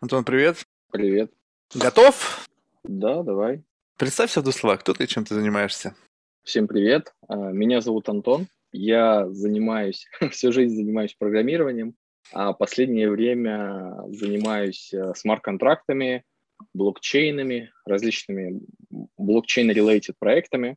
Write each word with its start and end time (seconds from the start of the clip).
Антон, 0.00 0.22
привет. 0.22 0.62
Привет. 0.92 1.32
Готов? 1.74 2.46
Да, 2.84 3.24
давай. 3.24 3.64
Представься 3.96 4.38
в 4.38 4.44
двух 4.44 4.54
словах, 4.54 4.80
кто 4.80 4.94
ты 4.94 5.04
и 5.04 5.08
чем 5.08 5.24
ты 5.24 5.34
занимаешься? 5.34 5.96
Всем 6.44 6.68
привет. 6.68 7.12
А, 7.26 7.34
меня 7.50 7.80
зовут 7.80 8.08
Антон. 8.08 8.46
Я 8.70 9.28
занимаюсь, 9.28 10.06
всю 10.30 10.52
жизнь 10.52 10.76
занимаюсь 10.76 11.16
программированием, 11.18 11.96
а 12.32 12.52
последнее 12.52 13.10
время 13.10 13.96
занимаюсь 14.06 14.94
э, 14.94 15.14
смарт-контрактами, 15.16 16.22
блокчейнами, 16.74 17.72
различными 17.84 18.60
блокчейн-related 19.16 20.14
проектами, 20.16 20.76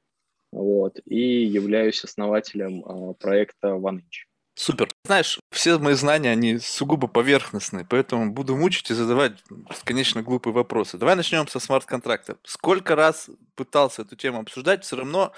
вот, 0.51 0.99
и 1.05 1.43
являюсь 1.43 2.03
основателем 2.03 2.83
а, 2.83 3.13
проекта 3.13 3.67
OneInch. 3.67 4.30
Супер. 4.55 4.89
Знаешь, 5.05 5.39
все 5.51 5.77
мои 5.79 5.93
знания, 5.93 6.29
они 6.29 6.59
сугубо 6.59 7.07
поверхностные, 7.07 7.85
поэтому 7.89 8.31
буду 8.31 8.55
мучить 8.55 8.91
и 8.91 8.93
задавать 8.93 9.33
бесконечно 9.49 10.21
глупые 10.21 10.53
вопросы. 10.53 10.97
Давай 10.97 11.15
начнем 11.15 11.47
со 11.47 11.59
смарт-контракта. 11.59 12.37
Сколько 12.43 12.95
раз 12.95 13.29
пытался 13.55 14.01
эту 14.01 14.15
тему 14.15 14.41
обсуждать, 14.41 14.83
все 14.83 14.97
равно 14.97 15.33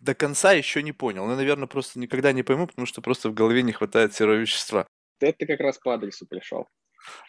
до 0.00 0.14
конца 0.14 0.52
еще 0.52 0.82
не 0.82 0.92
понял. 0.92 1.26
Ну, 1.26 1.36
наверное, 1.36 1.66
просто 1.66 1.98
никогда 1.98 2.32
не 2.32 2.42
пойму, 2.42 2.66
потому 2.66 2.86
что 2.86 3.00
просто 3.02 3.28
в 3.28 3.34
голове 3.34 3.62
не 3.62 3.72
хватает 3.72 4.14
серого 4.14 4.36
вещества. 4.36 4.86
Это 5.20 5.46
как 5.46 5.60
раз 5.60 5.78
по 5.78 5.94
адресу 5.94 6.26
пришел. 6.26 6.66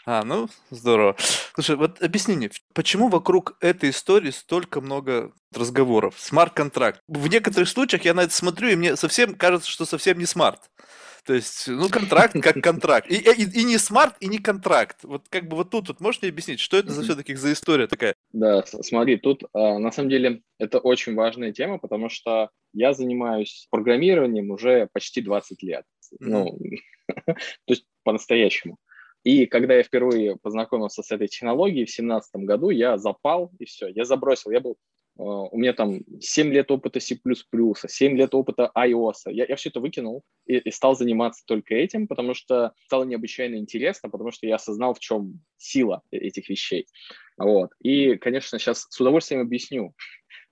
А, 0.05 0.23
ну, 0.23 0.49
здорово. 0.70 1.15
Слушай, 1.54 1.76
вот 1.76 2.02
объясни 2.02 2.35
мне, 2.35 2.49
почему 2.73 3.09
вокруг 3.09 3.57
этой 3.59 3.90
истории 3.90 4.31
столько 4.31 4.81
много 4.81 5.34
разговоров? 5.54 6.15
Смарт-контракт. 6.17 7.02
В 7.07 7.27
некоторых 7.27 7.67
случаях 7.67 8.05
я 8.05 8.13
на 8.13 8.21
это 8.21 8.34
смотрю, 8.34 8.70
и 8.70 8.76
мне 8.76 8.95
совсем 8.95 9.35
кажется, 9.35 9.70
что 9.70 9.85
совсем 9.85 10.17
не 10.17 10.26
smart. 10.25 10.61
То 11.25 11.34
есть, 11.34 11.67
ну, 11.67 11.89
контракт 11.89 12.35
как 12.39 12.61
контракт. 12.61 13.09
И, 13.09 13.15
и, 13.15 13.61
и 13.61 13.63
не 13.63 13.79
смарт, 13.79 14.15
и 14.20 14.27
не 14.27 14.38
контракт. 14.38 14.99
Вот 15.03 15.27
как 15.29 15.48
бы 15.48 15.57
вот 15.57 15.71
тут 15.71 15.88
вот 15.88 15.99
можешь 15.99 16.21
мне 16.21 16.29
объяснить, 16.29 16.59
что 16.59 16.77
это 16.77 16.91
за 16.91 17.01
все-таки 17.01 17.34
за 17.34 17.51
история 17.51 17.88
такая? 17.88 18.13
Да, 18.31 18.63
смотри, 18.65 19.17
тут 19.17 19.43
а, 19.53 19.79
на 19.79 19.91
самом 19.91 20.09
деле 20.09 20.43
это 20.59 20.77
очень 20.77 21.15
важная 21.15 21.51
тема, 21.51 21.79
потому 21.79 22.09
что 22.09 22.51
я 22.73 22.93
занимаюсь 22.93 23.68
программированием 23.71 24.51
уже 24.51 24.87
почти 24.93 25.21
20 25.21 25.63
лет. 25.63 25.85
Mm-hmm. 26.13 26.18
Ну, 26.20 26.59
то 27.26 27.35
есть 27.68 27.85
по-настоящему. 28.03 28.77
И 29.23 29.48
когда 29.48 29.73
я 29.73 29.81
впервые 29.81 30.35
познакомился 30.35 31.01
с 31.01 31.12
этой 31.12 31.27
технологией 31.27 31.85
в 31.85 31.90
2017 31.90 32.35
году, 32.43 32.70
я 32.70 32.99
запал, 32.99 33.51
и 33.57 33.65
все, 33.65 33.87
я 33.87 34.05
забросил. 34.05 34.51
Я 34.51 34.59
был 34.59 34.77
у 35.18 35.58
меня 35.58 35.74
там 35.74 36.02
7 36.20 36.52
лет 36.52 36.70
опыта 36.71 36.99
C++, 36.99 37.18
7 37.18 38.18
лет 38.18 38.35
опыта 38.35 38.71
iOS. 38.77 39.13
Я, 39.27 39.46
я 39.48 39.55
все 39.55 39.70
это 39.70 39.80
выкинул 39.80 40.24
и, 40.46 40.58
и 40.58 40.71
стал 40.71 40.96
заниматься 40.96 41.44
только 41.46 41.76
этим, 41.76 42.08
потому 42.08 42.34
что 42.34 42.74
стало 42.85 43.05
необычайно 43.05 43.55
интересно, 43.55 44.10
потому 44.10 44.32
что 44.32 44.46
я 44.46 44.55
осознал, 44.55 44.93
в 44.93 44.99
чем 44.99 45.40
сила 45.58 46.02
этих 46.12 46.49
вещей. 46.49 46.88
Вот. 47.38 47.71
И, 47.82 48.16
конечно, 48.16 48.60
сейчас 48.60 48.88
с 48.90 48.99
удовольствием 48.99 49.41
объясню, 49.41 49.93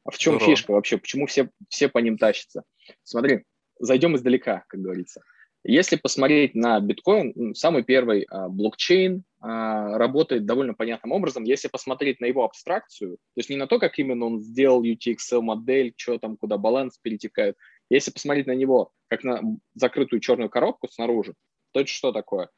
в 0.09 0.17
чем 0.17 0.35
Здорово. 0.35 0.55
фишка 0.55 0.71
вообще, 0.71 0.97
почему 0.97 1.27
все, 1.27 1.49
все 1.69 1.89
по 1.89 1.97
ним 1.97 2.17
тащатся. 2.17 2.63
Смотри, 3.03 3.43
зайдем 3.79 4.15
издалека, 4.15 4.63
как 4.67 4.79
говорится. 4.79 5.21
Если 5.63 5.95
посмотреть 5.95 6.55
на 6.55 6.79
биткоин, 6.81 7.55
самый 7.55 7.83
первый 7.83 8.25
а, 8.29 8.49
блокчейн 8.49 9.23
а, 9.39 9.97
работает 9.97 10.45
довольно 10.45 10.73
понятным 10.73 11.13
образом. 11.13 11.45
Если 11.45 11.69
посмотреть 11.69 12.19
на 12.19 12.25
его 12.25 12.43
абстракцию, 12.43 13.15
то 13.15 13.39
есть 13.39 13.49
не 13.49 13.55
на 13.55 13.67
то, 13.67 13.79
как 13.79 13.97
именно 13.97 14.25
он 14.25 14.41
сделал 14.41 14.83
UTXL 14.83 15.41
модель, 15.41 15.93
что 15.95 16.17
там, 16.17 16.35
куда 16.35 16.57
баланс 16.57 16.97
перетекает. 17.01 17.55
Если 17.89 18.11
посмотреть 18.11 18.47
на 18.47 18.55
него 18.55 18.91
как 19.07 19.23
на 19.23 19.41
закрытую 19.73 20.19
черную 20.19 20.49
коробку 20.49 20.89
снаружи, 20.89 21.33
то 21.71 21.79
это 21.79 21.89
что 21.89 22.11
такое? 22.11 22.49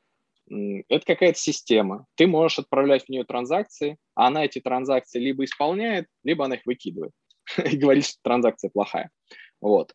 Это 0.48 1.06
какая-то 1.06 1.38
система. 1.38 2.06
Ты 2.16 2.26
можешь 2.26 2.59
отправлять 2.59 3.06
в 3.06 3.09
нее 3.09 3.23
транзакции, 3.23 3.98
а 4.16 4.28
она 4.28 4.45
эти 4.45 4.59
транзакции 4.59 5.20
либо 5.20 5.44
исполняет, 5.44 6.08
либо 6.23 6.45
она 6.45 6.56
их 6.56 6.61
выкидывает 6.66 7.11
и 7.72 7.78
говорит, 7.78 8.06
что 8.06 8.20
транзакция 8.23 8.70
плохая. 8.72 9.11
Вот. 9.61 9.94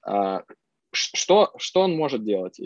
Что, 0.93 1.53
что 1.59 1.81
он 1.81 1.97
может 1.97 2.25
делать? 2.25 2.61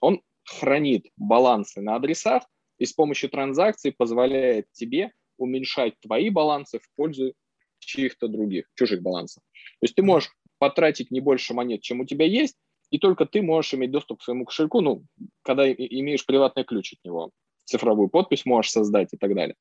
Он 0.00 0.22
хранит 0.44 1.06
балансы 1.16 1.80
на 1.80 1.96
адресах 1.96 2.44
и 2.78 2.86
с 2.86 2.92
помощью 2.92 3.30
транзакций 3.30 3.92
позволяет 3.92 4.70
тебе 4.72 5.12
уменьшать 5.38 5.98
твои 6.00 6.30
балансы 6.30 6.78
в 6.78 6.88
пользу 6.94 7.34
чьих-то 7.78 8.28
других, 8.28 8.66
чужих 8.74 9.02
балансов. 9.02 9.42
То 9.80 9.84
есть 9.84 9.94
ты 9.94 10.02
можешь 10.02 10.30
потратить 10.58 11.10
не 11.10 11.20
больше 11.20 11.54
монет, 11.54 11.82
чем 11.82 12.00
у 12.00 12.06
тебя 12.06 12.26
есть, 12.26 12.56
и 12.90 12.98
только 12.98 13.26
ты 13.26 13.42
можешь 13.42 13.74
иметь 13.74 13.90
доступ 13.90 14.20
к 14.20 14.22
своему 14.22 14.44
кошельку, 14.44 14.80
ну, 14.80 15.04
когда 15.42 15.70
имеешь 15.70 16.24
приватный 16.24 16.64
ключ 16.64 16.94
от 16.94 17.04
него, 17.04 17.30
цифровую 17.64 18.08
подпись 18.08 18.46
можешь 18.46 18.70
создать 18.70 19.12
и 19.12 19.16
так 19.16 19.34
далее. 19.34 19.56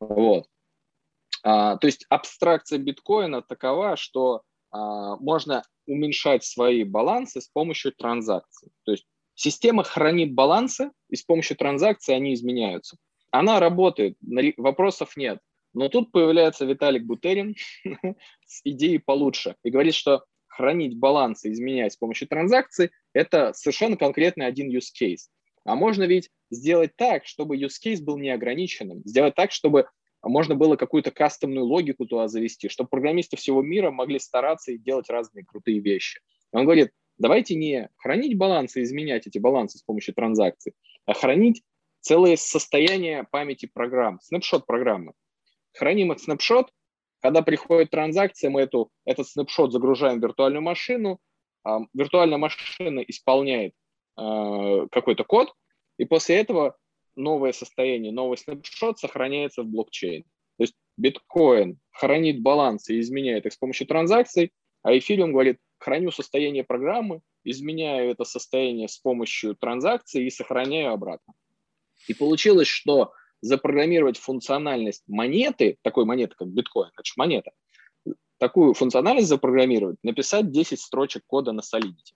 Вот. 0.00 0.46
А, 1.44 1.76
то 1.76 1.86
есть 1.86 2.04
абстракция 2.08 2.78
биткоина 2.78 3.42
такова, 3.42 3.96
что 3.96 4.42
можно 4.72 5.64
уменьшать 5.86 6.44
свои 6.44 6.84
балансы 6.84 7.40
с 7.40 7.48
помощью 7.48 7.92
транзакций. 7.92 8.70
То 8.84 8.92
есть 8.92 9.06
система 9.34 9.84
хранит 9.84 10.34
балансы, 10.34 10.90
и 11.08 11.16
с 11.16 11.22
помощью 11.22 11.56
транзакций 11.56 12.14
они 12.14 12.34
изменяются. 12.34 12.96
Она 13.30 13.60
работает, 13.60 14.16
вопросов 14.56 15.16
нет. 15.16 15.38
Но 15.74 15.88
тут 15.88 16.12
появляется 16.12 16.64
Виталик 16.64 17.04
Бутерин 17.04 17.54
с 18.46 18.60
идеей 18.64 18.98
получше 18.98 19.56
и 19.62 19.70
говорит, 19.70 19.94
что 19.94 20.24
хранить 20.46 20.98
балансы, 20.98 21.52
изменять 21.52 21.92
с 21.92 21.96
помощью 21.96 22.26
транзакций– 22.26 22.90
это 23.12 23.52
совершенно 23.52 23.96
конкретный 23.96 24.46
один 24.46 24.74
use 24.74 24.90
case. 25.00 25.28
А 25.64 25.76
можно 25.76 26.04
ведь 26.04 26.30
сделать 26.50 26.96
так, 26.96 27.26
чтобы 27.26 27.56
use 27.56 27.76
case 27.84 28.02
был 28.02 28.18
неограниченным, 28.18 29.02
сделать 29.04 29.34
так, 29.34 29.52
чтобы 29.52 29.86
можно 30.22 30.54
было 30.54 30.76
какую-то 30.76 31.10
кастомную 31.10 31.64
логику 31.64 32.06
туда 32.06 32.28
завести, 32.28 32.68
чтобы 32.68 32.88
программисты 32.88 33.36
всего 33.36 33.62
мира 33.62 33.90
могли 33.90 34.18
стараться 34.18 34.72
и 34.72 34.78
делать 34.78 35.08
разные 35.10 35.44
крутые 35.44 35.80
вещи. 35.80 36.20
Он 36.52 36.64
говорит, 36.64 36.90
давайте 37.18 37.54
не 37.54 37.88
хранить 37.96 38.36
балансы, 38.36 38.82
изменять 38.82 39.26
эти 39.26 39.38
балансы 39.38 39.78
с 39.78 39.82
помощью 39.82 40.14
транзакций, 40.14 40.72
а 41.06 41.14
хранить 41.14 41.62
целое 42.00 42.36
состояние 42.36 43.26
памяти 43.30 43.66
программ, 43.72 44.18
снапшот 44.22 44.66
программы. 44.66 45.12
Храним 45.74 46.12
этот 46.12 46.24
снапшот, 46.24 46.70
когда 47.20 47.42
приходит 47.42 47.90
транзакция, 47.90 48.50
мы 48.50 48.62
эту, 48.62 48.90
этот 49.04 49.28
снапшот 49.28 49.72
загружаем 49.72 50.20
в 50.20 50.22
виртуальную 50.22 50.62
машину, 50.62 51.20
а 51.64 51.80
виртуальная 51.92 52.38
машина 52.38 53.00
исполняет 53.00 53.74
э, 54.18 54.86
какой-то 54.90 55.24
код, 55.24 55.52
и 55.98 56.04
после 56.04 56.36
этого 56.36 56.76
новое 57.18 57.52
состояние, 57.52 58.12
новый 58.12 58.38
снапшот 58.38 58.98
сохраняется 58.98 59.62
в 59.62 59.66
блокчейн. 59.66 60.22
То 60.22 60.64
есть 60.64 60.74
биткоин 60.96 61.78
хранит 61.90 62.40
балансы 62.40 62.96
и 62.96 63.00
изменяет 63.00 63.46
их 63.46 63.52
с 63.52 63.56
помощью 63.56 63.86
транзакций, 63.86 64.52
а 64.82 64.96
эфириум 64.96 65.32
говорит, 65.32 65.58
храню 65.78 66.10
состояние 66.10 66.64
программы, 66.64 67.20
изменяю 67.44 68.10
это 68.10 68.24
состояние 68.24 68.88
с 68.88 68.98
помощью 68.98 69.54
транзакций 69.54 70.24
и 70.24 70.30
сохраняю 70.30 70.92
обратно. 70.92 71.34
И 72.06 72.14
получилось, 72.14 72.68
что 72.68 73.12
запрограммировать 73.40 74.18
функциональность 74.18 75.04
монеты, 75.06 75.76
такой 75.82 76.04
монеты, 76.04 76.34
как 76.36 76.48
биткоин, 76.48 76.90
это 76.96 77.02
монета, 77.16 77.52
такую 78.38 78.74
функциональность 78.74 79.28
запрограммировать, 79.28 79.98
написать 80.02 80.50
10 80.50 80.80
строчек 80.80 81.22
кода 81.26 81.52
на 81.52 81.60
Solidity. 81.60 82.14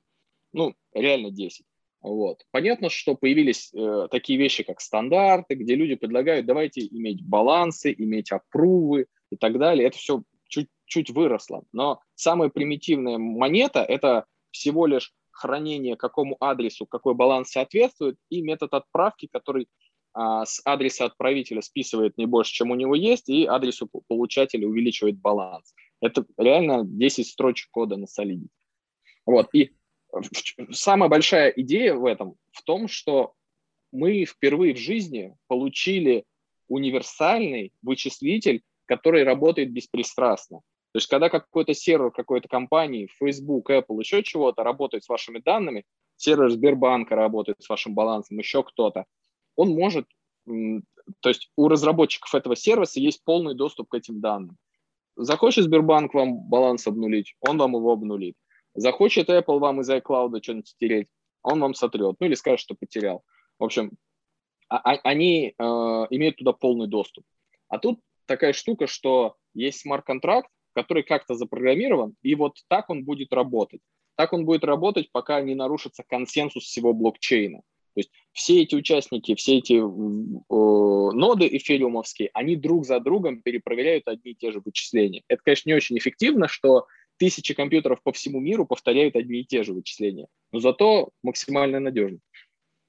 Ну, 0.52 0.74
реально 0.92 1.30
10. 1.30 1.64
Вот. 2.02 2.44
Понятно, 2.50 2.90
что 2.90 3.14
появились 3.14 3.72
э, 3.72 4.08
такие 4.10 4.38
вещи, 4.38 4.64
как 4.64 4.80
стандарты, 4.80 5.54
где 5.54 5.76
люди 5.76 5.94
предлагают, 5.94 6.46
давайте 6.46 6.84
иметь 6.86 7.24
балансы, 7.24 7.94
иметь 7.96 8.32
опрувы 8.32 9.06
и 9.30 9.36
так 9.36 9.58
далее. 9.58 9.86
Это 9.86 9.98
все 9.98 10.22
чуть-чуть 10.48 11.10
выросло. 11.10 11.64
Но 11.72 12.00
самая 12.16 12.48
примитивная 12.48 13.18
монета– 13.18 13.82
это 13.88 14.26
всего 14.50 14.86
лишь 14.86 15.12
хранение 15.30 15.96
какому 15.96 16.36
адресу, 16.40 16.86
какой 16.86 17.14
баланс 17.14 17.50
соответствует, 17.50 18.16
и 18.30 18.42
метод 18.42 18.74
отправки, 18.74 19.28
который 19.30 19.68
а, 20.12 20.44
с 20.44 20.60
адреса 20.64 21.06
отправителя 21.06 21.62
списывает 21.62 22.18
не 22.18 22.26
больше, 22.26 22.52
чем 22.52 22.70
у 22.70 22.74
него 22.74 22.94
есть, 22.94 23.28
и 23.28 23.46
адресу 23.46 23.88
получателя 24.08 24.66
увеличивает 24.66 25.18
баланс. 25.18 25.72
Это 26.00 26.26
реально 26.36 26.84
10 26.84 27.26
строчек 27.26 27.70
кода 27.70 27.96
на 27.96 28.04
Solidity. 28.04 28.48
Вот. 29.24 29.48
И 29.54 29.72
самая 30.70 31.08
большая 31.08 31.50
идея 31.50 31.94
в 31.94 32.04
этом 32.04 32.36
в 32.50 32.62
том, 32.62 32.88
что 32.88 33.34
мы 33.92 34.24
впервые 34.24 34.74
в 34.74 34.78
жизни 34.78 35.36
получили 35.48 36.24
универсальный 36.68 37.72
вычислитель, 37.82 38.62
который 38.86 39.24
работает 39.24 39.72
беспристрастно. 39.72 40.60
То 40.92 40.98
есть, 40.98 41.06
когда 41.06 41.30
какой-то 41.30 41.72
сервер 41.74 42.10
какой-то 42.10 42.48
компании, 42.48 43.08
Facebook, 43.18 43.70
Apple, 43.70 43.98
еще 43.98 44.22
чего-то 44.22 44.62
работает 44.62 45.04
с 45.04 45.08
вашими 45.08 45.38
данными, 45.38 45.84
сервер 46.16 46.50
Сбербанка 46.50 47.16
работает 47.16 47.62
с 47.62 47.68
вашим 47.68 47.94
балансом, 47.94 48.38
еще 48.38 48.62
кто-то, 48.62 49.06
он 49.56 49.70
может, 49.70 50.06
то 50.46 51.28
есть 51.28 51.50
у 51.56 51.68
разработчиков 51.68 52.34
этого 52.34 52.56
сервиса 52.56 53.00
есть 53.00 53.24
полный 53.24 53.54
доступ 53.54 53.88
к 53.88 53.94
этим 53.94 54.20
данным. 54.20 54.56
Захочет 55.16 55.64
Сбербанк 55.64 56.14
вам 56.14 56.38
баланс 56.48 56.86
обнулить, 56.86 57.34
он 57.40 57.58
вам 57.58 57.74
его 57.74 57.92
обнулит. 57.92 58.36
Захочет 58.74 59.28
Apple 59.28 59.58
вам 59.58 59.80
из 59.80 59.90
iCloud 59.90 60.42
что-нибудь 60.42 60.68
стереть, 60.68 61.08
он 61.42 61.60
вам 61.60 61.74
сотрет, 61.74 62.16
ну 62.20 62.26
или 62.26 62.34
скажет, 62.34 62.60
что 62.60 62.74
потерял. 62.74 63.22
В 63.58 63.64
общем, 63.64 63.92
а, 64.68 64.78
а, 64.78 64.98
они 65.04 65.54
э, 65.58 65.62
имеют 66.10 66.36
туда 66.36 66.52
полный 66.52 66.86
доступ. 66.86 67.24
А 67.68 67.78
тут 67.78 68.00
такая 68.26 68.52
штука, 68.52 68.86
что 68.86 69.36
есть 69.54 69.80
смарт-контракт, 69.80 70.48
который 70.74 71.02
как-то 71.02 71.34
запрограммирован, 71.34 72.14
и 72.22 72.34
вот 72.34 72.56
так 72.68 72.88
он 72.88 73.04
будет 73.04 73.32
работать. 73.32 73.80
Так 74.16 74.32
он 74.32 74.44
будет 74.44 74.64
работать, 74.64 75.10
пока 75.12 75.40
не 75.40 75.54
нарушится 75.54 76.02
консенсус 76.06 76.64
всего 76.64 76.92
блокчейна. 76.92 77.58
То 77.94 77.98
есть 77.98 78.10
все 78.32 78.62
эти 78.62 78.74
участники, 78.74 79.34
все 79.34 79.58
эти 79.58 79.74
э, 79.74 79.80
ноды 81.14 81.46
эфириумовские, 81.48 82.30
они 82.32 82.56
друг 82.56 82.86
за 82.86 83.00
другом 83.00 83.42
перепроверяют 83.42 84.08
одни 84.08 84.32
и 84.32 84.34
те 84.34 84.50
же 84.50 84.62
вычисления. 84.64 85.22
Это, 85.28 85.42
конечно, 85.44 85.68
не 85.68 85.74
очень 85.74 85.98
эффективно, 85.98 86.48
что 86.48 86.86
тысячи 87.22 87.54
компьютеров 87.54 88.02
по 88.02 88.10
всему 88.10 88.40
миру 88.40 88.66
повторяют 88.66 89.14
одни 89.14 89.42
и 89.42 89.44
те 89.44 89.62
же 89.62 89.74
вычисления, 89.74 90.26
но 90.50 90.58
зато 90.58 91.10
максимально 91.22 91.78
надежно. 91.78 92.18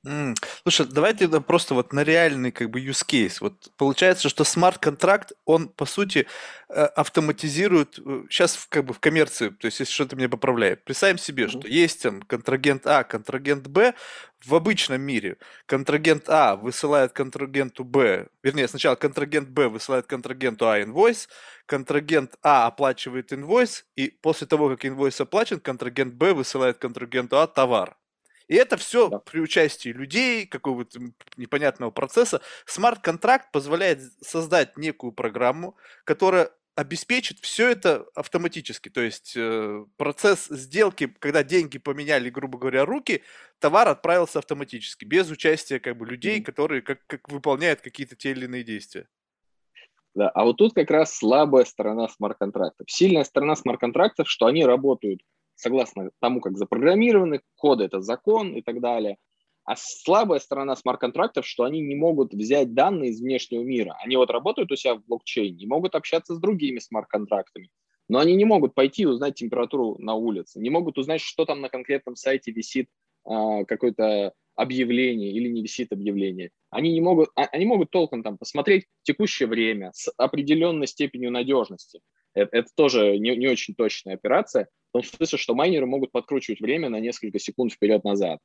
М, 0.05 0.35
Слушай, 0.63 0.87
давайте 0.91 1.19
тогда 1.25 1.39
просто 1.39 1.73
вот 1.75 1.93
на 1.93 2.03
реальный 2.03 2.51
как 2.51 2.69
бы 2.69 2.81
use 2.81 3.05
case. 3.07 3.37
Вот 3.39 3.69
получается, 3.77 4.27
что 4.27 4.43
смарт-контракт, 4.43 5.31
он 5.45 5.69
по 5.69 5.85
сути 5.85 6.27
э, 6.69 6.83
автоматизирует, 6.83 7.95
сейчас 8.29 8.65
как 8.69 8.83
бы 8.85 8.93
в 8.93 8.99
коммерции, 8.99 9.47
то 9.49 9.65
есть 9.65 9.79
если 9.79 9.93
что-то 9.93 10.17
меня 10.17 10.27
поправляет. 10.27 10.83
Представим 10.83 11.17
себе, 11.17 11.47
что 11.47 11.67
есть 11.69 12.03
там 12.03 12.21
контрагент 12.21 12.85
А, 12.85 13.05
контрагент 13.05 13.67
Б 13.67 13.93
в 14.45 14.53
обычном 14.55 15.01
мире. 15.01 15.37
Контрагент 15.67 16.27
А 16.27 16.57
высылает 16.57 17.13
контрагенту 17.13 17.85
Б, 17.85 18.27
вернее, 18.43 18.67
сначала 18.67 18.95
контрагент 18.95 19.47
Б 19.49 19.69
высылает 19.69 20.05
контрагенту 20.05 20.67
А 20.67 20.81
инвойс, 20.81 21.29
контрагент 21.65 22.35
А 22.43 22.67
оплачивает 22.67 23.31
инвойс, 23.31 23.85
и 23.95 24.09
после 24.21 24.47
того, 24.47 24.67
как 24.69 24.85
инвойс 24.85 25.21
оплачен, 25.21 25.61
контрагент 25.61 26.13
Б 26.15 26.33
высылает 26.33 26.77
контрагенту 26.77 27.39
А 27.39 27.47
товар. 27.47 27.95
И 28.47 28.55
это 28.55 28.77
все 28.77 29.09
да. 29.09 29.19
при 29.19 29.39
участии 29.39 29.89
людей, 29.89 30.45
какого-то 30.45 30.99
непонятного 31.37 31.91
процесса. 31.91 32.41
Смарт-контракт 32.65 33.51
позволяет 33.51 34.01
создать 34.21 34.77
некую 34.77 35.11
программу, 35.11 35.75
которая 36.03 36.51
обеспечит 36.75 37.39
все 37.39 37.69
это 37.69 38.07
автоматически. 38.15 38.89
То 38.89 39.01
есть 39.01 39.33
э, 39.35 39.85
процесс 39.97 40.47
сделки, 40.47 41.13
когда 41.19 41.43
деньги 41.43 41.77
поменяли, 41.77 42.29
грубо 42.29 42.57
говоря, 42.57 42.85
руки, 42.85 43.23
товар 43.59 43.87
отправился 43.87 44.39
автоматически, 44.39 45.05
без 45.05 45.29
участия 45.29 45.79
как 45.79 45.97
бы 45.97 46.05
людей, 46.05 46.39
mm-hmm. 46.39 46.43
которые 46.43 46.81
как, 46.81 47.05
как 47.07 47.29
выполняют 47.29 47.81
какие-то 47.81 48.15
те 48.15 48.31
или 48.31 48.45
иные 48.45 48.63
действия. 48.63 49.07
Да, 50.15 50.29
а 50.29 50.43
вот 50.43 50.57
тут 50.57 50.73
как 50.73 50.91
раз 50.91 51.15
слабая 51.15 51.65
сторона 51.65 52.07
смарт-контрактов. 52.07 52.89
Сильная 52.89 53.23
сторона 53.23 53.55
смарт-контрактов, 53.55 54.29
что 54.29 54.45
они 54.45 54.63
работают 54.63 55.21
согласно 55.55 56.11
тому, 56.19 56.41
как 56.41 56.57
запрограммированы, 56.57 57.41
коды– 57.55 57.83
это 57.85 58.01
закон 58.01 58.53
и 58.53 58.61
так 58.61 58.81
далее. 58.81 59.17
А 59.65 59.75
слабая 59.77 60.39
сторона 60.39 60.75
смарт-контрактов, 60.75 61.47
что 61.47 61.63
они 61.63 61.79
не 61.79 61.95
могут 61.95 62.33
взять 62.33 62.73
данные 62.73 63.11
из 63.11 63.21
внешнего 63.21 63.63
мира. 63.63 63.95
Они 64.03 64.17
вот 64.17 64.29
работают 64.29 64.71
у 64.71 64.75
себя 64.75 64.95
в 64.95 65.05
блокчейне, 65.05 65.55
не 65.57 65.67
могут 65.67 65.95
общаться 65.95 66.35
с 66.35 66.39
другими 66.39 66.79
смарт-контрактами, 66.79 67.69
но 68.09 68.19
они 68.19 68.35
не 68.35 68.43
могут 68.43 68.75
пойти 68.75 69.03
и 69.03 69.05
узнать 69.05 69.35
температуру 69.35 69.95
на 69.99 70.15
улице, 70.15 70.59
не 70.59 70.69
могут 70.69 70.97
узнать, 70.97 71.21
что 71.21 71.45
там 71.45 71.61
на 71.61 71.69
конкретном 71.69 72.17
сайте 72.17 72.51
висит 72.51 72.89
э, 73.25 73.65
какое-то 73.65 74.33
объявление 74.55 75.31
или 75.31 75.47
не 75.47 75.61
висит 75.61 75.91
объявление. 75.91 76.51
Они 76.69 76.91
не 76.91 77.01
могут, 77.01 77.29
а, 77.35 77.43
они 77.45 77.65
могут 77.65 77.89
толком 77.89 78.23
там 78.23 78.37
посмотреть 78.37 78.85
текущее 79.03 79.47
время 79.47 79.91
с 79.93 80.11
определенной 80.17 80.87
степенью 80.87 81.31
надежности. 81.31 82.01
Это, 82.33 82.57
это 82.57 82.69
тоже 82.75 83.17
не, 83.17 83.35
не 83.35 83.47
очень 83.47 83.75
точная 83.75 84.15
операция, 84.15 84.67
том 84.93 85.03
смысле, 85.03 85.37
что 85.37 85.55
майнеры 85.55 85.85
могут 85.85 86.11
подкручивать 86.11 86.61
время 86.61 86.89
на 86.89 86.99
несколько 86.99 87.39
секунд 87.39 87.73
вперед-назад. 87.73 88.39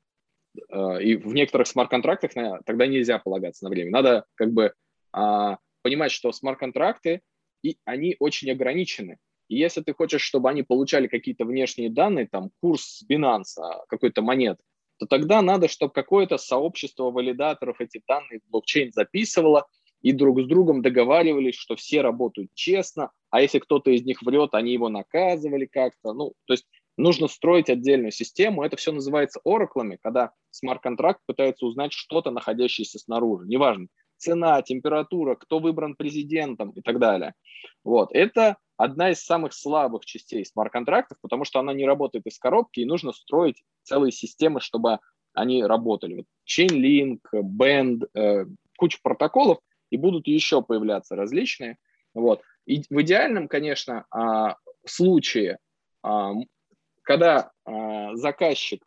Э, 0.70 1.02
и 1.02 1.16
в 1.16 1.34
некоторых 1.34 1.66
смарт-контрактах 1.66 2.32
тогда 2.64 2.86
нельзя 2.86 3.18
полагаться 3.18 3.64
на 3.64 3.70
время. 3.70 3.90
Надо 3.90 4.24
как 4.34 4.52
бы 4.52 4.72
а, 5.12 5.58
понимать, 5.82 6.12
что 6.12 6.32
смарт-контракты, 6.32 7.22
и 7.62 7.76
они 7.84 8.16
очень 8.18 8.50
ограничены. 8.50 9.18
И 9.48 9.56
если 9.56 9.80
ты 9.80 9.94
хочешь, 9.94 10.20
чтобы 10.20 10.50
они 10.50 10.62
получали 10.62 11.06
какие-то 11.06 11.44
внешние 11.44 11.90
данные, 11.90 12.28
там 12.30 12.50
курс 12.60 13.04
Binance, 13.10 13.58
а, 13.58 13.84
какой-то 13.88 14.22
монет, 14.22 14.58
то 14.98 15.06
тогда 15.06 15.42
надо, 15.42 15.68
чтобы 15.68 15.92
какое-то 15.92 16.38
сообщество 16.38 17.10
валидаторов 17.10 17.80
эти 17.80 18.02
данные 18.06 18.40
в 18.40 18.50
блокчейн 18.50 18.92
записывало, 18.92 19.66
и 20.02 20.12
друг 20.12 20.40
с 20.40 20.46
другом 20.46 20.82
договаривались, 20.82 21.56
что 21.56 21.76
все 21.76 22.00
работают 22.02 22.50
честно, 22.54 23.10
а 23.30 23.40
если 23.40 23.58
кто-то 23.58 23.90
из 23.90 24.02
них 24.04 24.22
врет, 24.22 24.54
они 24.54 24.72
его 24.72 24.88
наказывали 24.88 25.66
как-то. 25.66 26.12
Ну, 26.12 26.32
то 26.46 26.54
есть 26.54 26.66
нужно 26.96 27.28
строить 27.28 27.70
отдельную 27.70 28.12
систему. 28.12 28.62
Это 28.62 28.76
все 28.76 28.92
называется 28.92 29.40
ораклами, 29.44 29.98
когда 30.02 30.32
смарт-контракт 30.50 31.20
пытается 31.26 31.66
узнать 31.66 31.92
что-то, 31.92 32.30
находящееся 32.30 32.98
снаружи. 32.98 33.46
Неважно, 33.46 33.88
цена, 34.16 34.60
температура, 34.62 35.34
кто 35.34 35.58
выбран 35.58 35.94
президентом 35.94 36.70
и 36.70 36.80
так 36.80 36.98
далее. 36.98 37.34
Вот. 37.84 38.10
Это 38.12 38.56
одна 38.76 39.10
из 39.10 39.24
самых 39.24 39.52
слабых 39.52 40.04
частей 40.04 40.44
смарт-контрактов, 40.44 41.18
потому 41.20 41.44
что 41.44 41.60
она 41.60 41.72
не 41.72 41.86
работает 41.86 42.26
из 42.26 42.38
коробки, 42.38 42.80
и 42.80 42.84
нужно 42.84 43.12
строить 43.12 43.62
целые 43.82 44.12
системы, 44.12 44.60
чтобы 44.60 44.98
они 45.34 45.64
работали. 45.64 46.14
Вот 46.14 46.26
Chainlink, 46.46 47.20
Band, 47.32 48.08
э, 48.14 48.46
куча 48.76 48.98
протоколов, 49.02 49.58
и 49.90 49.96
будут 49.96 50.26
еще 50.26 50.62
появляться 50.62 51.16
различные. 51.16 51.76
Вот. 52.14 52.42
И 52.66 52.82
в 52.90 53.02
идеальном, 53.02 53.48
конечно, 53.48 54.06
а, 54.10 54.56
случае, 54.84 55.58
а, 56.02 56.32
когда 57.02 57.50
а, 57.64 58.14
заказчик 58.16 58.82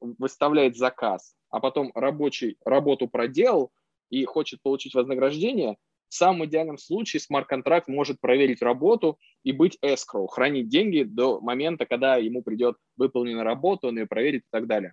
выставляет 0.00 0.76
заказ, 0.76 1.34
а 1.50 1.60
потом 1.60 1.90
рабочий 1.94 2.56
работу 2.64 3.08
проделал 3.08 3.72
и 4.10 4.24
хочет 4.24 4.62
получить 4.62 4.94
вознаграждение, 4.94 5.76
в 6.08 6.14
самом 6.14 6.46
идеальном 6.46 6.78
случае 6.78 7.20
смарт-контракт 7.20 7.88
может 7.88 8.20
проверить 8.20 8.62
работу 8.62 9.18
и 9.42 9.52
быть 9.52 9.76
escrow, 9.82 10.28
хранить 10.28 10.68
деньги 10.68 11.02
до 11.02 11.40
момента, 11.40 11.84
когда 11.84 12.16
ему 12.16 12.42
придет 12.42 12.76
выполнена 12.96 13.42
работа, 13.42 13.88
он 13.88 13.98
ее 13.98 14.06
проверит 14.06 14.42
и 14.42 14.50
так 14.50 14.66
далее. 14.66 14.92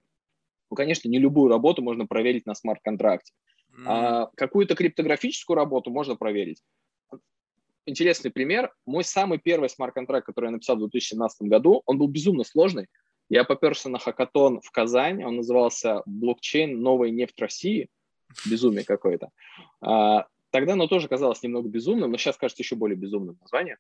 Ну, 0.72 0.76
конечно, 0.76 1.08
не 1.08 1.20
любую 1.20 1.50
работу 1.50 1.84
можно 1.84 2.08
проверить 2.08 2.48
на 2.48 2.56
смарт-контракте. 2.56 3.32
Mm-hmm. 3.74 3.84
А 3.86 4.30
какую-то 4.36 4.76
криптографическую 4.76 5.56
работу 5.56 5.90
можно 5.90 6.16
проверить. 6.16 6.62
Интересный 7.86 8.32
пример. 8.32 8.72
Мой 8.86 9.04
самый 9.04 9.40
первый 9.40 9.70
смарт-контракт, 9.70 10.26
который 10.26 10.46
я 10.46 10.52
написал 10.52 10.78
в 10.78 10.80
2017 10.80 11.48
году, 11.48 11.82
он 11.86 11.98
был 11.98 12.08
безумно 12.08 12.44
сложный. 12.44 12.88
Я 13.30 13.44
поперся 13.44 13.90
на 13.90 14.00
хакатон 14.00 14.62
в 14.62 14.72
Казань, 14.72 15.24
он 15.24 15.38
назывался 15.38 16.04
«Блокчейн. 16.06 16.82
Новая 16.82 17.10
нефть 17.10 17.40
России». 17.40 17.90
Безумие 18.50 18.86
какое-то. 18.86 19.30
А, 19.82 20.28
тогда 20.52 20.74
оно 20.74 20.88
тоже 20.88 21.08
казалось 21.08 21.44
немного 21.44 21.68
безумным, 21.68 22.12
но 22.12 22.18
сейчас 22.18 22.38
кажется 22.38 22.64
еще 22.64 22.76
более 22.76 22.96
безумным 22.96 23.38
название. 23.42 23.78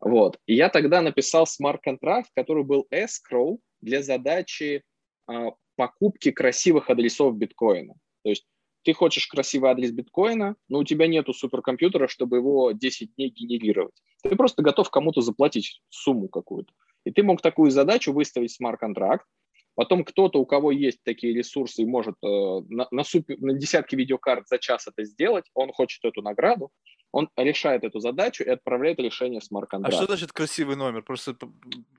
Вот. 0.00 0.38
И 0.46 0.54
я 0.54 0.68
тогда 0.68 1.00
написал 1.00 1.46
смарт-контракт, 1.46 2.30
который 2.34 2.64
был 2.64 2.86
escrow 2.92 3.58
для 3.80 4.02
задачи 4.02 4.82
а, 5.26 5.52
покупки 5.76 6.30
красивых 6.30 6.90
адресов 6.90 7.36
биткоина. 7.36 7.94
То 8.22 8.30
есть 8.30 8.46
ты 8.86 8.92
хочешь 8.92 9.26
красивый 9.26 9.70
адрес 9.72 9.90
биткоина, 9.90 10.54
но 10.68 10.78
у 10.78 10.84
тебя 10.84 11.08
нету 11.08 11.34
суперкомпьютера, 11.34 12.06
чтобы 12.06 12.36
его 12.36 12.70
10 12.70 13.16
дней 13.16 13.30
генерировать. 13.30 13.94
Ты 14.22 14.36
просто 14.36 14.62
готов 14.62 14.90
кому-то 14.90 15.22
заплатить 15.22 15.82
сумму 15.88 16.28
какую-то. 16.28 16.72
И 17.04 17.10
ты 17.10 17.24
мог 17.24 17.42
такую 17.42 17.72
задачу 17.72 18.12
выставить 18.12 18.52
смарт-контракт, 18.52 19.26
Потом 19.74 20.04
кто-то, 20.04 20.38
у 20.38 20.46
кого 20.46 20.72
есть 20.72 21.02
такие 21.04 21.34
ресурсы 21.34 21.82
и 21.82 21.84
может 21.84 22.14
э, 22.24 22.26
на, 22.26 22.88
на, 22.90 23.04
супер, 23.04 23.38
на 23.40 23.52
десятки 23.52 23.94
видеокарт 23.94 24.48
за 24.48 24.58
час 24.58 24.86
это 24.86 25.04
сделать, 25.04 25.44
он 25.52 25.70
хочет 25.70 26.02
эту 26.02 26.22
награду, 26.22 26.70
он 27.12 27.28
решает 27.36 27.84
эту 27.84 28.00
задачу 28.00 28.42
и 28.42 28.48
отправляет 28.48 28.98
решение 29.00 29.42
смарт-контракта. 29.42 29.98
А 29.98 30.00
что 30.00 30.10
значит 30.10 30.32
красивый 30.32 30.76
номер? 30.76 31.02
Просто 31.02 31.36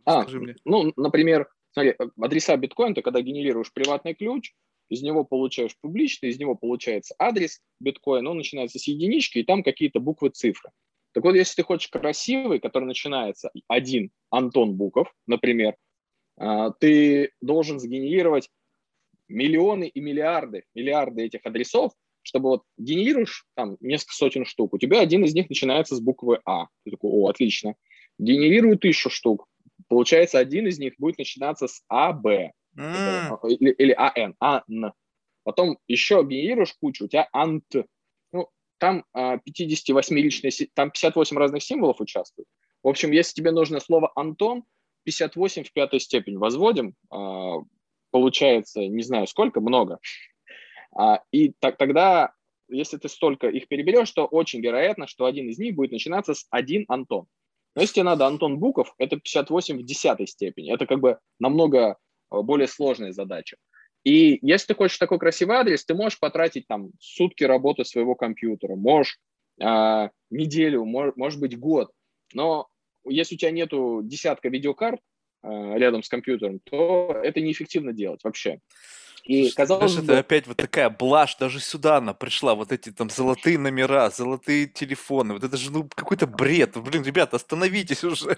а, 0.05 0.23
скажи 0.23 0.39
мне. 0.39 0.55
Ну, 0.65 0.91
например, 0.95 1.49
смотри, 1.71 1.93
адреса 2.19 2.57
биткоин, 2.57 2.95
ты 2.95 3.03
когда 3.03 3.21
генерируешь 3.21 3.71
приватный 3.71 4.15
ключ, 4.15 4.53
из 4.89 5.01
него 5.01 5.23
получаешь 5.23 5.75
публичный, 5.81 6.29
из 6.29 6.39
него 6.39 6.55
получается 6.55 7.15
адрес 7.19 7.61
биткоина, 7.79 8.29
он 8.29 8.37
начинается 8.37 8.79
с 8.79 8.87
единички, 8.87 9.39
и 9.39 9.43
там 9.43 9.63
какие-то 9.63 9.99
буквы, 9.99 10.29
цифры. 10.29 10.71
Так 11.13 11.23
вот, 11.23 11.35
если 11.35 11.55
ты 11.55 11.63
хочешь 11.63 11.89
красивый, 11.89 12.59
который 12.59 12.85
начинается 12.85 13.51
один 13.67 14.11
Антон 14.29 14.75
Буков, 14.75 15.13
например, 15.25 15.75
а, 16.37 16.71
ты 16.71 17.31
должен 17.41 17.79
сгенерировать 17.79 18.49
миллионы 19.27 19.87
и 19.87 19.99
миллиарды, 19.99 20.63
миллиарды 20.75 21.23
этих 21.23 21.45
адресов, 21.45 21.93
чтобы 22.21 22.49
вот 22.49 22.63
генерируешь 22.77 23.45
там 23.55 23.77
несколько 23.79 24.13
сотен 24.13 24.45
штук, 24.45 24.73
у 24.73 24.77
тебя 24.77 24.99
один 24.99 25.23
из 25.23 25.33
них 25.33 25.49
начинается 25.49 25.95
с 25.95 25.99
буквы 25.99 26.39
А. 26.45 26.67
Ты 26.83 26.91
такой, 26.91 27.09
о, 27.11 27.29
отлично. 27.29 27.75
Генерирую 28.19 28.77
тысячу 28.77 29.09
штук, 29.09 29.47
получается, 29.87 30.37
один 30.39 30.67
из 30.67 30.77
них 30.77 30.93
будет 30.97 31.17
начинаться 31.17 31.67
с 31.67 31.81
АБ. 31.87 32.51
Mm. 32.77 33.39
Или, 33.49 33.71
или 33.71 33.91
АН, 33.97 34.35
АН. 34.39 34.93
Потом 35.43 35.77
еще 35.87 36.23
генерируешь 36.23 36.73
кучу, 36.79 37.05
у 37.05 37.07
тебя 37.07 37.27
АНТ. 37.31 37.87
Ну, 38.31 38.49
там 38.77 39.05
а, 39.13 39.37
58 39.37 40.17
личные, 40.17 40.51
там 40.73 40.91
58 40.91 41.37
разных 41.37 41.63
символов 41.63 42.01
участвуют. 42.01 42.47
В 42.83 42.87
общем, 42.87 43.11
если 43.11 43.33
тебе 43.33 43.51
нужно 43.51 43.79
слово 43.79 44.11
Антон, 44.15 44.63
58 45.05 45.63
в 45.63 45.73
пятой 45.73 45.99
степень 45.99 46.37
возводим, 46.37 46.93
а, 47.09 47.59
получается, 48.11 48.85
не 48.85 49.03
знаю 49.03 49.27
сколько, 49.27 49.61
много. 49.61 49.99
А, 50.95 51.21
и 51.31 51.53
так, 51.59 51.77
тогда, 51.77 52.33
если 52.67 52.97
ты 52.97 53.07
столько 53.07 53.47
их 53.47 53.67
переберешь, 53.67 54.11
то 54.11 54.25
очень 54.25 54.61
вероятно, 54.61 55.07
что 55.07 55.25
один 55.25 55.49
из 55.49 55.57
них 55.57 55.75
будет 55.75 55.91
начинаться 55.91 56.33
с 56.33 56.45
один 56.49 56.85
Антон. 56.87 57.25
Но 57.75 57.81
если 57.81 57.95
тебе 57.95 58.03
надо 58.03 58.25
Антон 58.25 58.57
Буков, 58.57 58.93
это 58.97 59.17
58 59.17 59.77
в 59.77 59.83
десятой 59.83 60.27
степени. 60.27 60.73
Это 60.73 60.87
как 60.87 60.99
бы 60.99 61.19
намного 61.39 61.79
э, 61.79 61.95
более 62.29 62.67
сложная 62.67 63.11
задача. 63.11 63.57
И 64.03 64.39
если 64.41 64.67
ты 64.67 64.75
хочешь 64.75 64.97
такой 64.97 65.19
красивый 65.19 65.57
адрес, 65.57 65.83
ты 65.83 65.93
можешь 65.93 66.19
потратить 66.19 66.67
там 66.67 66.91
сутки 66.99 67.43
работы 67.43 67.83
своего 67.83 68.15
компьютера, 68.15 68.75
можешь 68.75 69.17
э, 69.61 70.09
неделю, 70.29 70.85
мож, 70.85 71.13
может 71.15 71.39
быть 71.39 71.59
год. 71.59 71.91
Но 72.33 72.67
если 73.05 73.35
у 73.35 73.37
тебя 73.37 73.51
нету 73.51 74.01
десятка 74.03 74.49
видеокарт 74.49 75.01
э, 75.43 75.47
рядом 75.77 76.03
с 76.03 76.09
компьютером, 76.09 76.59
то 76.63 77.19
это 77.21 77.41
неэффективно 77.41 77.91
делать 77.91 78.23
вообще. 78.23 78.59
И 79.23 79.51
казалось 79.51 79.95
бы... 79.97 80.03
это 80.03 80.19
опять 80.19 80.47
вот 80.47 80.55
такая 80.55 80.89
блажь, 80.89 81.35
даже 81.35 81.59
сюда 81.59 81.97
она 81.97 82.13
пришла, 82.13 82.55
вот 82.55 82.71
эти 82.71 82.91
там 82.91 83.09
золотые 83.09 83.57
номера, 83.57 84.09
золотые 84.09 84.67
телефоны, 84.67 85.33
вот 85.33 85.43
это 85.43 85.57
же 85.57 85.69
ну 85.69 85.89
какой-то 85.93 86.27
бред. 86.27 86.77
Блин, 86.77 87.03
ребята, 87.03 87.35
остановитесь 87.35 88.05
уже. 88.05 88.37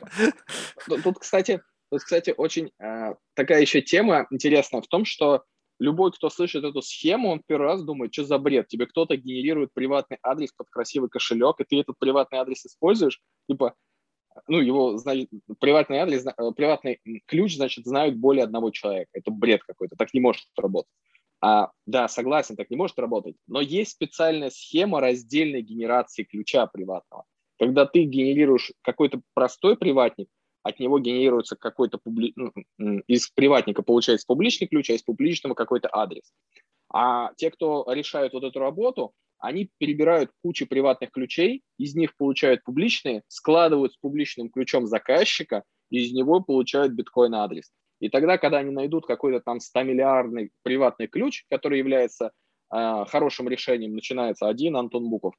Тут, 1.03 1.19
кстати, 1.19 1.61
тут, 1.89 2.01
кстати, 2.01 2.33
очень 2.35 2.71
э, 2.79 3.15
такая 3.33 3.61
еще 3.61 3.81
тема 3.81 4.27
интересная 4.31 4.81
в 4.81 4.87
том, 4.87 5.05
что 5.05 5.43
любой, 5.79 6.11
кто 6.11 6.29
слышит 6.29 6.63
эту 6.63 6.81
схему, 6.81 7.29
он 7.29 7.41
первый 7.45 7.67
раз 7.67 7.83
думает, 7.83 8.13
что 8.13 8.25
за 8.25 8.37
бред, 8.37 8.67
тебе 8.67 8.85
кто-то 8.85 9.15
генерирует 9.15 9.73
приватный 9.73 10.17
адрес 10.21 10.51
под 10.51 10.69
красивый 10.69 11.09
кошелек, 11.09 11.59
и 11.59 11.63
ты 11.63 11.79
этот 11.79 11.97
приватный 11.99 12.39
адрес 12.39 12.65
используешь, 12.65 13.21
типа, 13.49 13.75
ну, 14.47 14.59
его, 14.59 14.97
значит, 14.97 15.29
приватный 15.59 15.99
адрес, 15.99 16.25
э, 16.25 16.51
приватный 16.55 16.99
ключ, 17.25 17.55
значит, 17.55 17.85
знают 17.85 18.15
более 18.15 18.43
одного 18.43 18.71
человека. 18.71 19.09
Это 19.13 19.31
бред 19.31 19.63
какой-то, 19.63 19.95
так 19.95 20.13
не 20.13 20.19
может 20.19 20.45
работать. 20.57 20.91
А, 21.41 21.71
да, 21.85 22.07
согласен, 22.07 22.55
так 22.55 22.69
не 22.69 22.75
может 22.75 22.99
работать. 22.99 23.35
Но 23.47 23.61
есть 23.61 23.91
специальная 23.91 24.49
схема 24.49 24.99
раздельной 24.99 25.61
генерации 25.61 26.23
ключа 26.23 26.67
приватного. 26.67 27.23
Когда 27.57 27.85
ты 27.85 28.03
генерируешь 28.03 28.71
какой-то 28.81 29.21
простой 29.33 29.77
приватник, 29.77 30.27
от 30.63 30.79
него 30.79 30.99
генерируется 30.99 31.55
какой-то 31.55 31.97
публи... 31.97 32.33
Ну, 32.35 32.51
из 33.07 33.29
приватника 33.29 33.81
получается 33.81 34.25
публичный 34.27 34.67
ключ, 34.67 34.89
а 34.89 34.93
из 34.93 35.03
публичного 35.03 35.53
какой-то 35.53 35.89
адрес. 35.91 36.31
А 36.91 37.33
те, 37.35 37.51
кто 37.51 37.85
решают 37.89 38.33
вот 38.33 38.43
эту 38.43 38.59
работу, 38.59 39.13
они 39.39 39.69
перебирают 39.77 40.31
кучу 40.43 40.67
приватных 40.67 41.11
ключей, 41.11 41.63
из 41.77 41.95
них 41.95 42.15
получают 42.17 42.63
публичные, 42.63 43.23
складывают 43.27 43.93
с 43.93 43.97
публичным 43.97 44.49
ключом 44.49 44.85
заказчика, 44.85 45.63
из 45.89 46.11
него 46.11 46.41
получают 46.41 46.93
биткоин-адрес. 46.93 47.71
И 47.99 48.09
тогда, 48.09 48.37
когда 48.37 48.59
они 48.59 48.71
найдут 48.71 49.05
какой-то 49.05 49.41
там 49.41 49.57
100-миллиардный 49.57 50.49
приватный 50.63 51.07
ключ, 51.07 51.45
который 51.49 51.79
является 51.79 52.31
э, 52.73 53.05
хорошим 53.07 53.49
решением, 53.49 53.93
начинается 53.93 54.47
один 54.47 54.75
Антон 54.77 55.09
Буков, 55.09 55.35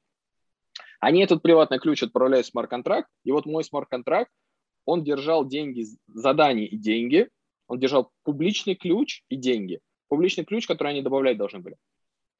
они 0.99 1.23
этот 1.23 1.41
приватный 1.41 1.79
ключ 1.79 2.03
отправляют 2.03 2.45
в 2.45 2.49
смарт-контракт, 2.49 3.09
и 3.23 3.31
вот 3.31 3.45
мой 3.45 3.63
смарт-контракт, 3.63 4.31
он 4.91 5.03
держал 5.05 5.47
деньги, 5.47 5.85
задания 6.07 6.65
и 6.65 6.77
деньги, 6.77 7.29
он 7.67 7.79
держал 7.79 8.11
публичный 8.23 8.75
ключ 8.75 9.23
и 9.29 9.37
деньги. 9.37 9.79
Публичный 10.09 10.43
ключ, 10.43 10.67
который 10.67 10.89
они 10.89 11.01
добавлять 11.01 11.37
должны 11.37 11.59
были. 11.59 11.77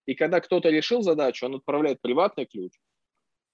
И 0.05 0.15
когда 0.15 0.41
кто-то 0.41 0.69
решил 0.69 1.01
задачу, 1.01 1.45
он 1.45 1.55
отправляет 1.55 2.01
приватный 2.01 2.45
ключ. 2.45 2.73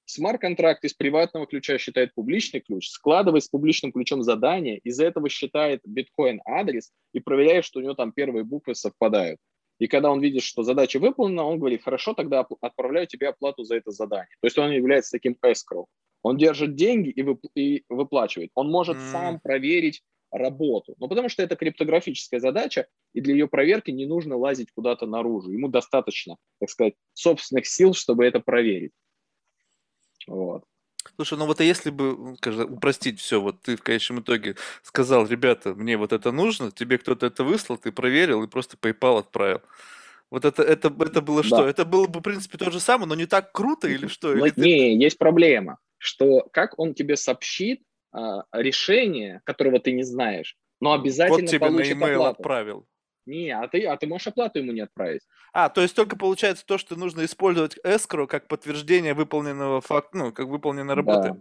Смарт-контракт 0.06 0.84
из 0.84 0.96
приватного 0.96 1.46
ключа 1.46 1.77
считает 1.77 2.16
публичный 2.16 2.62
ключ, 2.62 2.89
складывает 2.89 3.44
с 3.44 3.50
публичным 3.50 3.92
ключом 3.92 4.24
задание, 4.24 4.80
из 4.80 5.00
этого 5.00 5.30
считает 5.30 5.82
биткоин-адрес 5.86 6.92
и 7.13 7.20
проверяет, 7.20 7.66
что 7.66 7.80
у 7.80 7.84
него 7.84 7.94
там 7.94 8.12
первые 8.12 8.44
буквы 8.44 8.74
совпадают. 8.74 9.39
И 9.77 9.88
когда 9.88 10.10
он 10.10 10.22
видит, 10.22 10.42
что 10.42 10.63
задача 10.63 10.98
выполнена, 10.98 11.44
он 11.44 11.60
говорит, 11.60 11.84
хорошо, 11.84 12.16
тогда 12.16 12.48
отправляю 12.62 13.06
тебе 13.06 13.27
оплату 13.27 13.63
за 13.63 13.75
это 13.75 13.92
задание. 13.92 14.36
То 14.42 14.48
есть 14.48 14.58
он 14.58 14.72
является 14.72 15.12
таким 15.12 15.38
escrow. 15.46 15.86
Он 16.24 16.38
держит 16.38 16.76
деньги 16.76 17.10
и, 17.10 17.22
вып- 17.22 17.50
и 17.56 17.84
выплачивает. 17.90 18.52
Он 18.56 18.70
может 18.70 18.98
mm. 18.98 19.12
сам 19.12 19.40
проверить 19.40 20.04
работу. 20.32 20.96
Ну, 21.00 21.08
потому 21.08 21.30
что 21.30 21.44
это 21.44 21.56
криптографическая 21.56 22.40
задача, 22.40 22.88
и 23.14 23.22
для 23.22 23.34
ее 23.34 23.48
проверки 23.48 23.92
не 23.92 24.06
нужно 24.06 24.36
лазить 24.36 24.72
куда-то 24.74 25.06
наружу. 25.06 25.52
Ему 25.52 25.70
достаточно, 25.70 26.38
так 26.60 26.70
сказать, 26.70 26.96
собственных 27.14 27.66
сил, 27.66 27.94
чтобы 27.94 28.26
это 28.26 28.40
проверить. 28.40 28.92
Вот. 30.28 30.64
Слушай, 31.16 31.38
ну 31.38 31.46
вот 31.46 31.62
а 31.62 31.64
если 31.64 31.90
бы, 31.90 32.36
скажем, 32.38 32.74
упростить 32.74 33.20
все, 33.20 33.40
вот 33.40 33.62
ты 33.62 33.78
в 33.78 33.82
конечном 33.82 34.20
итоге 34.20 34.56
сказал, 34.84 35.26
ребята, 35.26 35.74
мне 35.74 35.98
вот 35.98 36.12
это 36.12 36.32
нужно, 36.32 36.72
тебе 36.72 36.98
кто-то 36.98 37.26
это 37.26 37.44
выслал, 37.44 37.78
ты 37.78 37.92
проверил 37.92 38.44
и 38.44 38.48
просто 38.48 38.78
PayPal 38.78 39.20
отправил. 39.20 39.62
Вот 40.30 40.44
это, 40.44 40.62
это, 40.62 40.94
это 41.00 41.22
было 41.22 41.42
да. 41.42 41.48
что? 41.48 41.68
Это 41.68 41.86
было 41.86 42.08
бы, 42.08 42.20
в 42.20 42.24
принципе, 42.24 42.58
то 42.58 42.70
же 42.70 42.82
самое, 42.82 43.08
но 43.08 43.16
не 43.16 43.26
так 43.26 43.54
круто 43.54 43.88
или 43.88 44.08
что? 44.08 44.34
Или 44.34 44.54
не, 44.58 44.98
ты... 44.98 45.04
есть 45.04 45.18
проблема, 45.18 45.78
что 45.98 46.48
как 46.51 46.77
он 46.80 46.94
тебе 46.94 47.16
сообщит, 47.16 47.82
а, 48.12 48.44
решение, 48.54 49.42
которого 49.44 49.80
ты 49.80 49.92
не 49.92 50.04
знаешь, 50.04 50.58
но 50.80 50.94
обязательно 50.94 51.42
вот 51.42 51.50
тебе 51.50 51.60
получит 51.60 51.98
на 51.98 52.13
оплату. 52.13 52.39
отправил. 52.39 52.88
Не, 53.25 53.51
а 53.51 53.68
ты, 53.68 53.86
а 53.86 53.98
ты 53.98 54.08
можешь 54.08 54.27
оплату 54.27 54.60
ему 54.60 54.72
не 54.72 54.82
отправить. 54.82 55.22
А, 55.51 55.70
то 55.70 55.82
есть 55.82 55.96
только 55.96 56.16
получается 56.16 56.66
то, 56.66 56.77
что 56.77 56.96
нужно 56.96 57.25
использовать 57.25 57.77
escrow 57.84 58.25
как 58.25 58.48
подтверждение 58.48 59.13
выполненного 59.13 59.82
факта, 59.82 60.18
ну, 60.18 60.32
как 60.32 60.48
выполненной 60.48 60.94
работы. 60.94 61.30
Да. 61.34 61.39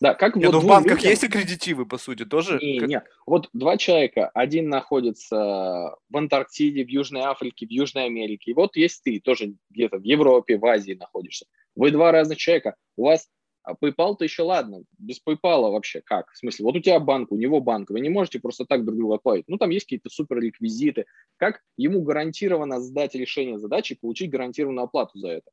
Да, 0.00 0.14
как 0.14 0.36
Нет, 0.36 0.46
вот 0.46 0.52
ну 0.52 0.60
в 0.60 0.66
банках 0.66 0.98
людям... 0.98 1.10
есть 1.10 1.24
аккредитивы, 1.24 1.84
по 1.84 1.98
сути, 1.98 2.24
тоже? 2.24 2.60
Не, 2.62 2.78
как... 2.78 2.88
нет. 2.88 3.04
Вот 3.26 3.48
два 3.52 3.76
человека, 3.76 4.28
один 4.32 4.68
находится 4.68 5.96
в 6.08 6.16
Антарктиде, 6.16 6.84
в 6.84 6.88
Южной 6.88 7.22
Африке, 7.22 7.66
в 7.66 7.70
Южной 7.70 8.04
Америке, 8.06 8.52
и 8.52 8.54
вот 8.54 8.76
есть 8.76 9.02
ты, 9.02 9.18
тоже 9.18 9.54
где-то 9.70 9.98
в 9.98 10.04
Европе, 10.04 10.56
в 10.56 10.64
Азии 10.66 10.92
находишься. 10.92 11.46
Вы 11.74 11.90
два 11.90 12.12
разных 12.12 12.38
человека, 12.38 12.76
у 12.96 13.06
вас 13.06 13.28
а 13.68 13.74
PayPal-то 13.74 14.24
еще 14.24 14.42
ладно, 14.42 14.82
без 14.98 15.20
PayPal 15.24 15.70
вообще 15.70 16.00
как? 16.00 16.30
В 16.32 16.38
смысле, 16.38 16.64
вот 16.64 16.76
у 16.76 16.80
тебя 16.80 16.98
банк, 16.98 17.30
у 17.30 17.36
него 17.36 17.60
банк, 17.60 17.90
вы 17.90 18.00
не 18.00 18.08
можете 18.08 18.40
просто 18.40 18.64
так 18.64 18.84
друг 18.84 18.96
друга 18.96 19.16
отправить. 19.16 19.44
Ну, 19.46 19.58
там 19.58 19.68
есть 19.70 19.84
какие-то 19.84 20.08
супер 20.08 20.38
реквизиты. 20.38 21.04
Как 21.36 21.60
ему 21.76 22.02
гарантированно 22.02 22.80
сдать 22.80 23.14
решение 23.14 23.58
задачи 23.58 23.92
и 23.92 23.98
получить 23.98 24.30
гарантированную 24.30 24.84
оплату 24.84 25.18
за 25.18 25.28
это? 25.28 25.50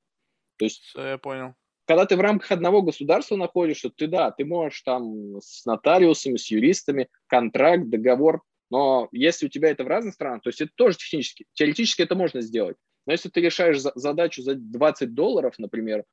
То 0.58 0.66
есть, 0.66 0.82
Все, 0.82 1.02
я 1.02 1.18
понял. 1.18 1.56
Когда 1.86 2.06
ты 2.06 2.16
в 2.16 2.22
рамках 2.22 2.52
одного 2.52 2.82
государства 2.82 3.36
находишься, 3.36 3.90
ты 3.90 4.08
да, 4.08 4.32
ты 4.32 4.46
можешь 4.46 4.82
там 4.82 5.40
с 5.42 5.66
нотариусами, 5.66 6.38
с 6.38 6.50
юристами, 6.50 7.10
контракт, 7.28 7.90
договор, 7.90 8.42
но 8.72 9.10
если 9.12 9.46
у 9.46 9.50
тебя 9.50 9.70
это 9.70 9.84
в 9.84 9.88
разных 9.88 10.14
странах, 10.14 10.42
то 10.42 10.50
есть 10.50 10.62
это 10.62 10.72
тоже 10.76 10.98
технически, 10.98 11.46
теоретически 11.54 12.02
это 12.02 12.16
можно 12.16 12.42
сделать. 12.42 12.78
Но 13.06 13.12
если 13.12 13.30
ты 13.30 13.42
решаешь 13.42 13.80
задачу 13.80 14.42
за 14.42 14.56
20 14.56 15.14
долларов, 15.14 15.60
например, 15.60 16.06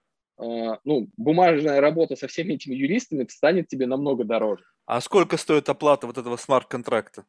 ну, 0.85 1.09
бумажная 1.17 1.81
работа 1.81 2.17
со 2.17 2.27
всеми 2.27 2.55
этими 2.55 2.75
юристами 2.75 3.27
станет 3.29 3.69
тебе 3.69 3.87
намного 3.87 4.25
дороже. 4.25 4.65
А 4.87 5.01
сколько 5.01 5.37
стоит 5.37 5.69
оплата 5.69 6.07
вот 6.07 6.19
этого 6.19 6.37
смарт-контракта? 6.37 7.25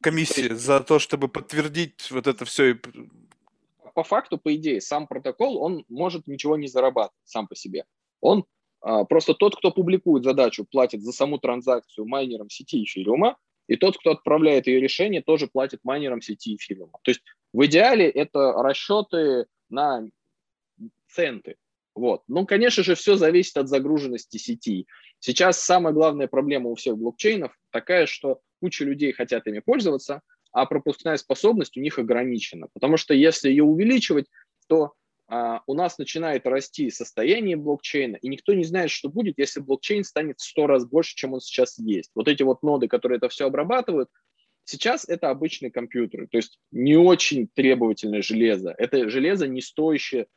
Комиссия 0.00 0.54
за 0.54 0.80
то, 0.80 0.98
чтобы 0.98 1.28
подтвердить 1.28 2.10
вот 2.10 2.26
это 2.26 2.44
все? 2.44 2.78
По 3.94 4.04
факту, 4.04 4.38
по 4.38 4.54
идее, 4.54 4.80
сам 4.80 5.06
протокол, 5.06 5.58
он 5.58 5.84
может 5.88 6.26
ничего 6.26 6.56
не 6.56 6.68
зарабатывать 6.68 7.18
сам 7.24 7.48
по 7.48 7.56
себе. 7.56 7.84
Он 8.20 8.44
а, 8.80 9.04
просто 9.04 9.34
тот, 9.34 9.56
кто 9.56 9.72
публикует 9.72 10.24
задачу, 10.24 10.64
платит 10.70 11.02
за 11.02 11.12
саму 11.12 11.38
транзакцию 11.38 12.06
майнерам 12.06 12.48
сети 12.48 12.84
эфириума, 12.84 13.36
и 13.66 13.76
тот, 13.76 13.98
кто 13.98 14.12
отправляет 14.12 14.66
ее 14.66 14.80
решение, 14.80 15.20
тоже 15.20 15.46
платит 15.46 15.80
майнерам 15.82 16.22
сети 16.22 16.56
эфириума. 16.56 16.98
То 17.02 17.10
есть 17.10 17.20
в 17.52 17.66
идеале 17.66 18.08
это 18.08 18.52
расчеты 18.52 19.46
на 19.68 20.08
центы. 21.08 21.56
Вот. 21.98 22.22
Ну, 22.28 22.46
конечно 22.46 22.84
же, 22.84 22.94
все 22.94 23.16
зависит 23.16 23.56
от 23.56 23.68
загруженности 23.68 24.36
сети. 24.36 24.86
Сейчас 25.18 25.58
самая 25.58 25.92
главная 25.92 26.28
проблема 26.28 26.70
у 26.70 26.76
всех 26.76 26.96
блокчейнов 26.96 27.52
такая, 27.72 28.06
что 28.06 28.40
куча 28.60 28.84
людей 28.84 29.12
хотят 29.12 29.48
ими 29.48 29.58
пользоваться, 29.58 30.22
а 30.52 30.64
пропускная 30.66 31.16
способность 31.16 31.76
у 31.76 31.80
них 31.80 31.98
ограничена. 31.98 32.68
Потому 32.72 32.98
что 32.98 33.14
если 33.14 33.50
ее 33.50 33.64
увеличивать, 33.64 34.26
то 34.68 34.92
а, 35.26 35.62
у 35.66 35.74
нас 35.74 35.98
начинает 35.98 36.46
расти 36.46 36.88
состояние 36.90 37.56
блокчейна, 37.56 38.14
и 38.16 38.28
никто 38.28 38.54
не 38.54 38.62
знает, 38.62 38.90
что 38.90 39.08
будет, 39.08 39.36
если 39.36 39.58
блокчейн 39.58 40.04
станет 40.04 40.38
в 40.38 40.44
100 40.44 40.66
раз 40.68 40.86
больше, 40.86 41.16
чем 41.16 41.34
он 41.34 41.40
сейчас 41.40 41.78
есть. 41.78 42.12
Вот 42.14 42.28
эти 42.28 42.44
вот 42.44 42.62
ноды, 42.62 42.86
которые 42.86 43.16
это 43.16 43.28
все 43.28 43.46
обрабатывают, 43.46 44.08
сейчас 44.62 45.08
это 45.08 45.30
обычные 45.30 45.72
компьютеры, 45.72 46.28
то 46.28 46.36
есть 46.36 46.60
не 46.70 46.96
очень 46.96 47.48
требовательное 47.52 48.22
железо. 48.22 48.72
Это 48.78 49.10
железо 49.10 49.48
не 49.48 49.60
стоящее 49.60 50.28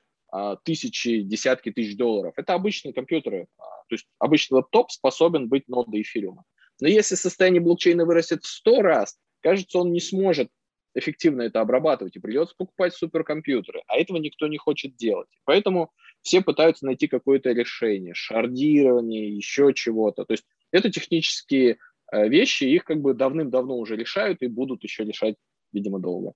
тысячи, 0.63 1.21
десятки 1.21 1.71
тысяч 1.71 1.97
долларов. 1.97 2.33
Это 2.37 2.53
обычные 2.53 2.93
компьютеры. 2.93 3.47
А, 3.57 3.63
то 3.63 3.95
есть 3.95 4.07
обычный 4.19 4.55
лаптоп 4.55 4.91
способен 4.91 5.49
быть 5.49 5.67
нодой 5.67 6.01
эфириума. 6.01 6.43
Но 6.79 6.87
если 6.87 7.15
состояние 7.15 7.61
блокчейна 7.61 8.05
вырастет 8.05 8.43
в 8.43 8.47
100 8.47 8.81
раз, 8.81 9.19
кажется, 9.41 9.79
он 9.79 9.91
не 9.91 9.99
сможет 9.99 10.49
эффективно 10.93 11.43
это 11.43 11.61
обрабатывать, 11.61 12.15
и 12.15 12.19
придется 12.19 12.55
покупать 12.57 12.93
суперкомпьютеры. 12.93 13.81
А 13.87 13.97
этого 13.97 14.17
никто 14.17 14.47
не 14.47 14.57
хочет 14.57 14.95
делать. 14.95 15.29
Поэтому 15.45 15.91
все 16.21 16.41
пытаются 16.41 16.85
найти 16.85 17.07
какое-то 17.07 17.51
решение, 17.51 18.13
шардирование, 18.13 19.35
еще 19.35 19.73
чего-то. 19.73 20.25
То 20.25 20.33
есть 20.33 20.45
это 20.71 20.91
технические 20.91 21.77
э, 22.11 22.27
вещи, 22.27 22.65
их 22.65 22.83
как 22.83 22.99
бы 22.99 23.13
давным-давно 23.13 23.77
уже 23.77 23.95
решают 23.95 24.41
и 24.41 24.47
будут 24.47 24.83
еще 24.83 25.03
решать, 25.03 25.35
видимо, 25.71 25.99
долго. 25.99 26.33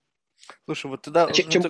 Слушай, 0.65 0.87
вот 0.87 1.01
тогда... 1.01 1.25
А 1.25 1.33
чем, 1.33 1.49
чем, 1.49 1.63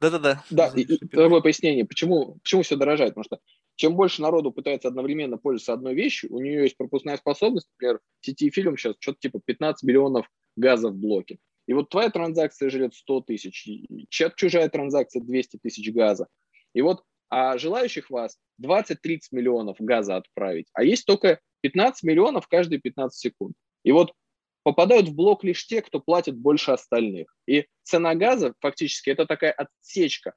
Да-да-да. 0.00 0.44
Да, 0.50 0.70
такое 0.70 1.40
пояснение, 1.40 1.84
почему, 1.84 2.36
почему 2.42 2.62
все 2.62 2.76
дорожает. 2.76 3.14
Потому 3.14 3.24
что 3.24 3.40
чем 3.76 3.96
больше 3.96 4.22
народу 4.22 4.52
пытается 4.52 4.88
одновременно 4.88 5.38
пользоваться 5.38 5.72
одной 5.72 5.94
вещью, 5.94 6.32
у 6.32 6.40
нее 6.40 6.62
есть 6.62 6.76
пропускная 6.76 7.16
способность, 7.16 7.68
например, 7.74 8.00
в 8.20 8.26
сети 8.26 8.50
фильм 8.50 8.76
сейчас 8.76 8.94
что-то 9.00 9.18
типа 9.20 9.40
15 9.44 9.82
миллионов 9.82 10.30
газа 10.56 10.90
в 10.90 10.96
блоке. 10.96 11.38
И 11.66 11.74
вот 11.74 11.90
твоя 11.90 12.10
транзакция 12.10 12.70
жрет 12.70 12.94
100 12.94 13.20
тысяч, 13.22 13.68
чья 14.08 14.30
чужая 14.30 14.68
транзакция 14.68 15.20
200 15.20 15.58
тысяч 15.62 15.92
газа. 15.92 16.26
И 16.74 16.80
вот 16.80 17.02
а 17.30 17.58
желающих 17.58 18.08
вас 18.10 18.38
20-30 18.62 18.94
миллионов 19.32 19.76
газа 19.78 20.16
отправить, 20.16 20.68
а 20.72 20.82
есть 20.82 21.04
только 21.04 21.40
15 21.60 22.02
миллионов 22.04 22.48
каждые 22.48 22.80
15 22.80 23.18
секунд. 23.18 23.54
И 23.84 23.92
вот 23.92 24.12
попадают 24.68 25.08
в 25.08 25.14
блок 25.14 25.44
лишь 25.44 25.66
те, 25.66 25.80
кто 25.80 25.98
платит 25.98 26.36
больше 26.36 26.72
остальных. 26.72 27.34
И 27.46 27.64
цена 27.84 28.14
газа 28.14 28.52
фактически 28.60 29.08
это 29.08 29.24
такая 29.24 29.50
отсечка 29.52 30.34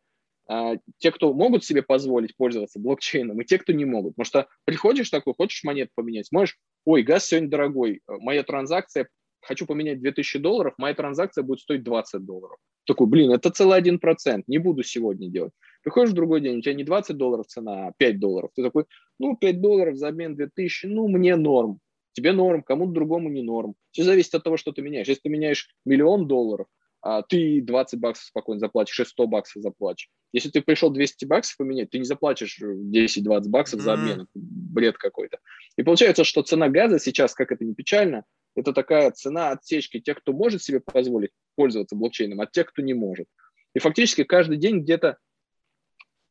а, 0.48 0.76
те, 1.00 1.12
кто 1.12 1.34
могут 1.34 1.66
себе 1.66 1.84
позволить 1.84 2.38
пользоваться 2.38 2.80
блокчейном, 2.80 3.42
и 3.42 3.46
те, 3.46 3.58
кто 3.58 3.74
не 3.74 3.84
могут. 3.84 4.16
Потому 4.16 4.26
что 4.26 4.48
приходишь 4.64 5.10
такой, 5.10 5.34
хочешь 5.34 5.66
монет 5.66 5.90
поменять, 5.96 6.32
можешь, 6.32 6.58
ой, 6.86 7.04
газ 7.04 7.26
сегодня 7.26 7.50
дорогой, 7.50 7.96
э, 7.96 8.14
моя 8.20 8.44
транзакция, 8.44 9.10
хочу 9.42 9.66
поменять 9.66 10.00
2000 10.00 10.40
долларов, 10.40 10.76
моя 10.78 10.96
транзакция 10.96 11.44
будет 11.44 11.60
стоить 11.60 11.84
20 11.84 12.24
долларов. 12.24 12.58
Такой, 12.86 13.08
блин, 13.08 13.32
это 13.32 13.50
целый 13.50 13.78
один 13.78 14.00
процент, 14.00 14.48
не 14.48 14.60
буду 14.60 14.84
сегодня 14.84 15.30
делать. 15.30 15.52
Приходишь 15.84 16.12
в 16.12 16.16
другой 16.16 16.40
день, 16.40 16.60
у 16.60 16.62
тебя 16.62 16.74
не 16.74 16.86
20 16.86 17.18
долларов 17.18 17.48
цена, 17.48 17.88
а 17.88 17.94
5 17.98 18.18
долларов. 18.18 18.52
Ты 18.56 18.64
такой, 18.64 18.86
ну, 19.20 19.36
5 19.36 19.60
долларов 19.60 19.98
за 19.98 20.08
обмен 20.08 20.38
2000, 20.38 20.86
ну, 20.86 21.10
мне 21.10 21.36
норм. 21.36 21.80
Тебе 22.14 22.34
норм, 22.34 22.64
кому-то 22.64 22.92
другому 22.92 23.30
не 23.30 23.42
норм. 23.42 23.76
Все 23.92 24.04
зависит 24.04 24.36
от 24.36 24.44
того, 24.44 24.58
что 24.58 24.72
ты 24.72 24.82
меняешь. 24.82 25.08
Если 25.08 25.22
ты 25.22 25.30
меняешь 25.30 25.70
миллион 25.86 26.28
долларов, 26.28 26.68
а 27.02 27.24
ты 27.24 27.62
20 27.62 28.00
баксов 28.00 28.26
спокойно 28.26 28.60
заплатишь, 28.60 29.00
и 29.00 29.06
100 29.06 29.28
баксов 29.28 29.64
заплатишь. 29.64 30.10
Если 30.34 30.50
ты 30.50 30.62
пришел 30.62 30.92
200 30.92 31.26
баксов 31.26 31.58
поменять, 31.58 31.90
ты 31.90 31.98
не 31.98 32.06
заплатишь 32.06 32.60
10-20 32.62 33.48
баксов 33.48 33.82
за 33.82 33.94
обмен. 33.94 34.22
Это 34.22 34.30
бред 34.36 34.98
какой-то. 34.98 35.40
И 35.78 35.84
получается, 35.84 36.24
что 36.24 36.44
цена 36.44 36.70
газа 36.70 37.00
сейчас, 37.00 37.34
как 37.34 37.52
это 37.52 37.66
не 37.66 37.74
печально, 37.74 38.24
это 38.56 38.72
такая 38.74 39.10
цена 39.12 39.52
отсечки 39.52 40.00
тех, 40.00 40.20
кто 40.20 40.34
может 40.34 40.62
себе 40.62 40.80
позволить 40.80 41.32
пользоваться 41.56 41.96
блокчейном, 41.96 42.42
от 42.42 42.52
тех, 42.52 42.68
кто 42.68 42.82
не 42.82 42.94
может. 42.94 43.28
И 43.74 43.80
фактически 43.80 44.24
каждый 44.24 44.58
день 44.58 44.82
где-то 44.82 45.18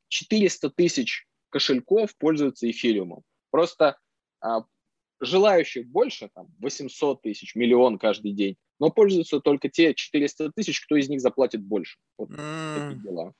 400 0.09 0.71
тысяч 0.71 1.27
кошельков 1.49 2.17
пользуются 2.17 2.71
эфириумом. 2.71 3.23
Просто 3.51 3.99
а, 4.41 4.65
желающих 5.21 5.87
больше, 5.87 6.31
там 6.35 6.49
800 6.59 7.23
тысяч, 7.23 7.55
миллион 7.55 7.99
каждый 7.99 8.33
день, 8.33 8.57
но 8.79 8.91
пользуются 8.91 9.41
только 9.41 9.69
те 9.69 9.95
400 9.95 10.53
тысяч, 10.53 10.81
кто 10.81 10.97
из 10.97 11.09
них 11.09 11.21
заплатит 11.21 11.63
больше. 11.63 11.99
Вот 12.19 12.31
mm. 12.31 12.75
такие 12.75 13.03
дела. 13.03 13.35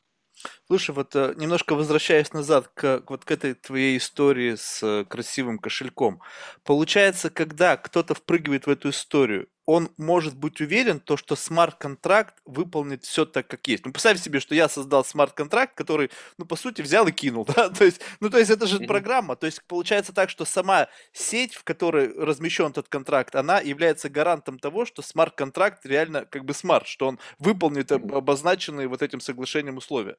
Слушай, 0.67 0.95
вот 0.95 1.15
э, 1.17 1.35
немножко 1.37 1.75
возвращаясь 1.75 2.33
назад 2.33 2.69
к, 2.69 3.03
вот 3.09 3.25
к 3.25 3.31
этой 3.31 3.55
твоей 3.55 3.99
истории 3.99 4.55
с 4.55 4.83
э, 4.83 5.05
красивым 5.05 5.59
кошельком. 5.59 6.23
Получается, 6.65 7.29
когда 7.29 7.77
кто-то 7.77 8.15
впрыгивает 8.15 8.67
в 8.67 8.71
эту 8.71 8.91
историю, 8.91 9.49
он 9.71 9.89
может 9.99 10.37
быть 10.37 10.61
уверен, 10.61 10.99
то, 10.99 11.17
что 11.17 11.37
смарт-контракт 11.37 12.35
выполнит 12.45 13.05
все 13.05 13.25
так, 13.25 13.47
как 13.47 13.69
есть. 13.69 13.87
Ну, 13.87 13.93
представь 13.93 14.21
себе, 14.21 14.41
что 14.41 14.53
я 14.53 14.69
создал 14.69 15.05
смарт-контракт, 15.05 15.77
который, 15.77 16.11
ну, 16.39 16.45
по 16.45 16.57
сути, 16.57 16.83
взял 16.83 17.07
и 17.07 17.13
кинул, 17.13 17.45
да, 17.57 17.71
то 17.71 17.85
есть, 17.85 18.01
ну, 18.19 18.31
то 18.31 18.39
есть 18.39 18.51
это 18.51 18.67
же 18.67 18.79
mm-hmm. 18.79 18.87
программа, 18.89 19.37
то 19.37 19.47
есть 19.47 19.63
получается 19.69 20.13
так, 20.13 20.29
что 20.29 20.45
сама 20.45 20.89
сеть, 21.13 21.55
в 21.55 21.63
которой 21.63 22.13
размещен 22.13 22.67
этот 22.67 22.89
контракт, 22.89 23.37
она 23.37 23.61
является 23.61 24.09
гарантом 24.09 24.59
того, 24.59 24.87
что 24.87 25.03
смарт-контракт 25.03 25.87
реально 25.87 26.25
как 26.25 26.45
бы 26.45 26.53
smart, 26.53 26.89
что 26.89 27.07
он 27.07 27.21
выполнит 27.39 27.93
mm-hmm. 27.93 28.13
обозначенные 28.13 28.89
вот 28.89 29.03
этим 29.03 29.21
соглашением 29.21 29.77
условия. 29.77 30.17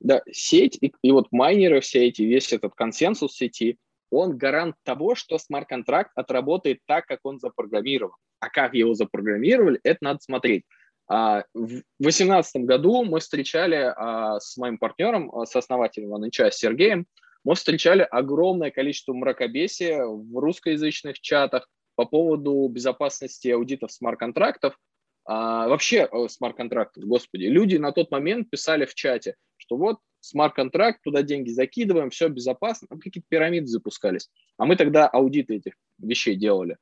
Да, 0.00 0.20
сеть 0.30 0.76
и, 0.82 0.92
и 1.00 1.10
вот 1.10 1.32
майнеры 1.32 1.80
все 1.80 2.06
эти, 2.06 2.20
весь 2.20 2.52
этот 2.52 2.74
консенсус 2.74 3.34
сети, 3.34 3.78
он 4.14 4.36
гарант 4.36 4.76
того, 4.82 5.14
что 5.14 5.38
смарт-контракт 5.38 6.10
отработает 6.14 6.80
так, 6.86 7.06
как 7.06 7.20
он 7.24 7.38
запрограммирован. 7.38 8.14
А 8.40 8.48
как 8.48 8.74
его 8.74 8.94
запрограммировали, 8.94 9.80
это 9.82 9.98
надо 10.02 10.20
смотреть. 10.20 10.64
А, 11.06 11.44
в 11.54 11.82
2018 12.00 12.64
году 12.64 13.04
мы 13.04 13.20
встречали 13.20 13.92
а, 13.96 14.40
с 14.40 14.56
моим 14.56 14.78
партнером, 14.78 15.30
а, 15.34 15.46
с 15.46 15.54
основателем 15.54 16.14
OneIncha, 16.14 16.50
Сергеем, 16.50 17.06
мы 17.44 17.54
встречали 17.54 18.06
огромное 18.10 18.70
количество 18.70 19.12
мракобесия 19.12 20.04
в 20.04 20.38
русскоязычных 20.38 21.20
чатах 21.20 21.68
по 21.94 22.06
поводу 22.06 22.66
безопасности 22.68 23.48
аудитов 23.48 23.92
смарт-контрактов. 23.92 24.78
А, 25.26 25.68
вообще 25.68 26.08
э, 26.10 26.28
смарт-контрактов, 26.28 27.04
господи, 27.04 27.44
люди 27.44 27.76
на 27.76 27.92
тот 27.92 28.10
момент 28.10 28.50
писали 28.50 28.84
в 28.84 28.94
чате, 28.94 29.36
что 29.56 29.76
вот 29.76 29.98
смарт-контракт, 30.24 31.02
туда 31.02 31.22
деньги 31.22 31.50
закидываем, 31.50 32.10
все 32.10 32.28
безопасно, 32.28 32.88
там 32.88 32.98
какие-то 32.98 33.26
пирамиды 33.28 33.66
запускались. 33.66 34.30
А 34.56 34.64
мы 34.64 34.76
тогда 34.76 35.06
аудиты 35.06 35.56
этих 35.56 35.74
вещей 35.98 36.36
делали. 36.36 36.76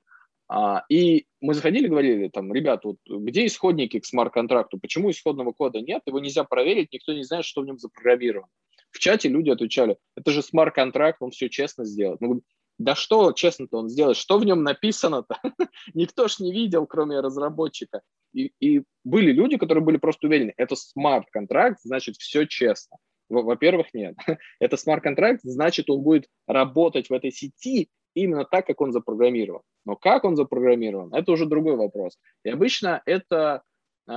А, 0.48 0.84
и 0.88 1.26
мы 1.40 1.54
заходили, 1.54 1.88
говорили, 1.88 2.28
там, 2.28 2.52
ребят, 2.52 2.84
вот 2.84 2.96
где 3.06 3.46
исходники 3.46 3.98
к 4.00 4.04
смарт-контракту, 4.04 4.78
почему 4.78 5.10
исходного 5.10 5.52
кода 5.52 5.80
нет, 5.80 6.02
его 6.06 6.20
нельзя 6.20 6.44
проверить, 6.44 6.92
никто 6.92 7.12
не 7.12 7.24
знает, 7.24 7.44
что 7.44 7.62
в 7.62 7.66
нем 7.66 7.78
запрограммировано. 7.78 8.48
В 8.90 8.98
чате 8.98 9.28
люди 9.28 9.50
отвечали, 9.50 9.96
это 10.16 10.30
же 10.30 10.42
смарт-контракт, 10.42 11.18
он 11.20 11.30
все 11.30 11.48
честно 11.48 11.84
сделает. 11.84 12.20
Мы 12.20 12.28
говорим, 12.28 12.44
да 12.78 12.94
что 12.94 13.32
честно-то 13.32 13.78
он 13.78 13.88
сделает, 13.88 14.16
что 14.16 14.38
в 14.38 14.44
нем 14.44 14.62
написано-то? 14.62 15.40
Никто 15.94 16.28
ж 16.28 16.40
не 16.40 16.52
видел, 16.52 16.86
кроме 16.86 17.20
разработчика. 17.20 18.02
И, 18.34 18.52
и 18.60 18.82
были 19.04 19.32
люди, 19.32 19.56
которые 19.56 19.84
были 19.84 19.96
просто 19.96 20.26
уверены, 20.26 20.52
это 20.56 20.74
смарт-контракт, 20.76 21.80
значит, 21.82 22.16
все 22.16 22.46
честно. 22.46 22.98
Во-первых, 23.32 23.86
нет. 23.94 24.14
Это 24.60 24.76
смарт-контракт, 24.76 25.40
значит, 25.42 25.88
он 25.90 26.02
будет 26.02 26.28
работать 26.46 27.08
в 27.08 27.12
этой 27.12 27.32
сети 27.32 27.88
именно 28.14 28.44
так, 28.44 28.66
как 28.66 28.80
он 28.80 28.92
запрограммирован. 28.92 29.62
Но 29.84 29.96
как 29.96 30.24
он 30.24 30.36
запрограммирован, 30.36 31.14
это 31.14 31.32
уже 31.32 31.46
другой 31.46 31.76
вопрос. 31.76 32.18
И 32.44 32.50
обычно 32.50 33.02
это 33.06 33.62
э, 34.06 34.12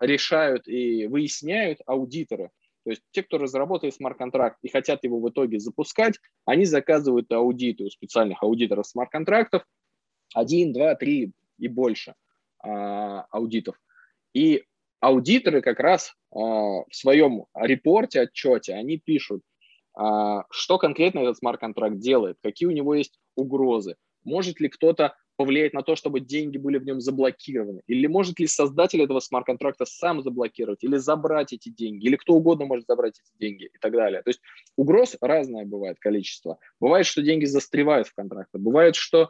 решают 0.00 0.68
и 0.68 1.06
выясняют 1.06 1.80
аудиторы. 1.86 2.50
То 2.84 2.90
есть 2.90 3.02
те, 3.10 3.24
кто 3.24 3.38
разработает 3.38 3.94
смарт-контракт 3.94 4.58
и 4.62 4.68
хотят 4.68 5.02
его 5.02 5.18
в 5.18 5.28
итоге 5.28 5.58
запускать, 5.58 6.20
они 6.44 6.66
заказывают 6.66 7.30
аудиты 7.32 7.82
у 7.82 7.90
специальных 7.90 8.42
аудиторов 8.44 8.86
смарт-контрактов, 8.86 9.64
один, 10.32 10.72
два, 10.72 10.94
три 10.94 11.32
и 11.58 11.68
больше 11.68 12.14
э, 12.64 12.68
аудитов. 12.68 13.76
И 14.34 14.64
аудиторы 15.00 15.62
как 15.62 15.80
раз 15.80 16.08
э, 16.08 16.38
в 16.38 16.86
своем 16.92 17.46
репорте, 17.54 18.22
отчете, 18.22 18.74
они 18.74 18.98
пишут, 18.98 19.42
э, 19.98 20.02
что 20.50 20.78
конкретно 20.78 21.20
этот 21.20 21.38
смарт-контракт 21.38 21.98
делает, 21.98 22.38
какие 22.42 22.68
у 22.68 22.72
него 22.72 22.94
есть 22.94 23.18
угрозы, 23.34 23.96
может 24.24 24.60
ли 24.60 24.68
кто-то 24.68 25.14
повлиять 25.36 25.74
на 25.74 25.82
то, 25.82 25.96
чтобы 25.96 26.20
деньги 26.20 26.58
были 26.58 26.78
в 26.78 26.84
нем 26.84 27.00
заблокированы? 27.00 27.82
Или 27.86 28.06
может 28.06 28.40
ли 28.40 28.46
создатель 28.46 29.02
этого 29.02 29.20
смарт-контракта 29.20 29.84
сам 29.84 30.22
заблокировать 30.22 30.82
или 30.82 30.96
забрать 30.96 31.52
эти 31.52 31.68
деньги? 31.68 32.06
Или 32.06 32.16
кто 32.16 32.34
угодно 32.34 32.64
может 32.64 32.86
забрать 32.86 33.20
эти 33.20 33.38
деньги 33.38 33.64
и 33.72 33.78
так 33.78 33.92
далее. 33.92 34.22
То 34.22 34.30
есть 34.30 34.40
угроз 34.76 35.16
разное 35.20 35.64
бывает 35.64 35.98
количество. 36.00 36.58
Бывает, 36.80 37.06
что 37.06 37.22
деньги 37.22 37.44
застревают 37.44 38.08
в 38.08 38.14
контрактах. 38.14 38.60
Бывает, 38.60 38.96
что 38.96 39.24
а, 39.24 39.28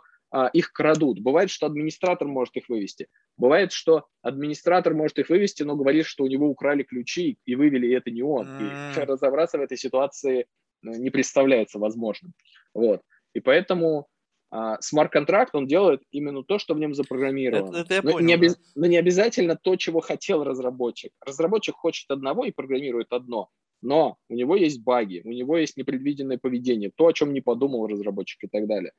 их 0.53 0.73
крадут. 0.73 1.21
Бывает, 1.21 1.51
что 1.51 1.67
администратор 1.67 2.27
может 2.27 2.57
их 2.57 2.69
вывести. 2.69 3.09
Бывает, 3.37 3.73
что 3.73 4.07
администратор 4.23 4.93
может 4.93 5.19
их 5.19 5.29
вывести, 5.29 5.63
но 5.63 5.77
говорит, 5.77 6.07
что 6.07 6.25
у 6.25 6.27
него 6.27 6.49
украли 6.49 6.83
ключи 6.83 7.39
и 7.45 7.55
вывели, 7.55 7.87
и 7.87 7.95
это 7.95 8.11
не 8.11 8.23
он. 8.23 8.47
И 8.61 9.01
разобраться 9.01 9.59
в 9.59 9.63
этой 9.63 9.77
ситуации 9.77 10.47
ну, 10.83 10.93
не 10.93 11.11
представляется 11.11 11.79
возможным. 11.79 12.33
Вот. 12.75 13.03
И 13.35 13.41
поэтому 13.41 14.09
а, 14.51 14.81
смарт-контракт, 14.81 15.55
он 15.55 15.67
делает 15.67 16.03
именно 16.13 16.43
то, 16.43 16.59
что 16.59 16.75
в 16.75 16.79
нем 16.79 16.95
запрограммировано. 16.95 17.71
Это, 17.71 17.79
это 17.81 17.95
я 17.95 18.03
но, 18.03 18.13
понял, 18.13 18.27
не 18.27 18.35
оби- 18.35 18.49
да. 18.49 18.55
но 18.75 18.87
не 18.87 18.97
обязательно 18.97 19.57
то, 19.57 19.77
чего 19.77 20.01
хотел 20.01 20.45
разработчик. 20.45 21.13
Разработчик 21.25 21.75
хочет 21.75 22.11
одного 22.11 22.45
и 22.45 22.53
программирует 22.53 23.13
одно, 23.13 23.51
но 23.83 24.17
у 24.29 24.35
него 24.35 24.57
есть 24.57 24.83
баги, 24.83 25.23
у 25.25 25.31
него 25.31 25.59
есть 25.59 25.77
непредвиденное 25.77 26.39
поведение, 26.39 26.91
то, 26.95 27.09
о 27.09 27.13
чем 27.13 27.33
не 27.33 27.41
подумал 27.41 27.87
разработчик 27.87 28.45
и 28.45 28.49
так 28.49 28.67
далее. 28.67 28.93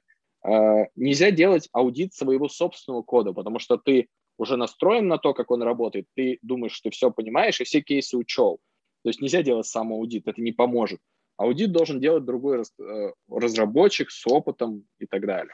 А, 0.47 0.87
нельзя 0.95 1.31
делать 1.31 1.67
аудит 1.73 2.13
своего 2.13 2.47
собственного 2.47 3.01
кода, 3.01 3.33
потому 3.33 3.59
что 3.59 3.77
ты 3.77 4.07
уже 4.37 4.55
настроен 4.55 5.07
на 5.07 5.17
то, 5.17 5.33
как 5.33 5.51
он 5.51 5.61
работает, 5.61 6.05
ты 6.15 6.39
думаешь, 6.41 6.71
что 6.71 6.89
ты 6.89 6.95
все 6.95 7.11
понимаешь 7.11 7.59
и 7.59 7.65
все 7.65 7.81
кейсы 7.81 8.15
учел. 8.15 8.59
То 9.03 9.09
есть 9.09 9.21
нельзя 9.21 9.43
делать 9.43 9.67
самоаудит, 9.67 10.27
это 10.27 10.41
не 10.41 10.53
поможет. 10.53 10.99
Аудит 11.35 11.71
должен 11.71 11.99
делать 11.99 12.25
другой 12.25 12.61
э, 12.61 13.11
разработчик 13.29 14.09
с 14.09 14.25
опытом 14.25 14.85
и 14.99 15.05
так 15.05 15.25
далее. 15.25 15.53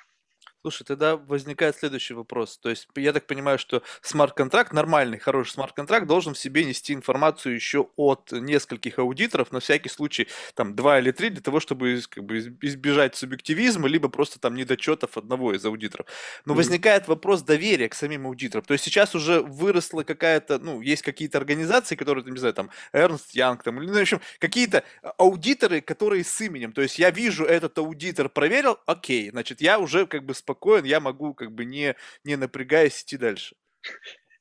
Слушай, 0.65 0.85
тогда 0.85 1.17
возникает 1.17 1.75
следующий 1.75 2.13
вопрос. 2.13 2.57
То 2.57 2.69
есть 2.69 2.87
я 2.95 3.11
так 3.11 3.27
понимаю, 3.27 3.59
что 3.59 3.83
смарт-контракт, 4.01 4.71
нормальный, 4.71 5.19
хороший 5.19 5.51
смарт-контракт 5.51 6.07
должен 6.07 6.35
в 6.35 6.39
себе 6.39 6.63
нести 6.63 6.93
информацию 6.93 7.53
еще 7.53 7.89
от 7.97 8.31
нескольких 8.31 8.97
аудиторов, 8.97 9.51
на 9.51 9.59
всякий 9.59 9.89
случай 9.89 10.29
там 10.53 10.73
два 10.73 10.99
или 10.99 11.11
три, 11.11 11.31
для 11.31 11.41
того, 11.41 11.59
чтобы 11.59 12.01
как 12.09 12.23
бы, 12.23 12.37
избежать 12.61 13.13
субъективизма, 13.17 13.89
либо 13.89 14.07
просто 14.07 14.39
там 14.39 14.55
недочетов 14.55 15.17
одного 15.17 15.53
из 15.53 15.65
аудиторов. 15.65 16.05
Но 16.45 16.53
mm-hmm. 16.53 16.55
возникает 16.55 17.07
вопрос 17.09 17.41
доверия 17.41 17.89
к 17.89 17.93
самим 17.93 18.25
аудиторам. 18.25 18.63
То 18.63 18.71
есть 18.71 18.85
сейчас 18.85 19.15
уже 19.15 19.41
выросла 19.41 20.03
какая-то, 20.03 20.59
ну, 20.59 20.79
есть 20.79 21.01
какие-то 21.01 21.39
организации, 21.39 21.97
которые, 21.97 22.23
не 22.23 22.39
знаю, 22.39 22.53
там, 22.53 22.69
Эрнст 22.93 23.31
Янг, 23.31 23.63
там, 23.63 23.81
или, 23.81 23.89
ну, 23.89 23.97
в 23.97 24.01
общем, 24.01 24.21
какие-то 24.39 24.85
аудиторы, 25.17 25.81
которые 25.81 26.23
с 26.23 26.39
именем. 26.39 26.71
То 26.71 26.81
есть 26.81 26.99
я 26.99 27.11
вижу, 27.11 27.43
этот 27.43 27.77
аудитор 27.77 28.29
проверил, 28.29 28.79
окей, 28.85 29.29
значит, 29.29 29.59
я 29.59 29.77
уже 29.77 30.07
как 30.07 30.23
бы 30.23 30.33
спокойно 30.33 30.52
спокоен, 30.53 30.85
я 30.85 30.99
могу 30.99 31.33
как 31.33 31.51
бы 31.51 31.65
не, 31.65 31.95
не 32.23 32.35
напрягаясь 32.35 33.01
идти 33.01 33.17
дальше. 33.17 33.55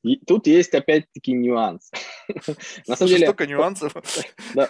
И 0.03 0.17
тут 0.17 0.49
есть 0.49 0.75
опять-таки 0.75 1.33
нюанс. 1.33 1.91
На 2.89 2.97
самом 2.97 3.09
деле... 3.09 3.27
Столько 3.27 3.47
нюансов. 3.47 3.93
Да, 4.55 4.69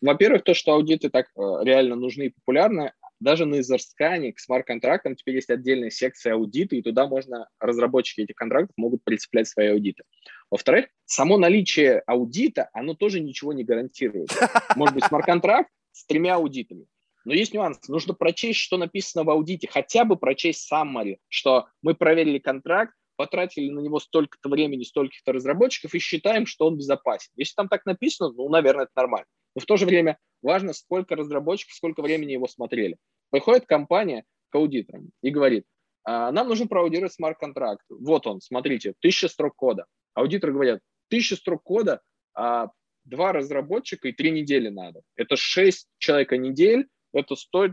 во-первых, 0.00 0.42
то, 0.42 0.54
что 0.54 0.72
аудиты 0.72 1.10
так 1.10 1.26
э, 1.36 1.40
реально 1.62 1.96
нужны 1.96 2.24
и 2.24 2.28
популярны, 2.30 2.92
даже 3.20 3.44
на 3.44 3.60
Изерскане 3.60 4.32
к 4.32 4.40
смарт-контрактам 4.40 5.14
теперь 5.14 5.36
есть 5.36 5.50
отдельная 5.50 5.90
секция 5.90 6.34
аудита, 6.34 6.74
и 6.74 6.82
туда 6.82 7.06
можно, 7.06 7.48
разработчики 7.60 8.22
этих 8.22 8.34
контрактов 8.34 8.72
могут 8.76 9.04
прицеплять 9.04 9.46
свои 9.46 9.68
аудиты. 9.68 10.02
Во-вторых, 10.50 10.86
само 11.04 11.36
наличие 11.36 12.00
аудита, 12.06 12.70
оно 12.72 12.94
тоже 12.94 13.20
ничего 13.20 13.52
не 13.52 13.64
гарантирует. 13.64 14.30
Может 14.74 14.94
быть, 14.94 15.04
смарт-контракт 15.04 15.70
с 15.92 16.06
тремя 16.06 16.36
аудитами. 16.36 16.86
Но 17.24 17.32
есть 17.34 17.54
нюанс. 17.54 17.88
Нужно 17.88 18.14
прочесть, 18.14 18.58
что 18.58 18.76
написано 18.76 19.24
в 19.24 19.30
аудите, 19.30 19.68
хотя 19.68 20.04
бы 20.04 20.16
прочесть 20.16 20.70
summary, 20.70 21.16
что 21.28 21.66
мы 21.82 21.94
проверили 21.94 22.38
контракт, 22.38 22.94
потратили 23.16 23.70
на 23.70 23.80
него 23.80 24.00
столько-то 24.00 24.48
времени, 24.48 24.82
столько-то 24.82 25.32
разработчиков 25.32 25.94
и 25.94 25.98
считаем, 25.98 26.46
что 26.46 26.66
он 26.66 26.76
безопасен. 26.76 27.30
Если 27.36 27.54
там 27.54 27.68
так 27.68 27.86
написано, 27.86 28.32
ну, 28.32 28.48
наверное, 28.48 28.84
это 28.84 28.92
нормально. 28.96 29.26
Но 29.54 29.60
в 29.60 29.66
то 29.66 29.76
же 29.76 29.86
время 29.86 30.18
важно, 30.42 30.72
сколько 30.72 31.16
разработчиков, 31.16 31.74
сколько 31.74 32.02
времени 32.02 32.32
его 32.32 32.46
смотрели. 32.48 32.96
Приходит 33.30 33.66
компания 33.66 34.24
к 34.50 34.56
аудиторам 34.56 35.10
и 35.22 35.30
говорит, 35.30 35.64
«А, 36.04 36.32
нам 36.32 36.48
нужно 36.48 36.66
проаудировать 36.66 37.12
смарт-контракт. 37.12 37.84
Вот 37.88 38.26
он, 38.26 38.40
смотрите, 38.40 38.94
тысяча 39.00 39.28
строк 39.28 39.54
кода. 39.56 39.86
Аудиторы 40.14 40.52
говорят, 40.52 40.80
тысяча 41.08 41.36
строк 41.36 41.62
кода, 41.62 42.02
а 42.34 42.68
два 43.04 43.32
разработчика 43.32 44.08
и 44.08 44.12
три 44.12 44.30
недели 44.30 44.68
надо. 44.68 45.02
Это 45.16 45.36
шесть 45.36 45.88
человека 45.98 46.36
недель, 46.36 46.88
это 47.14 47.36
стоит, 47.36 47.72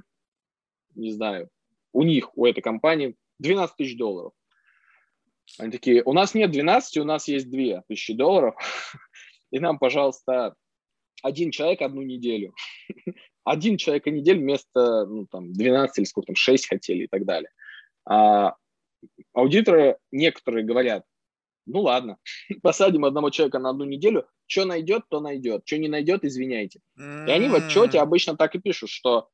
не 0.95 1.11
знаю, 1.11 1.49
у 1.93 2.03
них, 2.03 2.37
у 2.37 2.45
этой 2.45 2.61
компании 2.61 3.15
12 3.39 3.75
тысяч 3.75 3.97
долларов. 3.97 4.33
Они 5.57 5.71
такие, 5.71 6.03
у 6.03 6.13
нас 6.13 6.33
нет 6.33 6.51
12, 6.51 6.97
у 6.97 7.03
нас 7.03 7.27
есть 7.27 7.49
2 7.49 7.83
тысячи 7.87 8.13
долларов, 8.13 8.55
и 9.51 9.59
нам, 9.59 9.79
пожалуйста, 9.79 10.55
один 11.23 11.51
человек 11.51 11.81
одну 11.81 12.01
неделю. 12.01 12.53
один 13.43 13.77
человек 13.77 14.07
и 14.07 14.11
неделю 14.11 14.41
вместо 14.41 15.05
ну, 15.05 15.25
там, 15.27 15.51
12 15.51 15.97
или 15.97 16.05
сколько 16.05 16.27
там, 16.27 16.35
6 16.35 16.67
хотели 16.67 17.03
и 17.03 17.07
так 17.07 17.25
далее. 17.25 17.51
А 18.05 18.55
аудиторы 19.33 19.97
некоторые 20.11 20.65
говорят, 20.65 21.05
ну 21.65 21.81
ладно, 21.81 22.17
посадим 22.61 23.05
одного 23.05 23.29
человека 23.29 23.59
на 23.59 23.69
одну 23.69 23.85
неделю, 23.85 24.25
что 24.45 24.65
найдет, 24.65 25.03
то 25.09 25.19
найдет, 25.19 25.63
что 25.65 25.77
не 25.77 25.87
найдет, 25.87 26.25
извиняйте. 26.25 26.81
Mm-hmm. 26.99 27.27
И 27.27 27.31
они 27.31 27.47
в 27.47 27.55
отчете 27.55 27.99
обычно 27.99 28.35
так 28.35 28.55
и 28.55 28.59
пишут, 28.59 28.89
что 28.89 29.29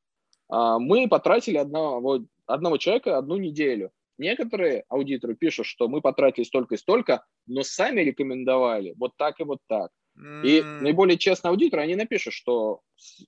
а, 0.48 0.78
мы 0.78 1.08
потратили 1.08 1.56
одного, 1.56 2.24
одного 2.46 2.76
человека 2.78 3.18
одну 3.18 3.36
неделю. 3.36 3.90
Некоторые 4.16 4.84
аудиторы 4.88 5.34
пишут, 5.36 5.66
что 5.66 5.88
мы 5.88 6.00
потратили 6.00 6.44
столько 6.44 6.74
и 6.74 6.78
столько, 6.78 7.24
но 7.46 7.62
сами 7.62 8.00
рекомендовали 8.00 8.94
вот 8.96 9.12
так 9.16 9.40
и 9.40 9.44
вот 9.44 9.58
так. 9.68 9.90
Mm-hmm. 10.18 10.42
И 10.44 10.62
наиболее 10.82 11.16
честные 11.16 11.50
аудиторы, 11.50 11.82
они 11.82 11.94
напишут, 11.94 12.34
что 12.34 12.80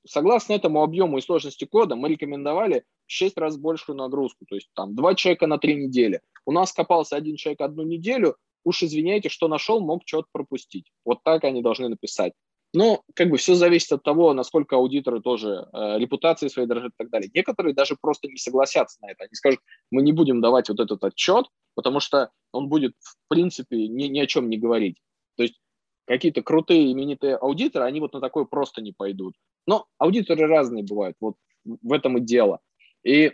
согласно 0.04 0.54
этому 0.54 0.82
объему 0.82 1.18
и 1.18 1.20
сложности 1.20 1.64
кода 1.64 1.94
мы 1.94 2.08
рекомендовали 2.08 2.84
в 3.06 3.12
6 3.12 3.36
раз 3.38 3.56
большую 3.56 3.96
нагрузку. 3.96 4.44
То 4.48 4.56
есть 4.56 4.70
там 4.74 4.94
два 4.96 5.14
человека 5.14 5.46
на 5.46 5.58
три 5.58 5.76
недели. 5.76 6.20
У 6.44 6.52
нас 6.52 6.72
копался 6.72 7.16
один 7.16 7.36
человек 7.36 7.60
одну 7.60 7.84
неделю, 7.84 8.36
уж 8.64 8.82
извиняйте, 8.82 9.28
что 9.28 9.48
нашел, 9.48 9.80
мог 9.80 10.02
что-то 10.06 10.28
пропустить. 10.32 10.90
Вот 11.04 11.22
так 11.22 11.44
они 11.44 11.62
должны 11.62 11.88
написать. 11.88 12.32
Но 12.72 13.02
как 13.14 13.30
бы 13.30 13.36
все 13.36 13.54
зависит 13.54 13.90
от 13.92 14.04
того, 14.04 14.32
насколько 14.32 14.76
аудиторы 14.76 15.20
тоже 15.20 15.68
э, 15.72 15.98
репутации 15.98 16.46
своей 16.46 16.68
дорожат 16.68 16.92
и 16.92 16.98
так 16.98 17.10
далее. 17.10 17.30
Некоторые 17.34 17.74
даже 17.74 17.96
просто 18.00 18.28
не 18.28 18.36
согласятся 18.36 18.98
на 19.02 19.10
это. 19.10 19.24
Они 19.24 19.34
скажут, 19.34 19.60
мы 19.90 20.02
не 20.02 20.12
будем 20.12 20.40
давать 20.40 20.68
вот 20.68 20.78
этот 20.78 21.02
отчет, 21.02 21.46
потому 21.74 21.98
что 21.98 22.30
он 22.52 22.68
будет 22.68 22.94
в 23.00 23.16
принципе 23.28 23.88
ни, 23.88 24.04
ни 24.04 24.20
о 24.20 24.26
чем 24.26 24.48
не 24.48 24.56
говорить. 24.56 24.98
То 25.36 25.42
есть 25.42 25.60
какие-то 26.06 26.42
крутые 26.42 26.92
именитые 26.92 27.36
аудиторы, 27.36 27.86
они 27.86 27.98
вот 27.98 28.12
на 28.12 28.20
такое 28.20 28.44
просто 28.44 28.82
не 28.82 28.92
пойдут. 28.92 29.34
Но 29.66 29.86
аудиторы 29.98 30.46
разные 30.46 30.84
бывают, 30.84 31.16
вот 31.20 31.34
в 31.64 31.92
этом 31.92 32.18
и 32.18 32.20
дело. 32.20 32.60
И 33.04 33.32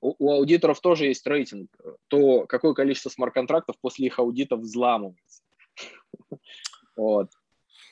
у, 0.00 0.30
аудиторов 0.30 0.80
тоже 0.80 1.06
есть 1.06 1.26
рейтинг, 1.26 1.70
то 2.08 2.46
какое 2.46 2.74
количество 2.74 3.10
смарт-контрактов 3.10 3.76
после 3.80 4.06
их 4.06 4.18
аудита 4.18 4.56
взламывается. 4.56 5.42
Вот. 6.96 7.32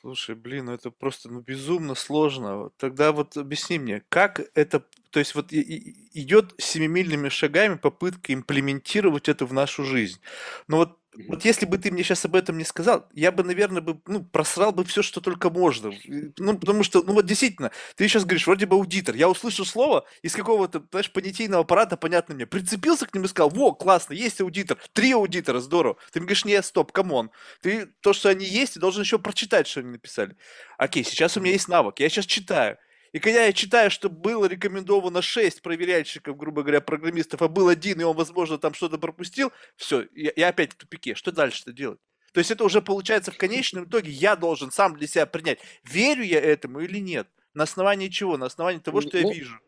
Слушай, 0.02 0.34
блин, 0.34 0.64
ну 0.64 0.72
это 0.72 0.90
просто 0.90 1.28
ну, 1.28 1.40
безумно 1.40 1.94
сложно. 1.94 2.70
Тогда 2.76 3.12
вот 3.12 3.36
объясни 3.36 3.78
мне, 3.78 4.02
как 4.08 4.40
это, 4.54 4.84
то 5.10 5.20
есть 5.20 5.34
вот 5.36 5.52
идет 5.52 6.54
семимильными 6.58 7.28
шагами 7.28 7.76
попытка 7.76 8.34
имплементировать 8.34 9.28
это 9.28 9.46
в 9.46 9.52
нашу 9.52 9.84
жизнь. 9.84 10.20
Но 10.66 10.78
вот 10.78 10.98
вот 11.28 11.44
если 11.44 11.66
бы 11.66 11.76
ты 11.76 11.90
мне 11.90 12.02
сейчас 12.02 12.24
об 12.24 12.34
этом 12.34 12.56
не 12.56 12.64
сказал, 12.64 13.06
я 13.12 13.32
бы, 13.32 13.44
наверное, 13.44 13.82
бы, 13.82 14.00
ну, 14.06 14.24
просрал 14.24 14.72
бы 14.72 14.84
все, 14.84 15.02
что 15.02 15.20
только 15.20 15.50
можно. 15.50 15.92
Ну, 16.38 16.58
потому 16.58 16.82
что, 16.82 17.02
ну 17.02 17.12
вот 17.12 17.26
действительно, 17.26 17.70
ты 17.96 18.08
сейчас 18.08 18.24
говоришь, 18.24 18.46
вроде 18.46 18.64
бы 18.64 18.76
аудитор. 18.76 19.14
Я 19.14 19.28
услышал 19.28 19.66
слово 19.66 20.06
из 20.22 20.34
какого-то, 20.34 20.82
знаешь, 20.90 21.12
понятийного 21.12 21.64
аппарата, 21.64 21.98
понятно 21.98 22.34
мне. 22.34 22.46
Прицепился 22.46 23.06
к 23.06 23.14
нему 23.14 23.26
и 23.26 23.28
сказал, 23.28 23.50
во, 23.50 23.74
классно, 23.74 24.14
есть 24.14 24.40
аудитор. 24.40 24.78
Три 24.94 25.12
аудитора, 25.12 25.60
здорово. 25.60 25.96
Ты 26.12 26.20
мне 26.20 26.26
говоришь, 26.26 26.46
нет, 26.46 26.64
стоп, 26.64 26.92
come 26.92 27.14
on. 27.14 27.30
Ты 27.60 27.86
то, 28.00 28.14
что 28.14 28.30
они 28.30 28.46
есть, 28.46 28.74
ты 28.74 28.80
должен 28.80 29.02
еще 29.02 29.18
прочитать, 29.18 29.66
что 29.66 29.80
они 29.80 29.90
написали. 29.90 30.36
Окей, 30.78 31.04
сейчас 31.04 31.36
у 31.36 31.40
меня 31.40 31.52
есть 31.52 31.68
навык, 31.68 32.00
я 32.00 32.08
сейчас 32.08 32.24
читаю. 32.24 32.78
И 33.12 33.18
когда 33.18 33.44
я 33.44 33.52
читаю, 33.52 33.90
что 33.90 34.08
было 34.08 34.46
рекомендовано 34.46 35.20
6 35.20 35.60
проверяльщиков, 35.60 36.36
грубо 36.36 36.62
говоря, 36.62 36.80
программистов, 36.80 37.42
а 37.42 37.48
был 37.48 37.68
один, 37.68 38.00
и 38.00 38.04
он, 38.04 38.16
возможно, 38.16 38.58
там 38.58 38.72
что-то 38.72 38.98
пропустил, 38.98 39.52
все, 39.76 40.06
я, 40.14 40.32
я 40.34 40.48
опять 40.48 40.72
в 40.72 40.76
тупике. 40.76 41.14
Что 41.14 41.30
дальше-то 41.30 41.72
делать? 41.72 42.00
То 42.32 42.38
есть 42.38 42.50
это 42.50 42.64
уже 42.64 42.80
получается 42.80 43.30
в 43.30 43.36
конечном 43.36 43.84
итоге 43.84 44.10
я 44.10 44.36
должен 44.36 44.70
сам 44.70 44.96
для 44.96 45.06
себя 45.06 45.26
принять, 45.26 45.58
верю 45.84 46.24
я 46.24 46.40
этому 46.40 46.80
или 46.80 46.98
нет. 46.98 47.28
На 47.52 47.64
основании 47.64 48.08
чего? 48.08 48.38
На 48.38 48.46
основании 48.46 48.80
того, 48.80 49.02
что 49.02 49.18
ну, 49.18 49.28
я 49.28 49.34
вижу. 49.34 49.60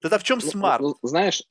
Тогда 0.00 0.18
в 0.18 0.24
чем 0.24 0.40
ну, 0.42 0.50
смарт? 0.50 0.82
Ну, 0.82 0.96
знаешь, 1.02 1.44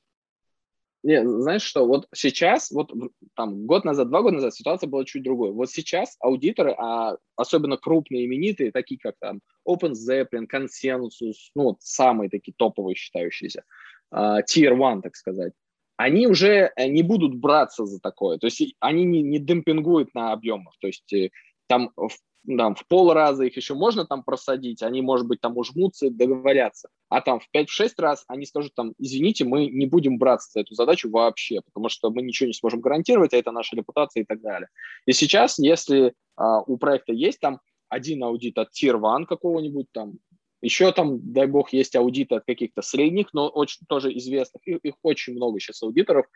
не, 1.02 1.26
знаешь 1.26 1.62
что, 1.62 1.86
вот 1.86 2.08
сейчас, 2.14 2.70
вот 2.70 2.92
там 3.34 3.66
год 3.66 3.84
назад, 3.84 4.08
два 4.08 4.22
года 4.22 4.36
назад 4.36 4.54
ситуация 4.54 4.88
была 4.88 5.04
чуть 5.04 5.22
другой. 5.22 5.52
Вот 5.52 5.70
сейчас 5.70 6.16
аудиторы, 6.20 6.74
а 6.76 7.16
особенно 7.36 7.76
крупные, 7.76 8.26
именитые, 8.26 8.72
такие 8.72 8.98
как 8.98 9.14
там 9.20 9.40
Open 9.66 9.92
Zeppelin, 9.92 10.46
Consensus, 10.52 11.50
ну 11.54 11.64
вот 11.64 11.76
самые 11.80 12.30
такие 12.30 12.52
топовые 12.56 12.96
считающиеся, 12.96 13.64
uh, 14.12 14.40
Tier 14.42 14.76
One, 14.76 15.02
так 15.02 15.14
сказать, 15.14 15.52
они 15.98 16.28
уже 16.28 16.72
э, 16.76 16.86
не 16.86 17.02
будут 17.02 17.34
браться 17.34 17.84
за 17.84 18.00
такое. 18.00 18.38
То 18.38 18.46
есть 18.46 18.74
они 18.78 19.04
не, 19.04 19.22
не 19.22 19.38
демпингуют 19.40 20.14
на 20.14 20.32
объемах. 20.32 20.74
То 20.80 20.86
есть 20.86 21.12
э, 21.12 21.30
там 21.66 21.90
в 21.96 22.10
там, 22.56 22.74
в 22.74 22.86
пол 22.86 23.12
раза 23.12 23.44
их 23.44 23.56
еще 23.56 23.74
можно 23.74 24.06
там 24.06 24.22
просадить, 24.22 24.82
они, 24.82 25.02
может 25.02 25.26
быть, 25.26 25.40
там 25.40 25.56
ужмутся, 25.56 26.10
договорятся. 26.10 26.88
А 27.08 27.20
там 27.20 27.40
в 27.40 27.48
5-6 27.54 27.90
раз 27.98 28.24
они 28.28 28.46
скажут 28.46 28.74
там, 28.74 28.94
извините, 28.98 29.44
мы 29.44 29.66
не 29.66 29.86
будем 29.86 30.18
браться 30.18 30.50
за 30.52 30.60
эту 30.60 30.74
задачу 30.74 31.10
вообще, 31.10 31.60
потому 31.64 31.88
что 31.88 32.10
мы 32.10 32.22
ничего 32.22 32.46
не 32.46 32.54
сможем 32.54 32.80
гарантировать, 32.80 33.34
а 33.34 33.36
это 33.36 33.50
наша 33.50 33.76
репутация 33.76 34.22
и 34.22 34.24
так 34.24 34.40
далее. 34.40 34.68
И 35.06 35.12
сейчас, 35.12 35.58
если 35.58 36.14
а, 36.36 36.60
у 36.62 36.78
проекта 36.78 37.12
есть 37.12 37.40
там 37.40 37.60
один 37.88 38.22
аудит 38.22 38.56
от 38.58 38.68
Tier 38.68 38.96
1 38.96 39.26
какого-нибудь 39.26 39.86
там, 39.92 40.14
еще 40.60 40.92
там, 40.92 41.32
дай 41.32 41.46
бог, 41.46 41.72
есть 41.72 41.94
аудиты 41.96 42.36
от 42.36 42.44
каких-то 42.44 42.82
средних, 42.82 43.32
но 43.32 43.48
очень 43.48 43.86
тоже 43.88 44.16
известных. 44.16 44.66
Их, 44.66 44.78
их 44.82 44.94
очень 45.02 45.34
много 45.34 45.60
сейчас 45.60 45.82
аудиторов. 45.82 46.26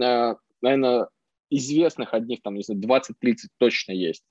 Э, 0.00 0.34
наверное, 0.60 1.08
известных 1.48 2.14
одних 2.14 2.42
там, 2.42 2.54
не 2.54 2.62
знаю, 2.62 2.80
20-30 2.80 3.34
точно 3.58 3.92
есть. 3.92 4.22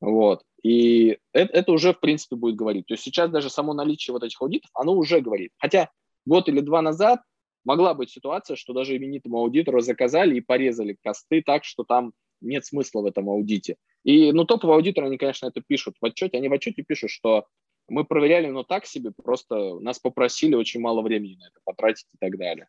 Вот. 0.00 0.42
И 0.62 1.18
это, 1.32 1.52
это 1.52 1.72
уже, 1.72 1.92
в 1.92 2.00
принципе, 2.00 2.36
будет 2.36 2.56
говорить. 2.56 2.86
То 2.86 2.94
есть 2.94 3.04
сейчас 3.04 3.30
даже 3.30 3.50
само 3.50 3.74
наличие 3.74 4.12
вот 4.12 4.22
этих 4.22 4.40
аудитов, 4.40 4.70
оно 4.74 4.94
уже 4.94 5.20
говорит. 5.20 5.52
Хотя 5.58 5.90
год 6.26 6.48
или 6.48 6.60
два 6.60 6.82
назад 6.82 7.20
могла 7.64 7.94
быть 7.94 8.10
ситуация, 8.10 8.56
что 8.56 8.72
даже 8.72 8.96
именитому 8.96 9.38
аудитору 9.38 9.80
заказали 9.80 10.36
и 10.36 10.40
порезали 10.40 10.96
косты 11.02 11.42
так, 11.42 11.64
что 11.64 11.84
там 11.84 12.12
нет 12.40 12.64
смысла 12.64 13.02
в 13.02 13.06
этом 13.06 13.28
аудите. 13.28 13.76
И, 14.04 14.32
ну, 14.32 14.44
топовые 14.44 14.76
аудиторы, 14.76 15.08
они, 15.08 15.18
конечно, 15.18 15.46
это 15.46 15.60
пишут 15.60 15.96
в 16.00 16.04
отчете. 16.04 16.38
Они 16.38 16.48
в 16.48 16.52
отчете 16.52 16.82
пишут, 16.82 17.10
что 17.10 17.46
мы 17.88 18.04
проверяли, 18.04 18.46
но 18.46 18.62
так 18.62 18.86
себе, 18.86 19.10
просто 19.10 19.78
нас 19.80 19.98
попросили 19.98 20.54
очень 20.54 20.80
мало 20.80 21.02
времени 21.02 21.36
на 21.36 21.48
это 21.48 21.60
потратить 21.64 22.06
и 22.14 22.18
так 22.18 22.38
далее. 22.38 22.68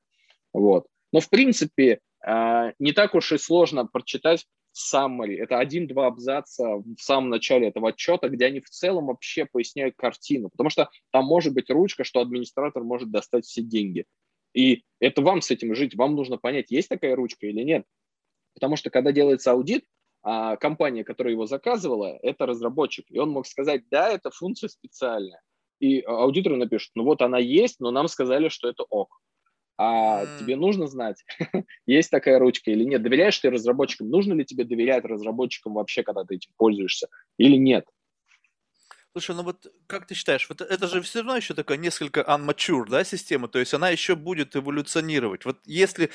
Вот. 0.51 0.87
Но, 1.13 1.19
в 1.21 1.29
принципе, 1.29 1.99
а, 2.25 2.73
не 2.79 2.91
так 2.91 3.15
уж 3.15 3.31
и 3.31 3.37
сложно 3.37 3.85
прочитать 3.85 4.45
summary. 4.73 5.35
Это 5.37 5.59
один-два 5.59 6.07
абзаца 6.07 6.77
в 6.77 6.99
самом 6.99 7.29
начале 7.29 7.67
этого 7.67 7.89
отчета, 7.89 8.29
где 8.29 8.45
они 8.45 8.61
в 8.61 8.69
целом 8.69 9.07
вообще 9.07 9.45
поясняют 9.45 9.95
картину. 9.95 10.49
Потому 10.49 10.69
что 10.69 10.89
там 11.11 11.25
может 11.25 11.53
быть 11.53 11.69
ручка, 11.69 12.03
что 12.03 12.21
администратор 12.21 12.83
может 12.83 13.11
достать 13.11 13.45
все 13.45 13.61
деньги. 13.61 14.05
И 14.53 14.83
это 14.99 15.21
вам 15.21 15.41
с 15.41 15.51
этим 15.51 15.75
жить. 15.75 15.95
Вам 15.95 16.15
нужно 16.15 16.37
понять, 16.37 16.71
есть 16.71 16.89
такая 16.89 17.15
ручка 17.15 17.47
или 17.47 17.61
нет. 17.63 17.85
Потому 18.53 18.75
что 18.75 18.89
когда 18.89 19.11
делается 19.11 19.51
аудит, 19.51 19.85
а 20.23 20.55
компания, 20.57 21.03
которая 21.03 21.33
его 21.33 21.47
заказывала, 21.47 22.19
это 22.21 22.45
разработчик. 22.45 23.05
И 23.09 23.17
он 23.17 23.29
мог 23.29 23.47
сказать, 23.47 23.83
да, 23.89 24.09
это 24.09 24.29
функция 24.29 24.67
специальная. 24.69 25.41
И 25.79 26.01
аудитору 26.01 26.57
напишут, 26.57 26.91
ну 26.95 27.03
вот 27.03 27.21
она 27.21 27.39
есть, 27.39 27.79
но 27.79 27.89
нам 27.91 28.07
сказали, 28.07 28.49
что 28.49 28.69
это 28.69 28.83
ок. 28.83 29.19
А 29.77 30.23
mm. 30.23 30.39
тебе 30.39 30.55
нужно 30.55 30.87
знать, 30.87 31.23
есть 31.85 32.11
такая 32.11 32.39
ручка 32.39 32.71
или 32.71 32.83
нет. 32.83 33.01
Доверяешь 33.01 33.39
ты 33.39 33.49
разработчикам? 33.49 34.09
Нужно 34.09 34.33
ли 34.33 34.45
тебе 34.45 34.63
доверять 34.63 35.05
разработчикам 35.05 35.73
вообще, 35.73 36.03
когда 36.03 36.23
ты 36.23 36.35
этим 36.35 36.51
пользуешься, 36.57 37.07
или 37.37 37.55
нет? 37.55 37.85
Слушай, 39.13 39.35
ну 39.35 39.43
вот 39.43 39.67
как 39.87 40.07
ты 40.07 40.15
считаешь, 40.15 40.47
вот 40.47 40.61
это 40.61 40.87
же 40.87 41.01
все 41.01 41.19
равно 41.19 41.35
еще 41.35 41.53
такая 41.53 41.77
несколько 41.77 42.21
unmature, 42.21 42.85
да, 42.89 43.03
система, 43.03 43.49
то 43.49 43.59
есть 43.59 43.73
она 43.73 43.89
еще 43.89 44.15
будет 44.15 44.55
эволюционировать. 44.55 45.43
Вот 45.43 45.59
если 45.65 46.11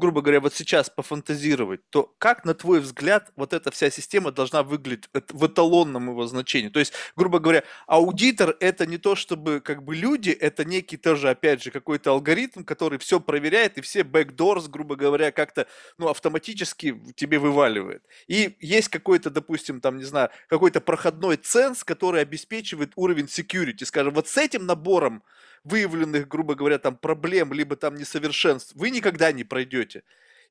грубо 0.00 0.22
говоря, 0.22 0.40
вот 0.40 0.54
сейчас 0.54 0.90
пофантазировать, 0.90 1.80
то 1.90 2.12
как, 2.18 2.44
на 2.44 2.54
твой 2.54 2.80
взгляд, 2.80 3.30
вот 3.36 3.52
эта 3.52 3.70
вся 3.70 3.90
система 3.90 4.32
должна 4.32 4.64
выглядеть 4.64 5.08
в 5.28 5.46
эталонном 5.46 6.08
его 6.08 6.26
значении? 6.26 6.68
То 6.68 6.80
есть, 6.80 6.92
грубо 7.14 7.38
говоря, 7.38 7.62
аудитор– 7.86 8.56
это 8.60 8.86
не 8.86 8.98
то, 8.98 9.14
чтобы 9.14 9.60
как 9.60 9.84
бы 9.84 9.94
люди, 9.94 10.30
это 10.30 10.64
некий 10.64 10.96
тоже, 10.96 11.30
опять 11.30 11.62
же, 11.62 11.70
какой-то 11.70 12.10
алгоритм, 12.10 12.64
который 12.64 12.98
все 12.98 13.20
проверяет 13.20 13.78
и 13.78 13.80
все 13.80 14.00
backdoors, 14.00 14.68
грубо 14.68 14.96
говоря, 14.96 15.30
как-то 15.30 15.66
ну, 15.98 16.08
автоматически 16.08 17.00
тебе 17.14 17.38
вываливает. 17.38 18.02
И 18.26 18.56
есть 18.60 18.88
какой-то, 18.88 19.30
допустим, 19.30 19.80
там, 19.80 19.98
не 19.98 20.04
знаю, 20.04 20.30
какой-то 20.48 20.80
проходной 20.80 21.36
ценз, 21.36 21.84
который 21.84 22.22
обеспечивает 22.22 22.92
уровень 22.96 23.26
security. 23.26 23.84
Скажем, 23.84 24.14
вот 24.14 24.28
с 24.28 24.36
этим 24.36 24.66
набором 24.66 25.22
выявленных, 25.64 26.28
грубо 26.28 26.54
говоря, 26.54 26.78
там 26.78 26.96
проблем, 26.96 27.52
либо 27.52 27.76
там 27.76 27.94
несовершенств, 27.96 28.72
вы 28.74 28.90
никогда 28.90 29.32
не 29.32 29.44
пройдете. 29.44 30.02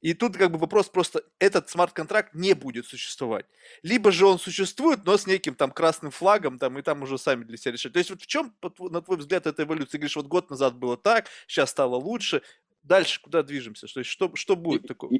И 0.02 0.14
тут 0.14 0.38
как 0.38 0.52
бы 0.52 0.58
вопрос 0.58 0.88
просто, 0.88 1.24
этот 1.40 1.70
смарт-контракт 1.70 2.34
не 2.34 2.54
будет 2.54 2.86
существовать. 2.86 3.46
Либо 3.84 4.12
же 4.12 4.26
он 4.26 4.40
существует, 4.40 5.02
но 5.06 5.18
с 5.18 5.28
неким 5.28 5.56
там 5.56 5.72
красным 5.72 6.12
флагом, 6.12 6.58
там, 6.58 6.80
и 6.80 6.82
там 6.82 7.02
уже 7.04 7.18
сами 7.18 7.44
для 7.44 7.58
себя 7.58 7.74
решать. 7.74 7.92
То 7.92 8.00
есть 8.00 8.10
вот 8.10 8.22
в 8.22 8.28
чем, 8.28 8.54
на 8.80 9.02
твой 9.02 9.18
взгляд, 9.18 9.46
эта 9.46 9.64
эволюция? 9.64 10.00
Говоришь, 10.00 10.16
вот 10.16 10.28
год 10.28 10.50
назад 10.50 10.78
было 10.78 10.96
так, 10.96 11.28
сейчас 11.48 11.72
стало 11.72 11.96
лучше. 11.96 12.42
Дальше 12.84 13.22
куда 13.22 13.44
движемся? 13.44 13.88
То 13.88 14.00
есть 14.00 14.10
что, 14.10 14.32
что 14.36 14.56
будет 14.56 14.88
такое? 14.88 15.20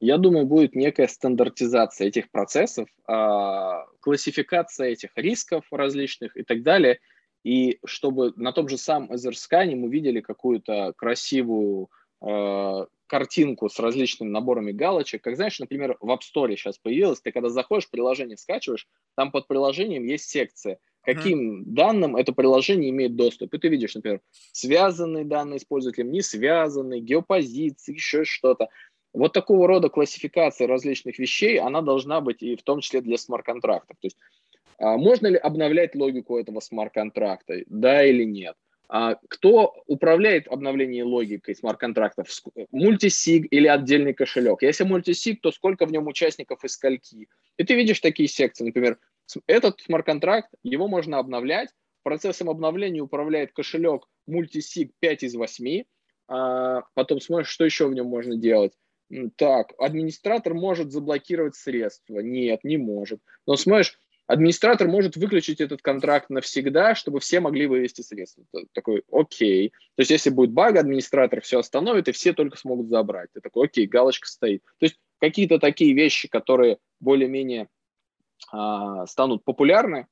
Я 0.00 0.16
думаю, 0.16 0.46
будет 0.46 0.76
некая 0.76 1.08
стандартизация 1.08 2.06
этих 2.06 2.30
процессов, 2.30 2.88
а, 3.06 3.84
классификация 4.00 4.90
этих 4.90 5.10
рисков 5.16 5.64
различных 5.72 6.36
и 6.36 6.44
так 6.44 6.62
далее– 6.62 7.00
и 7.48 7.78
чтобы 7.86 8.34
на 8.36 8.52
том 8.52 8.68
же 8.68 8.76
самом 8.76 9.14
Эзерскане 9.14 9.74
мы 9.74 9.88
видели 9.88 10.20
какую-то 10.20 10.92
красивую 10.94 11.88
э, 12.20 12.86
картинку 13.06 13.70
с 13.70 13.78
различными 13.78 14.28
наборами 14.28 14.70
галочек. 14.70 15.22
Как 15.22 15.36
знаешь, 15.36 15.58
например, 15.58 15.96
в 16.00 16.10
App 16.10 16.18
Store 16.18 16.54
сейчас 16.56 16.76
появилось, 16.76 17.22
ты 17.22 17.32
когда 17.32 17.48
заходишь, 17.48 17.88
приложение 17.88 18.36
скачиваешь, 18.36 18.86
там 19.16 19.30
под 19.30 19.48
приложением 19.48 20.04
есть 20.04 20.28
секция, 20.28 20.78
каким 21.00 21.62
mm-hmm. 21.62 21.64
данным 21.68 22.16
это 22.16 22.34
приложение 22.34 22.90
имеет 22.90 23.16
доступ. 23.16 23.54
И 23.54 23.58
ты 23.58 23.68
видишь, 23.68 23.94
например, 23.94 24.20
связанные 24.52 25.24
данные 25.24 25.58
с 25.58 25.64
пользователем, 25.64 26.12
не 26.12 26.20
связанные, 26.20 27.00
геопозиции, 27.00 27.94
еще 27.94 28.24
что-то. 28.24 28.68
Вот 29.14 29.32
такого 29.32 29.66
рода 29.66 29.88
классификация 29.88 30.66
различных 30.68 31.18
вещей, 31.18 31.58
она 31.58 31.80
должна 31.80 32.20
быть 32.20 32.42
и 32.42 32.56
в 32.56 32.62
том 32.62 32.80
числе 32.80 33.00
для 33.00 33.16
смарт-контрактов. 33.16 33.96
То 33.98 34.06
есть 34.06 34.18
а 34.78 34.96
можно 34.96 35.26
ли 35.26 35.36
обновлять 35.36 35.94
логику 35.94 36.38
этого 36.38 36.60
смарт-контракта, 36.60 37.62
да 37.66 38.04
или 38.04 38.24
нет? 38.24 38.56
А 38.90 39.16
кто 39.28 39.74
управляет 39.86 40.48
обновлением 40.48 41.08
логикой 41.08 41.54
смарт-контрактов? 41.54 42.28
Мультисиг 42.70 43.46
или 43.50 43.66
отдельный 43.66 44.14
кошелек? 44.14 44.62
Если 44.62 44.84
мультисиг, 44.84 45.42
то 45.42 45.52
сколько 45.52 45.84
в 45.84 45.92
нем 45.92 46.06
участников 46.06 46.64
и 46.64 46.68
скольки? 46.68 47.28
И 47.58 47.64
ты 47.64 47.74
видишь 47.74 48.00
такие 48.00 48.28
секции, 48.28 48.64
например, 48.64 48.98
этот 49.46 49.80
смарт-контракт, 49.80 50.48
его 50.62 50.88
можно 50.88 51.18
обновлять, 51.18 51.68
процессом 52.02 52.48
обновления 52.48 53.02
управляет 53.02 53.52
кошелек 53.52 54.08
мультисиг 54.26 54.92
5 55.00 55.24
из 55.24 55.34
8, 55.34 55.84
а 56.28 56.82
потом 56.94 57.20
смотришь, 57.20 57.48
что 57.48 57.66
еще 57.66 57.88
в 57.88 57.94
нем 57.94 58.06
можно 58.06 58.36
делать. 58.36 58.72
Так, 59.36 59.72
администратор 59.78 60.54
может 60.54 60.92
заблокировать 60.92 61.56
средства. 61.56 62.20
Нет, 62.20 62.64
не 62.64 62.76
может. 62.76 63.20
Но 63.46 63.56
смотришь, 63.56 63.98
администратор 64.28 64.86
может 64.86 65.16
выключить 65.16 65.60
этот 65.60 65.82
контракт 65.82 66.30
навсегда, 66.30 66.94
чтобы 66.94 67.18
все 67.18 67.40
могли 67.40 67.66
вывести 67.66 68.02
средства. 68.02 68.44
Такой, 68.72 69.02
окей. 69.10 69.70
То 69.96 70.02
есть, 70.02 70.10
если 70.10 70.30
будет 70.30 70.52
баг, 70.52 70.76
администратор 70.76 71.40
все 71.40 71.58
остановит, 71.58 72.08
и 72.08 72.12
все 72.12 72.34
только 72.34 72.56
смогут 72.56 72.88
забрать. 72.88 73.30
Ты 73.32 73.40
такой, 73.40 73.66
окей, 73.66 73.86
галочка 73.86 74.28
стоит. 74.28 74.62
То 74.78 74.86
есть, 74.86 74.96
какие-то 75.18 75.58
такие 75.58 75.94
вещи, 75.94 76.28
которые 76.28 76.78
более-менее 77.00 77.68
а, 78.52 79.06
станут 79.06 79.44
популярны, 79.44 80.06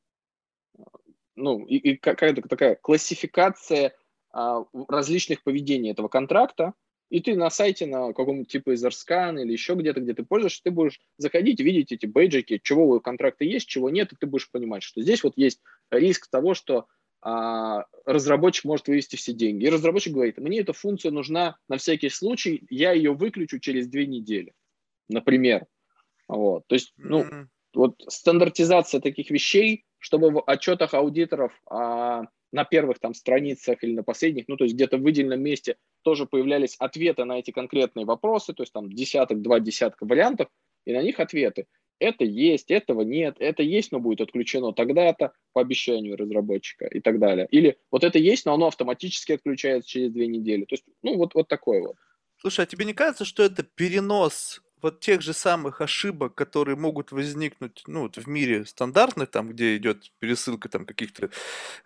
ну, 1.37 1.66
и, 1.66 1.76
и 1.76 1.96
какая-то 1.96 2.40
такая 2.42 2.74
классификация 2.76 3.94
а, 4.33 4.64
различных 4.88 5.42
поведений 5.42 5.90
этого 5.90 6.09
контракта, 6.09 6.72
и 7.08 7.20
ты 7.20 7.36
на 7.36 7.50
сайте, 7.50 7.86
на 7.86 8.12
каком-нибудь 8.12 8.50
типа 8.50 8.74
Изерскан 8.74 9.38
или 9.38 9.52
еще 9.52 9.74
где-то, 9.74 10.00
где 10.00 10.14
ты 10.14 10.24
пользуешься, 10.24 10.62
ты 10.64 10.70
будешь 10.70 11.00
заходить, 11.18 11.60
видеть 11.60 11.92
эти 11.92 12.06
бейджики, 12.06 12.60
чего 12.62 12.88
у 12.88 13.00
контракта 13.00 13.44
есть, 13.44 13.68
чего 13.68 13.90
нет, 13.90 14.12
и 14.12 14.16
ты 14.16 14.26
будешь 14.26 14.50
понимать, 14.50 14.82
что 14.82 15.00
здесь 15.00 15.22
вот 15.22 15.34
есть 15.36 15.60
риск 15.90 16.28
того, 16.28 16.54
что 16.54 16.86
а, 17.22 17.84
разработчик 18.04 18.64
может 18.64 18.88
вывести 18.88 19.16
все 19.16 19.32
деньги. 19.32 19.64
И 19.64 19.70
разработчик 19.70 20.12
говорит, 20.12 20.38
мне 20.38 20.60
эта 20.60 20.72
функция 20.72 21.10
нужна 21.10 21.56
на 21.68 21.76
всякий 21.76 22.08
случай, 22.08 22.64
я 22.70 22.92
ее 22.92 23.14
выключу 23.14 23.58
через 23.58 23.88
две 23.88 24.06
недели, 24.06 24.52
например. 25.08 25.66
Вот. 26.28 26.66
То 26.66 26.74
есть, 26.74 26.92
ну, 26.96 27.22
mm-hmm. 27.22 27.46
вот 27.74 28.02
стандартизация 28.08 29.00
таких 29.00 29.30
вещей, 29.30 29.84
чтобы 29.98 30.30
в 30.30 30.42
отчетах 30.46 30.94
аудиторов 30.94 31.52
а, 31.68 32.24
на 32.52 32.64
первых 32.64 32.98
там 32.98 33.14
страницах 33.14 33.82
или 33.82 33.92
на 33.92 34.02
последних, 34.02 34.44
ну, 34.48 34.56
то 34.56 34.64
есть 34.64 34.74
где-то 34.74 34.98
в 34.98 35.02
выделенном 35.02 35.40
месте 35.40 35.76
тоже 36.02 36.26
появлялись 36.26 36.76
ответы 36.78 37.24
на 37.24 37.38
эти 37.38 37.50
конкретные 37.50 38.06
вопросы, 38.06 38.52
то 38.54 38.62
есть 38.62 38.72
там 38.72 38.90
десяток, 38.90 39.42
два 39.42 39.61
десятка 39.61 40.06
вариантов, 40.06 40.48
и 40.85 40.92
на 40.92 41.02
них 41.02 41.20
ответы. 41.20 41.66
Это 41.98 42.24
есть, 42.24 42.70
этого 42.70 43.00
нет, 43.02 43.37
это 43.38 43.62
есть, 43.62 43.90
но 43.90 44.00
будет 44.00 44.20
отключено 44.20 44.72
тогда-то 44.72 45.32
по 45.52 45.62
обещанию 45.62 46.16
разработчика 46.16 46.87
и 46.87 47.00
так 47.00 47.18
далее. 47.18 47.48
Или 47.50 47.78
вот 47.90 48.04
это 48.04 48.18
есть, 48.18 48.44
но 48.44 48.52
оно 48.52 48.66
автоматически 48.66 49.32
отключается 49.32 49.88
через 49.88 50.12
две 50.12 50.26
недели. 50.26 50.66
То 50.66 50.74
есть, 50.74 50.85
ну, 51.02 51.16
вот, 51.16 51.35
вот 51.35 51.48
такое 51.48 51.80
вот. 51.80 51.96
Слушай, 52.37 52.64
а 52.64 52.66
тебе 52.66 52.85
не 52.85 52.92
кажется, 52.92 53.24
что 53.24 53.42
это 53.42 53.62
перенос 53.62 54.61
вот 54.82 55.00
тех 55.00 55.22
же 55.22 55.32
самых 55.32 55.80
ошибок, 55.80 56.34
которые 56.34 56.76
могут 56.76 57.12
возникнуть 57.12 57.82
ну, 57.86 58.02
вот 58.02 58.16
в 58.16 58.28
мире 58.28 58.64
стандартных, 58.66 59.30
там, 59.30 59.48
где 59.48 59.76
идет 59.76 60.10
пересылка 60.18 60.68
там, 60.68 60.84
каких-то 60.84 61.30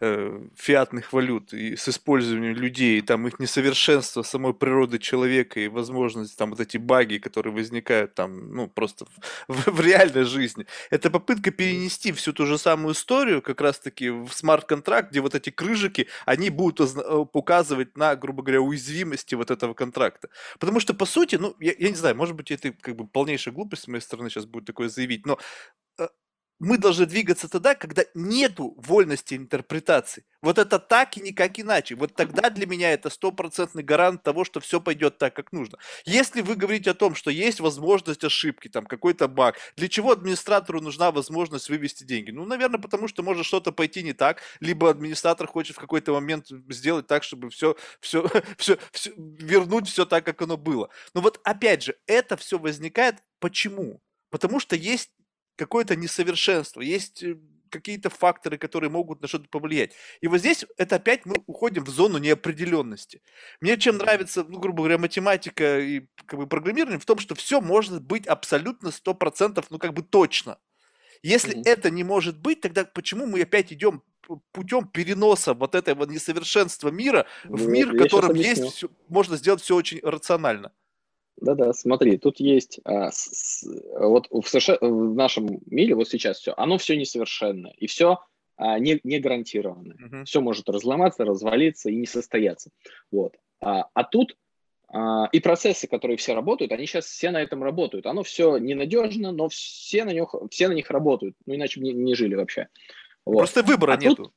э, 0.00 0.40
фиатных 0.56 1.12
валют 1.12 1.52
и 1.52 1.76
с 1.76 1.88
использованием 1.88 2.56
людей, 2.56 2.98
и, 2.98 3.02
там 3.02 3.26
их 3.26 3.38
несовершенство 3.38 4.22
самой 4.22 4.54
природы 4.54 4.98
человека 4.98 5.60
и 5.60 5.68
возможность, 5.68 6.36
там 6.36 6.50
вот 6.50 6.60
эти 6.60 6.78
баги, 6.78 7.18
которые 7.18 7.52
возникают 7.52 8.14
там, 8.14 8.52
ну, 8.54 8.68
просто 8.68 9.06
в, 9.48 9.54
в, 9.54 9.66
в 9.68 9.80
реальной 9.80 10.24
жизни. 10.24 10.66
Это 10.90 11.10
попытка 11.10 11.50
перенести 11.50 12.12
всю 12.12 12.32
ту 12.32 12.46
же 12.46 12.58
самую 12.58 12.94
историю 12.94 13.42
как 13.42 13.60
раз-таки 13.60 14.10
в 14.10 14.30
смарт-контракт, 14.32 15.10
где 15.10 15.20
вот 15.20 15.34
эти 15.34 15.50
крыжики, 15.50 16.08
они 16.26 16.50
будут 16.50 16.96
э, 16.96 17.24
указывать 17.32 17.96
на, 17.96 18.16
грубо 18.16 18.42
говоря, 18.42 18.60
уязвимости 18.60 19.34
вот 19.34 19.50
этого 19.50 19.74
контракта. 19.74 20.28
Потому 20.58 20.80
что, 20.80 20.92
по 20.94 21.06
сути, 21.06 21.36
ну, 21.36 21.54
я, 21.60 21.72
я 21.78 21.88
не 21.88 21.96
знаю, 21.96 22.16
может 22.16 22.34
быть, 22.34 22.50
это 22.50 22.72
как 22.80 22.96
бы 22.96 23.06
полнейшая 23.06 23.54
глупость 23.54 23.84
с 23.84 23.88
моей 23.88 24.02
стороны 24.02 24.30
сейчас 24.30 24.46
будет 24.46 24.66
такое 24.66 24.88
заявить, 24.88 25.26
но 25.26 25.38
мы 26.60 26.76
должны 26.76 27.06
двигаться 27.06 27.48
тогда, 27.48 27.74
когда 27.74 28.04
нету 28.14 28.74
вольности 28.76 29.34
интерпретации. 29.34 30.24
Вот 30.42 30.58
это 30.58 30.78
так 30.78 31.16
и 31.16 31.20
никак 31.20 31.58
иначе. 31.58 31.94
Вот 31.94 32.14
тогда 32.14 32.50
для 32.50 32.66
меня 32.66 32.92
это 32.92 33.08
стопроцентный 33.08 33.82
гарант 33.82 34.22
того, 34.22 34.44
что 34.44 34.60
все 34.60 34.78
пойдет 34.80 35.16
так, 35.18 35.34
как 35.34 35.52
нужно. 35.52 35.78
Если 36.04 36.42
вы 36.42 36.56
говорите 36.56 36.90
о 36.90 36.94
том, 36.94 37.14
что 37.14 37.30
есть 37.30 37.60
возможность 37.60 38.24
ошибки, 38.24 38.68
там 38.68 38.84
какой-то 38.84 39.26
баг, 39.26 39.56
для 39.76 39.88
чего 39.88 40.12
администратору 40.12 40.82
нужна 40.82 41.10
возможность 41.10 41.70
вывести 41.70 42.04
деньги? 42.04 42.30
Ну, 42.30 42.44
наверное, 42.44 42.80
потому 42.80 43.08
что 43.08 43.22
может 43.22 43.46
что-то 43.46 43.72
пойти 43.72 44.02
не 44.02 44.12
так, 44.12 44.42
либо 44.60 44.90
администратор 44.90 45.46
хочет 45.46 45.76
в 45.76 45.80
какой-то 45.80 46.12
момент 46.12 46.46
сделать 46.68 47.06
так, 47.06 47.24
чтобы 47.24 47.48
все, 47.48 47.74
все, 48.00 48.26
все, 48.58 48.78
все 48.92 49.12
вернуть 49.16 49.88
все 49.88 50.04
так, 50.04 50.26
как 50.26 50.42
оно 50.42 50.58
было. 50.58 50.90
Но 51.14 51.22
вот 51.22 51.40
опять 51.42 51.82
же, 51.82 51.96
это 52.06 52.36
все 52.36 52.58
возникает 52.58 53.16
почему? 53.38 54.02
Потому 54.30 54.60
что 54.60 54.76
есть 54.76 55.10
какое-то 55.60 55.94
несовершенство, 55.94 56.80
есть 56.80 57.22
э, 57.22 57.36
какие-то 57.68 58.08
факторы, 58.08 58.56
которые 58.56 58.88
могут 58.88 59.20
на 59.20 59.28
что-то 59.28 59.46
повлиять. 59.50 59.92
И 60.22 60.26
вот 60.26 60.38
здесь 60.38 60.64
это 60.78 60.96
опять 60.96 61.26
мы 61.26 61.36
уходим 61.46 61.84
в 61.84 61.90
зону 61.90 62.16
неопределенности. 62.16 63.20
Мне 63.60 63.76
чем 63.76 63.98
нравится, 63.98 64.42
ну, 64.42 64.58
грубо 64.58 64.78
говоря, 64.78 64.96
математика 64.96 65.78
и 65.78 66.06
как 66.24 66.40
бы 66.40 66.46
программирование 66.46 66.98
в 66.98 67.04
том, 67.04 67.18
что 67.18 67.34
все 67.34 67.60
может 67.60 68.02
быть 68.02 68.26
абсолютно 68.26 68.88
100%, 68.88 69.62
ну, 69.68 69.78
как 69.78 69.92
бы 69.92 70.02
точно. 70.02 70.58
Если 71.22 71.54
mm-hmm. 71.54 71.66
это 71.66 71.90
не 71.90 72.02
может 72.02 72.38
быть, 72.38 72.62
тогда 72.62 72.86
почему 72.86 73.26
мы 73.26 73.42
опять 73.42 73.70
идем 73.70 74.02
путем 74.52 74.88
переноса 74.88 75.52
вот 75.52 75.74
этого 75.74 76.06
несовершенства 76.06 76.88
мира 76.88 77.26
в 77.44 77.64
ну, 77.64 77.68
мир, 77.68 77.92
в 77.92 77.98
котором 77.98 78.34
есть, 78.34 78.64
все, 78.72 78.88
можно 79.08 79.36
сделать 79.36 79.60
все 79.60 79.76
очень 79.76 80.00
рационально? 80.02 80.72
Да-да, 81.40 81.72
смотри, 81.72 82.18
тут 82.18 82.38
есть 82.38 82.80
а, 82.84 83.10
с, 83.10 83.64
вот 83.98 84.28
в, 84.30 84.46
США, 84.46 84.78
в 84.80 85.14
нашем 85.14 85.60
мире 85.66 85.94
вот 85.94 86.08
сейчас 86.08 86.38
все, 86.38 86.52
оно 86.56 86.78
все 86.78 86.96
несовершенное 86.96 87.72
и 87.78 87.86
все 87.86 88.18
а, 88.56 88.78
не, 88.78 89.00
не 89.04 89.18
гарантированное. 89.20 89.96
Uh-huh. 89.96 90.24
Все 90.24 90.40
может 90.40 90.68
разломаться, 90.68 91.24
развалиться 91.24 91.90
и 91.90 91.96
не 91.96 92.06
состояться. 92.06 92.70
Вот. 93.10 93.36
А, 93.60 93.86
а 93.94 94.04
тут 94.04 94.36
а, 94.92 95.28
и 95.32 95.40
процессы, 95.40 95.86
которые 95.86 96.16
все 96.16 96.34
работают, 96.34 96.72
они 96.72 96.86
сейчас 96.86 97.06
все 97.06 97.30
на 97.30 97.40
этом 97.40 97.62
работают. 97.62 98.06
Оно 98.06 98.22
все 98.22 98.58
ненадежно, 98.58 99.32
но 99.32 99.48
все 99.48 100.04
на, 100.04 100.10
них, 100.10 100.34
все 100.50 100.68
на 100.68 100.72
них 100.72 100.90
работают. 100.90 101.36
Ну, 101.46 101.54
иначе 101.54 101.80
бы 101.80 101.86
не, 101.86 101.92
не 101.92 102.14
жили 102.14 102.34
вообще. 102.34 102.68
Вот. 103.24 103.38
Просто 103.38 103.62
выбора 103.62 103.94
а 103.94 103.96
нету. 103.96 104.24
Тут, 104.24 104.32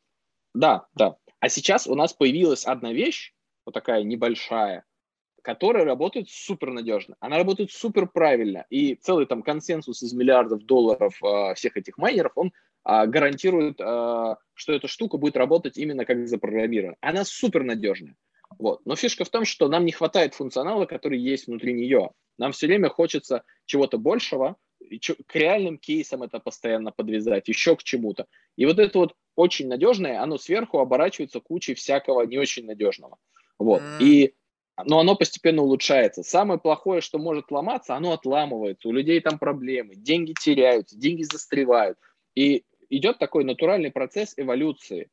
да, 0.53 0.85
да. 0.95 1.17
А 1.39 1.49
сейчас 1.49 1.87
у 1.87 1.95
нас 1.95 2.13
появилась 2.13 2.65
одна 2.65 2.93
вещь, 2.93 3.33
вот 3.65 3.73
такая 3.73 4.03
небольшая, 4.03 4.85
которая 5.43 5.83
работает 5.83 6.29
супер 6.29 6.71
надежно. 6.71 7.15
Она 7.19 7.37
работает 7.37 7.71
супер 7.71 8.07
правильно. 8.07 8.65
И 8.69 8.95
целый 8.95 9.25
там 9.25 9.43
консенсус 9.43 10.01
из 10.01 10.13
миллиардов 10.13 10.63
долларов 10.65 11.21
э, 11.21 11.53
всех 11.55 11.77
этих 11.77 11.97
майнеров, 11.97 12.31
он 12.35 12.53
э, 12.87 13.05
гарантирует, 13.05 13.79
э, 13.79 14.35
что 14.53 14.73
эта 14.73 14.87
штука 14.87 15.17
будет 15.17 15.35
работать 15.35 15.77
именно 15.77 16.05
как 16.05 16.27
запрограммирована. 16.27 16.95
Она 17.01 17.25
супер 17.25 17.63
надежная. 17.63 18.15
Вот. 18.57 18.85
Но 18.85 18.95
фишка 18.95 19.25
в 19.25 19.29
том, 19.29 19.43
что 19.43 19.67
нам 19.67 19.85
не 19.85 19.91
хватает 19.91 20.33
функционала, 20.33 20.85
который 20.85 21.19
есть 21.19 21.47
внутри 21.47 21.73
нее. 21.73 22.11
Нам 22.37 22.53
все 22.53 22.67
время 22.67 22.89
хочется 22.89 23.43
чего-то 23.65 23.97
большего, 23.97 24.55
к 25.27 25.35
реальным 25.35 25.77
кейсам 25.77 26.23
это 26.23 26.39
постоянно 26.39 26.91
подвязать, 26.91 27.47
еще 27.47 27.75
к 27.75 27.83
чему-то. 27.83 28.27
И 28.55 28.65
вот 28.65 28.79
это 28.79 28.97
вот 28.99 29.15
очень 29.35 29.67
надежное, 29.67 30.21
оно 30.21 30.37
сверху 30.37 30.79
оборачивается 30.79 31.39
кучей 31.39 31.73
всякого 31.73 32.23
не 32.23 32.37
очень 32.37 32.65
надежного. 32.65 33.17
Вот. 33.59 33.81
Mm. 33.81 33.97
И 34.01 34.33
но 34.85 34.99
оно 34.99 35.15
постепенно 35.15 35.61
улучшается. 35.61 36.23
Самое 36.23 36.59
плохое, 36.59 37.01
что 37.01 37.19
может 37.19 37.51
ломаться, 37.51 37.95
оно 37.95 38.13
отламывается. 38.13 38.87
У 38.87 38.91
людей 38.91 39.19
там 39.19 39.37
проблемы, 39.37 39.95
деньги 39.95 40.33
теряются, 40.33 40.97
деньги 40.97 41.23
застревают. 41.23 41.97
И 42.35 42.63
идет 42.89 43.19
такой 43.19 43.43
натуральный 43.43 43.91
процесс 43.91 44.33
эволюции. 44.37 45.09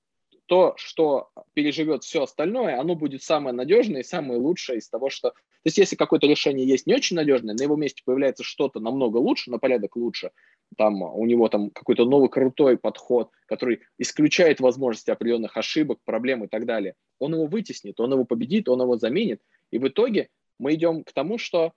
То, 0.47 0.75
что 0.77 1.29
переживет 1.53 2.03
все 2.03 2.25
остальное, 2.25 2.81
оно 2.81 2.97
будет 2.97 3.23
самое 3.23 3.55
надежное 3.55 4.01
и 4.01 4.05
самое 4.05 4.41
лучшее 4.41 4.79
из 4.79 4.89
того, 4.89 5.11
что... 5.11 5.31
То 5.31 5.67
есть 5.67 5.79
если 5.79 5.95
какое-то 5.95 6.27
решение 6.27 6.67
есть 6.67 6.87
не 6.87 6.95
очень 6.95 7.17
надежное, 7.17 7.55
на 7.55 7.63
его 7.63 7.77
месте 7.77 8.03
появляется 8.05 8.43
что-то 8.43 8.81
намного 8.81 9.19
лучше, 9.19 9.51
на 9.51 9.59
порядок 9.59 9.95
лучше, 9.95 10.33
там 10.77 11.03
у 11.03 11.27
него 11.27 11.49
там 11.49 11.71
какой-то 11.71 12.05
новый 12.05 12.29
крутой 12.29 12.79
подход, 12.79 13.31
который 13.47 13.81
исключает 13.99 14.61
возможности 14.61 15.11
определенных 15.11 15.57
ошибок, 15.57 15.99
проблем 16.05 16.45
и 16.45 16.49
так 16.49 16.67
далее, 16.67 16.95
он 17.19 17.35
его 17.35 17.47
вытеснит, 17.47 17.99
он 18.01 18.13
его 18.13 18.25
победит, 18.25 18.69
он 18.69 18.81
его 18.81 18.97
заменит. 18.97 19.41
И 19.71 19.79
в 19.79 19.89
итоге 19.89 20.29
мы 20.59 20.75
идем 20.75 21.05
к 21.05 21.13
тому, 21.13 21.39
что 21.39 21.73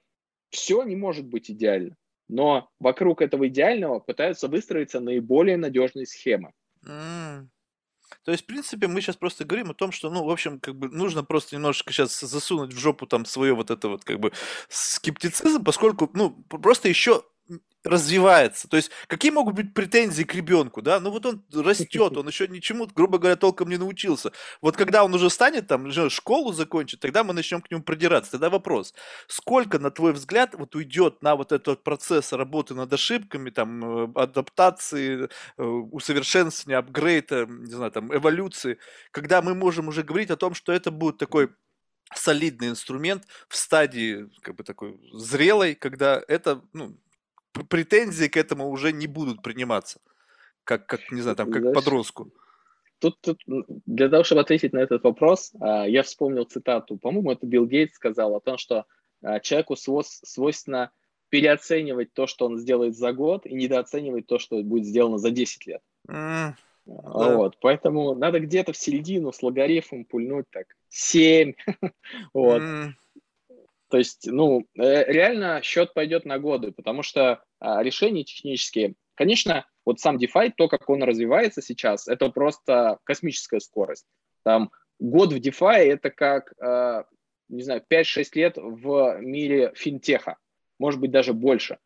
все 0.49 0.84
не 0.84 0.95
может 0.95 1.25
быть 1.25 1.49
идеально. 1.49 1.95
Но 2.29 2.69
вокруг 2.79 3.21
этого 3.21 3.47
идеального 3.47 3.99
пытаются 3.99 4.47
выстроиться 4.47 4.99
наиболее 4.99 5.58
надежные 5.58 6.06
схемы. 6.06 6.53
Mm. 6.86 7.47
То 8.23 8.32
есть, 8.32 8.43
в 8.43 8.47
принципе, 8.47 8.88
мы 8.88 9.01
сейчас 9.01 9.15
просто 9.15 9.43
говорим 9.43 9.71
о 9.71 9.73
том, 9.73 9.91
что, 9.91 10.10
ну, 10.10 10.23
в 10.23 10.29
общем, 10.29 10.60
как 10.60 10.75
бы 10.75 10.88
нужно 10.89 11.23
просто 11.23 11.56
немножечко 11.56 11.91
сейчас 11.91 12.19
засунуть 12.19 12.73
в 12.73 12.77
жопу 12.77 13.08
там 13.08 13.25
свое 13.25 13.53
вот 13.53 13.71
это 13.71 13.89
вот 13.89 14.03
как 14.03 14.19
бы 14.19 14.32
скептицизм, 14.69 15.63
поскольку, 15.63 16.10
ну, 16.13 16.32
просто 16.49 16.88
еще 16.88 17.23
развивается. 17.84 18.68
То 18.70 18.78
есть, 18.78 18.92
какие 19.08 19.32
могут 19.32 19.56
быть 19.56 19.74
претензии 19.74 20.24
к 20.24 20.34
ребенку, 20.34 20.82
да? 20.82 21.00
Ну 21.00 21.12
вот 21.12 21.26
он 21.26 21.44
растет, 21.54 22.16
он 22.16 22.28
еще 22.28 22.48
ничему, 22.48 22.88
грубо 22.88 23.18
говоря, 23.18 23.36
толком 23.36 23.70
не 23.70 23.78
научился. 23.78 24.32
Вот 24.62 24.78
когда 24.78 25.04
он 25.04 25.13
уже 25.13 25.30
станет 25.30 25.68
там, 25.68 25.92
школу 26.10 26.54
закончит, 26.54 27.02
тогда 27.02 27.24
мы 27.24 27.34
начнем 27.34 27.62
к 27.62 27.70
нему 27.70 27.84
продираться. 27.84 28.32
Тогда 28.32 28.50
вопрос, 28.50 28.94
сколько, 29.28 29.80
на 29.80 29.92
твой 29.92 30.13
взгляд, 30.13 30.56
вот 30.58 30.76
уйдет 30.76 31.22
на 31.22 31.36
вот 31.36 31.52
этот 31.52 31.84
процесс 31.84 32.32
работы 32.32 32.74
над 32.74 32.92
ошибками, 32.94 33.50
там, 33.50 34.06
э, 34.06 34.12
адаптации, 34.16 35.30
э, 35.58 35.63
усовершенствования, 35.63 36.78
апгрейда, 36.80 37.46
не 37.48 37.72
знаю, 37.72 37.92
там, 37.92 38.16
эволюции, 38.16 38.78
когда 39.12 39.42
мы 39.42 39.56
можем 39.56 39.89
уже 39.89 40.04
говорить 40.04 40.32
о 40.32 40.38
том, 40.38 40.54
что 40.54 40.72
это 40.72 40.89
будет 40.89 41.18
такой 41.18 41.50
солидный 42.16 42.70
инструмент 42.70 43.26
в 43.48 43.56
стадии 43.56 44.30
как 44.42 44.56
бы 44.56 44.63
такой 44.63 45.00
зрелой, 45.13 45.76
когда 45.76 46.22
это 46.28 46.62
ну, 46.74 46.98
претензии 47.54 48.28
к 48.28 48.38
этому 48.38 48.70
уже 48.70 48.92
не 48.92 49.08
будут 49.08 49.42
приниматься, 49.42 50.00
как, 50.63 50.86
как 50.86 51.12
не 51.12 51.22
знаю, 51.22 51.36
там, 51.36 51.52
как 51.52 51.62
Знаешь, 51.62 51.76
подростку. 51.76 52.32
Тут, 53.00 53.20
тут 53.22 53.39
для 53.86 54.10
того, 54.10 54.24
чтобы 54.24 54.42
ответить 54.42 54.74
на 54.74 54.80
этот 54.80 55.04
вопрос, 55.04 55.52
а, 55.60 55.86
я 55.88 56.04
вспомнил 56.04 56.46
цитату, 56.46 56.98
по-моему, 56.98 57.32
это 57.32 57.46
Билл 57.46 57.66
Гейтс 57.66 57.96
сказал 57.96 58.36
о 58.36 58.39
том, 58.39 58.58
что 58.58 58.86
а, 59.22 59.39
человеку 59.39 59.76
свойственно 59.76 60.92
переоценивать 61.30 62.13
то, 62.13 62.28
что 62.28 62.46
он 62.46 62.58
сделает 62.58 62.96
за 62.96 63.12
год, 63.12 63.46
и 63.46 63.56
недооценивать 63.56 64.28
то, 64.28 64.38
что 64.38 64.62
будет 64.62 64.86
сделано 64.86 65.18
за 65.18 65.32
10 65.32 65.66
лет. 65.66 65.82
Mm, 66.08 66.54
вот, 66.86 67.52
да. 67.54 67.58
Поэтому 67.60 68.13
надо 68.13 68.39
где-то 68.39 68.72
в 68.72 68.78
середину 68.78 69.32
с 69.32 69.42
логарифмом 69.42 70.06
пульнуть 70.06 70.46
так 70.52 70.68
7. 70.89 71.54
вот. 72.34 72.62
Mm. 72.62 72.92
То 73.93 73.99
есть, 73.99 74.25
ну, 74.25 74.65
э, 74.75 75.03
реально 75.13 75.62
счет 75.62 75.93
пойдет 75.93 76.25
на 76.25 76.39
годы, 76.39 76.71
потому 76.71 77.03
что 77.03 77.43
а, 77.60 77.84
решения 77.84 78.23
технические, 78.23 78.95
конечно, 79.13 79.67
вот 79.86 79.99
сам 79.99 80.17
DeFi, 80.17 80.53
то, 80.58 80.67
как 80.67 80.89
он 80.89 81.03
развивается 81.03 81.62
сейчас, 81.62 82.08
это 82.08 82.29
просто 82.29 82.97
космическая 83.03 83.60
скорость. 83.60 84.08
Там 84.41 84.71
год 84.97 85.32
в 85.32 85.36
DeFi 85.36 85.93
это 85.93 86.10
как, 86.10 86.53
а, 86.60 87.06
не 87.49 87.62
знаю, 87.62 87.84
5-6 87.88 88.34
лет 88.34 88.58
в 88.58 89.19
мире 89.21 89.71
финтеха, 89.75 90.38
может 90.79 90.99
быть, 90.99 91.12
даже 91.12 91.34
больше. 91.34 91.77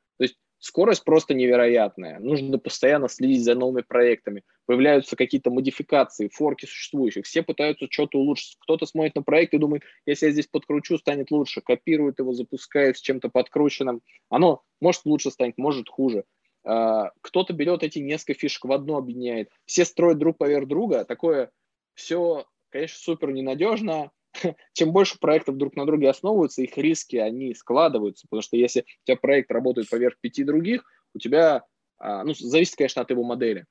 Скорость 0.60 1.04
просто 1.04 1.36
невероятная. 1.36 2.20
Нужно 2.20 2.58
постоянно 2.58 3.10
следить 3.10 3.44
за 3.44 3.54
новыми 3.54 3.84
проектами. 3.84 4.44
Появляются 4.66 5.16
какие-то 5.16 5.52
модификации, 5.52 6.30
форки 6.34 6.66
существующих. 6.66 7.26
Все 7.26 7.44
пытаются 7.44 7.88
что-то 7.90 8.18
улучшить. 8.18 8.58
Кто-то 8.62 8.88
смотрит 8.88 9.16
на 9.16 9.22
проект 9.22 9.54
и 9.54 9.60
думает, 9.60 9.84
если 10.08 10.28
я 10.28 10.32
здесь 10.32 10.48
подкручу, 10.48 10.98
станет 10.98 11.30
лучше. 11.30 11.62
Копирует 11.62 12.18
его, 12.20 12.34
запускает 12.34 12.98
с 12.98 13.02
чем-то 13.02 13.30
подкрученным. 13.30 14.02
Оно 14.30 14.64
может 14.82 15.06
лучше 15.06 15.30
станет, 15.30 15.58
может 15.58 15.90
хуже. 15.90 16.24
А, 16.64 17.12
кто-то 17.22 17.54
берет 17.54 17.84
эти 17.84 18.00
несколько 18.00 18.34
фишек 18.34 18.66
в 18.66 18.72
одно 18.72 18.98
объединяет. 18.98 19.50
Все 19.66 19.86
строят 19.86 20.18
друг 20.18 20.38
поверх 20.38 20.68
друга. 20.68 21.06
Такое 21.06 21.52
все, 21.94 22.46
конечно, 22.70 22.98
супер 23.00 23.32
ненадежно, 23.32 24.12
чем 24.74 24.92
больше 24.92 25.20
проектов 25.20 25.58
друг 25.58 25.76
на 25.76 25.86
друге 25.86 26.10
основываются, 26.10 26.62
их 26.62 26.78
риски, 26.78 27.18
они 27.18 27.54
складываются, 27.54 28.28
потому 28.30 28.42
что 28.42 28.58
если 28.58 28.82
у 28.82 29.06
тебя 29.06 29.18
проект 29.18 29.52
работает 29.52 29.90
поверх 29.90 30.18
пяти 30.20 30.44
других, 30.44 30.84
у 31.14 31.20
тебя, 31.20 31.64
а, 31.98 32.24
ну, 32.24 32.34
зависит, 32.34 32.76
конечно, 32.76 33.02
от 33.02 33.10
его 33.10 33.24
модели. 33.24 33.66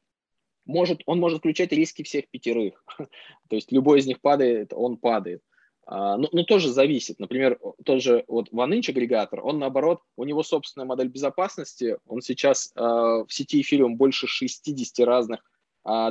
Может, 0.64 1.02
он 1.06 1.20
может 1.20 1.38
включать 1.38 1.72
риски 1.72 2.02
всех 2.02 2.28
пятерых. 2.28 2.84
То 3.48 3.56
есть 3.56 3.70
любой 3.70 4.00
из 4.00 4.06
них 4.06 4.20
падает, 4.20 4.72
он 4.72 4.96
падает. 4.96 5.42
А, 5.86 6.16
но, 6.16 6.28
но 6.32 6.42
тоже 6.42 6.70
зависит. 6.70 7.20
Например, 7.20 7.58
тот 7.84 8.02
же 8.02 8.24
вот 8.26 8.50
OneInch 8.52 8.90
агрегатор, 8.90 9.40
он 9.44 9.58
наоборот, 9.58 10.00
у 10.16 10.24
него 10.24 10.42
собственная 10.42 10.86
модель 10.86 11.08
безопасности, 11.08 11.98
он 12.06 12.20
сейчас 12.20 12.72
э, 12.74 12.80
в 12.80 13.26
сети 13.28 13.62
Ethereum 13.62 13.90
больше 13.90 14.26
60 14.26 15.06
разных 15.06 15.40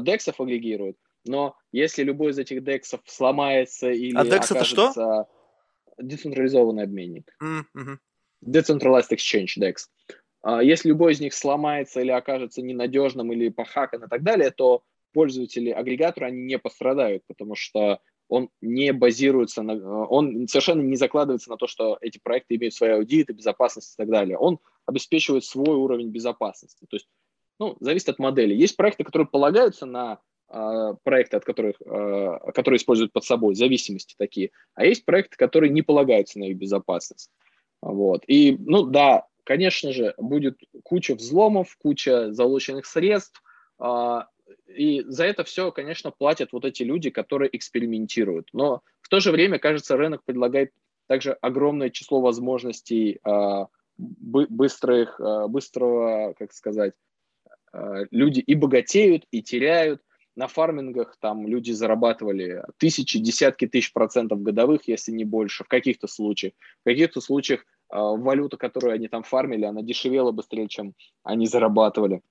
дексов 0.02 0.40
агрегирует, 0.40 0.96
но 1.26 1.56
если 1.72 2.04
любой 2.04 2.32
из 2.32 2.40
этих 2.40 2.64
дексов 2.64 3.02
сломается 3.06 3.90
или 3.90 4.16
А 4.16 4.24
декс 4.24 4.52
это 4.52 4.64
что? 4.64 5.28
Децентрализованный 5.98 6.84
обменник. 6.84 7.36
Mm-hmm. 7.42 7.98
Decentralized 8.46 9.12
Exchange 9.12 9.58
DEX. 9.60 9.76
А 10.44 10.62
если 10.62 10.90
любой 10.90 11.14
из 11.14 11.22
них 11.22 11.34
сломается 11.34 12.02
или 12.02 12.12
окажется 12.12 12.62
ненадежным 12.62 13.32
или 13.34 13.50
похакан 13.50 14.04
и 14.04 14.08
так 14.08 14.24
далее, 14.24 14.52
то 14.52 14.84
пользователи 15.14 15.72
агрегатора 15.72 16.28
они 16.28 16.42
не 16.44 16.60
пострадают, 16.60 17.24
потому 17.28 17.56
что 17.56 18.00
он 18.28 18.50
не 18.62 18.92
базируется 18.92 19.62
на, 19.62 20.06
он 20.06 20.48
совершенно 20.48 20.82
не 20.82 20.96
закладывается 20.96 21.50
на 21.50 21.58
то, 21.58 21.68
что 21.68 21.98
эти 22.02 22.20
проекты 22.20 22.56
имеют 22.56 22.74
свои 22.74 22.92
аудиты, 22.92 23.34
безопасность 23.34 23.94
и 23.94 23.98
так 23.98 24.10
далее. 24.10 24.38
Он 24.38 24.60
обеспечивает 24.86 25.46
свой 25.46 25.76
уровень 25.76 26.10
безопасности. 26.10 26.86
То 26.90 26.96
есть, 26.96 27.08
ну, 27.60 27.78
зависит 27.80 28.10
от 28.10 28.20
модели. 28.20 28.54
Есть 28.54 28.78
проекты, 28.78 29.04
которые 29.04 29.28
полагаются 29.28 29.86
на 29.86 30.20
проекты, 30.48 31.38
от 31.38 31.46
которых, 31.46 31.76
а, 31.86 32.52
которые 32.52 32.78
используют 32.78 33.12
под 33.12 33.24
собой, 33.24 33.56
зависимости 33.56 34.16
такие, 34.18 34.52
а 34.76 34.86
есть 34.86 35.06
проекты, 35.06 35.38
которые 35.38 35.72
не 35.72 35.82
полагаются 35.82 36.40
на 36.40 36.46
их 36.46 36.58
безопасность. 36.58 37.32
Вот. 37.82 38.24
И, 38.28 38.56
ну 38.60 38.84
да, 38.84 39.26
конечно 39.44 39.92
же, 39.92 40.14
будет 40.18 40.60
куча 40.84 41.16
взломов, 41.16 41.76
куча 41.78 42.32
залученных 42.32 42.86
средств. 42.86 43.42
А, 43.80 44.28
и 44.68 45.02
за 45.08 45.26
это 45.26 45.44
все, 45.44 45.72
конечно, 45.72 46.12
платят 46.12 46.52
вот 46.52 46.66
эти 46.66 46.84
люди, 46.84 47.10
которые 47.10 47.56
экспериментируют. 47.56 48.50
Но 48.54 48.82
в 49.02 49.10
то 49.10 49.20
же 49.20 49.32
время, 49.32 49.60
кажется, 49.60 49.98
рынок 49.98 50.24
предлагает 50.24 50.72
также 51.08 51.34
огромное 51.34 51.90
число 51.90 52.22
возможностей 52.22 53.20
быстрых, 53.98 55.20
быстрого, 55.50 56.34
как 56.38 56.52
сказать, 56.54 56.94
люди 58.12 58.40
и 58.40 58.56
богатеют, 58.56 59.26
и 59.32 59.42
теряют. 59.44 60.02
На 60.36 60.48
фармингах 60.48 61.16
там 61.20 61.48
люди 61.48 61.72
зарабатывали 61.72 62.64
тысячи, 62.78 63.20
десятки 63.20 63.68
тысяч 63.68 63.94
процентов 63.94 64.42
годовых, 64.42 64.88
если 64.88 65.12
не 65.12 65.24
больше, 65.24 65.64
в 65.64 65.68
каких-то 65.68 66.08
случаях. 66.08 66.54
В 66.82 66.84
каких-то 66.84 67.22
случаях 67.22 67.62
э, 67.62 67.64
валюта, 67.98 68.58
которую 68.58 68.94
они 68.94 69.08
там 69.08 69.24
фармили, 69.24 69.64
она 69.64 69.82
дешевела 69.82 70.32
быстрее, 70.32 70.68
чем 70.68 70.94
они 71.24 71.48
зарабатывали. 71.48 72.22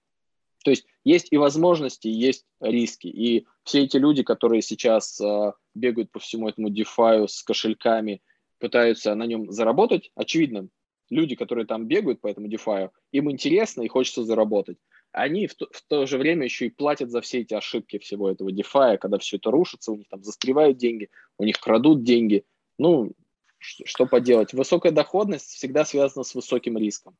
То 0.64 0.70
есть 0.70 0.86
есть 1.04 1.28
и 1.30 1.38
возможности, 1.38 2.08
есть 2.08 2.46
риски. 2.60 3.06
И 3.06 3.46
все 3.64 3.84
эти 3.84 3.96
люди, 3.96 4.22
которые 4.22 4.60
сейчас 4.60 5.20
э, 5.20 5.52
бегают 5.74 6.10
по 6.10 6.18
всему 6.18 6.48
этому 6.48 6.68
DeFi 6.68 7.26
с 7.26 7.42
кошельками, 7.42 8.22
пытаются 8.58 9.14
на 9.14 9.24
нем 9.24 9.50
заработать, 9.50 10.10
очевидно, 10.14 10.68
люди, 11.10 11.36
которые 11.36 11.66
там 11.66 11.86
бегают 11.86 12.20
по 12.20 12.28
этому 12.28 12.48
DeFi, 12.48 12.90
им 13.12 13.30
интересно 13.30 13.82
и 13.82 13.88
хочется 13.88 14.24
заработать. 14.24 14.78
Они 15.14 15.46
в 15.46 15.54
то, 15.54 15.68
в 15.70 15.80
то 15.82 16.06
же 16.06 16.18
время 16.18 16.44
еще 16.44 16.66
и 16.66 16.70
платят 16.70 17.10
за 17.10 17.20
все 17.20 17.40
эти 17.40 17.54
ошибки 17.54 17.98
всего 17.98 18.28
этого 18.28 18.50
DeFi, 18.50 18.98
когда 18.98 19.18
все 19.18 19.36
это 19.36 19.52
рушится, 19.52 19.92
у 19.92 19.96
них 19.96 20.08
там 20.08 20.24
застревают 20.24 20.76
деньги, 20.76 21.08
у 21.38 21.44
них 21.44 21.60
крадут 21.60 22.02
деньги. 22.02 22.44
Ну, 22.78 23.12
что 23.58 24.06
поделать? 24.06 24.52
Высокая 24.52 24.90
доходность 24.90 25.52
всегда 25.52 25.84
связана 25.84 26.24
с 26.24 26.34
высоким 26.34 26.76
риском. 26.76 27.16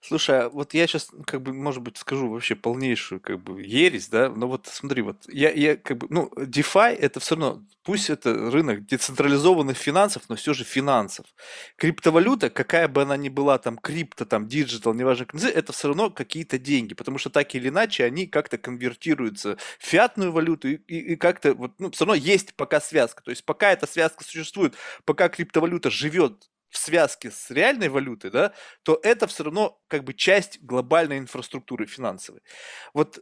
Слушай, 0.00 0.42
а 0.44 0.48
вот 0.48 0.74
я 0.74 0.86
сейчас, 0.86 1.10
как 1.26 1.42
бы, 1.42 1.52
может 1.52 1.82
быть, 1.82 1.96
скажу 1.96 2.28
вообще 2.28 2.54
полнейшую, 2.54 3.20
как 3.20 3.40
бы, 3.42 3.62
ересь, 3.62 4.08
да, 4.08 4.28
но 4.30 4.48
вот 4.48 4.66
смотри, 4.66 5.02
вот 5.02 5.16
я, 5.28 5.50
я 5.50 5.76
как 5.76 5.98
бы, 5.98 6.06
ну, 6.10 6.30
DeFi 6.36 6.94
это 6.94 7.20
все 7.20 7.36
равно, 7.36 7.62
пусть 7.82 8.10
это 8.10 8.50
рынок 8.50 8.86
децентрализованных 8.86 9.76
финансов, 9.76 10.24
но 10.28 10.36
все 10.36 10.54
же 10.54 10.64
финансов. 10.64 11.26
Криптовалюта, 11.76 12.50
какая 12.50 12.88
бы 12.88 13.02
она 13.02 13.16
ни 13.16 13.28
была, 13.28 13.58
там, 13.58 13.78
крипто, 13.78 14.24
там, 14.24 14.46
digital, 14.48 14.94
неважно, 14.94 15.26
это 15.48 15.72
все 15.72 15.88
равно 15.88 16.10
какие-то 16.10 16.58
деньги, 16.58 16.94
потому 16.94 17.18
что 17.18 17.30
так 17.30 17.54
или 17.54 17.68
иначе 17.68 18.04
они 18.04 18.26
как-то 18.26 18.58
конвертируются 18.58 19.56
в 19.78 19.84
фиатную 19.86 20.32
валюту 20.32 20.68
и, 20.68 20.74
и, 20.86 21.12
и 21.12 21.16
как-то, 21.16 21.54
вот, 21.54 21.72
ну, 21.78 21.90
все 21.90 22.04
равно 22.04 22.14
есть 22.14 22.54
пока 22.54 22.80
связка, 22.80 23.22
то 23.22 23.30
есть 23.30 23.44
пока 23.44 23.72
эта 23.72 23.86
связка 23.86 24.24
существует, 24.24 24.74
пока 25.04 25.28
криптовалюта 25.28 25.90
живет 25.90 26.48
в 26.72 26.78
связке 26.78 27.30
с 27.30 27.50
реальной 27.50 27.88
валютой, 27.88 28.30
да, 28.30 28.52
то 28.82 28.98
это 29.02 29.26
все 29.26 29.44
равно 29.44 29.78
как 29.88 30.04
бы 30.04 30.14
часть 30.14 30.60
глобальной 30.62 31.18
инфраструктуры 31.18 31.86
финансовой. 31.86 32.40
Вот 32.94 33.18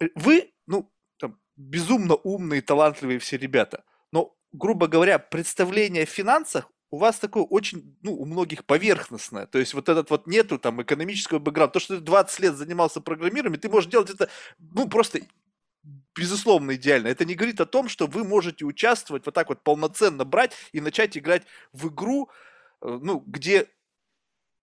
э, 0.00 0.08
вы, 0.14 0.52
ну, 0.66 0.90
там, 1.18 1.38
безумно 1.56 2.14
умные, 2.14 2.62
талантливые 2.62 3.18
все 3.18 3.36
ребята, 3.36 3.84
но, 4.12 4.36
грубо 4.52 4.86
говоря, 4.86 5.18
представление 5.18 6.04
о 6.04 6.06
финансах 6.06 6.70
у 6.90 6.98
вас 6.98 7.18
такое 7.18 7.42
очень, 7.42 7.96
ну, 8.02 8.14
у 8.14 8.24
многих 8.24 8.64
поверхностное. 8.64 9.46
То 9.46 9.58
есть 9.58 9.74
вот 9.74 9.88
этот 9.88 10.10
вот 10.10 10.28
нету 10.28 10.60
там 10.60 10.80
экономического 10.80 11.40
бэкграунда. 11.40 11.72
То, 11.72 11.80
что 11.80 11.96
ты 11.96 12.00
20 12.00 12.40
лет 12.40 12.56
занимался 12.56 13.00
программированием, 13.00 13.60
ты 13.60 13.68
можешь 13.68 13.90
делать 13.90 14.10
это, 14.10 14.28
ну, 14.58 14.88
просто 14.88 15.18
безусловно 16.16 16.76
идеально. 16.76 17.08
Это 17.08 17.24
не 17.24 17.34
говорит 17.34 17.60
о 17.60 17.66
том, 17.66 17.88
что 17.88 18.06
вы 18.06 18.22
можете 18.22 18.64
участвовать 18.64 19.26
вот 19.26 19.34
так 19.34 19.48
вот 19.48 19.64
полноценно 19.64 20.24
брать 20.24 20.52
и 20.70 20.80
начать 20.80 21.18
играть 21.18 21.42
в 21.72 21.88
игру, 21.88 22.30
ну, 22.84 23.20
где 23.26 23.68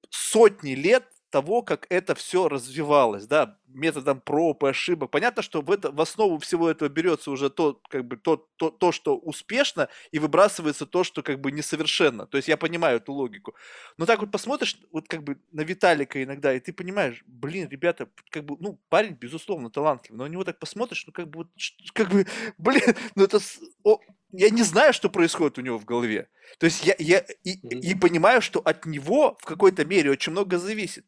сотни 0.10 0.72
лет 0.72 1.06
того, 1.30 1.64
как 1.64 1.88
это 1.90 2.16
все 2.16 2.48
развивалось, 2.50 3.28
да, 3.28 3.60
методом 3.74 4.22
проб 4.22 4.64
и 4.64 4.68
ошибок. 4.68 5.12
Понятно, 5.12 5.42
что 5.42 5.62
в, 5.62 5.72
это, 5.72 5.92
в 5.92 6.02
основу 6.02 6.38
всего 6.40 6.70
этого 6.70 6.90
берется 6.90 7.32
уже 7.32 7.50
то, 7.50 7.82
как 7.90 8.06
бы, 8.06 8.18
то, 8.18 8.48
то, 8.58 8.70
то, 8.70 8.92
что 8.92 9.18
успешно, 9.18 9.90
и 10.12 10.20
выбрасывается 10.20 10.86
то, 10.86 11.04
что 11.04 11.24
как 11.24 11.40
бы 11.40 11.52
несовершенно. 11.52 12.26
То 12.28 12.38
есть 12.38 12.48
я 12.48 12.58
понимаю 12.58 12.98
эту 12.98 13.14
логику. 13.14 13.56
Но 13.98 14.06
так 14.06 14.20
вот 14.22 14.32
посмотришь 14.32 14.78
вот 14.92 15.08
как 15.08 15.24
бы 15.24 15.38
на 15.52 15.62
Виталика 15.62 16.24
иногда, 16.24 16.54
и 16.54 16.60
ты 16.60 16.74
понимаешь, 16.74 17.24
блин, 17.26 17.68
ребята, 17.70 18.10
как 18.30 18.46
бы, 18.46 18.58
ну, 18.60 18.80
парень, 18.90 19.14
безусловно, 19.14 19.70
талантливый, 19.70 20.18
но 20.18 20.26
на 20.26 20.30
него 20.30 20.44
так 20.44 20.60
посмотришь, 20.60 21.06
ну, 21.08 21.14
как 21.14 21.30
бы, 21.30 21.40
вот, 21.40 21.48
как 21.94 22.10
бы, 22.10 22.26
блин, 22.58 22.96
ну, 23.16 23.24
это, 23.24 23.40
о, 23.84 24.00
я 24.32 24.50
не 24.50 24.64
знаю, 24.64 24.94
что 24.94 25.10
происходит 25.10 25.58
у 25.58 25.62
него 25.62 25.78
в 25.78 25.86
голове. 25.86 26.30
То 26.60 26.66
есть 26.66 26.86
я, 26.86 26.96
я 27.00 27.26
и, 27.44 27.52
и 27.52 27.96
понимаю, 27.96 28.42
что 28.42 28.60
от 28.60 28.86
него 28.86 29.38
в 29.42 29.46
какой-то 29.46 29.86
мере 29.86 30.12
очень 30.12 30.32
много 30.32 30.58
зависит. 30.58 31.06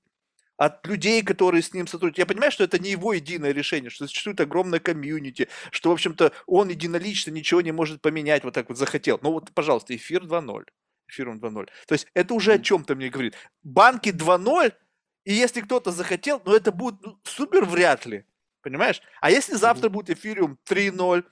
От 0.64 0.88
людей, 0.88 1.24
которые 1.24 1.62
с 1.62 1.74
ним 1.74 1.88
сотрудничают. 1.88 2.20
Я 2.20 2.26
понимаю, 2.26 2.50
что 2.50 2.64
это 2.64 2.80
не 2.80 2.92
его 2.92 3.12
единое 3.12 3.52
решение, 3.52 3.90
что 3.90 4.08
существует 4.08 4.40
огромная 4.40 4.80
комьюнити, 4.80 5.50
что, 5.72 5.90
в 5.90 5.92
общем-то, 5.92 6.32
он 6.48 6.70
единолично 6.70 7.32
ничего 7.32 7.60
не 7.60 7.74
может 7.74 8.02
поменять, 8.02 8.46
вот 8.46 8.54
так 8.54 8.70
вот 8.70 8.78
захотел. 8.78 9.20
Но 9.22 9.34
вот, 9.34 9.52
пожалуйста, 9.54 9.94
эфир 9.94 10.24
2.0. 10.24 10.64
Эфиром 11.10 11.40
2.0. 11.40 11.68
То 11.86 11.94
есть 11.94 12.08
это 12.14 12.34
уже 12.34 12.54
о 12.54 12.60
чем-то 12.60 12.96
мне 12.96 13.10
говорит. 13.10 13.36
Банки 13.62 14.08
2.0, 14.08 14.72
и 15.26 15.34
если 15.34 15.60
кто-то 15.60 15.92
захотел, 15.92 16.42
ну 16.46 16.56
это 16.56 16.72
будет 16.72 16.96
ну, 17.02 17.20
супер 17.26 17.66
вряд 17.66 18.06
ли. 18.06 18.24
Понимаешь? 18.62 19.02
А 19.20 19.32
если 19.32 19.56
завтра 19.56 19.90
будет 19.90 20.12
эфириум 20.18 20.58
3.0, 20.66 21.26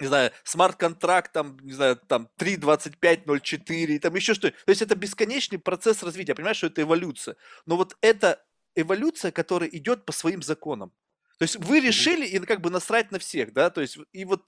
не 0.00 0.06
знаю, 0.06 0.32
смарт-контракт, 0.42 1.32
там, 1.32 1.58
не 1.60 1.72
знаю, 1.72 1.96
там 1.96 2.30
3.25.04, 2.38 3.98
там 3.98 4.14
еще 4.14 4.32
что. 4.32 4.50
То 4.50 4.70
есть 4.70 4.80
это 4.80 4.96
бесконечный 4.96 5.58
процесс 5.58 6.02
развития. 6.02 6.34
Понимаешь, 6.34 6.56
что 6.56 6.68
это 6.68 6.80
эволюция. 6.80 7.36
Но 7.66 7.76
вот 7.76 7.96
это 8.00 8.42
эволюция, 8.74 9.30
которая 9.30 9.68
идет 9.70 10.04
по 10.04 10.12
своим 10.12 10.42
законам. 10.42 10.92
То 11.38 11.42
есть 11.42 11.56
вы 11.56 11.80
решили 11.80 12.26
и 12.26 12.38
как 12.40 12.60
бы 12.60 12.70
насрать 12.70 13.10
на 13.10 13.18
всех, 13.18 13.52
да, 13.52 13.70
то 13.70 13.80
есть 13.80 13.98
и 14.12 14.24
вот 14.24 14.42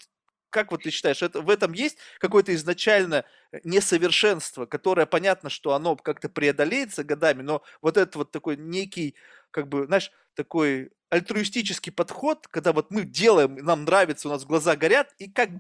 как 0.50 0.70
вот 0.70 0.84
ты 0.84 0.90
считаешь, 0.90 1.22
это, 1.22 1.42
в 1.42 1.50
этом 1.50 1.72
есть 1.72 1.98
какое-то 2.18 2.54
изначально 2.54 3.24
несовершенство, 3.64 4.64
которое 4.64 5.04
понятно, 5.04 5.50
что 5.50 5.74
оно 5.74 5.96
как-то 5.96 6.28
преодолеется 6.28 7.04
годами, 7.04 7.42
но 7.42 7.62
вот 7.82 7.96
этот 7.96 8.16
вот 8.16 8.30
такой 8.30 8.56
некий, 8.56 9.16
как 9.50 9.68
бы, 9.68 9.84
знаешь, 9.86 10.12
такой 10.34 10.92
альтруистический 11.10 11.92
подход, 11.92 12.46
когда 12.48 12.72
вот 12.72 12.90
мы 12.90 13.02
делаем, 13.02 13.56
нам 13.56 13.84
нравится, 13.84 14.28
у 14.28 14.30
нас 14.30 14.44
глаза 14.44 14.76
горят, 14.76 15.14
и 15.18 15.30
как 15.30 15.50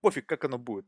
пофиг, 0.00 0.26
как 0.26 0.44
оно 0.44 0.58
будет. 0.58 0.86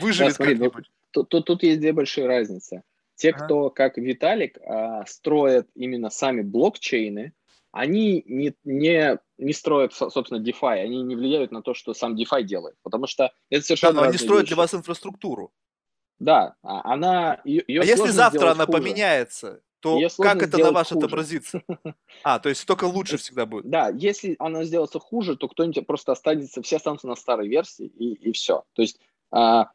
Выживет 0.00 0.36
да, 0.38 0.44
как-нибудь. 0.44 0.90
Тут, 1.10 1.28
тут, 1.28 1.46
тут 1.46 1.62
есть 1.62 1.80
две 1.80 1.92
большие 1.92 2.26
разницы. 2.26 2.82
Те, 3.22 3.30
ага. 3.30 3.44
кто, 3.44 3.70
как 3.70 3.98
Виталик, 3.98 4.58
а, 4.66 5.06
строят 5.06 5.68
именно 5.76 6.10
сами 6.10 6.42
блокчейны, 6.42 7.32
они 7.70 8.24
не, 8.26 8.52
не, 8.64 9.16
не 9.38 9.52
строят, 9.52 9.94
собственно, 9.94 10.42
DeFi, 10.42 10.80
они 10.80 11.04
не 11.04 11.14
влияют 11.14 11.52
на 11.52 11.62
то, 11.62 11.72
что 11.72 11.94
сам 11.94 12.16
DeFi 12.16 12.42
делает, 12.42 12.74
потому 12.82 13.06
что 13.06 13.32
это 13.48 13.64
совершенно 13.64 13.92
Да, 13.92 14.00
но 14.00 14.08
они 14.08 14.18
строят 14.18 14.42
вещи. 14.42 14.48
для 14.48 14.56
вас 14.56 14.74
инфраструктуру. 14.74 15.52
Да, 16.18 16.56
а 16.64 16.92
она... 16.92 17.40
Ее, 17.44 17.62
ее 17.68 17.82
а 17.82 17.84
если 17.84 18.08
завтра 18.08 18.50
она 18.50 18.66
хуже. 18.66 18.78
поменяется, 18.78 19.62
то 19.78 20.00
как 20.18 20.42
это 20.42 20.58
на 20.58 20.72
вас 20.72 20.88
хуже. 20.88 20.98
отобразится? 20.98 21.62
А, 22.24 22.40
то 22.40 22.48
есть 22.48 22.66
только 22.66 22.86
лучше 22.86 23.18
всегда 23.18 23.46
будет. 23.46 23.70
Да, 23.70 23.88
если 23.88 24.34
она 24.40 24.64
сделается 24.64 24.98
хуже, 24.98 25.36
то 25.36 25.46
кто-нибудь 25.46 25.86
просто 25.86 26.10
останется, 26.10 26.60
все 26.62 26.76
останутся 26.76 27.06
на 27.06 27.14
старой 27.14 27.46
версии, 27.46 27.86
и, 27.86 28.14
и 28.14 28.32
все. 28.32 28.64
То 28.72 28.82
есть 28.82 28.98
а, 28.98 29.11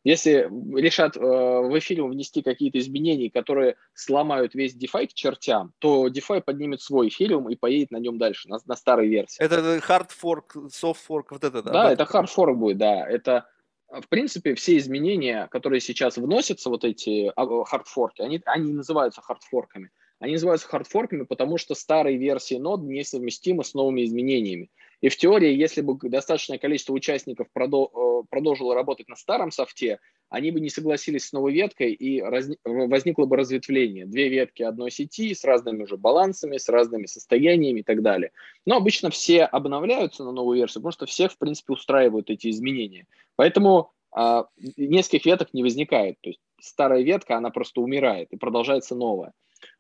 если 0.03 0.49
решат 0.80 1.18
э, 1.18 1.20
в 1.20 1.78
эфире 1.80 2.03
внести 2.03 2.43
какие-то 2.43 2.78
изменения, 2.78 3.32
которые 3.32 3.76
сломают 3.95 4.53
весь 4.53 4.76
DeFi 4.76 5.08
к 5.08 5.14
чертям, 5.14 5.74
то 5.80 6.08
DeFi 6.08 6.41
поднимет 6.41 6.82
свой 6.82 7.08
эфириум 7.08 7.49
и 7.49 7.55
поедет 7.55 7.89
на 7.91 7.97
нем 7.97 8.20
дальше, 8.20 8.49
на, 8.49 8.60
на 8.66 8.76
старой 8.76 9.08
версии. 9.08 9.41
Это 9.43 9.55
hard 9.78 10.10
fork, 10.10 10.70
soft 10.70 10.97
fork, 11.10 11.26
вот 11.32 11.43
это, 11.43 11.64
да? 11.64 11.72
Да, 11.72 11.91
это 11.91 12.03
hard 12.03 12.28
fork 12.28 12.53
будет, 12.53 12.78
да. 12.78 13.08
Это 13.10 13.47
в 13.89 14.08
принципе, 14.10 14.53
все 14.55 14.78
изменения, 14.78 15.47
которые 15.47 15.80
сейчас 15.80 16.18
вносятся, 16.18 16.70
вот 16.70 16.84
эти 16.84 17.32
а, 17.36 17.64
хардфорки, 17.64 18.22
они, 18.22 18.41
они 18.45 18.74
называются 18.74 19.22
хардфорками. 19.22 19.91
Они 20.20 20.34
называются 20.34 20.68
хардфорками, 20.68 21.24
потому 21.24 21.58
что 21.58 21.76
старые 21.76 22.18
версии 22.18 22.55
нод 22.55 22.82
несовместимы 22.82 23.64
с 23.64 23.74
новыми 23.74 24.03
изменениями. 24.03 24.72
И 25.01 25.09
в 25.09 25.17
теории, 25.17 25.53
если 25.53 25.81
бы 25.81 25.97
достаточное 26.09 26.57
количество 26.57 26.93
участников 26.93 27.47
э, 27.55 28.23
продолжило 28.29 28.73
работать 28.73 29.07
на 29.07 29.15
старом 29.15 29.51
софте, 29.51 29.99
они 30.29 30.51
бы 30.51 30.59
не 30.59 30.69
согласились 30.69 31.25
с 31.25 31.33
новой 31.33 31.53
веткой, 31.53 31.93
и 31.93 32.21
возникло 32.65 33.25
бы 33.25 33.37
разветвление. 33.37 34.05
Две 34.05 34.27
ветки 34.27 34.63
одной 34.63 34.91
сети 34.91 35.33
с 35.33 35.43
разными 35.43 35.83
уже 35.83 35.97
балансами, 35.97 36.57
с 36.57 36.67
разными 36.67 37.05
состояниями 37.05 37.81
и 37.81 37.83
так 37.83 38.01
далее. 38.01 38.31
Но 38.65 38.77
обычно 38.77 39.09
все 39.11 39.43
обновляются 39.43 40.23
на 40.23 40.31
новую 40.31 40.57
версию, 40.57 40.81
потому 40.81 40.91
что 40.91 41.05
всех, 41.05 41.31
в 41.31 41.37
принципе, 41.37 41.73
устраивают 41.73 42.29
эти 42.29 42.49
изменения. 42.49 43.05
Поэтому 43.35 43.91
а, 44.11 44.47
нескольких 44.77 45.25
веток 45.27 45.53
не 45.53 45.63
возникает. 45.63 46.19
То 46.21 46.29
есть 46.29 46.41
старая 46.59 47.03
ветка, 47.03 47.37
она 47.37 47.51
просто 47.51 47.81
умирает, 47.81 48.29
и 48.31 48.37
продолжается 48.37 48.95
новая. 48.95 49.33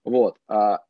Вот. 0.03 0.37
А, 0.47 0.81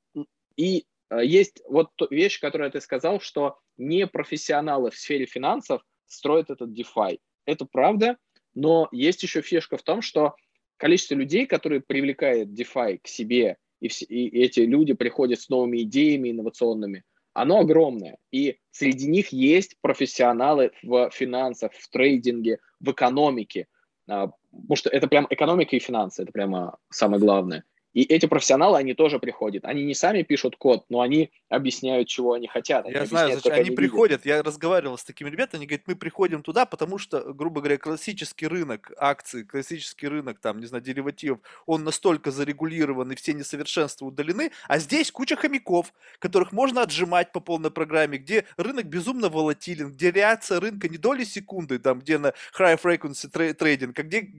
и 0.58 0.86
есть 1.12 1.62
вот 1.68 1.90
вещь, 2.10 2.40
которую 2.40 2.72
ты 2.72 2.82
сказал, 2.82 3.20
что 3.20 3.58
не 3.78 4.08
профессионалы 4.08 4.92
в 4.92 4.96
сфере 4.98 5.26
финансов 5.26 5.82
строят 6.08 6.50
этот 6.50 6.72
DeFi. 6.72 7.20
Это 7.46 7.66
правда, 7.66 8.18
но 8.54 8.90
есть 8.92 9.24
еще 9.24 9.42
фишка 9.42 9.78
в 9.78 9.84
том, 9.84 10.02
что 10.02 10.36
количество 10.78 11.16
людей, 11.16 11.46
которые 11.46 11.82
привлекают 11.82 12.50
DeFi 12.50 13.00
к 13.04 13.08
себе, 13.08 13.58
и, 13.80 13.88
все, 13.88 14.06
и 14.06 14.40
эти 14.40 14.62
люди 14.62 14.94
приходят 14.94 15.40
с 15.40 15.50
новыми 15.50 15.84
идеями 15.84 16.32
инновационными, 16.32 17.04
оно 17.34 17.60
огромное. 17.60 18.18
И 18.32 18.58
среди 18.72 19.08
них 19.08 19.30
есть 19.30 19.78
профессионалы 19.82 20.72
в 20.82 21.12
финансах, 21.12 21.72
в 21.74 21.88
трейдинге, 21.90 22.60
в 22.80 22.92
экономике. 22.92 23.68
А, 24.10 24.32
потому 24.52 24.76
что 24.76 24.90
это 24.90 25.08
прям 25.08 25.28
экономика 25.30 25.76
и 25.76 25.80
финансы, 25.80 26.24
это 26.24 26.32
прямо 26.32 26.78
самое 26.90 27.22
главное. 27.22 27.64
И 27.98 28.04
эти 28.04 28.28
профессионалы, 28.28 28.78
они 28.78 28.94
тоже 28.94 29.18
приходят. 29.18 29.66
Они 29.66 29.84
не 29.84 29.96
сами 29.96 30.22
пишут 30.22 30.56
код, 30.56 30.86
но 30.88 31.02
они 31.02 31.32
объясняют, 31.50 32.08
чего 32.08 32.34
они 32.34 32.48
хотят. 32.48 32.86
Они 32.86 32.94
я 32.94 33.08
знаю, 33.08 33.34
зачем 33.34 33.54
они, 33.54 33.62
они 33.62 33.72
приходят. 33.72 34.24
Я 34.24 34.44
разговаривал 34.44 35.00
с 35.00 35.04
такими 35.04 35.32
ребятами, 35.32 35.62
они 35.62 35.66
говорят, 35.66 35.88
мы 35.88 35.96
приходим 35.96 36.44
туда, 36.44 36.68
потому 36.68 37.00
что, 37.00 37.34
грубо 37.34 37.60
говоря, 37.60 37.80
классический 37.80 38.46
рынок 38.46 38.92
акций, 39.00 39.46
классический 39.46 40.08
рынок, 40.08 40.38
там, 40.40 40.60
не 40.60 40.68
знаю, 40.68 40.84
деривативов, 40.84 41.40
он 41.66 41.84
настолько 41.84 42.30
зарегулирован 42.30 43.14
и 43.14 43.16
все 43.16 43.34
несовершенства 43.34 44.06
удалены, 44.06 44.52
а 44.68 44.78
здесь 44.78 45.12
куча 45.12 45.36
хомяков, 45.36 45.92
которых 46.20 46.52
можно 46.52 46.84
отжимать 46.84 47.32
по 47.32 47.40
полной 47.40 47.72
программе, 47.72 48.20
где 48.20 48.46
рынок 48.58 48.86
безумно 48.86 49.30
волатилен, 49.30 49.90
где 49.90 50.12
реакция 50.12 50.60
рынка 50.60 50.88
не 50.88 51.00
доли 51.00 51.24
секунды, 51.24 51.80
там, 51.80 51.98
где 51.98 52.20
на 52.20 52.34
high 52.60 52.80
frequency 52.80 53.54
трейдинг, 53.56 53.98
а 53.98 54.04
где 54.04 54.30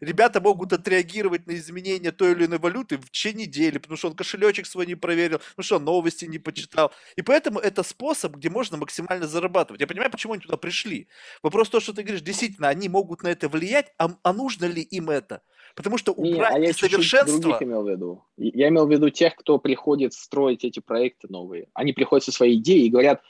ребята 0.00 0.40
могут 0.42 0.74
отреагировать 0.74 1.46
на 1.46 1.54
изменения 1.54 2.12
той 2.12 2.32
или 2.32 2.44
иной 2.44 2.58
валюты 2.58 2.98
в 3.06 3.10
течение 3.10 3.46
недели, 3.46 3.78
потому 3.78 3.96
что 3.96 4.08
он 4.08 4.14
кошелечек 4.14 4.66
свой 4.66 4.86
не 4.86 4.94
проверил, 4.94 5.38
потому 5.38 5.64
что 5.64 5.78
новости 5.78 6.24
не 6.24 6.38
почитал. 6.38 6.92
И 7.16 7.22
поэтому 7.22 7.58
это 7.58 7.82
способ, 7.82 8.36
где 8.36 8.50
можно 8.50 8.76
максимально 8.76 9.26
зарабатывать. 9.26 9.80
Я 9.80 9.86
понимаю, 9.86 10.10
почему 10.10 10.34
они 10.34 10.42
туда 10.42 10.56
пришли. 10.56 11.08
Вопрос 11.42 11.68
то, 11.68 11.80
что 11.80 11.92
ты 11.92 12.02
говоришь, 12.02 12.22
действительно, 12.22 12.68
они 12.68 12.88
могут 12.88 13.22
на 13.22 13.28
это 13.28 13.48
влиять, 13.48 13.92
а, 13.98 14.08
а 14.22 14.32
нужно 14.32 14.66
ли 14.66 14.82
им 14.82 15.10
это? 15.10 15.42
Потому 15.74 15.98
что 15.98 16.12
убрать 16.12 16.58
не, 16.58 16.66
а 16.66 16.68
я 16.68 16.72
совершенство... 16.72 17.58
имел 17.60 17.82
в 17.82 17.88
виду. 17.88 18.24
Я 18.36 18.68
имел 18.68 18.86
в 18.86 18.90
виду 18.90 19.10
тех, 19.10 19.36
кто 19.36 19.58
приходит 19.58 20.14
строить 20.14 20.64
эти 20.64 20.80
проекты 20.80 21.28
новые. 21.28 21.68
Они 21.74 21.92
приходят 21.92 22.24
со 22.24 22.32
своей 22.32 22.56
идеей 22.56 22.86
и 22.86 22.90
говорят, 22.90 23.22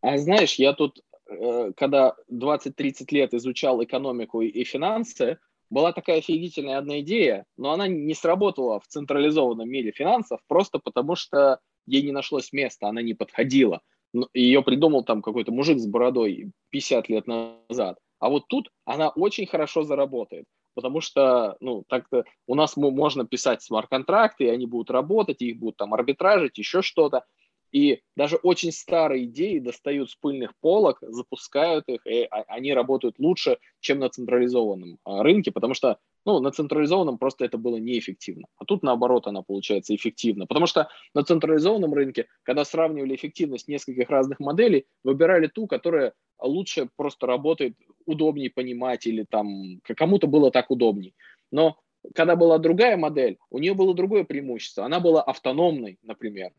а 0.00 0.18
знаешь, 0.18 0.54
я 0.54 0.72
тут, 0.72 1.02
э, 1.28 1.72
когда 1.76 2.14
20-30 2.30 3.06
лет 3.10 3.34
изучал 3.34 3.82
экономику 3.82 4.40
и 4.42 4.64
финансы, 4.64 5.38
была 5.70 5.92
такая 5.92 6.18
офигительная 6.18 6.78
одна 6.78 7.00
идея, 7.00 7.44
но 7.56 7.72
она 7.72 7.88
не 7.88 8.14
сразработала 8.14 8.80
в 8.80 8.86
централизованном 8.86 9.68
мире 9.68 9.92
финансов 9.92 10.40
просто 10.46 10.78
потому, 10.78 11.16
что 11.16 11.58
ей 11.86 12.02
не 12.02 12.12
нашлось 12.12 12.52
места, 12.52 12.88
она 12.88 13.02
не 13.02 13.14
подходила. 13.14 13.80
Ее 14.32 14.62
придумал 14.62 15.04
там 15.04 15.22
какой-то 15.22 15.52
мужик 15.52 15.78
с 15.78 15.86
бородой 15.86 16.52
50 16.70 17.08
лет 17.08 17.26
назад. 17.26 17.98
А 18.20 18.30
вот 18.30 18.46
тут 18.48 18.70
она 18.84 19.08
очень 19.08 19.46
хорошо 19.46 19.82
заработает, 19.82 20.46
потому 20.74 21.00
что, 21.00 21.56
ну, 21.60 21.84
так-то 21.88 22.24
у 22.46 22.54
нас 22.54 22.76
можно 22.76 23.26
писать 23.26 23.62
смарт-контракты, 23.62 24.44
и 24.44 24.48
они 24.48 24.66
будут 24.66 24.90
работать, 24.90 25.42
их 25.42 25.58
будут 25.58 25.76
там 25.76 25.92
арбитражить, 25.94 26.56
еще 26.58 26.80
что-то. 26.80 27.24
И 27.74 28.02
даже 28.14 28.36
очень 28.36 28.70
старые 28.70 29.24
идеи 29.24 29.58
достают 29.58 30.08
с 30.08 30.14
пыльных 30.14 30.52
полок, 30.60 30.98
запускают 31.02 31.88
их, 31.88 32.06
и 32.06 32.28
они 32.30 32.72
работают 32.72 33.18
лучше, 33.18 33.58
чем 33.80 33.98
на 33.98 34.08
централизованном 34.08 34.98
а, 35.02 35.24
рынке, 35.24 35.50
потому 35.50 35.74
что 35.74 35.98
ну, 36.24 36.38
на 36.38 36.52
централизованном 36.52 37.18
просто 37.18 37.44
это 37.44 37.58
было 37.58 37.76
неэффективно. 37.76 38.46
А 38.58 38.64
тут, 38.64 38.84
наоборот, 38.84 39.26
она 39.26 39.42
получается 39.42 39.92
эффективно. 39.92 40.46
Потому 40.46 40.66
что 40.66 40.88
на 41.14 41.24
централизованном 41.24 41.92
рынке, 41.92 42.28
когда 42.44 42.64
сравнивали 42.64 43.16
эффективность 43.16 43.66
нескольких 43.66 44.08
разных 44.08 44.38
моделей, 44.38 44.86
выбирали 45.02 45.48
ту, 45.48 45.66
которая 45.66 46.14
лучше 46.40 46.88
просто 46.94 47.26
работает, 47.26 47.74
удобнее 48.06 48.50
понимать, 48.50 49.04
или 49.04 49.26
там 49.28 49.80
кому-то 49.82 50.28
было 50.28 50.52
так 50.52 50.70
удобней. 50.70 51.16
Но 51.50 51.76
когда 52.14 52.36
была 52.36 52.58
другая 52.58 52.96
модель, 52.96 53.36
у 53.50 53.58
нее 53.58 53.74
было 53.74 53.94
другое 53.94 54.22
преимущество. 54.22 54.84
Она 54.84 55.00
была 55.00 55.22
автономной, 55.22 55.98
например 56.02 56.52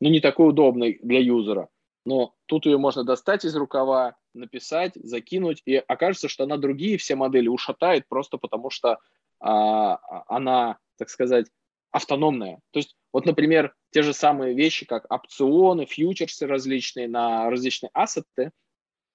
ну, 0.00 0.08
не 0.10 0.20
такой 0.20 0.48
удобный 0.48 0.98
для 1.02 1.20
юзера. 1.20 1.68
Но 2.04 2.34
тут 2.46 2.66
ее 2.66 2.78
можно 2.78 3.04
достать 3.04 3.44
из 3.44 3.54
рукава, 3.54 4.16
написать, 4.32 4.92
закинуть, 4.94 5.62
и 5.66 5.76
окажется, 5.76 6.28
что 6.28 6.44
она 6.44 6.56
другие 6.56 6.96
все 6.96 7.16
модели 7.16 7.48
ушатает 7.48 8.08
просто 8.08 8.38
потому, 8.38 8.70
что 8.70 8.98
а, 9.40 9.98
она, 10.26 10.78
так 10.96 11.10
сказать, 11.10 11.46
автономная. 11.90 12.60
То 12.70 12.78
есть, 12.78 12.96
вот, 13.12 13.26
например, 13.26 13.74
те 13.90 14.02
же 14.02 14.12
самые 14.12 14.54
вещи, 14.54 14.86
как 14.86 15.10
опционы, 15.12 15.86
фьючерсы 15.86 16.46
различные 16.46 17.08
на 17.08 17.50
различные 17.50 17.90
ассеты, 17.92 18.52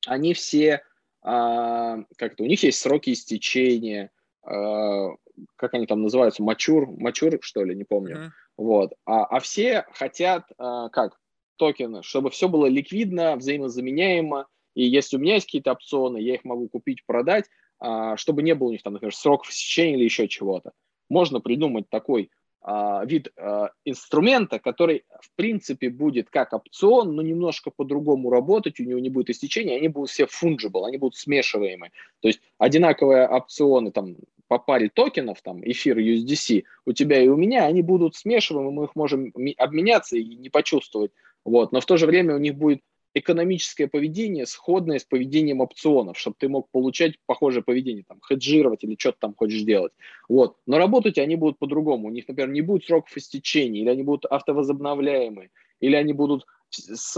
они 0.05 0.34
все, 0.34 0.84
а, 1.21 1.99
как-то, 2.17 2.43
у 2.43 2.47
них 2.47 2.63
есть 2.63 2.79
сроки 2.79 3.11
истечения, 3.11 4.11
а, 4.43 5.09
как 5.55 5.73
они 5.73 5.88
там 5.88 6.01
называются, 6.01 6.43
мачур, 6.43 6.88
мачур, 6.88 7.38
что 7.41 7.63
ли, 7.63 7.75
не 7.75 7.86
помню. 7.86 8.17
Mm-hmm. 8.17 8.29
Вот. 8.58 8.93
А, 9.06 9.26
а 9.26 9.39
все 9.39 9.86
хотят, 9.93 10.45
а, 10.58 10.89
как, 10.89 11.20
токены, 11.58 12.04
чтобы 12.04 12.30
все 12.30 12.49
было 12.49 12.66
ликвидно, 12.66 13.36
взаимозаменяемо, 13.36 14.47
и 14.76 14.86
если 14.86 15.18
у 15.18 15.20
меня 15.20 15.36
есть 15.36 15.45
какие-то 15.45 15.72
опционы, 15.72 16.18
я 16.18 16.36
их 16.36 16.43
могу 16.43 16.68
купить, 16.68 17.06
продать, 17.06 17.45
а, 17.80 18.18
чтобы 18.18 18.43
не 18.43 18.56
было 18.56 18.70
у 18.70 18.72
них 18.72 18.84
там, 18.84 18.93
например, 18.93 19.16
сроков 19.16 19.49
истечения 19.49 19.95
или 19.95 20.06
еще 20.06 20.28
чего-то. 20.28 20.72
Можно 21.10 21.41
придумать 21.41 21.89
такой 21.89 22.32
а, 22.62 23.04
вид 23.06 23.32
а, 23.38 23.72
инструмента, 23.86 24.58
который 24.58 25.06
в 25.22 25.30
принципе 25.36 25.89
будет 25.89 26.30
как 26.30 26.54
опцион, 26.54 27.16
но 27.16 27.22
немножко 27.22 27.72
по-другому 27.72 28.30
работать, 28.30 28.80
у 28.80 28.84
него 28.84 28.99
не 28.99 29.10
будет 29.10 29.30
истечения, 29.30 29.78
они 29.78 29.89
будут 29.89 30.10
все 30.10 30.26
fungible, 30.26 30.86
они 30.88 30.97
будут 30.97 31.16
смешиваемые. 31.16 31.91
То 32.22 32.30
есть 32.30 32.41
одинаковые 32.58 33.28
опционы 33.28 33.91
там 33.91 34.16
по 34.54 34.60
паре 34.60 34.91
токенов, 34.93 35.41
там, 35.41 35.62
эфир 35.64 35.97
USDC, 35.97 36.64
у 36.86 36.93
тебя 36.93 37.20
и 37.20 37.28
у 37.28 37.36
меня, 37.36 37.66
они 37.66 37.82
будут 37.82 38.16
смешиваемы, 38.16 38.72
мы 38.72 38.84
их 38.84 38.95
можем 38.95 39.34
обменяться 39.58 40.16
и 40.16 40.36
не 40.36 40.49
почувствовать. 40.49 41.12
Вот. 41.43 41.72
Но 41.72 41.82
в 41.82 41.88
то 41.88 41.97
же 41.97 42.06
время 42.06 42.36
у 42.36 42.38
них 42.38 42.54
будет 42.54 42.82
экономическое 43.16 43.88
поведение, 43.88 44.45
сходное 44.45 44.99
с 44.99 45.06
поведением 45.06 45.62
опционов, 45.62 46.20
чтобы 46.20 46.36
ты 46.38 46.49
мог 46.49 46.70
получать 46.70 47.16
похожее 47.26 47.64
поведение, 47.64 48.04
там, 48.08 48.20
хеджировать 48.22 48.84
или 48.84 48.95
что-то 48.95 49.18
там 49.22 49.34
хочешь 49.34 49.64
делать. 49.64 49.91
Вот. 50.30 50.56
Но 50.68 50.78
работать 50.78 51.18
они 51.18 51.36
будут 51.36 51.58
по-другому. 51.58 52.10
У 52.10 52.12
них, 52.12 52.28
например, 52.28 52.51
не 52.51 52.62
будет 52.62 52.86
сроков 52.86 53.18
истечения, 53.18 53.82
или 53.82 53.89
они 53.89 54.04
будут 54.04 54.26
автовозобновляемые, 54.26 55.49
или 55.80 55.95
они 55.95 56.14
будут 56.14 56.45
с 56.70 57.18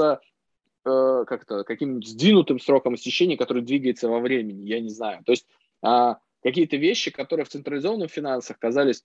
э, 0.85 1.25
как-то 1.27 1.65
каким-нибудь 1.65 2.07
сдвинутым 2.07 2.61
сроком 2.61 2.95
истечения, 2.95 3.35
который 3.35 3.61
двигается 3.61 4.07
во 4.07 4.21
времени, 4.21 4.69
я 4.69 4.79
не 4.79 4.89
знаю. 4.89 5.21
То 5.25 5.33
есть 5.33 5.45
э, 5.85 6.15
какие-то 6.45 6.77
вещи, 6.77 7.09
которые 7.09 7.43
в 7.43 7.49
централизованных 7.49 8.11
финансах 8.11 8.59
казались 8.59 9.03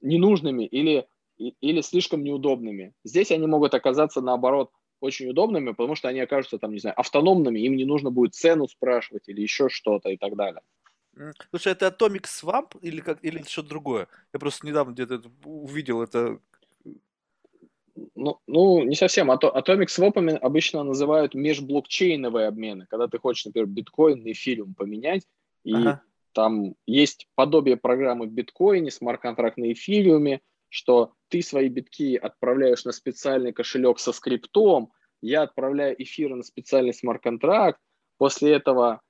ненужными 0.00 0.64
или, 0.64 1.08
или 1.36 1.80
слишком 1.80 2.22
неудобными. 2.22 2.94
Здесь 3.02 3.32
они 3.32 3.48
могут 3.48 3.74
оказаться, 3.74 4.20
наоборот, 4.20 4.70
очень 5.00 5.28
удобными, 5.28 5.72
потому 5.72 5.96
что 5.96 6.06
они 6.06 6.20
окажутся 6.20 6.58
там, 6.58 6.72
не 6.72 6.78
знаю, 6.78 6.98
автономными, 6.98 7.58
им 7.58 7.74
не 7.74 7.84
нужно 7.84 8.12
будет 8.12 8.36
цену 8.36 8.68
спрашивать 8.68 9.28
или 9.28 9.40
еще 9.40 9.68
что-то 9.68 10.10
и 10.10 10.16
так 10.16 10.36
далее. 10.36 10.62
Слушай, 11.50 11.72
это 11.72 11.88
Atomic 11.88 12.26
Swap 12.26 12.78
или, 12.80 13.00
как, 13.00 13.18
или 13.24 13.42
что-то 13.42 13.68
другое? 13.68 14.06
Я 14.32 14.38
просто 14.38 14.64
недавно 14.64 14.92
где-то 14.92 15.22
увидел 15.44 16.02
это. 16.02 16.38
Ну, 18.14 18.38
ну, 18.46 18.84
не 18.84 18.94
совсем. 18.94 19.32
Atomic 19.32 19.88
Swap 19.88 20.36
обычно 20.36 20.84
называют 20.84 21.34
межблокчейновые 21.34 22.46
обмены, 22.46 22.86
когда 22.88 23.08
ты 23.08 23.18
хочешь, 23.18 23.44
например, 23.44 23.66
биткоин 23.66 24.22
на 24.22 24.30
эфириум 24.30 24.74
поменять, 24.74 25.26
и 25.64 25.74
ага. 25.74 26.02
Там 26.36 26.74
есть 26.84 27.28
подобие 27.34 27.78
программы 27.78 28.26
в 28.26 28.30
биткоине, 28.30 28.90
смарт-контракт 28.90 29.56
на 29.56 29.72
эфириуме, 29.72 30.42
что 30.68 31.14
ты 31.28 31.40
свои 31.40 31.70
битки 31.70 32.14
отправляешь 32.14 32.84
на 32.84 32.92
специальный 32.92 33.54
кошелек 33.54 33.98
со 33.98 34.12
скриптом, 34.12 34.92
я 35.22 35.44
отправляю 35.44 36.00
эфиры 36.00 36.34
на 36.34 36.42
специальный 36.42 36.92
смарт-контракт, 36.92 37.80
после 38.18 38.52
этого 38.52 39.00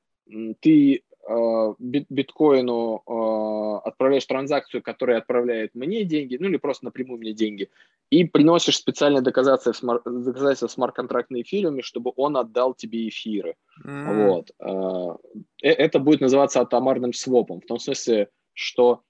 ты 0.60 1.02
биткоину 1.28 3.02
э, 3.06 3.88
отправляешь 3.88 4.26
транзакцию, 4.26 4.82
которая 4.82 5.18
отправляет 5.18 5.74
мне 5.74 6.04
деньги, 6.04 6.36
ну 6.38 6.48
или 6.48 6.56
просто 6.56 6.84
напрямую 6.84 7.18
мне 7.18 7.32
деньги, 7.32 7.68
и 8.10 8.24
приносишь 8.24 8.76
специальное 8.76 9.22
доказательство 9.22 9.72
в, 9.72 9.76
смар- 9.76 10.02
доказательство 10.04 10.68
в 10.68 10.72
смарт-контракт 10.72 11.30
на 11.30 11.42
эфириуме, 11.42 11.82
чтобы 11.82 12.12
он 12.16 12.36
отдал 12.36 12.74
тебе 12.74 13.08
эфиры. 13.08 13.56
Mm. 13.84 14.26
Вот. 14.26 14.50
Э, 14.60 15.16
это 15.62 15.98
будет 15.98 16.20
называться 16.20 16.60
атомарным 16.60 17.12
свопом, 17.12 17.60
в 17.60 17.66
том 17.66 17.78
смысле, 17.78 18.28
что 18.52 19.02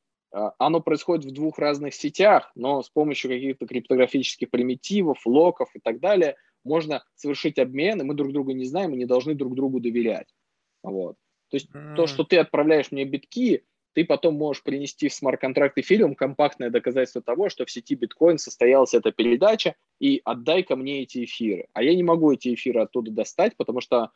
оно 0.59 0.81
происходит 0.81 1.25
в 1.25 1.33
двух 1.33 1.59
разных 1.59 1.95
сетях, 1.95 2.51
но 2.57 2.83
с 2.83 2.91
помощью 2.91 3.31
каких-то 3.31 3.67
криптографических 3.67 4.51
примитивов, 4.51 5.25
локов 5.25 5.71
и 5.75 5.79
так 5.79 6.01
далее 6.01 6.37
можно 6.65 7.05
совершить 7.15 7.59
обмен, 7.59 8.01
и 8.01 8.05
мы 8.05 8.15
друг 8.15 8.33
друга 8.33 8.53
не 8.53 8.65
знаем 8.65 8.93
и 8.93 8.99
не 8.99 9.07
должны 9.07 9.35
друг 9.35 9.55
другу 9.55 9.81
доверять. 9.81 10.27
Вот. 10.83 11.17
То 11.51 11.57
есть 11.57 11.71
mm-hmm. 11.71 11.95
то, 11.97 12.07
что 12.07 12.25
ты 12.25 12.39
отправляешь 12.39 12.91
мне 12.91 13.05
битки, 13.05 13.65
ты 13.97 14.05
потом 14.05 14.35
можешь 14.35 14.63
принести 14.63 15.09
в 15.09 15.15
смарт-контракт 15.15 15.79
эфириум 15.79 16.15
компактное 16.15 16.69
доказательство 16.69 17.23
того, 17.23 17.49
что 17.49 17.65
в 17.65 17.71
сети 17.71 17.95
биткоин 17.95 18.37
состоялась 18.37 18.93
эта 18.93 19.11
передача, 19.11 19.75
и 20.01 20.21
отдай 20.23 20.63
ко 20.63 20.77
мне 20.77 21.03
эти 21.03 21.25
эфиры. 21.25 21.69
А 21.73 21.83
я 21.83 21.95
не 21.95 22.03
могу 22.03 22.31
эти 22.31 22.53
эфиры 22.53 22.83
оттуда 22.83 23.11
достать, 23.11 23.57
потому 23.57 23.81
что 23.81 24.11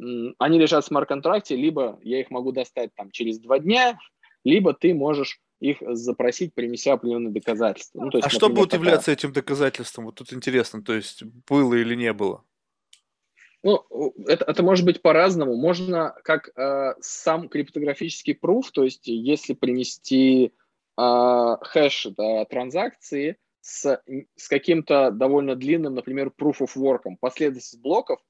м, 0.00 0.34
они 0.38 0.58
лежат 0.58 0.82
в 0.82 0.88
смарт-контракте, 0.88 1.54
либо 1.54 2.00
я 2.02 2.20
их 2.20 2.30
могу 2.30 2.50
достать 2.50 2.92
там 2.96 3.12
через 3.12 3.38
два 3.38 3.60
дня, 3.60 4.00
либо 4.42 4.74
ты 4.74 4.94
можешь 4.94 5.40
их 5.60 5.76
запросить, 5.80 6.52
принеся 6.54 6.94
определенные 6.94 7.32
доказательства. 7.32 8.02
Ну, 8.02 8.10
то 8.10 8.18
есть, 8.18 8.26
а 8.26 8.34
например, 8.34 8.40
что 8.40 8.48
будет 8.48 8.70
такая... 8.70 8.86
являться 8.86 9.12
этим 9.12 9.32
доказательством? 9.32 10.06
Вот 10.06 10.16
тут 10.16 10.32
интересно, 10.32 10.82
то 10.82 10.94
есть 10.94 11.22
было 11.48 11.74
или 11.74 11.94
не 11.94 12.12
было? 12.12 12.42
Ну, 13.62 14.14
это, 14.26 14.44
это 14.46 14.62
может 14.62 14.86
быть 14.86 15.02
по-разному. 15.02 15.54
Можно 15.54 16.14
как 16.24 16.50
э, 16.56 16.94
сам 17.00 17.48
криптографический 17.48 18.34
пруф, 18.34 18.70
то 18.70 18.84
есть 18.84 19.06
если 19.06 19.52
принести 19.52 20.54
э, 20.98 21.56
хэш 21.60 22.06
да, 22.16 22.44
транзакции 22.46 23.36
с, 23.60 24.02
с 24.36 24.48
каким-то 24.48 25.10
довольно 25.10 25.56
длинным, 25.56 25.94
например, 25.94 26.32
proof 26.38 26.60
of 26.60 26.70
work, 26.76 27.02
последовательность 27.20 27.82
блоков, 27.82 28.20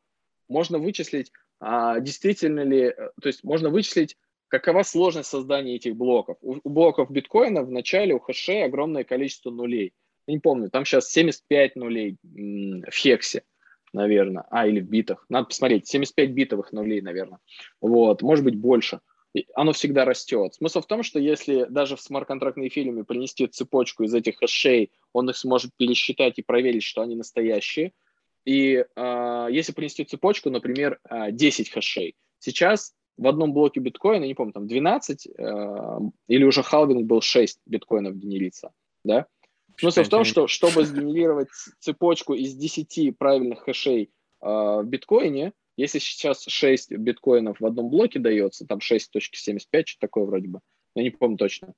можно 0.48 0.78
вычислить, 0.78 1.30
э, 1.60 1.94
действительно 2.00 2.64
ли, 2.64 2.90
то 2.90 3.28
есть 3.28 3.44
можно 3.44 3.70
вычислить, 3.70 4.16
какова 4.48 4.82
сложность 4.82 5.30
создания 5.30 5.76
этих 5.76 5.94
блоков. 5.94 6.38
У, 6.40 6.56
у 6.60 6.68
блоков 6.68 7.08
биткоина 7.08 7.62
в 7.62 7.70
начале 7.70 8.14
у 8.14 8.18
хэшей 8.18 8.64
огромное 8.64 9.04
количество 9.04 9.52
нулей. 9.52 9.94
Я 10.26 10.34
не 10.34 10.40
помню, 10.40 10.70
там 10.70 10.84
сейчас 10.84 11.08
75 11.12 11.76
нулей 11.76 12.16
в 12.24 12.92
хексе 12.92 13.44
наверное. 13.92 14.44
А, 14.50 14.66
или 14.66 14.80
в 14.80 14.88
битах. 14.88 15.24
Надо 15.28 15.46
посмотреть. 15.46 15.88
75 15.88 16.30
битовых 16.30 16.72
нулей, 16.72 17.00
наверное. 17.00 17.38
Вот. 17.80 18.22
Может 18.22 18.44
быть, 18.44 18.56
больше. 18.56 19.00
И 19.34 19.46
оно 19.54 19.72
всегда 19.72 20.04
растет. 20.04 20.54
Смысл 20.54 20.80
в 20.80 20.86
том, 20.86 21.02
что 21.02 21.18
если 21.18 21.66
даже 21.68 21.96
в 21.96 22.00
смарт-контрактные 22.00 22.68
фильмы 22.68 23.04
принести 23.04 23.46
цепочку 23.46 24.02
из 24.02 24.12
этих 24.12 24.38
хэшей, 24.38 24.90
он 25.12 25.30
их 25.30 25.36
сможет 25.36 25.70
пересчитать 25.76 26.38
и 26.38 26.42
проверить, 26.42 26.82
что 26.82 27.02
они 27.02 27.14
настоящие. 27.14 27.92
И 28.44 28.84
э, 28.84 29.46
если 29.50 29.72
принести 29.72 30.04
цепочку, 30.04 30.50
например, 30.50 30.98
10 31.30 31.68
а, 31.68 31.72
хэшей, 31.72 32.16
сейчас 32.38 32.94
в 33.16 33.28
одном 33.28 33.52
блоке 33.52 33.80
биткоина, 33.80 34.24
не 34.24 34.34
помню, 34.34 34.52
там 34.52 34.66
12, 34.66 35.26
э, 35.26 35.98
или 36.26 36.44
уже 36.44 36.62
халвинг 36.62 37.06
был 37.06 37.20
6 37.20 37.60
биткоинов 37.66 38.16
генерится, 38.16 38.72
да, 39.04 39.26
Смысл 39.80 40.02
в 40.02 40.08
том, 40.08 40.24
что 40.24 40.46
чтобы 40.46 40.84
сгенерировать 40.84 41.48
цепочку 41.78 42.34
из 42.34 42.54
10 42.54 43.16
правильных 43.16 43.60
хэшей 43.60 44.02
э, 44.02 44.46
в 44.46 44.84
биткоине, 44.84 45.52
если 45.76 45.98
сейчас 45.98 46.44
6 46.46 46.92
биткоинов 46.92 47.60
в 47.60 47.66
одном 47.66 47.88
блоке 47.88 48.18
дается, 48.18 48.66
там 48.66 48.78
6.75, 48.78 49.82
что 49.86 50.00
такое 50.00 50.26
вроде 50.26 50.48
бы, 50.48 50.60
я 50.94 51.02
не 51.02 51.08
помню 51.10 51.38
точно, 51.38 51.72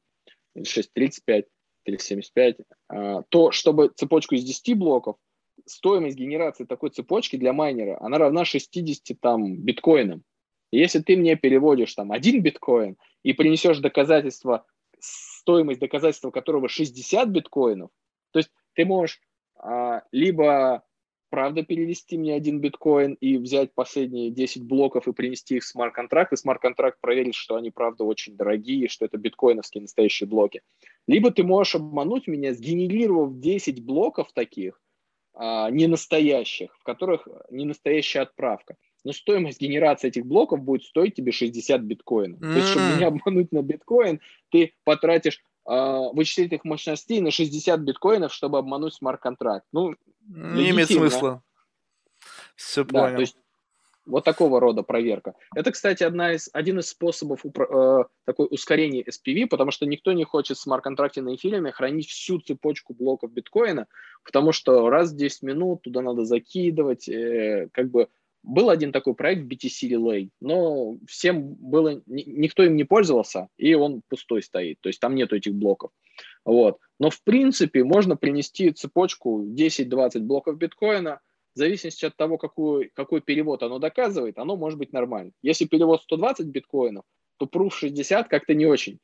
6.35 0.59 1.46
или 1.84 1.96
75, 1.96 2.57
э, 2.92 3.22
то 3.28 3.53
чтобы 3.53 3.92
цепочку 3.94 4.34
из 4.34 4.42
10 4.42 4.76
блоков, 4.76 5.16
стоимость 5.64 6.16
генерации 6.16 6.64
такой 6.64 6.90
цепочки 6.90 7.36
для 7.36 7.53
майнера, 7.53 7.98
она 8.00 8.18
равна 8.18 8.44
60 8.44 9.16
там, 9.20 9.57
биткоинам. 9.59 10.24
И 10.72 10.78
если 10.78 11.00
ты 11.00 11.16
мне 11.16 11.36
переводишь 11.36 11.94
там 11.94 12.11
один 12.11 12.42
биткоин 12.42 12.96
и 13.22 13.32
принесешь 13.32 13.78
доказательство 13.78 14.66
стоимость 15.03 15.80
доказательства 15.80 16.30
которого 16.30 16.68
60 16.68 17.28
биткоинов, 17.28 17.90
то 18.30 18.38
есть 18.38 18.50
ты 18.74 18.84
можешь 18.84 19.20
а, 19.57 20.03
либо 20.12 20.84
правда 21.30 21.62
перевести 21.62 22.18
мне 22.18 22.34
один 22.34 22.61
биткоин 22.61 23.14
и 23.14 23.38
взять 23.38 23.72
последние 23.74 24.30
10 24.30 24.64
блоков 24.64 25.09
и 25.09 25.12
принести 25.12 25.57
их 25.57 25.62
в 25.62 25.66
смарт-контракт, 25.66 26.32
и 26.32 26.36
смарт-контракт 26.36 27.00
проверить, 27.00 27.34
что 27.34 27.57
они, 27.57 27.70
правда, 27.70 28.05
очень 28.05 28.36
дорогие, 28.36 28.88
что 28.88 29.07
это 29.07 29.16
биткоиновские 29.16 29.80
настоящие 29.80 30.28
блоки. 30.28 30.61
Либо 31.07 31.30
ты 31.30 31.42
можешь 31.42 31.74
обмануть 31.74 32.26
меня, 32.26 32.53
сгенерировав 32.53 33.38
10 33.40 33.82
блоков 33.82 34.32
таких, 34.34 34.78
а, 35.32 35.70
не 35.70 35.86
настоящих, 35.86 36.76
в 36.78 36.82
которых 36.82 37.26
не 37.50 37.64
настоящая 37.64 38.20
отправка 38.20 38.76
но 39.05 39.12
стоимость 39.12 39.61
генерации 39.61 40.09
этих 40.09 40.26
блоков 40.26 40.61
будет 40.61 40.84
стоить 40.84 41.14
тебе 41.14 41.32
60 41.32 41.80
биткоинов. 41.82 42.40
Mm-hmm. 42.40 42.53
То 42.53 42.59
есть, 42.59 42.68
чтобы 42.68 42.96
меня 42.96 43.07
обмануть 43.09 43.53
на 43.53 43.62
биткоин, 43.62 44.20
ты 44.50 44.74
потратишь 44.84 45.42
э, 45.68 46.09
вычислительных 46.12 46.64
мощностей 46.64 47.20
на 47.20 47.30
60 47.30 47.80
биткоинов, 47.80 48.32
чтобы 48.32 48.59
обмануть 48.59 48.94
смарт-контракт. 48.94 49.66
Ну, 49.72 49.94
не 50.28 50.70
имеет 50.70 50.90
смысла. 50.90 51.42
Все 52.55 52.84
да, 52.84 53.03
понял. 53.03 53.16
То 53.16 53.20
есть, 53.22 53.36
вот 54.05 54.24
такого 54.24 54.61
рода 54.61 54.82
проверка. 54.82 55.34
Это, 55.55 55.70
кстати, 55.70 56.03
одна 56.03 56.32
из, 56.32 56.50
один 56.53 56.80
из 56.80 56.88
способов 56.88 57.44
упро- 57.44 58.03
э, 58.03 58.05
такой 58.24 58.48
ускорения 58.50 59.05
SPV, 59.05 59.46
потому 59.46 59.70
что 59.70 59.86
никто 59.86 60.12
не 60.12 60.24
хочет 60.24 60.57
в 60.57 60.61
смарт-контракте 60.61 61.22
на 61.22 61.34
эфириуме 61.34 61.72
хранить 61.72 62.09
всю 62.09 62.40
цепочку 62.40 62.94
блоков 62.94 63.32
биткоина, 63.32 63.86
потому 64.24 64.53
что 64.53 64.90
раз 64.90 65.12
в 65.12 65.16
10 65.16 65.42
минут 65.42 65.82
туда 65.82 66.03
надо 66.03 66.24
закидывать, 66.24 67.09
э, 67.09 67.68
как 67.72 67.90
бы 67.90 68.09
был 68.43 68.70
один 68.70 68.93
такой 68.93 69.14
проект 69.14 69.43
BTC 69.43 69.88
Relay, 69.90 70.30
но 70.40 70.97
всем 71.07 71.55
было, 71.55 72.03
никто 72.07 72.64
им 72.64 72.76
не 72.76 72.84
пользовался, 72.84 73.49
и 73.57 73.74
он 73.74 74.03
пустой 74.09 74.43
стоит, 74.43 74.78
то 74.80 74.88
есть 74.88 75.01
там 75.01 75.14
нету 75.14 75.36
этих 75.36 75.55
блоков. 75.55 75.90
Вот. 76.45 76.78
Но 76.99 77.11
в 77.11 77.22
принципе 77.22 77.84
можно 77.84 78.16
принести 78.16 78.70
цепочку 78.70 79.45
10-20 79.45 80.20
блоков 80.20 80.59
биткоина, 80.59 81.20
в 81.55 81.59
зависимости 81.59 82.05
от 82.05 82.16
того, 82.16 82.38
какой, 82.38 82.90
какой 82.95 83.20
перевод 83.20 83.62
оно 83.62 83.78
доказывает, 83.78 84.38
оно 84.38 84.57
может 84.57 84.78
быть 84.78 84.93
нормально. 84.93 85.32
Если 85.43 85.66
перевод 85.66 86.03
120 86.03 86.47
биткоинов, 86.47 87.05
то 87.36 87.47
proof 87.47 87.70
60 87.72 88.28
как-то 88.28 88.55
не 88.55 88.66
очень. 88.66 88.99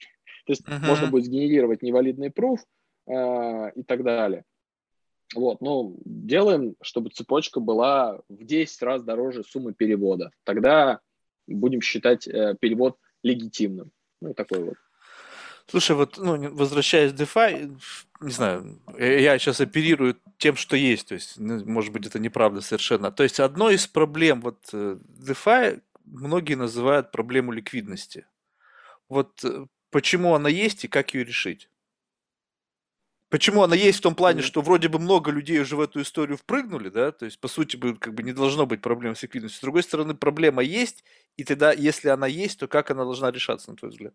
То 0.46 0.52
есть 0.52 0.66
uh-huh. 0.66 0.86
можно 0.86 1.08
будет 1.08 1.24
сгенерировать 1.24 1.82
невалидный 1.82 2.30
proof 2.30 2.58
э, 3.06 3.72
и 3.74 3.82
так 3.82 4.02
далее. 4.02 4.44
Вот, 5.34 5.60
ну, 5.60 5.96
делаем, 6.04 6.74
чтобы 6.80 7.10
цепочка 7.10 7.60
была 7.60 8.20
в 8.28 8.44
10 8.44 8.82
раз 8.82 9.02
дороже 9.02 9.44
суммы 9.44 9.74
перевода. 9.74 10.30
Тогда 10.44 11.00
будем 11.46 11.82
считать 11.82 12.26
э, 12.26 12.56
перевод 12.58 12.96
легитимным. 13.22 13.90
Ну, 14.20 14.34
такой 14.34 14.64
вот. 14.64 14.74
Слушай, 15.66 15.96
вот, 15.96 16.16
ну, 16.16 16.54
возвращаясь 16.54 17.12
к 17.12 17.16
DeFi, 17.16 17.78
не 18.22 18.30
знаю, 18.30 18.80
я 18.98 19.38
сейчас 19.38 19.60
оперирую 19.60 20.16
тем, 20.38 20.56
что 20.56 20.76
есть, 20.76 21.08
то 21.08 21.14
есть, 21.14 21.34
ну, 21.36 21.62
может 21.66 21.92
быть, 21.92 22.06
это 22.06 22.18
неправда 22.18 22.62
совершенно. 22.62 23.12
То 23.12 23.22
есть, 23.22 23.38
одной 23.38 23.74
из 23.74 23.86
проблем 23.86 24.40
вот 24.40 24.58
э, 24.72 24.96
DeFi 25.20 25.82
многие 26.04 26.54
называют 26.54 27.12
проблему 27.12 27.52
ликвидности. 27.52 28.26
Вот 29.10 29.44
э, 29.44 29.66
почему 29.90 30.34
она 30.34 30.48
есть 30.48 30.84
и 30.84 30.88
как 30.88 31.12
ее 31.12 31.24
решить? 31.24 31.68
Почему 33.30 33.62
она 33.62 33.74
есть 33.76 33.98
в 33.98 34.02
том 34.02 34.14
плане, 34.14 34.40
что 34.40 34.62
вроде 34.62 34.88
бы 34.88 34.98
много 34.98 35.30
людей 35.30 35.60
уже 35.60 35.76
в 35.76 35.80
эту 35.82 36.00
историю 36.00 36.38
впрыгнули, 36.38 36.88
да, 36.88 37.12
то 37.12 37.26
есть, 37.26 37.38
по 37.40 37.48
сути, 37.48 37.76
бы, 37.76 37.94
как 37.96 38.14
бы 38.14 38.22
не 38.22 38.32
должно 38.32 38.64
быть 38.66 38.80
проблем 38.80 39.14
с 39.14 39.22
ликвидностью. 39.22 39.58
С 39.58 39.62
другой 39.62 39.82
стороны, 39.82 40.14
проблема 40.14 40.62
есть, 40.62 41.04
и 41.36 41.44
тогда, 41.44 41.72
если 41.72 42.08
она 42.08 42.26
есть, 42.26 42.58
то 42.58 42.68
как 42.68 42.90
она 42.90 43.04
должна 43.04 43.30
решаться, 43.30 43.70
на 43.70 43.76
твой 43.76 43.90
взгляд? 43.90 44.14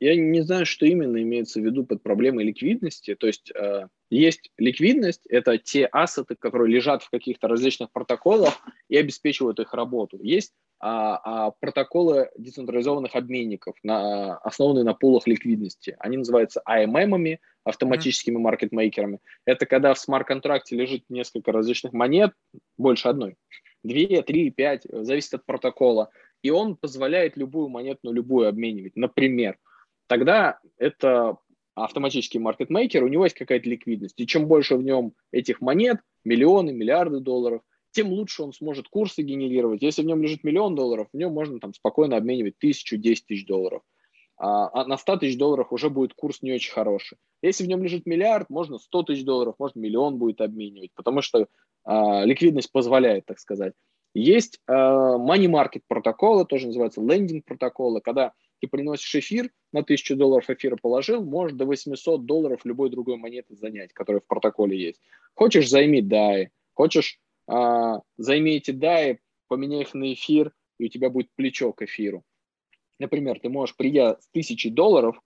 Я 0.00 0.16
не 0.16 0.42
знаю, 0.42 0.66
что 0.66 0.84
именно 0.86 1.22
имеется 1.22 1.60
в 1.60 1.64
виду 1.64 1.84
под 1.84 2.02
проблемой 2.02 2.44
ликвидности. 2.44 3.14
То 3.14 3.26
есть 3.26 3.50
э, 3.54 3.88
есть 4.10 4.50
ликвидность, 4.58 5.26
это 5.26 5.56
те 5.56 5.86
ассеты, 5.86 6.36
которые 6.36 6.72
лежат 6.74 7.02
в 7.02 7.10
каких-то 7.10 7.48
различных 7.48 7.90
протоколах 7.90 8.60
и 8.88 8.96
обеспечивают 8.96 9.60
их 9.60 9.72
работу. 9.72 10.18
Есть 10.22 10.52
а, 10.84 11.20
а 11.24 11.50
протоколы 11.52 12.30
децентрализованных 12.36 13.14
обменников, 13.14 13.76
на, 13.84 14.36
основанные 14.38 14.84
на 14.84 14.94
пулах 14.94 15.28
ликвидности. 15.28 15.94
Они 16.00 16.16
называются 16.16 16.60
AMM, 16.68 17.38
автоматическими 17.62 18.36
маркетмейкерами. 18.36 19.20
Это 19.46 19.64
когда 19.66 19.94
в 19.94 19.98
смарт-контракте 20.00 20.76
лежит 20.76 21.04
несколько 21.08 21.52
различных 21.52 21.92
монет, 21.92 22.32
больше 22.76 23.08
одной, 23.08 23.36
две, 23.84 24.22
три, 24.22 24.50
пять, 24.50 24.82
зависит 24.90 25.34
от 25.34 25.46
протокола, 25.46 26.10
и 26.42 26.50
он 26.50 26.76
позволяет 26.76 27.36
любую 27.36 27.68
монету 27.68 28.12
любую 28.12 28.48
обменивать. 28.48 28.96
Например, 28.96 29.58
тогда 30.06 30.58
это 30.76 31.38
автоматический 31.74 32.38
маркетмейкер, 32.38 33.02
у 33.02 33.08
него 33.08 33.24
есть 33.24 33.36
какая-то 33.36 33.68
ликвидность. 33.68 34.20
И 34.20 34.26
чем 34.26 34.46
больше 34.46 34.76
в 34.76 34.82
нем 34.82 35.14
этих 35.30 35.60
монет, 35.60 36.00
миллионы, 36.24 36.72
миллиарды 36.72 37.20
долларов, 37.20 37.62
тем 37.92 38.08
лучше 38.08 38.42
он 38.42 38.52
сможет 38.52 38.88
курсы 38.88 39.22
генерировать. 39.22 39.82
Если 39.82 40.02
в 40.02 40.06
нем 40.06 40.22
лежит 40.22 40.44
миллион 40.44 40.74
долларов, 40.74 41.08
в 41.12 41.16
нем 41.16 41.32
можно 41.32 41.60
там 41.60 41.74
спокойно 41.74 42.16
обменивать 42.16 42.58
тысячу, 42.58 42.96
десять 42.96 43.26
тысяч 43.26 43.46
долларов. 43.46 43.82
А, 44.38 44.70
а 44.72 44.86
на 44.86 44.96
100 44.96 45.18
тысяч 45.18 45.38
долларов 45.38 45.72
уже 45.72 45.88
будет 45.88 46.14
курс 46.14 46.42
не 46.42 46.52
очень 46.52 46.72
хороший. 46.72 47.18
Если 47.42 47.64
в 47.64 47.68
нем 47.68 47.82
лежит 47.82 48.06
миллиард, 48.06 48.50
можно 48.50 48.78
100 48.78 49.02
тысяч 49.04 49.24
долларов, 49.24 49.54
можно 49.58 49.78
миллион 49.78 50.18
будет 50.18 50.40
обменивать, 50.40 50.90
потому 50.94 51.22
что 51.22 51.46
а, 51.84 52.24
ликвидность 52.24 52.72
позволяет, 52.72 53.26
так 53.26 53.38
сказать. 53.38 53.74
Есть 54.14 54.60
а, 54.66 55.16
money 55.16 55.46
market 55.46 55.82
протоколы, 55.88 56.44
тоже 56.44 56.66
называются 56.66 57.00
лендинг 57.00 57.44
протоколы, 57.44 58.00
когда 58.00 58.32
ты 58.60 58.68
приносишь 58.68 59.14
эфир, 59.16 59.50
на 59.72 59.80
1000 59.80 60.16
долларов 60.16 60.48
эфира 60.50 60.76
положил, 60.76 61.24
можешь 61.24 61.56
до 61.56 61.64
800 61.64 62.26
долларов 62.26 62.60
любой 62.64 62.90
другой 62.90 63.16
монеты 63.16 63.56
занять, 63.56 63.92
которая 63.92 64.20
в 64.20 64.26
протоколе 64.26 64.78
есть. 64.78 65.00
Хочешь, 65.34 65.68
займи 65.68 66.02
DAI, 66.02 66.48
хочешь 66.74 67.18
а, 67.46 68.00
займи 68.16 68.56
эти 68.56 68.70
DAI, 68.70 69.18
поменяй 69.48 69.82
их 69.82 69.94
на 69.94 70.12
эфир, 70.12 70.52
и 70.78 70.86
у 70.86 70.88
тебя 70.88 71.10
будет 71.10 71.30
плечо 71.34 71.72
к 71.72 71.82
эфиру. 71.82 72.22
Например, 72.98 73.40
ты 73.40 73.48
можешь, 73.48 73.76
придя 73.76 74.18
с 74.20 74.28
тысячи 74.28 74.68
долларов, 74.68 75.20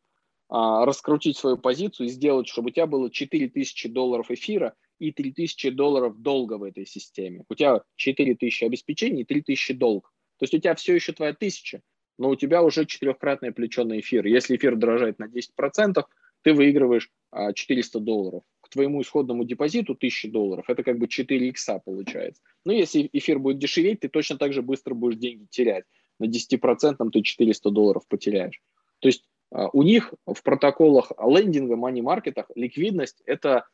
а, 0.49 0.87
раскрутить 0.87 1.37
свою 1.37 1.59
позицию 1.59 2.07
и 2.07 2.11
сделать, 2.11 2.47
чтобы 2.47 2.69
у 2.69 2.73
тебя 2.73 2.87
было 2.87 3.11
4000 3.11 3.89
долларов 3.89 4.31
эфира 4.31 4.75
и 4.99 5.13
3000 5.13 5.71
долларов 5.71 6.21
долга 6.21 6.55
в 6.55 6.63
этой 6.63 6.87
системе. 6.87 7.45
У 7.49 7.55
тебя 7.55 7.83
4000 7.97 8.65
обеспечений 8.65 9.23
и 9.23 9.25
3000 9.25 9.75
долг. 9.75 10.13
То 10.39 10.45
есть 10.45 10.55
у 10.55 10.59
тебя 10.59 10.75
все 10.75 10.95
еще 10.95 11.13
твоя 11.13 11.33
тысяча, 11.33 11.81
но 12.19 12.31
у 12.31 12.37
тебя 12.37 12.63
уже 12.63 12.87
четырехкратное 12.87 13.53
плечо 13.53 13.85
на 13.85 14.01
эфир. 14.01 14.27
Если 14.27 14.57
эфир 14.57 14.77
дорожает 14.77 15.19
на 15.19 15.25
10%, 15.25 16.05
ты 16.43 16.53
выигрываешь 16.53 17.11
400 17.55 17.99
а, 17.99 18.01
долларов. 18.01 18.43
К 18.61 18.69
твоему 18.69 19.03
исходному 19.03 19.45
депозиту 19.45 19.93
1000 19.93 20.29
долларов. 20.29 20.69
Это 20.69 20.83
как 20.83 20.99
бы 20.99 21.09
4 21.09 21.49
икса 21.49 21.81
получается. 21.85 22.43
Но 22.65 22.73
если 22.73 23.09
эфир 23.13 23.39
будет 23.39 23.59
дешеветь, 23.59 24.01
ты 24.01 24.09
точно 24.09 24.37
так 24.37 24.53
же 24.53 24.63
быстро 24.63 24.95
будешь 24.95 25.19
деньги 25.19 25.47
терять. 25.51 25.85
На 26.19 26.27
10% 26.27 27.11
ты 27.11 27.23
400 27.23 27.71
долларов 27.71 28.07
потеряешь. 28.09 28.61
То 29.01 29.09
есть 29.09 29.25
а, 29.51 29.69
у 29.73 29.83
них 29.83 30.15
в 30.27 30.43
протоколах 30.43 31.13
лендинга, 31.19 31.77
мани-маркетах 31.77 32.51
ликвидность– 32.55 33.23
это 33.27 33.67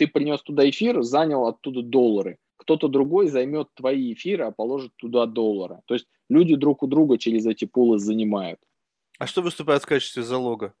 ты 0.00 0.06
принес 0.06 0.40
туда 0.40 0.66
эфир, 0.66 1.02
занял 1.02 1.46
оттуда 1.46 1.82
доллары. 1.82 2.38
Кто-то 2.56 2.88
другой 2.88 3.28
займет 3.28 3.68
твои 3.74 4.14
эфиры, 4.14 4.44
а 4.44 4.50
положит 4.50 4.92
туда 4.96 5.26
доллары. 5.26 5.80
То 5.84 5.92
есть 5.92 6.06
люди 6.30 6.56
друг 6.56 6.82
у 6.82 6.86
друга 6.86 7.18
через 7.18 7.44
эти 7.44 7.66
пулы 7.66 7.98
занимают. 7.98 8.58
А 9.18 9.26
что 9.26 9.42
выступает 9.42 9.82
в 9.82 9.86
качестве 9.86 10.22
залога? 10.22 10.72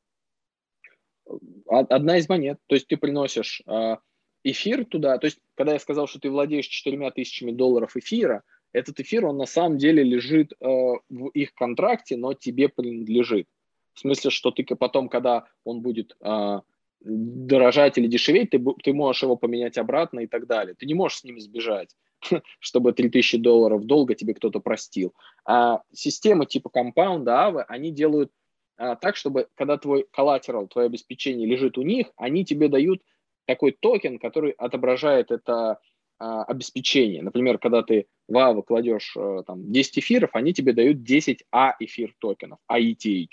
Одна 1.68 2.16
из 2.16 2.30
монет. 2.30 2.58
То 2.66 2.76
есть 2.76 2.86
ты 2.86 2.96
приносишь 2.96 3.60
а, 3.66 3.98
эфир 4.42 4.86
туда. 4.86 5.18
То 5.18 5.26
есть 5.26 5.38
когда 5.54 5.74
я 5.74 5.78
сказал, 5.78 6.06
что 6.06 6.18
ты 6.18 6.30
владеешь 6.30 6.66
четырьмя 6.66 7.10
тысячами 7.10 7.52
долларов 7.52 7.98
эфира, 7.98 8.42
этот 8.72 9.00
эфир, 9.00 9.26
он 9.26 9.36
на 9.36 9.46
самом 9.46 9.76
деле 9.76 10.02
лежит 10.02 10.52
э, 10.52 10.64
в 10.64 11.28
их 11.34 11.52
контракте, 11.52 12.16
но 12.16 12.32
тебе 12.32 12.70
принадлежит. 12.70 13.48
В 13.92 14.00
смысле, 14.00 14.30
что 14.30 14.50
ты 14.50 14.64
потом, 14.64 15.10
когда 15.10 15.44
он 15.64 15.82
будет 15.82 16.16
э, 16.22 16.60
дорожать 17.00 17.98
или 17.98 18.06
дешеветь, 18.06 18.50
ты, 18.50 18.62
ты 18.82 18.92
можешь 18.92 19.22
его 19.22 19.36
поменять 19.36 19.78
обратно 19.78 20.20
и 20.20 20.26
так 20.26 20.46
далее. 20.46 20.74
Ты 20.74 20.86
не 20.86 20.94
можешь 20.94 21.18
с 21.18 21.24
ним 21.24 21.40
сбежать, 21.40 21.96
чтобы 22.58 22.92
3000 22.92 23.38
долларов 23.38 23.84
долга 23.84 24.14
тебе 24.14 24.34
кто-то 24.34 24.60
простил. 24.60 25.14
А 25.44 25.82
системы 25.92 26.46
типа 26.46 26.68
Compound 26.68 27.26
а, 27.26 27.40
авы, 27.40 27.62
они 27.62 27.90
делают 27.90 28.30
а, 28.76 28.96
так, 28.96 29.16
чтобы 29.16 29.48
когда 29.54 29.76
твой 29.76 30.06
collateral, 30.10 30.66
твое 30.66 30.86
обеспечение 30.86 31.46
лежит 31.46 31.78
у 31.78 31.82
них, 31.82 32.08
они 32.16 32.44
тебе 32.44 32.68
дают 32.68 33.02
такой 33.46 33.72
токен, 33.72 34.18
который 34.18 34.52
отображает 34.52 35.30
это 35.30 35.80
а, 36.18 36.44
обеспечение. 36.44 37.22
Например, 37.22 37.58
когда 37.58 37.82
ты 37.82 38.06
в 38.28 38.36
Aave 38.36 38.62
кладешь 38.62 39.14
а, 39.16 39.42
там, 39.42 39.72
10 39.72 39.98
эфиров, 39.98 40.30
они 40.34 40.52
тебе 40.52 40.72
дают 40.72 41.02
10 41.02 41.44
А 41.50 41.74
эфир 41.78 42.14
токенов, 42.18 42.58
AETH. 42.70 43.28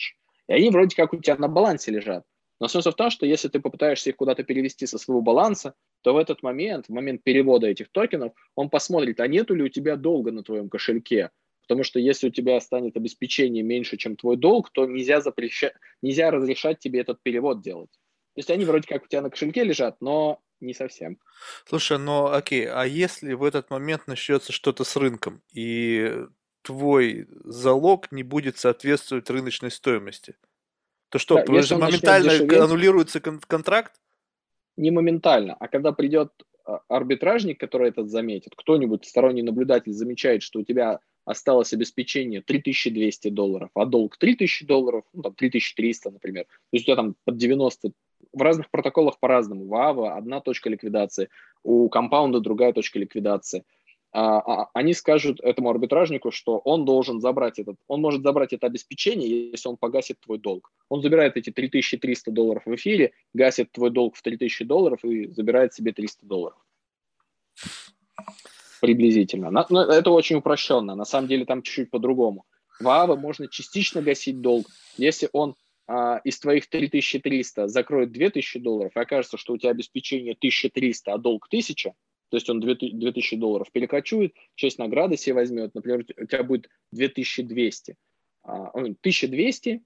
И 0.48 0.54
они 0.54 0.70
вроде 0.70 0.96
как 0.96 1.14
у 1.14 1.18
тебя 1.18 1.36
на 1.36 1.50
балансе 1.50 1.92
лежат. 1.92 2.24
Но 2.60 2.68
смысл 2.68 2.92
в 2.92 2.96
том, 2.96 3.10
что 3.12 3.26
если 3.26 3.50
ты 3.50 3.60
попытаешься 3.60 4.10
их 4.10 4.16
куда-то 4.16 4.44
перевести 4.44 4.88
со 4.88 4.98
своего 4.98 5.22
баланса, 5.22 5.76
то 6.02 6.14
в 6.14 6.18
этот 6.18 6.42
момент, 6.42 6.88
в 6.88 6.92
момент 6.92 7.24
перевода 7.24 7.68
этих 7.68 7.90
токенов, 7.92 8.34
он 8.56 8.70
посмотрит, 8.70 9.20
а 9.20 9.28
нету 9.28 9.54
ли 9.54 9.64
у 9.64 9.70
тебя 9.70 9.96
долга 9.96 10.32
на 10.32 10.44
твоем 10.44 10.70
кошельке. 10.70 11.32
Потому 11.68 11.84
что 11.84 12.00
если 12.00 12.30
у 12.30 12.32
тебя 12.32 12.60
станет 12.62 12.96
обеспечение 12.96 13.62
меньше, 13.62 13.98
чем 13.98 14.16
твой 14.16 14.38
долг, 14.38 14.72
то 14.72 14.86
нельзя, 14.86 15.22
запрещать, 15.22 15.74
нельзя 16.02 16.32
разрешать 16.32 16.80
тебе 16.80 17.02
этот 17.02 17.22
перевод 17.22 17.62
делать. 17.62 17.92
То 17.92 18.40
есть 18.40 18.50
они 18.50 18.66
вроде 18.66 18.88
как 18.88 19.04
у 19.04 19.08
тебя 19.08 19.22
на 19.22 19.30
кошельке 19.30 19.64
лежат, 19.64 19.98
но 20.00 20.40
не 20.60 20.74
совсем. 20.74 21.20
Слушай, 21.66 22.00
ну 22.00 22.28
окей, 22.28 22.68
а 22.68 22.86
если 22.86 23.34
в 23.34 23.44
этот 23.44 23.70
момент 23.70 24.08
начнется 24.08 24.52
что-то 24.52 24.84
с 24.84 24.96
рынком, 24.96 25.44
и 25.54 26.26
твой 26.62 27.28
залог 27.44 28.12
не 28.12 28.24
будет 28.24 28.58
соответствовать 28.58 29.30
рыночной 29.30 29.72
стоимости? 29.72 30.36
То 31.10 31.20
что, 31.20 31.44
да, 31.44 31.62
же 31.62 31.78
моментально 31.78 32.30
дешеветь, 32.30 32.54
аннулируется 32.54 33.20
кон- 33.20 33.40
контракт? 33.40 33.94
Не 34.76 34.92
моментально, 34.92 35.56
а 35.60 35.68
когда 35.68 35.92
придет 35.92 36.32
а, 36.66 36.82
арбитражник, 36.90 37.60
который 37.60 37.90
этот 37.90 38.10
заметит, 38.10 38.54
кто-нибудь, 38.56 39.06
сторонний 39.06 39.42
наблюдатель 39.42 39.94
замечает, 39.94 40.44
что 40.44 40.60
у 40.60 40.64
тебя 40.64 41.00
осталось 41.26 41.74
обеспечение 41.74 42.42
3200 42.42 43.30
долларов, 43.30 43.70
а 43.74 43.86
долг 43.86 44.18
3000 44.18 44.66
долларов, 44.66 45.04
ну 45.14 45.24
там 45.24 45.34
3300, 45.34 46.12
например, 46.12 46.46
то 46.46 46.50
есть 46.74 46.84
у 46.84 46.88
тебя 46.88 46.96
там 46.96 47.16
под 47.26 47.38
90, 47.38 47.92
в 48.34 48.42
разных 48.42 48.70
протоколах 48.70 49.20
по-разному, 49.20 49.66
в 49.68 49.76
АВА 49.76 50.16
одна 50.16 50.42
точка 50.42 50.70
ликвидации, 50.70 51.30
у 51.64 51.90
компаунда 51.90 52.40
другая 52.40 52.74
точка 52.74 53.00
ликвидации– 53.00 53.64
они 54.12 54.94
скажут 54.94 55.40
этому 55.42 55.70
арбитражнику, 55.70 56.32
что 56.32 56.58
он 56.60 56.86
должен 56.86 57.20
забрать 57.22 57.60
этот, 57.60 57.76
он 57.88 58.02
может 58.02 58.24
забрать 58.24 58.54
это 58.54 58.68
обеспечение, 58.68 59.52
если 59.52 59.70
он 59.70 59.78
погасит 59.78 60.20
твой 60.20 60.40
долг. 60.40 60.72
Он 60.90 61.02
забирает 61.02 61.38
эти 61.38 61.52
3300 61.52 62.32
долларов 62.32 62.64
в 62.66 62.74
эфире, 62.76 63.12
гасит 63.34 63.72
твой 63.72 63.92
долг 63.92 64.16
в 64.16 64.22
3000 64.22 64.64
долларов 64.66 65.04
и 65.04 65.28
забирает 65.28 65.74
себе 65.74 65.92
300 65.92 66.26
долларов. 66.26 66.58
Приблизительно. 68.82 69.52
Но 69.52 69.66
ну, 69.70 69.80
это 69.82 70.12
очень 70.12 70.38
упрощенно. 70.38 70.96
На 70.96 71.06
самом 71.06 71.28
деле 71.28 71.46
там 71.46 71.62
чуть-чуть 71.62 71.90
по-другому. 71.90 72.46
В 72.80 72.88
АВА 72.88 73.16
можно 73.16 73.48
частично 73.48 74.02
гасить 74.02 74.40
долг, 74.40 74.68
если 74.98 75.30
он 75.34 75.56
а, 75.88 76.18
из 76.24 76.40
твоих 76.40 76.70
3300 76.70 77.68
закроет 77.68 78.12
2000 78.12 78.60
долларов, 78.60 78.92
и 78.96 79.00
окажется, 79.00 79.38
что 79.38 79.54
у 79.54 79.58
тебя 79.58 79.72
обеспечение 79.72 80.34
1300, 80.34 81.12
а 81.12 81.18
долг 81.18 81.48
1000, 81.48 81.94
то 82.30 82.38
есть 82.38 82.50
он 82.50 82.60
2000 82.60 83.38
долларов 83.38 83.72
перекочует, 83.72 84.34
часть 84.56 84.80
награды 84.80 85.18
себе 85.18 85.36
возьмет, 85.36 85.74
например, 85.76 86.06
у 86.18 86.26
тебя 86.26 86.44
будет 86.44 86.70
2200, 86.92 87.96
1200 88.44 89.82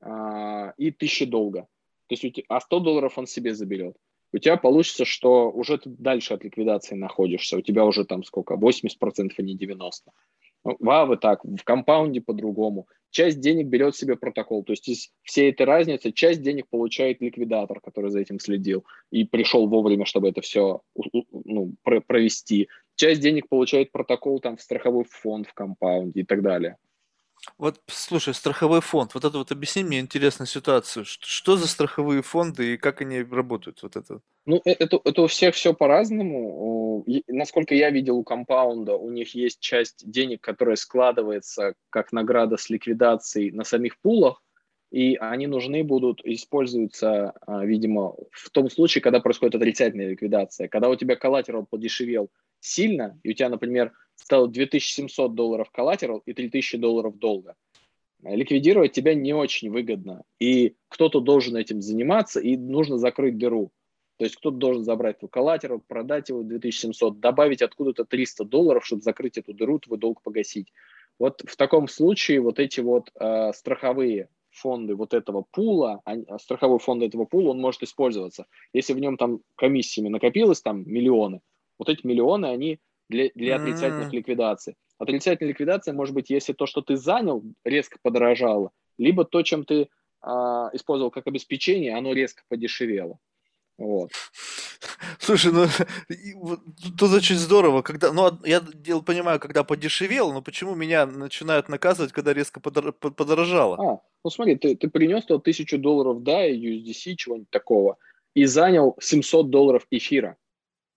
а, 0.00 0.68
а, 0.68 0.74
и 0.76 0.90
1000 0.90 1.26
долга. 1.26 1.66
То 2.06 2.14
есть, 2.14 2.44
а 2.48 2.60
100 2.60 2.80
долларов 2.80 3.18
он 3.18 3.26
себе 3.26 3.54
заберет. 3.54 3.96
У 4.32 4.38
тебя 4.38 4.56
получится, 4.56 5.04
что 5.04 5.50
уже 5.50 5.78
ты 5.78 5.90
дальше 5.90 6.34
от 6.34 6.44
ликвидации 6.44 6.94
находишься. 6.94 7.56
У 7.56 7.62
тебя 7.62 7.84
уже 7.84 8.04
там 8.04 8.22
сколько? 8.22 8.54
80%, 8.54 9.32
а 9.36 9.42
не 9.42 9.56
90%. 9.56 9.90
Ну, 10.64 10.76
в 10.78 10.90
Авы 10.90 11.16
так, 11.16 11.44
в 11.44 11.64
компаунде 11.64 12.20
по-другому. 12.20 12.86
Часть 13.10 13.40
денег 13.40 13.66
берет 13.66 13.96
себе 13.96 14.16
протокол. 14.16 14.62
То 14.62 14.72
есть 14.72 14.88
из 14.88 15.10
всей 15.22 15.50
этой 15.50 15.66
разницы 15.66 16.12
часть 16.12 16.42
денег 16.42 16.68
получает 16.68 17.20
ликвидатор, 17.20 17.80
который 17.80 18.10
за 18.10 18.20
этим 18.20 18.38
следил 18.38 18.84
и 19.10 19.24
пришел 19.24 19.66
вовремя, 19.66 20.04
чтобы 20.04 20.28
это 20.28 20.42
все 20.42 20.82
ну, 21.32 21.74
провести. 21.82 22.68
Часть 22.94 23.20
денег 23.20 23.48
получает 23.48 23.90
протокол 23.90 24.40
там 24.40 24.56
в 24.56 24.62
страховой 24.62 25.04
фонд 25.04 25.46
в 25.48 25.54
компаунде 25.54 26.20
и 26.20 26.24
так 26.24 26.42
далее. 26.42 26.76
Вот, 27.58 27.80
слушай, 27.86 28.34
страховой 28.34 28.80
фонд, 28.80 29.14
вот 29.14 29.24
это 29.24 29.38
вот 29.38 29.50
объясни 29.52 29.82
мне 29.82 30.00
интересную 30.00 30.46
ситуацию. 30.46 31.04
Что, 31.04 31.26
что 31.26 31.56
за 31.56 31.68
страховые 31.68 32.22
фонды 32.22 32.74
и 32.74 32.76
как 32.76 33.00
они 33.00 33.22
работают? 33.22 33.82
Вот 33.82 33.96
это? 33.96 34.20
Ну, 34.46 34.60
э, 34.64 34.72
это, 34.72 35.00
это 35.04 35.22
у 35.22 35.26
всех 35.26 35.54
все 35.54 35.72
по-разному. 35.72 37.04
Насколько 37.28 37.74
я 37.74 37.90
видел 37.90 38.18
у 38.18 38.24
компаунда, 38.24 38.96
у 38.96 39.10
них 39.10 39.34
есть 39.34 39.60
часть 39.60 40.10
денег, 40.10 40.42
которая 40.42 40.76
складывается 40.76 41.74
как 41.88 42.12
награда 42.12 42.56
с 42.56 42.68
ликвидацией 42.68 43.52
на 43.52 43.64
самих 43.64 43.98
пулах, 44.00 44.42
и 44.90 45.16
они 45.16 45.46
нужны 45.46 45.84
будут, 45.84 46.20
используются, 46.24 47.32
а, 47.46 47.64
видимо, 47.64 48.16
в 48.32 48.50
том 48.50 48.68
случае, 48.68 49.02
когда 49.02 49.20
происходит 49.20 49.54
отрицательная 49.54 50.08
ликвидация. 50.08 50.68
Когда 50.68 50.88
у 50.88 50.96
тебя 50.96 51.14
коллатерал 51.16 51.64
подешевел 51.64 52.28
сильно, 52.58 53.18
и 53.22 53.30
у 53.30 53.32
тебя, 53.32 53.48
например, 53.48 53.92
стало 54.20 54.48
2700 54.48 55.34
долларов 55.34 55.70
коллатерал 55.70 56.22
и 56.26 56.32
3000 56.32 56.78
долларов 56.78 57.18
долга. 57.18 57.54
Ликвидировать 58.22 58.92
тебя 58.92 59.14
не 59.14 59.32
очень 59.32 59.70
выгодно, 59.70 60.24
и 60.38 60.74
кто-то 60.88 61.20
должен 61.20 61.56
этим 61.56 61.80
заниматься, 61.80 62.38
и 62.38 62.56
нужно 62.56 62.98
закрыть 62.98 63.38
дыру. 63.38 63.70
То 64.18 64.24
есть 64.24 64.36
кто-то 64.36 64.58
должен 64.58 64.84
забрать 64.84 65.18
твой 65.18 65.30
коллатерал, 65.30 65.80
продать 65.80 66.28
его 66.28 66.42
2700, 66.42 67.20
добавить 67.20 67.62
откуда-то 67.62 68.04
300 68.04 68.44
долларов, 68.44 68.84
чтобы 68.84 69.00
закрыть 69.00 69.38
эту 69.38 69.54
дыру, 69.54 69.78
твой 69.78 69.98
долг 69.98 70.20
погасить. 70.22 70.70
Вот 71.18 71.42
в 71.46 71.56
таком 71.56 71.88
случае 71.88 72.42
вот 72.42 72.58
эти 72.58 72.80
вот 72.80 73.10
э, 73.18 73.52
страховые 73.54 74.28
фонды 74.50 74.94
вот 74.94 75.14
этого 75.14 75.46
пула, 75.50 76.02
а 76.04 76.38
страховой 76.38 76.78
фонд 76.78 77.02
этого 77.02 77.24
пула, 77.24 77.50
он 77.50 77.60
может 77.60 77.82
использоваться. 77.82 78.44
Если 78.74 78.92
в 78.92 78.98
нем 78.98 79.16
там 79.16 79.40
комиссиями 79.54 80.10
накопилось 80.10 80.60
там 80.60 80.82
миллионы, 80.86 81.40
вот 81.78 81.88
эти 81.88 82.06
миллионы, 82.06 82.46
они 82.46 82.78
для, 83.10 83.30
для 83.34 83.56
отрицательных 83.56 84.08
mm. 84.08 84.16
ликвидаций. 84.16 84.76
Отрицательная 84.98 85.50
ликвидация 85.52 85.92
может 85.92 86.14
быть, 86.14 86.30
если 86.30 86.52
то, 86.52 86.66
что 86.66 86.80
ты 86.80 86.96
занял, 86.96 87.42
резко 87.64 87.98
подорожало, 88.02 88.70
либо 88.98 89.24
то, 89.24 89.42
чем 89.42 89.64
ты 89.64 89.88
а, 90.22 90.70
использовал 90.72 91.10
как 91.10 91.26
обеспечение, 91.26 91.96
оно 91.96 92.12
резко 92.12 92.42
подешевело. 92.48 93.18
Вот. 93.78 94.10
Слушай, 95.18 95.52
ну 95.52 95.66
тут 96.98 97.12
очень 97.12 97.36
здорово, 97.36 97.82
когда, 97.82 98.12
ну 98.12 98.30
я 98.44 98.60
дел 98.60 99.02
понимаю, 99.02 99.40
когда 99.40 99.64
подешевел, 99.64 100.32
но 100.32 100.42
почему 100.42 100.74
меня 100.74 101.06
начинают 101.06 101.68
наказывать, 101.68 102.12
когда 102.12 102.34
резко 102.34 102.60
подорожало? 102.60 103.76
А, 103.76 104.00
ну 104.22 104.30
смотри, 104.30 104.56
ты, 104.56 104.76
ты 104.76 104.88
принес 104.88 105.24
то 105.24 105.38
тысячу 105.38 105.78
долларов, 105.78 106.22
да, 106.22 106.46
USDC, 106.46 107.14
чего-нибудь 107.16 107.50
такого, 107.50 107.96
и 108.34 108.44
занял 108.44 108.96
700 109.00 109.48
долларов 109.50 109.86
эфира. 109.90 110.36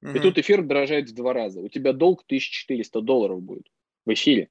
И 0.04 0.20
тут 0.20 0.38
эфир 0.38 0.64
дорожает 0.64 1.10
в 1.10 1.14
два 1.14 1.34
раза. 1.34 1.62
У 1.62 1.70
тебя 1.70 1.93
долг 1.93 2.24
1400 2.26 3.01
долларов 3.01 3.41
будет 3.41 3.68
в 4.06 4.14
эфире. 4.14 4.49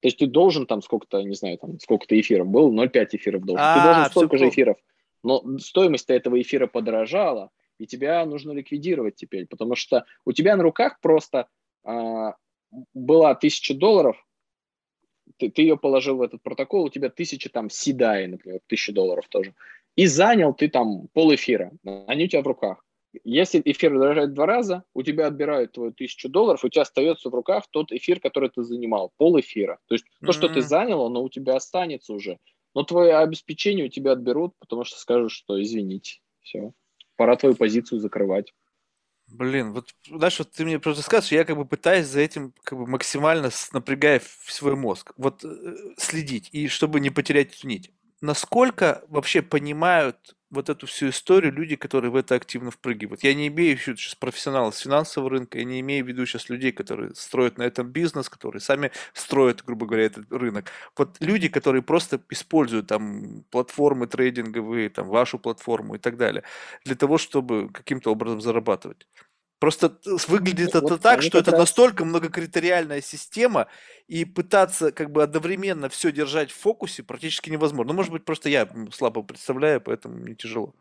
То 0.00 0.08
есть 0.08 0.18
ты 0.18 0.26
должен 0.26 0.66
там 0.66 0.82
сколько-то, 0.82 1.22
не 1.22 1.34
знаю, 1.34 1.58
там 1.58 1.80
сколько-то 1.80 2.18
эфиров 2.18 2.46
был, 2.46 2.72
0,5 2.72 3.08
эфиров 3.12 3.44
должен. 3.44 3.64
А, 3.64 3.74
ты 3.74 3.84
должен 3.84 4.10
столько 4.10 4.38
же 4.38 4.48
эфиров. 4.48 4.76
Но 5.22 5.58
стоимость 5.58 6.08
этого 6.10 6.40
эфира 6.40 6.66
подорожала, 6.66 7.50
и 7.78 7.86
тебя 7.86 8.24
нужно 8.24 8.52
ликвидировать 8.52 9.16
теперь, 9.16 9.46
потому 9.46 9.74
что 9.74 10.04
у 10.24 10.32
тебя 10.32 10.56
на 10.56 10.62
руках 10.62 11.00
просто 11.00 11.48
а, 11.82 12.34
была 12.94 13.30
1000 13.30 13.74
долларов, 13.74 14.24
ты, 15.38 15.50
ты 15.50 15.62
ее 15.62 15.76
положил 15.76 16.18
в 16.18 16.22
этот 16.22 16.42
протокол, 16.42 16.84
у 16.84 16.90
тебя 16.90 17.10
тысяча 17.10 17.50
там 17.50 17.68
седай, 17.70 18.26
например, 18.26 18.60
тысяча 18.66 18.92
долларов 18.92 19.26
тоже. 19.28 19.54
И 19.96 20.06
занял 20.06 20.54
ты 20.54 20.68
там 20.68 21.08
пол 21.12 21.34
эфира, 21.34 21.72
они 22.06 22.24
у 22.24 22.28
тебя 22.28 22.42
в 22.42 22.46
руках. 22.46 22.84
Если 23.24 23.62
эфир 23.64 23.92
дорожает 23.98 24.34
два 24.34 24.46
раза, 24.46 24.84
у 24.94 25.02
тебя 25.02 25.26
отбирают 25.26 25.72
твою 25.72 25.92
тысячу 25.92 26.28
долларов, 26.28 26.64
у 26.64 26.68
тебя 26.68 26.82
остается 26.82 27.30
в 27.30 27.34
руках 27.34 27.64
тот 27.70 27.92
эфир, 27.92 28.20
который 28.20 28.50
ты 28.50 28.62
занимал, 28.62 29.12
пол 29.16 29.38
эфира. 29.40 29.78
То 29.86 29.94
есть 29.94 30.04
mm-hmm. 30.04 30.26
то, 30.26 30.32
что 30.32 30.48
ты 30.48 30.62
занял, 30.62 31.04
оно 31.04 31.22
у 31.22 31.28
тебя 31.28 31.56
останется 31.56 32.12
уже. 32.12 32.38
Но 32.74 32.82
твое 32.82 33.16
обеспечение 33.16 33.86
у 33.86 33.88
тебя 33.88 34.12
отберут, 34.12 34.54
потому 34.58 34.84
что 34.84 34.98
скажут, 34.98 35.32
что 35.32 35.60
извините, 35.62 36.20
все, 36.42 36.72
пора 37.16 37.36
твою 37.36 37.54
позицию 37.54 38.00
закрывать. 38.00 38.52
Блин, 39.28 39.72
вот 39.72 39.88
знаешь, 40.08 40.38
вот 40.38 40.52
ты 40.52 40.64
мне 40.64 40.78
просто 40.78 41.02
скажешь, 41.02 41.32
я 41.32 41.44
как 41.44 41.56
бы 41.56 41.64
пытаюсь 41.64 42.06
за 42.06 42.20
этим 42.20 42.52
как 42.62 42.78
бы 42.78 42.86
максимально 42.86 43.50
напрягая 43.72 44.22
свой 44.46 44.76
мозг, 44.76 45.12
вот 45.16 45.44
э, 45.44 45.48
следить, 45.96 46.48
и 46.52 46.68
чтобы 46.68 47.00
не 47.00 47.10
потерять 47.10 47.56
эту 47.56 47.66
нить. 47.66 47.90
Насколько 48.22 49.04
вообще 49.08 49.42
понимают 49.42 50.34
вот 50.50 50.68
эту 50.70 50.86
всю 50.86 51.08
историю 51.10 51.52
люди, 51.52 51.76
которые 51.76 52.10
в 52.10 52.16
это 52.16 52.34
активно 52.36 52.70
впрыгивают. 52.70 53.24
Я 53.24 53.34
не 53.34 53.48
имею 53.48 53.76
в 53.76 53.86
виду 53.86 53.98
сейчас 53.98 54.14
профессионалов 54.14 54.76
с 54.76 54.78
финансового 54.78 55.30
рынка, 55.30 55.58
я 55.58 55.64
не 55.64 55.80
имею 55.80 56.04
в 56.04 56.08
виду 56.08 56.24
сейчас 56.24 56.48
людей, 56.48 56.70
которые 56.72 57.14
строят 57.14 57.58
на 57.58 57.64
этом 57.64 57.88
бизнес, 57.90 58.28
которые 58.28 58.60
сами 58.60 58.92
строят, 59.12 59.64
грубо 59.64 59.86
говоря, 59.86 60.04
этот 60.04 60.30
рынок. 60.32 60.70
Вот 60.96 61.16
люди, 61.20 61.48
которые 61.48 61.82
просто 61.82 62.20
используют 62.30 62.86
там 62.86 63.44
платформы 63.50 64.06
трейдинговые, 64.06 64.88
там 64.88 65.08
вашу 65.08 65.38
платформу 65.38 65.96
и 65.96 65.98
так 65.98 66.16
далее, 66.16 66.44
для 66.84 66.94
того, 66.94 67.18
чтобы 67.18 67.68
каким-то 67.70 68.12
образом 68.12 68.40
зарабатывать. 68.40 69.06
Просто 69.58 69.98
выглядит 70.28 70.74
вот, 70.74 70.84
это 70.84 70.98
так, 70.98 71.22
что 71.22 71.38
это 71.38 71.50
раз... 71.50 71.60
настолько 71.60 72.04
многокритериальная 72.04 73.00
система, 73.00 73.68
и 74.06 74.24
пытаться 74.24 74.92
как 74.92 75.10
бы 75.10 75.22
одновременно 75.22 75.88
все 75.88 76.12
держать 76.12 76.50
в 76.50 76.56
фокусе 76.56 77.02
практически 77.02 77.48
невозможно. 77.48 77.92
Ну, 77.92 77.96
может 77.96 78.12
быть, 78.12 78.24
просто 78.24 78.50
я 78.50 78.68
слабо 78.92 79.22
представляю, 79.22 79.80
поэтому 79.80 80.16
мне 80.16 80.34
тяжело. 80.34 80.74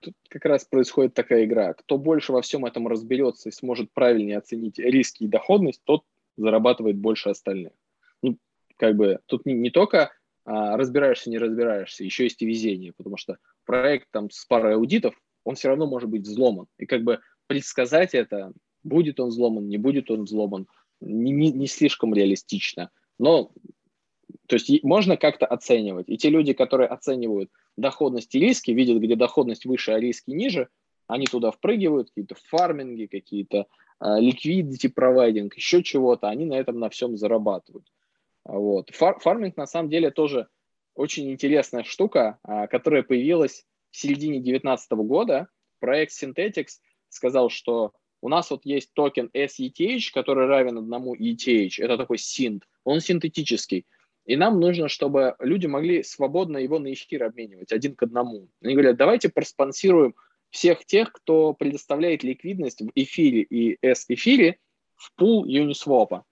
Тут 0.00 0.14
как 0.28 0.44
раз 0.44 0.64
происходит 0.64 1.14
такая 1.14 1.44
игра. 1.44 1.72
Кто 1.72 1.96
больше 1.96 2.32
во 2.32 2.42
всем 2.42 2.66
этом 2.66 2.86
разберется 2.86 3.48
и 3.48 3.52
сможет 3.52 3.90
правильнее 3.92 4.38
оценить 4.38 4.78
риски 4.78 5.24
и 5.24 5.28
доходность, 5.28 5.80
тот 5.84 6.04
зарабатывает 6.36 6.96
больше 6.96 7.30
остальных. 7.30 7.72
Ну, 8.20 8.36
как 8.76 8.96
бы 8.96 9.20
тут 9.26 9.46
не, 9.46 9.54
не 9.54 9.70
только 9.70 10.12
а, 10.44 10.76
разбираешься, 10.76 11.30
не 11.30 11.38
разбираешься, 11.38 12.04
еще 12.04 12.24
есть 12.24 12.42
и 12.42 12.46
везение, 12.46 12.92
потому 12.92 13.16
что 13.16 13.38
проект 13.64 14.08
там 14.10 14.30
с 14.30 14.44
парой 14.44 14.74
аудитов, 14.74 15.14
он 15.44 15.54
все 15.54 15.68
равно 15.68 15.86
может 15.86 16.08
быть 16.10 16.22
взломан. 16.22 16.66
И 16.78 16.86
как 16.86 17.02
бы 17.02 17.20
предсказать 17.46 18.14
это, 18.14 18.52
будет 18.82 19.20
он 19.20 19.28
взломан, 19.28 19.68
не 19.68 19.78
будет 19.78 20.10
он 20.10 20.24
взломан, 20.24 20.66
не, 21.00 21.32
не, 21.32 21.52
не 21.52 21.66
слишком 21.66 22.14
реалистично. 22.14 22.90
Но 23.18 23.52
то 24.46 24.54
есть 24.54 24.82
можно 24.82 25.16
как-то 25.16 25.46
оценивать. 25.46 26.08
И 26.08 26.16
те 26.16 26.30
люди, 26.30 26.52
которые 26.52 26.88
оценивают 26.88 27.50
доходность 27.76 28.34
и 28.34 28.40
риски, 28.40 28.70
видят, 28.70 28.98
где 28.98 29.16
доходность 29.16 29.64
выше, 29.64 29.92
а 29.92 30.00
риски 30.00 30.30
ниже, 30.30 30.68
они 31.06 31.26
туда 31.26 31.50
впрыгивают, 31.50 32.08
какие-то 32.08 32.36
фарминги, 32.48 33.06
какие-то 33.06 33.66
liquidity 34.02 34.88
провайдинг, 34.88 35.54
еще 35.54 35.82
чего-то, 35.82 36.28
они 36.28 36.44
на 36.44 36.54
этом 36.54 36.78
на 36.78 36.90
всем 36.90 37.16
зарабатывают. 37.16 37.86
Вот. 38.44 38.90
Фар, 38.90 39.18
фарминг 39.18 39.56
на 39.56 39.66
самом 39.66 39.88
деле 39.88 40.10
тоже 40.10 40.48
очень 40.94 41.30
интересная 41.30 41.84
штука, 41.84 42.38
а, 42.42 42.66
которая 42.66 43.02
появилась 43.02 43.64
в 43.90 43.96
середине 43.96 44.40
2019 44.40 44.92
года. 44.92 45.48
Проект 45.78 46.12
Synthetics 46.12 46.78
сказал, 47.16 47.50
что 47.50 47.92
у 48.22 48.28
нас 48.28 48.50
вот 48.50 48.64
есть 48.64 48.92
токен 48.94 49.30
SETH, 49.34 50.12
который 50.14 50.46
равен 50.46 50.78
одному 50.78 51.14
ETH, 51.14 51.72
это 51.78 51.96
такой 51.96 52.18
синт, 52.18 52.64
он 52.84 53.00
синтетический. 53.00 53.86
И 54.24 54.36
нам 54.36 54.58
нужно, 54.58 54.88
чтобы 54.88 55.36
люди 55.38 55.66
могли 55.66 56.02
свободно 56.02 56.58
его 56.58 56.78
на 56.78 56.92
эфир 56.92 57.24
обменивать 57.24 57.72
один 57.72 57.94
к 57.94 58.02
одному. 58.02 58.48
Они 58.60 58.74
говорят, 58.74 58.96
давайте 58.96 59.28
проспонсируем 59.28 60.14
всех 60.50 60.84
тех, 60.84 61.12
кто 61.12 61.54
предоставляет 61.54 62.24
ликвидность 62.24 62.80
в 62.80 62.90
эфире 62.94 63.42
и 63.42 63.78
S-эфире 63.86 64.58
в 64.96 65.14
пул 65.14 65.46
Uniswap. 65.46 66.22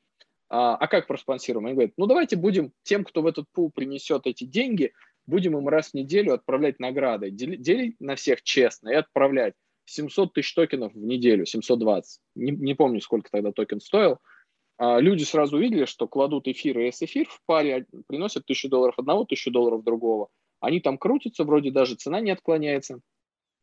А, 0.49 0.77
а 0.77 0.89
как 0.89 1.07
проспонсируем? 1.07 1.67
Они 1.67 1.75
говорят, 1.75 1.95
ну 1.97 2.07
давайте 2.07 2.37
будем 2.37 2.73
тем, 2.83 3.05
кто 3.05 3.23
в 3.23 3.27
этот 3.27 3.47
пул 3.53 3.71
принесет 3.71 4.27
эти 4.27 4.45
деньги, 4.45 4.93
будем 5.27 5.57
им 5.57 5.69
раз 5.69 5.91
в 5.91 5.95
неделю 5.95 6.35
отправлять 6.35 6.81
награды, 6.81 7.31
делить 7.31 8.01
на 8.01 8.17
всех 8.17 8.43
честно 8.43 8.89
и 8.89 8.95
отправлять. 8.95 9.55
700 9.87 10.33
тысяч 10.33 10.55
токенов 10.55 10.93
в 10.95 11.05
неделю, 11.05 11.47
720. 11.47 12.21
Не, 12.35 12.53
не 12.53 12.75
помню, 12.75 13.01
сколько 13.01 13.31
тогда 13.31 13.53
токен 13.53 13.81
стоил. 13.81 14.19
А 14.77 14.99
люди 14.99 15.23
сразу 15.25 15.57
увидели, 15.57 15.85
что 15.85 16.09
кладут 16.09 16.49
эфир 16.49 16.79
и 16.81 16.89
S-эфир 16.89 17.29
в 17.29 17.41
паре, 17.47 17.87
приносят 18.09 18.45
1000 18.45 18.69
долларов 18.69 18.99
одного, 18.99 19.23
1000 19.23 19.51
долларов 19.51 19.85
другого. 19.85 20.29
Они 20.61 20.81
там 20.81 20.99
крутятся, 20.99 21.45
вроде 21.45 21.71
даже 21.71 21.95
цена 21.95 22.21
не 22.21 22.31
отклоняется. 22.31 23.01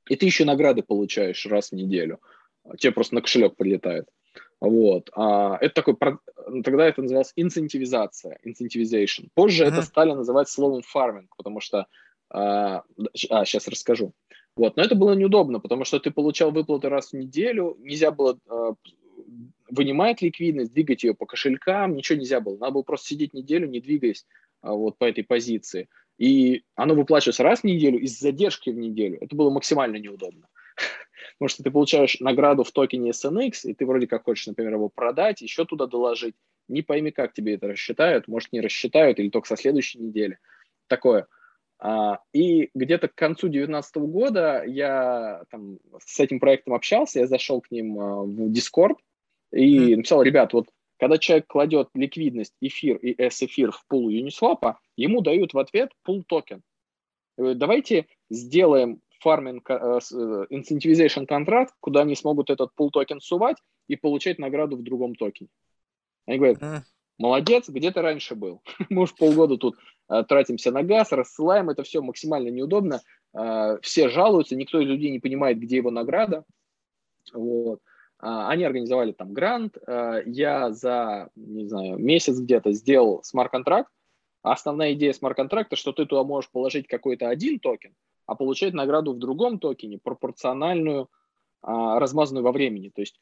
И 0.09 0.15
ты 0.15 0.25
еще 0.25 0.45
награды 0.45 0.83
получаешь 0.83 1.45
раз 1.45 1.71
в 1.71 1.75
неделю. 1.75 2.19
Тебе 2.77 2.91
просто 2.91 3.15
на 3.15 3.21
кошелек 3.21 3.55
прилетает. 3.55 4.07
Вот. 4.59 5.09
А, 5.13 5.57
это 5.59 5.73
такой, 5.73 5.97
тогда 6.63 6.87
это 6.87 7.01
называлось 7.01 7.33
инцентивизация, 7.35 8.39
incentivization. 8.45 9.29
Позже 9.33 9.63
uh-huh. 9.63 9.69
это 9.69 9.81
стали 9.81 10.11
называть 10.11 10.49
словом 10.49 10.83
фарминг, 10.83 11.35
потому 11.35 11.59
что, 11.59 11.87
а, 12.29 12.83
а, 13.29 13.45
сейчас 13.45 13.67
расскажу. 13.67 14.13
Вот. 14.55 14.75
Но 14.75 14.83
это 14.83 14.95
было 14.95 15.13
неудобно, 15.13 15.59
потому 15.59 15.85
что 15.85 15.99
ты 15.99 16.11
получал 16.11 16.51
выплаты 16.51 16.89
раз 16.89 17.11
в 17.11 17.13
неделю, 17.13 17.77
нельзя 17.79 18.11
было 18.11 18.37
э, 18.49 18.73
вынимать 19.69 20.21
ликвидность, 20.21 20.73
двигать 20.73 21.03
ее 21.03 21.15
по 21.15 21.25
кошелькам, 21.25 21.95
ничего 21.95 22.19
нельзя 22.19 22.41
было. 22.41 22.57
Надо 22.57 22.73
было 22.73 22.81
просто 22.83 23.07
сидеть 23.07 23.33
неделю, 23.33 23.67
не 23.67 23.79
двигаясь 23.79 24.25
э, 24.63 24.69
вот 24.69 24.97
по 24.97 25.05
этой 25.05 25.23
позиции. 25.23 25.87
И 26.17 26.63
оно 26.75 26.93
выплачивалось 26.93 27.39
раз 27.39 27.61
в 27.61 27.63
неделю 27.63 27.99
и 27.99 28.07
с 28.07 28.19
задержки 28.19 28.69
в 28.69 28.77
неделю. 28.77 29.17
Это 29.21 29.35
было 29.35 29.49
максимально 29.49 29.97
неудобно. 29.97 30.47
Потому 31.39 31.49
что 31.49 31.63
ты 31.63 31.71
получаешь 31.71 32.19
награду 32.19 32.63
в 32.63 32.71
токене 32.71 33.11
SNX, 33.11 33.61
и 33.63 33.73
ты 33.73 33.85
вроде 33.85 34.07
как 34.07 34.25
хочешь, 34.25 34.47
например, 34.47 34.73
его 34.73 34.89
продать, 34.89 35.41
еще 35.41 35.65
туда 35.65 35.87
доложить. 35.87 36.35
Не 36.67 36.81
пойми, 36.81 37.11
как 37.11 37.33
тебе 37.33 37.55
это 37.55 37.67
рассчитают. 37.67 38.27
Может, 38.27 38.51
не 38.51 38.61
рассчитают, 38.61 39.19
или 39.19 39.29
только 39.29 39.47
со 39.47 39.57
следующей 39.57 39.99
недели. 39.99 40.37
Такое. 40.87 41.27
А, 41.83 42.19
и 42.31 42.69
где-то 42.75 43.07
к 43.07 43.15
концу 43.15 43.47
2019 43.47 43.95
года 43.97 44.63
я 44.65 45.41
там, 45.49 45.79
с 46.05 46.19
этим 46.19 46.39
проектом 46.39 46.75
общался, 46.75 47.21
я 47.21 47.27
зашел 47.27 47.59
к 47.59 47.71
ним 47.71 47.99
а, 47.99 48.21
в 48.21 48.51
Discord 48.51 48.97
и 49.51 49.77
mm-hmm. 49.77 49.95
написал, 49.97 50.21
ребят, 50.21 50.53
вот 50.53 50.67
когда 50.99 51.17
человек 51.17 51.47
кладет 51.47 51.89
ликвидность 51.95 52.53
эфир 52.61 52.97
и 52.97 53.19
S-эфир 53.19 53.71
в 53.71 53.83
пул 53.87 54.11
Uniswap, 54.11 54.75
ему 54.95 55.21
дают 55.21 55.55
в 55.55 55.57
ответ 55.57 55.91
пул 56.03 56.23
токен. 56.23 56.61
Давайте 57.35 58.05
сделаем 58.29 59.01
фарминг, 59.19 59.67
incentivization 59.67 61.25
контракт, 61.25 61.73
куда 61.79 62.01
они 62.01 62.15
смогут 62.15 62.51
этот 62.51 62.75
пул 62.75 62.91
токен 62.91 63.19
сувать 63.19 63.57
и 63.87 63.95
получать 63.95 64.37
награду 64.37 64.77
в 64.77 64.83
другом 64.83 65.15
токене. 65.15 65.49
Они 66.27 66.37
говорят, 66.37 66.85
молодец, 67.17 67.67
где 67.67 67.89
ты 67.89 68.03
раньше 68.03 68.35
был? 68.35 68.61
Мы 68.89 69.01
уж 69.01 69.15
полгода 69.15 69.57
тут 69.57 69.77
Э, 70.00 70.00
тратимся 70.27 70.71
на 70.71 70.83
газ, 70.83 71.11
рассылаем, 71.11 71.69
это 71.69 71.83
все 71.83 72.01
максимально 72.01 72.49
неудобно, 72.49 73.01
э, 73.33 73.77
все 73.81 74.09
жалуются, 74.09 74.55
никто 74.55 74.79
из 74.79 74.87
людей 74.87 75.11
не 75.11 75.19
понимает, 75.19 75.57
где 75.59 75.77
его 75.77 75.91
награда. 75.91 76.43
Вот. 77.33 77.79
А, 78.19 78.49
они 78.49 78.63
организовали 78.63 79.13
там 79.13 79.33
грант, 79.33 79.77
э, 79.77 80.23
я 80.25 80.71
за, 80.71 81.29
не 81.35 81.67
знаю, 81.67 81.97
месяц 81.97 82.37
где-то 82.39 82.71
сделал 82.73 83.23
смарт-контракт. 83.23 83.89
Основная 84.43 84.93
идея 84.93 85.13
смарт-контракта, 85.13 85.75
что 85.75 85.93
ты 85.93 86.05
туда 86.05 86.23
можешь 86.23 86.51
положить 86.51 86.87
какой-то 86.87 87.29
один 87.29 87.59
токен, 87.59 87.95
а 88.25 88.35
получать 88.35 88.73
награду 88.73 89.13
в 89.13 89.19
другом 89.19 89.59
токене, 89.59 89.99
пропорциональную, 89.99 91.09
размазанную 91.61 92.43
во 92.43 92.51
времени. 92.51 92.89
То 92.89 93.01
есть 93.01 93.19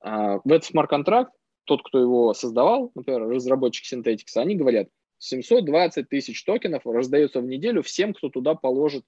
в 0.00 0.42
этот 0.44 0.64
смарт-контракт 0.64 1.32
тот, 1.64 1.82
кто 1.82 1.98
его 1.98 2.34
создавал, 2.34 2.92
например, 2.94 3.28
разработчик 3.28 3.84
Synthetix, 3.84 4.36
они 4.36 4.54
говорят, 4.54 4.88
720 5.20 6.08
тысяч 6.08 6.42
токенов 6.44 6.86
раздается 6.86 7.40
в 7.40 7.46
неделю 7.46 7.82
всем, 7.82 8.14
кто 8.14 8.30
туда 8.30 8.54
положит 8.54 9.04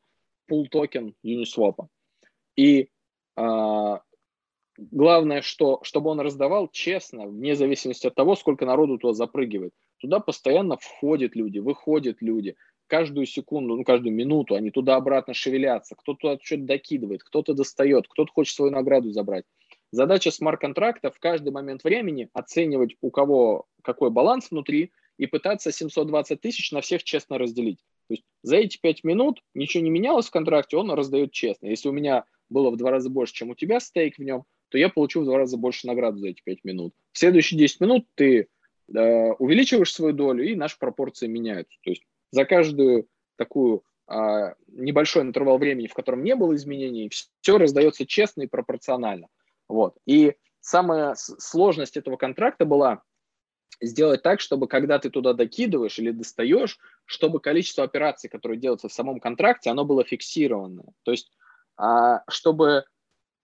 пул 0.47 0.69
токен 0.69 1.15
Uniswap. 1.25 1.87
И 2.55 2.91
а, 3.35 4.03
главное, 4.77 5.41
что, 5.41 5.81
чтобы 5.83 6.11
он 6.11 6.21
раздавал 6.21 6.69
честно, 6.69 7.27
вне 7.27 7.57
зависимости 7.57 8.07
от 8.07 8.15
того, 8.15 8.37
сколько 8.37 8.67
народу 8.67 8.99
туда 8.99 9.15
запрыгивает. 9.15 9.73
Туда 9.99 10.21
постоянно 10.21 10.77
входят 10.77 11.35
люди, 11.35 11.59
выходят 11.59 12.19
люди. 12.21 12.57
Каждую 12.89 13.25
секунду, 13.25 13.77
ну, 13.77 13.85
каждую 13.85 14.15
минуту 14.15 14.55
они 14.55 14.71
туда-обратно 14.71 15.33
шевелятся. 15.33 15.95
Кто-то 15.97 16.39
что-то 16.43 16.65
докидывает, 16.65 17.23
кто-то 17.23 17.55
достает, 17.55 18.07
кто-то 18.07 18.31
хочет 18.31 18.55
свою 18.55 18.71
награду 18.71 19.13
забрать. 19.13 19.45
Задача 19.93 20.31
смарт-контракта 20.31 21.11
в 21.11 21.19
каждый 21.19 21.53
момент 21.53 21.85
времени 21.85 22.29
оценивать, 22.35 22.97
у 23.01 23.11
кого 23.11 23.67
какой 23.83 24.11
баланс 24.11 24.51
внутри, 24.51 24.93
и 25.23 25.27
пытаться 25.27 25.71
720 25.71 26.41
тысяч 26.41 26.73
на 26.73 26.81
всех 26.81 27.05
честно 27.05 27.39
разделить. 27.39 27.79
То 28.09 28.15
есть 28.15 28.25
за 28.43 28.57
эти 28.57 28.77
5 28.77 29.05
минут 29.05 29.41
ничего 29.55 29.85
не 29.85 29.91
менялось 29.91 30.27
в 30.27 30.33
контракте, 30.33 30.77
он 30.77 30.91
раздает 30.91 31.31
честно. 31.31 31.67
Если 31.67 31.89
у 31.89 31.93
меня 31.93 32.25
было 32.51 32.71
в 32.71 32.77
два 32.77 32.91
раза 32.91 33.09
больше, 33.09 33.33
чем 33.33 33.51
у 33.51 33.55
тебя 33.55 33.79
стейк 33.79 34.19
в 34.19 34.23
нем, 34.23 34.43
то 34.69 34.79
я 34.79 34.89
получу 34.89 35.21
в 35.21 35.25
два 35.25 35.39
раза 35.39 35.57
больше 35.57 35.87
награды 35.87 36.19
за 36.19 36.31
эти 36.31 36.43
5 36.43 36.65
минут. 36.65 36.93
В 37.13 37.19
следующие 37.19 37.57
10 37.57 37.81
минут 37.81 38.07
ты 38.17 38.49
э, 38.93 39.31
увеличиваешь 39.39 39.95
свою 39.95 40.13
долю, 40.13 40.45
и 40.45 40.57
наши 40.57 40.77
пропорции 40.77 41.29
меняются. 41.29 41.79
То 41.85 41.91
есть 41.91 42.03
за 42.33 42.45
каждую 42.45 43.07
такую 43.37 43.85
э, 44.09 44.55
небольшой 44.73 45.23
интервал 45.23 45.59
времени, 45.59 45.87
в 45.87 45.95
котором 45.95 46.25
не 46.25 46.35
было 46.35 46.57
изменений, 46.57 47.13
все 47.41 47.59
раздается 47.59 48.07
честно 48.07 48.43
и 48.43 48.49
пропорционально. 48.49 49.29
Вот. 49.69 49.95
И 50.05 50.35
самая 50.59 51.15
сложность 51.15 51.97
этого 51.97 52.17
контракта 52.17 52.65
была 52.65 53.05
сделать 53.81 54.23
так, 54.23 54.41
чтобы 54.41 54.69
когда 54.69 54.99
ты 54.99 55.11
туда 55.11 55.33
докидываешь 55.33 55.99
или 55.99 56.11
достаешь, 56.11 56.79
чтобы 57.05 57.41
количество 57.41 57.85
операций, 57.85 58.31
которые 58.31 58.59
делаются 58.59 58.89
в 58.89 58.93
самом 58.93 59.21
контракте, 59.21 59.71
оно 59.71 59.85
было 59.85 60.05
фиксированное. 60.05 60.93
То 61.03 61.11
есть, 61.11 61.33
а, 61.77 62.23
чтобы 62.29 62.85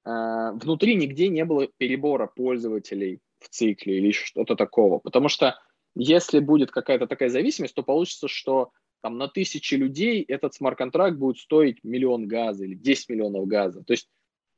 а, 0.04 0.52
внутри 0.52 0.94
нигде 0.94 1.28
не 1.28 1.44
было 1.44 1.66
перебора 1.66 2.26
пользователей 2.26 3.20
в 3.40 3.48
цикле 3.48 3.98
или 3.98 4.12
что-то 4.12 4.56
такого. 4.56 4.98
Потому 4.98 5.28
что 5.28 5.58
если 5.94 6.38
будет 6.38 6.70
какая-то 6.70 7.06
такая 7.06 7.28
зависимость, 7.28 7.74
то 7.74 7.82
получится, 7.82 8.28
что 8.28 8.70
там 9.00 9.18
на 9.18 9.28
тысячи 9.28 9.74
людей 9.74 10.22
этот 10.22 10.54
смарт-контракт 10.54 11.16
будет 11.16 11.38
стоить 11.38 11.82
миллион 11.84 12.26
газа 12.26 12.64
или 12.64 12.74
10 12.74 13.08
миллионов 13.10 13.46
газа. 13.46 13.82
То 13.84 13.92
есть 13.92 14.08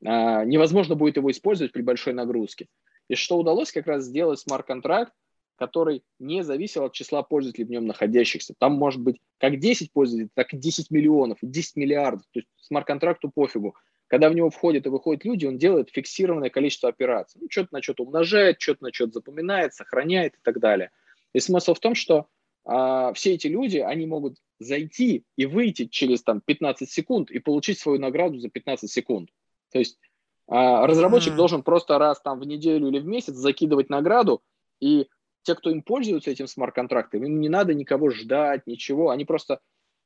а, 0.05 0.45
невозможно 0.45 0.95
будет 0.95 1.17
его 1.17 1.29
использовать 1.31 1.71
при 1.71 1.81
большой 1.81 2.13
нагрузке. 2.13 2.67
И 3.07 3.15
что 3.15 3.37
удалось 3.37 3.71
как 3.71 3.87
раз 3.87 4.05
сделать 4.05 4.39
смарт-контракт, 4.39 5.13
который 5.61 6.01
не 6.17 6.43
зависел 6.43 6.85
от 6.85 6.93
числа 6.93 7.21
пользователей 7.21 7.65
в 7.65 7.69
нем 7.69 7.85
находящихся. 7.85 8.55
Там 8.57 8.73
может 8.73 8.99
быть 8.99 9.17
как 9.37 9.59
10 9.59 9.91
пользователей, 9.93 10.31
так 10.33 10.55
и 10.55 10.57
10 10.57 10.89
миллионов, 10.89 11.37
10 11.39 11.75
миллиардов. 11.75 12.23
То 12.33 12.39
есть 12.39 12.47
смарт-контракту 12.61 13.29
пофигу. 13.29 13.75
Когда 14.07 14.27
в 14.29 14.33
него 14.33 14.49
входят 14.49 14.87
и 14.87 14.89
выходят 14.89 15.23
люди, 15.23 15.45
он 15.45 15.59
делает 15.59 15.91
фиксированное 15.91 16.49
количество 16.49 16.89
операций. 16.89 17.39
Ну, 17.39 17.47
что-то 17.47 17.75
на 17.75 17.83
что-то 17.83 18.05
умножает, 18.05 18.59
что-то 18.59 18.85
на 18.85 18.91
что-то 18.91 19.13
запоминает, 19.13 19.75
сохраняет 19.75 20.33
и 20.33 20.39
так 20.41 20.59
далее. 20.59 20.89
И 21.33 21.39
смысл 21.39 21.75
в 21.75 21.79
том, 21.79 21.93
что 21.93 22.25
а, 22.65 23.13
все 23.13 23.35
эти 23.35 23.45
люди, 23.45 23.77
они 23.77 24.07
могут 24.07 24.37
зайти 24.57 25.25
и 25.35 25.45
выйти 25.45 25.85
через 25.85 26.23
там, 26.23 26.41
15 26.41 26.89
секунд 26.89 27.29
и 27.29 27.37
получить 27.37 27.77
свою 27.77 27.99
награду 27.99 28.39
за 28.39 28.49
15 28.49 28.89
секунд. 28.89 29.29
То 29.71 29.77
есть 29.77 29.99
а, 30.47 30.87
разработчик 30.87 31.33
mm-hmm. 31.33 31.37
должен 31.37 31.61
просто 31.61 31.99
раз 31.99 32.19
там 32.19 32.39
в 32.39 32.47
неделю 32.47 32.87
или 32.87 32.97
в 32.97 33.05
месяц 33.05 33.35
закидывать 33.35 33.91
награду, 33.91 34.41
и 34.81 35.07
те, 35.43 35.55
кто 35.55 35.69
им 35.69 35.81
пользуются 35.81 36.31
этим 36.31 36.47
смарт-контрактом, 36.47 37.23
им 37.23 37.39
не 37.39 37.49
надо 37.49 37.73
никого 37.73 38.09
ждать, 38.09 38.67
ничего, 38.67 39.09
они 39.09 39.25
просто 39.25 39.59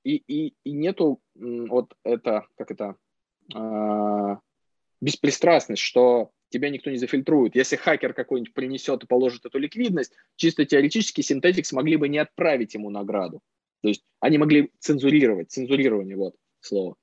и, 0.04 0.16
и, 0.16 0.56
и 0.64 0.72
нету 0.72 1.20
вот 1.34 1.94
это, 2.04 2.48
как 2.56 2.72
это, 2.72 2.96
э, 3.54 4.38
беспристрастность, 5.02 5.82
что 5.82 6.32
тебя 6.50 6.70
никто 6.70 6.90
не 6.90 6.98
зафильтрует. 6.98 7.56
Если 7.56 7.76
хакер 7.76 8.14
какой-нибудь 8.14 8.54
принесет 8.54 9.04
и 9.04 9.08
положит 9.08 9.46
эту 9.46 9.58
ликвидность, 9.58 10.14
чисто 10.36 10.66
теоретически 10.66 11.22
Synthetics 11.22 11.74
могли 11.74 11.98
бы 11.98 12.08
не 12.08 12.20
отправить 12.20 12.76
ему 12.76 12.90
награду. 12.90 13.42
То 13.82 13.90
есть 13.90 14.04
они 14.20 14.38
могли 14.38 14.72
цензурировать, 14.80 15.52
цензурирование, 15.52 16.16
вот 16.16 16.36
слово, 16.60 16.96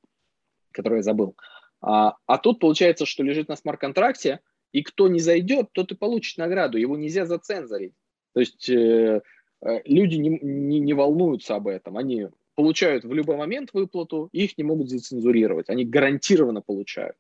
которое 0.71 0.97
я 0.97 1.03
забыл. 1.03 1.37
А, 1.81 2.17
а 2.27 2.39
тут 2.39 2.61
получается, 2.61 3.05
что 3.05 3.23
лежит 3.23 3.49
на 3.49 3.57
смарт-контракте, 3.57 4.41
и 4.73 4.83
кто 4.83 5.09
не 5.09 5.21
зайдет, 5.21 5.69
тот 5.73 5.93
и 5.93 5.97
получит 5.97 6.39
награду. 6.39 6.79
Его 6.79 6.97
нельзя 6.97 7.27
зацензорить. 7.27 7.95
То 8.35 8.41
есть 8.41 8.69
э, 8.69 9.23
э, 9.65 9.81
люди 9.85 10.17
не, 10.17 10.39
не, 10.41 10.81
не 10.81 10.95
волнуются 10.95 11.55
об 11.55 11.69
этом. 11.69 11.97
Они 11.97 12.29
получают 12.55 13.05
в 13.05 13.13
любой 13.13 13.37
момент 13.37 13.71
выплату, 13.73 14.29
их 14.33 14.59
не 14.59 14.65
могут 14.65 14.89
зацензурировать. 14.89 15.69
Они 15.69 15.85
гарантированно 15.85 16.61
получают. 16.61 17.17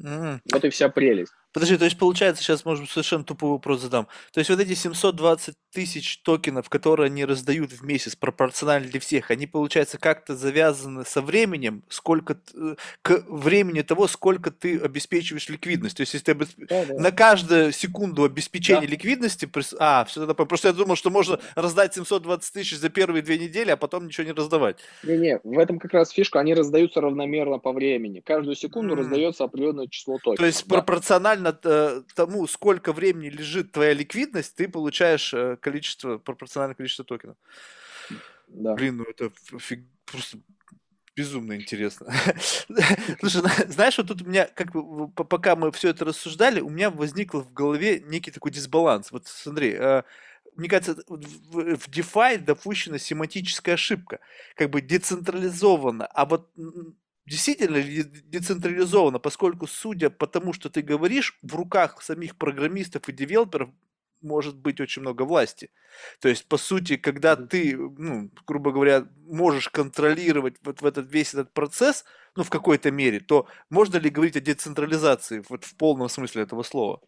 Mm. 0.00 0.38
Вот 0.52 0.64
и 0.64 0.70
вся 0.70 0.88
прелесть. 0.88 1.32
Подожди, 1.52 1.76
то 1.76 1.84
есть 1.84 1.98
получается, 1.98 2.42
сейчас, 2.42 2.64
может 2.64 2.84
быть, 2.84 2.90
совершенно 2.90 3.24
тупой 3.24 3.50
вопрос 3.50 3.80
задам. 3.80 4.08
То 4.32 4.40
есть 4.40 4.50
вот 4.50 4.60
эти 4.60 4.74
720 4.74 5.54
тысяч 5.72 6.18
токенов, 6.18 6.68
которые 6.68 7.06
они 7.06 7.24
раздают 7.24 7.72
в 7.72 7.84
месяц, 7.84 8.16
пропорционально 8.16 8.88
для 8.88 9.00
всех, 9.00 9.30
они, 9.30 9.46
получается, 9.46 9.98
как-то 9.98 10.36
завязаны 10.36 11.04
со 11.04 11.20
временем, 11.20 11.82
сколько 11.88 12.38
э, 12.54 12.76
к 13.02 13.24
времени 13.28 13.82
того, 13.82 14.06
сколько 14.06 14.50
ты 14.50 14.78
обеспечиваешь 14.78 15.48
ликвидность. 15.48 15.96
То 15.96 16.02
есть 16.02 16.14
если 16.14 16.26
ты 16.26 16.32
обесп... 16.32 16.54
да, 16.56 16.84
да. 16.86 16.94
на 16.94 17.10
каждую 17.10 17.72
секунду 17.72 18.24
обеспечения 18.24 18.86
да. 18.86 18.92
ликвидности... 18.92 19.48
А, 19.78 20.04
все 20.04 20.24
это 20.24 20.34
Просто 20.34 20.68
я 20.68 20.74
думал, 20.74 20.96
что 20.96 21.10
можно 21.10 21.38
раздать 21.54 21.94
720 21.94 22.52
тысяч 22.52 22.76
за 22.76 22.88
первые 22.88 23.22
две 23.22 23.38
недели, 23.38 23.70
а 23.70 23.76
потом 23.76 24.06
ничего 24.06 24.26
не 24.26 24.32
раздавать. 24.32 24.78
Не-не, 25.02 25.40
в 25.44 25.58
этом 25.58 25.78
как 25.78 25.92
раз 25.92 26.10
фишка, 26.10 26.40
они 26.40 26.54
раздаются 26.54 27.00
равномерно 27.00 27.58
по 27.58 27.72
времени. 27.72 28.20
Каждую 28.20 28.56
секунду 28.56 28.94
mm. 28.94 28.98
раздается 28.98 29.44
определенное 29.44 29.86
число 29.88 30.18
токенов. 30.18 30.38
То 30.38 30.46
есть 30.46 30.66
да. 30.66 30.76
пропорционально 30.76 31.41
пропорционально 31.42 31.58
э, 31.64 32.02
тому, 32.14 32.46
сколько 32.46 32.92
времени 32.92 33.28
лежит 33.28 33.72
твоя 33.72 33.92
ликвидность, 33.92 34.54
ты 34.54 34.68
получаешь 34.68 35.32
э, 35.34 35.56
количество, 35.56 36.18
пропорциональное 36.18 36.74
количество 36.74 37.04
токенов. 37.04 37.36
Да. 38.48 38.74
Блин, 38.74 38.98
ну 38.98 39.04
это 39.04 39.32
фиг, 39.58 39.84
просто 40.04 40.38
безумно 41.16 41.56
интересно. 41.56 42.12
Слушай, 43.20 43.42
знаешь, 43.68 43.98
вот 43.98 44.08
тут 44.08 44.22
у 44.22 44.24
меня, 44.24 44.46
как 44.46 44.72
бы, 44.72 45.08
пока 45.08 45.56
мы 45.56 45.72
все 45.72 45.90
это 45.90 46.04
рассуждали, 46.04 46.60
у 46.60 46.68
меня 46.68 46.90
возник 46.90 47.34
в 47.34 47.52
голове 47.52 48.00
некий 48.00 48.30
такой 48.30 48.50
дисбаланс. 48.50 49.10
Вот 49.10 49.26
смотри, 49.26 49.74
э, 49.78 50.02
мне 50.56 50.68
кажется, 50.68 51.02
в 51.08 51.88
DeFi 51.88 52.38
допущена 52.38 52.98
семантическая 52.98 53.74
ошибка, 53.74 54.20
как 54.54 54.70
бы 54.70 54.82
децентрализованно, 54.82 56.06
а 56.06 56.26
вот 56.26 56.50
действительно 57.32 57.78
ли 57.78 58.02
децентрализовано, 58.02 59.18
поскольку, 59.18 59.66
судя 59.66 60.10
по 60.10 60.26
тому, 60.26 60.52
что 60.52 60.68
ты 60.68 60.82
говоришь, 60.82 61.38
в 61.40 61.54
руках 61.54 62.02
самих 62.02 62.36
программистов 62.36 63.08
и 63.08 63.12
девелоперов 63.12 63.70
может 64.20 64.56
быть 64.56 64.80
очень 64.80 65.00
много 65.00 65.22
власти. 65.22 65.70
То 66.20 66.28
есть, 66.28 66.46
по 66.46 66.58
сути, 66.58 66.96
когда 66.96 67.34
ты, 67.36 67.74
ну, 67.76 68.30
грубо 68.46 68.70
говоря, 68.70 69.06
можешь 69.26 69.70
контролировать 69.70 70.56
вот 70.62 70.82
в 70.82 70.86
этот 70.86 71.10
весь 71.10 71.32
этот 71.32 71.54
процесс, 71.54 72.04
ну, 72.36 72.42
в 72.42 72.50
какой-то 72.50 72.90
мере, 72.90 73.20
то 73.20 73.46
можно 73.70 73.96
ли 73.96 74.10
говорить 74.10 74.36
о 74.36 74.40
децентрализации 74.40 75.42
вот 75.48 75.64
в 75.64 75.74
полном 75.78 76.10
смысле 76.10 76.42
этого 76.42 76.62
слова? 76.62 77.00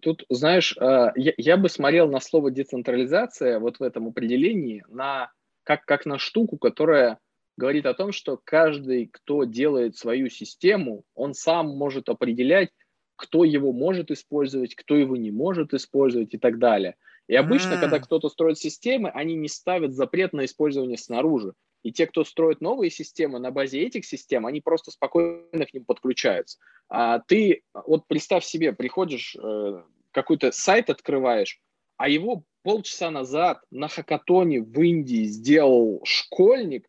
Тут, 0.00 0.24
знаешь, 0.30 0.74
а, 0.78 1.12
я, 1.16 1.34
я 1.36 1.58
бы 1.58 1.68
смотрел 1.68 2.08
на 2.08 2.20
слово 2.20 2.50
децентрализация 2.50 3.58
вот 3.58 3.78
в 3.78 3.82
этом 3.82 4.08
определении 4.08 4.82
на, 4.88 5.30
как, 5.64 5.84
как 5.84 6.06
на 6.06 6.18
штуку, 6.18 6.56
которая 6.56 7.18
говорит 7.56 7.86
о 7.86 7.94
том, 7.94 8.12
что 8.12 8.40
каждый, 8.42 9.06
кто 9.06 9.44
делает 9.44 9.96
свою 9.96 10.28
систему, 10.28 11.04
он 11.14 11.34
сам 11.34 11.68
может 11.76 12.08
определять, 12.08 12.70
кто 13.16 13.44
его 13.44 13.72
может 13.72 14.10
использовать, 14.10 14.74
кто 14.74 14.96
его 14.96 15.16
не 15.16 15.30
может 15.30 15.72
использовать 15.72 16.34
и 16.34 16.38
так 16.38 16.58
далее. 16.58 16.96
И 17.26 17.34
обычно, 17.34 17.78
когда 17.78 18.00
кто-то 18.00 18.28
строит 18.28 18.58
системы, 18.58 19.08
они 19.10 19.34
не 19.34 19.48
ставят 19.48 19.94
запрет 19.94 20.32
на 20.32 20.44
использование 20.44 20.98
снаружи. 20.98 21.54
И 21.82 21.92
те, 21.92 22.06
кто 22.06 22.24
строит 22.24 22.60
новые 22.60 22.90
системы 22.90 23.38
на 23.38 23.50
базе 23.50 23.82
этих 23.82 24.04
систем, 24.04 24.46
они 24.46 24.60
просто 24.60 24.90
спокойно 24.90 25.66
к 25.66 25.72
ним 25.72 25.84
подключаются. 25.84 26.58
А 26.88 27.20
ты, 27.20 27.62
вот 27.72 28.06
представь 28.06 28.44
себе, 28.44 28.72
приходишь, 28.72 29.36
э, 29.36 29.82
какой-то 30.10 30.50
сайт 30.52 30.90
открываешь, 30.90 31.60
а 31.96 32.08
его 32.08 32.42
полчаса 32.62 33.10
назад 33.10 33.62
на 33.70 33.88
хакатоне 33.88 34.62
в 34.62 34.80
Индии 34.80 35.24
сделал 35.24 36.00
школьник, 36.04 36.88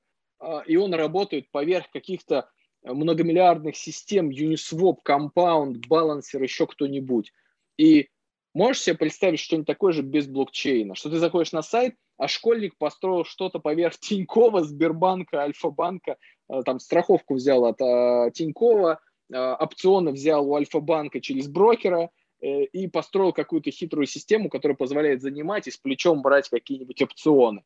и 0.66 0.76
он 0.76 0.94
работает 0.94 1.50
поверх 1.52 1.90
каких-то 1.92 2.50
многомиллиардных 2.84 3.76
систем, 3.76 4.30
Uniswap, 4.30 4.98
Compound, 5.08 5.82
Balancer, 5.90 6.42
еще 6.42 6.68
кто-нибудь. 6.68 7.32
И 7.78 8.10
можешь 8.54 8.84
себе 8.84 8.98
представить 8.98 9.40
что-нибудь 9.40 9.68
такое 9.68 9.94
же 9.94 10.02
без 10.02 10.28
блокчейна, 10.28 10.96
что 10.96 11.10
ты 11.10 11.18
заходишь 11.18 11.52
на 11.52 11.62
сайт, 11.62 11.96
а 12.18 12.28
школьник 12.28 12.78
построил 12.78 13.26
что-то 13.26 13.60
поверх 13.60 13.98
Тинькова, 14.00 14.64
Сбербанка, 14.64 15.42
Альфа-банка, 15.42 16.18
а, 16.48 16.64
там 16.64 16.80
страховку 16.80 17.36
взял 17.36 17.66
от 17.66 17.82
а, 17.82 18.32
Тинькова, 18.32 19.00
опционы 19.32 20.12
взял 20.12 20.48
у 20.48 20.54
Альфа-банка 20.54 21.20
через 21.20 21.48
брокера 21.48 22.12
э, 22.42 22.66
и 22.66 22.88
построил 22.88 23.34
какую-то 23.34 23.72
хитрую 23.72 24.06
систему, 24.06 24.50
которая 24.50 24.76
позволяет 24.76 25.24
занимать 25.24 25.66
и 25.68 25.72
с 25.72 25.78
плечом 25.78 26.22
брать 26.22 26.48
какие-нибудь 26.48 27.02
опционы. 27.02 27.64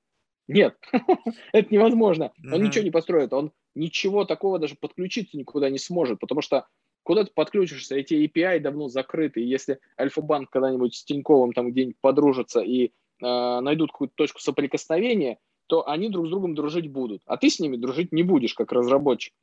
Нет, 0.49 0.75
это 1.53 1.73
невозможно. 1.73 2.31
Он 2.51 2.63
ничего 2.63 2.83
не 2.83 2.89
построит, 2.89 3.31
он 3.33 3.51
ничего 3.75 4.25
такого 4.25 4.57
даже 4.57 4.75
подключиться 4.75 5.37
никуда 5.37 5.69
не 5.69 5.77
сможет, 5.77 6.19
потому 6.19 6.41
что 6.41 6.65
куда 7.03 7.23
ты 7.23 7.31
подключишься, 7.31 7.95
эти 7.95 8.15
API 8.15 8.59
давно 8.59 8.87
закрыты, 8.89 9.41
и 9.41 9.47
если 9.47 9.79
Альфа-банк 9.99 10.49
когда-нибудь 10.49 10.95
с 10.95 11.03
Тиньковым 11.03 11.53
там 11.53 11.71
где-нибудь 11.71 11.97
подружатся 12.01 12.61
и 12.61 12.85
э, 12.85 12.89
найдут 13.21 13.91
какую-то 13.91 14.15
точку 14.15 14.41
соприкосновения, 14.41 15.37
то 15.67 15.87
они 15.87 16.09
друг 16.09 16.25
с 16.25 16.29
другом 16.31 16.55
дружить 16.55 16.91
будут, 16.91 17.21
а 17.27 17.37
ты 17.37 17.51
с 17.51 17.59
ними 17.59 17.77
дружить 17.77 18.11
не 18.11 18.23
будешь, 18.23 18.55
как 18.55 18.71
разработчик. 18.71 19.35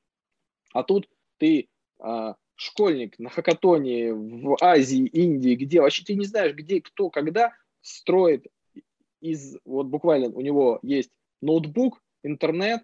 А 0.72 0.82
тут 0.82 1.08
ты 1.38 1.68
э, 2.02 2.34
школьник 2.56 3.16
на 3.20 3.30
хакатоне 3.30 4.12
в 4.12 4.56
Азии, 4.60 5.06
Индии, 5.06 5.54
где 5.54 5.80
вообще 5.80 6.02
ты 6.02 6.16
не 6.16 6.24
знаешь, 6.24 6.52
где, 6.52 6.80
кто, 6.80 7.10
когда 7.10 7.52
строит 7.80 8.48
из, 9.20 9.56
вот 9.64 9.86
буквально 9.86 10.28
у 10.28 10.40
него 10.40 10.78
есть 10.82 11.10
ноутбук, 11.40 12.00
интернет, 12.22 12.82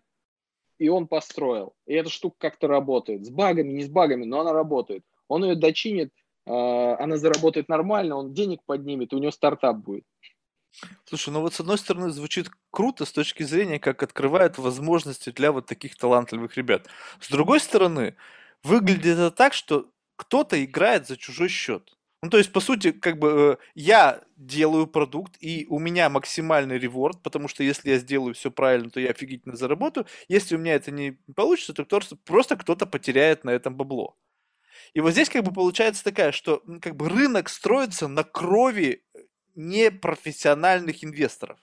и 0.79 0.89
он 0.89 1.07
построил. 1.07 1.75
И 1.87 1.95
эта 1.95 2.11
штука 2.11 2.37
как-то 2.39 2.69
работает. 2.69 3.25
С 3.25 3.31
багами, 3.31 3.73
не 3.73 3.85
с 3.85 3.89
багами, 3.89 4.25
но 4.25 4.41
она 4.41 4.53
работает. 4.53 5.05
Он 5.29 5.45
ее 5.45 5.55
дочинит, 5.55 6.11
э, 6.47 6.51
она 6.51 7.17
заработает 7.17 7.69
нормально, 7.69 8.17
он 8.17 8.35
денег 8.35 8.61
поднимет, 8.67 9.13
у 9.13 9.19
него 9.19 9.31
стартап 9.31 9.77
будет. 9.77 10.05
Слушай, 11.05 11.31
ну 11.31 11.41
вот 11.41 11.55
с 11.55 11.61
одной 11.61 11.79
стороны 11.79 12.11
звучит 12.11 12.51
круто 12.71 13.05
с 13.05 13.13
точки 13.13 13.43
зрения, 13.43 13.79
как 13.79 14.03
открывает 14.03 14.59
возможности 14.59 15.31
для 15.31 15.53
вот 15.53 15.67
таких 15.67 15.97
талантливых 15.97 16.57
ребят. 16.57 16.87
С 17.21 17.29
другой 17.29 17.61
стороны, 17.61 18.17
выглядит 18.63 19.19
это 19.19 19.31
так, 19.31 19.53
что 19.53 19.91
кто-то 20.17 20.63
играет 20.65 21.07
за 21.07 21.17
чужой 21.17 21.49
счет. 21.49 21.97
Ну, 22.23 22.31
то 22.31 22.39
есть, 22.39 22.53
по 22.53 22.61
сути, 22.61 22.93
как 22.93 23.19
бы 23.19 23.59
э, 23.61 23.65
я 23.75 24.23
делаю 24.37 24.87
продукт, 24.87 25.37
и 25.41 25.67
у 25.69 25.81
меня 25.81 26.09
максимальный 26.09 26.79
реворд, 26.79 27.21
потому 27.21 27.49
что 27.49 27.65
если 27.65 27.91
я 27.91 27.99
сделаю 27.99 28.35
все 28.35 28.53
правильно, 28.53 28.91
то 28.91 29.01
я 29.01 29.11
офигительно 29.11 29.57
заработаю. 29.57 30.07
Если 30.29 30.55
у 30.55 30.59
меня 30.59 30.75
это 30.75 30.93
не 30.93 31.19
получится, 31.35 31.73
то 31.73 31.85
просто 32.25 32.57
кто-то 32.57 32.87
потеряет 32.87 33.43
на 33.43 33.51
этом 33.51 33.77
бабло. 33.77 34.17
И 34.95 35.01
вот 35.01 35.13
здесь 35.13 35.31
как 35.31 35.43
бы 35.43 35.53
получается 35.53 36.05
такая, 36.05 36.31
что 36.31 36.63
как 36.81 36.95
бы 36.95 37.09
рынок 37.09 37.49
строится 37.49 38.07
на 38.07 38.23
крови 38.23 39.05
непрофессиональных 39.57 41.03
инвесторов. 41.03 41.59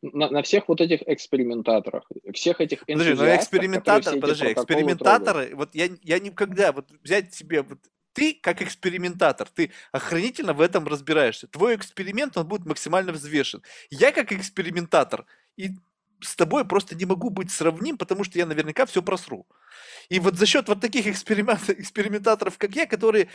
На, 0.00 0.30
на 0.30 0.42
всех 0.42 0.68
вот 0.68 0.80
этих 0.80 1.02
экспериментаторах, 1.06 2.10
всех 2.32 2.60
этих 2.60 2.84
Подожди, 2.86 3.14
но 3.14 3.36
экспериментатор, 3.36 4.18
подожди, 4.18 4.52
экспериментаторы, 4.52 5.46
трогают. 5.46 5.54
вот 5.54 5.74
я, 5.74 5.88
я 6.02 6.18
никогда, 6.18 6.72
вот 6.72 6.90
взять 7.02 7.34
себе, 7.34 7.62
вот 7.62 7.78
ты 8.14 8.38
как 8.40 8.62
экспериментатор, 8.62 9.48
ты 9.48 9.70
охранительно 9.92 10.54
в 10.54 10.60
этом 10.60 10.86
разбираешься. 10.86 11.46
Твой 11.46 11.76
эксперимент, 11.76 12.36
он 12.36 12.46
будет 12.46 12.64
максимально 12.64 13.12
взвешен. 13.12 13.62
Я 13.90 14.12
как 14.12 14.32
экспериментатор, 14.32 15.26
и 15.56 15.70
с 16.20 16.36
тобой 16.36 16.64
просто 16.64 16.94
не 16.94 17.04
могу 17.04 17.30
быть 17.30 17.50
сравним, 17.50 17.98
потому 17.98 18.24
что 18.24 18.38
я 18.38 18.46
наверняка 18.46 18.86
все 18.86 19.02
просру. 19.02 19.46
И 20.08 20.20
вот 20.20 20.36
за 20.36 20.46
счет 20.46 20.68
вот 20.68 20.80
таких 20.80 21.06
экспериментаторов, 21.06 22.56
как 22.56 22.74
я, 22.74 22.86
которые 22.86 23.28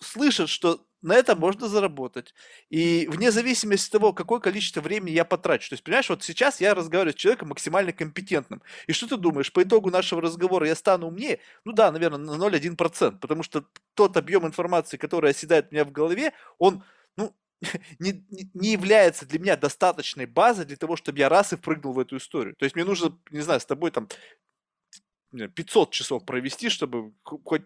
слышат, 0.00 0.48
что 0.48 0.84
на 1.04 1.14
это 1.14 1.36
можно 1.36 1.68
заработать. 1.68 2.34
И 2.70 3.06
вне 3.10 3.30
зависимости 3.30 3.88
от 3.88 3.92
того, 3.92 4.12
какое 4.14 4.40
количество 4.40 4.80
времени 4.80 5.10
я 5.10 5.26
потрачу. 5.26 5.68
То 5.68 5.74
есть, 5.74 5.84
понимаешь, 5.84 6.08
вот 6.08 6.22
сейчас 6.24 6.62
я 6.62 6.74
разговариваю 6.74 7.12
с 7.12 7.16
человеком 7.16 7.48
максимально 7.48 7.92
компетентным. 7.92 8.62
И 8.86 8.92
что 8.92 9.06
ты 9.06 9.18
думаешь, 9.18 9.52
по 9.52 9.62
итогу 9.62 9.90
нашего 9.90 10.22
разговора 10.22 10.66
я 10.66 10.74
стану 10.74 11.08
умнее? 11.08 11.40
Ну 11.64 11.72
да, 11.72 11.92
наверное, 11.92 12.18
на 12.18 12.42
0,1%, 12.42 13.18
потому 13.18 13.42
что 13.42 13.66
тот 13.92 14.16
объем 14.16 14.46
информации, 14.46 14.96
который 14.96 15.30
оседает 15.30 15.68
у 15.70 15.74
меня 15.74 15.84
в 15.84 15.92
голове, 15.92 16.32
он, 16.58 16.82
ну, 17.18 17.36
не, 17.98 18.24
не 18.54 18.72
является 18.72 19.26
для 19.26 19.38
меня 19.38 19.56
достаточной 19.58 20.24
базой 20.24 20.64
для 20.64 20.76
того, 20.76 20.96
чтобы 20.96 21.18
я 21.18 21.28
раз 21.28 21.52
и 21.52 21.56
впрыгнул 21.56 21.92
в 21.92 21.98
эту 21.98 22.16
историю. 22.16 22.54
То 22.56 22.64
есть 22.64 22.76
мне 22.76 22.84
нужно, 22.84 23.14
не 23.30 23.40
знаю, 23.42 23.60
с 23.60 23.66
тобой 23.66 23.90
там 23.90 24.08
500 25.54 25.90
часов 25.90 26.24
провести, 26.24 26.68
чтобы 26.68 27.12
хоть 27.22 27.62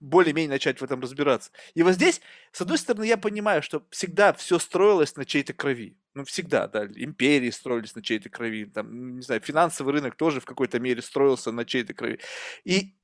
более-менее 0.00 0.50
начать 0.50 0.80
в 0.80 0.84
этом 0.84 1.00
разбираться. 1.00 1.50
И 1.74 1.82
вот 1.82 1.94
здесь, 1.94 2.20
с 2.52 2.60
одной 2.60 2.78
стороны, 2.78 3.04
я 3.04 3.16
понимаю, 3.16 3.62
что 3.62 3.82
всегда 3.90 4.32
все 4.32 4.58
строилось 4.58 5.16
на 5.16 5.24
чьей-то 5.24 5.52
крови. 5.52 5.96
Ну, 6.14 6.24
всегда, 6.24 6.66
да, 6.68 6.86
империи 6.86 7.50
строились 7.50 7.94
на 7.94 8.02
чьей-то 8.02 8.30
крови, 8.30 8.64
там, 8.64 9.16
не 9.16 9.22
знаю, 9.22 9.40
финансовый 9.40 9.92
рынок 9.92 10.16
тоже 10.16 10.40
в 10.40 10.44
какой-то 10.44 10.78
мере 10.78 11.02
строился 11.02 11.52
на 11.52 11.64
чьей-то 11.64 11.94
крови. 11.94 12.20
И, 12.64 12.94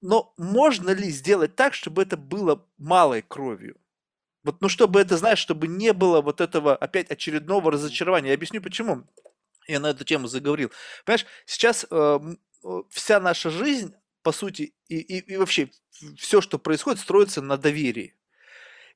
но 0.00 0.34
можно 0.36 0.90
ли 0.90 1.10
сделать 1.10 1.56
так, 1.56 1.74
чтобы 1.74 2.02
это 2.02 2.16
было 2.16 2.66
малой 2.78 3.22
кровью? 3.22 3.76
Вот, 4.42 4.60
ну, 4.60 4.68
чтобы 4.68 5.00
это, 5.00 5.16
знаешь, 5.16 5.38
чтобы 5.38 5.68
не 5.68 5.92
было 5.92 6.22
вот 6.22 6.40
этого 6.40 6.74
опять 6.74 7.10
очередного 7.10 7.70
разочарования. 7.70 8.28
Я 8.28 8.34
объясню, 8.34 8.62
почему 8.62 9.04
я 9.70 9.80
на 9.80 9.88
эту 9.88 10.04
тему 10.04 10.26
заговорил. 10.26 10.70
Понимаешь, 11.04 11.26
сейчас 11.46 11.86
э, 11.90 12.18
вся 12.90 13.20
наша 13.20 13.50
жизнь, 13.50 13.94
по 14.22 14.32
сути, 14.32 14.74
и, 14.88 14.98
и, 14.98 15.18
и 15.32 15.36
вообще 15.36 15.70
все, 16.16 16.40
что 16.40 16.58
происходит, 16.58 17.00
строится 17.00 17.42
на 17.42 17.56
доверии. 17.56 18.16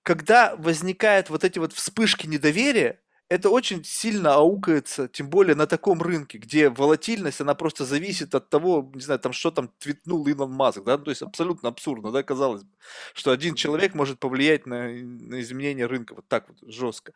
Когда 0.03 0.55
возникают 0.57 1.31
вот 1.31 1.45
эти 1.45 1.59
вот 1.59 1.73
вспышки 1.73 2.27
недоверия, 2.27 3.01
это 3.31 3.49
очень 3.49 3.83
сильно 3.85 4.35
аукается, 4.35 5.09
тем 5.09 5.31
более 5.31 5.55
на 5.55 5.67
таком 5.67 6.03
рынке, 6.03 6.37
где 6.37 6.69
волатильность, 6.69 7.41
она 7.41 7.55
просто 7.55 7.87
зависит 7.87 8.35
от 8.35 8.51
того, 8.51 8.91
не 8.95 9.01
знаю, 9.01 9.19
там 9.19 9.33
что 9.33 9.51
там 9.51 9.71
твитнул 9.79 10.27
Илон 10.27 10.53
Маск, 10.53 10.85
да, 10.85 10.99
то 10.99 11.11
есть 11.11 11.23
абсолютно 11.23 11.71
абсурдно, 11.71 12.13
да, 12.13 12.23
казалось 12.23 12.65
бы, 12.65 12.71
что 13.15 13.31
один 13.31 13.55
человек 13.55 13.95
может 13.95 14.19
повлиять 14.19 14.67
на, 14.67 14.89
на 14.89 15.41
изменение 15.41 15.87
рынка 15.87 16.15
вот 16.15 16.29
так 16.29 16.49
вот 16.49 16.59
жестко. 16.71 17.15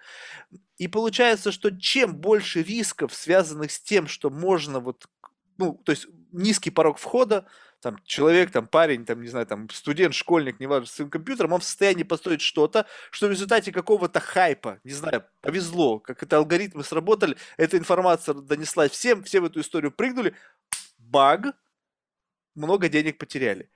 И 0.78 0.88
получается, 0.88 1.52
что 1.52 1.70
чем 1.70 2.16
больше 2.16 2.62
рисков, 2.62 3.14
связанных 3.14 3.70
с 3.70 3.80
тем, 3.80 4.08
что 4.08 4.30
можно 4.30 4.80
вот 4.80 5.06
ну, 5.58 5.74
то 5.84 5.90
есть 5.90 6.06
низкий 6.32 6.70
порог 6.70 6.98
входа, 6.98 7.46
там 7.80 7.98
человек, 8.04 8.50
там 8.50 8.66
парень, 8.66 9.04
там, 9.04 9.22
не 9.22 9.28
знаю, 9.28 9.46
там 9.46 9.68
студент, 9.70 10.14
школьник, 10.14 10.58
неважно, 10.58 10.86
с 10.86 10.92
своим 10.92 11.10
компьютером, 11.10 11.52
он 11.52 11.60
в 11.60 11.64
состоянии 11.64 12.02
построить 12.02 12.40
что-то, 12.40 12.86
что 13.10 13.28
в 13.28 13.30
результате 13.30 13.72
какого-то 13.72 14.20
хайпа, 14.20 14.80
не 14.84 14.92
знаю, 14.92 15.24
повезло, 15.40 16.00
как 16.00 16.22
это 16.22 16.38
алгоритмы 16.38 16.82
сработали, 16.82 17.36
эта 17.56 17.78
информация 17.78 18.34
донеслась 18.34 18.90
всем, 18.92 19.22
все 19.22 19.40
в 19.40 19.44
эту 19.44 19.60
историю 19.60 19.92
прыгнули, 19.92 20.34
баг, 20.98 21.46
много 22.54 22.88
денег 22.88 23.18
потеряли. 23.18 23.70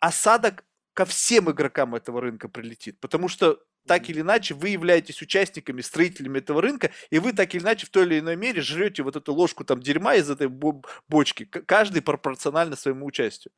Осадок 0.00 0.64
ко 0.92 1.04
всем 1.06 1.50
игрокам 1.50 1.94
этого 1.94 2.20
рынка 2.20 2.48
прилетит, 2.48 3.00
потому 3.00 3.28
что 3.28 3.62
так 3.86 4.08
или 4.10 4.20
иначе 4.20 4.54
вы 4.54 4.70
являетесь 4.70 5.22
участниками, 5.22 5.80
строителями 5.80 6.38
этого 6.38 6.60
рынка, 6.60 6.90
и 7.10 7.18
вы 7.18 7.32
так 7.32 7.54
или 7.54 7.62
иначе 7.62 7.86
в 7.86 7.90
той 7.90 8.04
или 8.06 8.18
иной 8.20 8.36
мере 8.36 8.60
жрете 8.60 9.02
вот 9.02 9.16
эту 9.16 9.32
ложку 9.32 9.64
там 9.64 9.80
дерьма 9.80 10.16
из 10.16 10.30
этой 10.30 10.48
бочки, 10.48 11.44
каждый 11.44 12.02
пропорционально 12.02 12.76
своему 12.76 13.06
участию. 13.06 13.52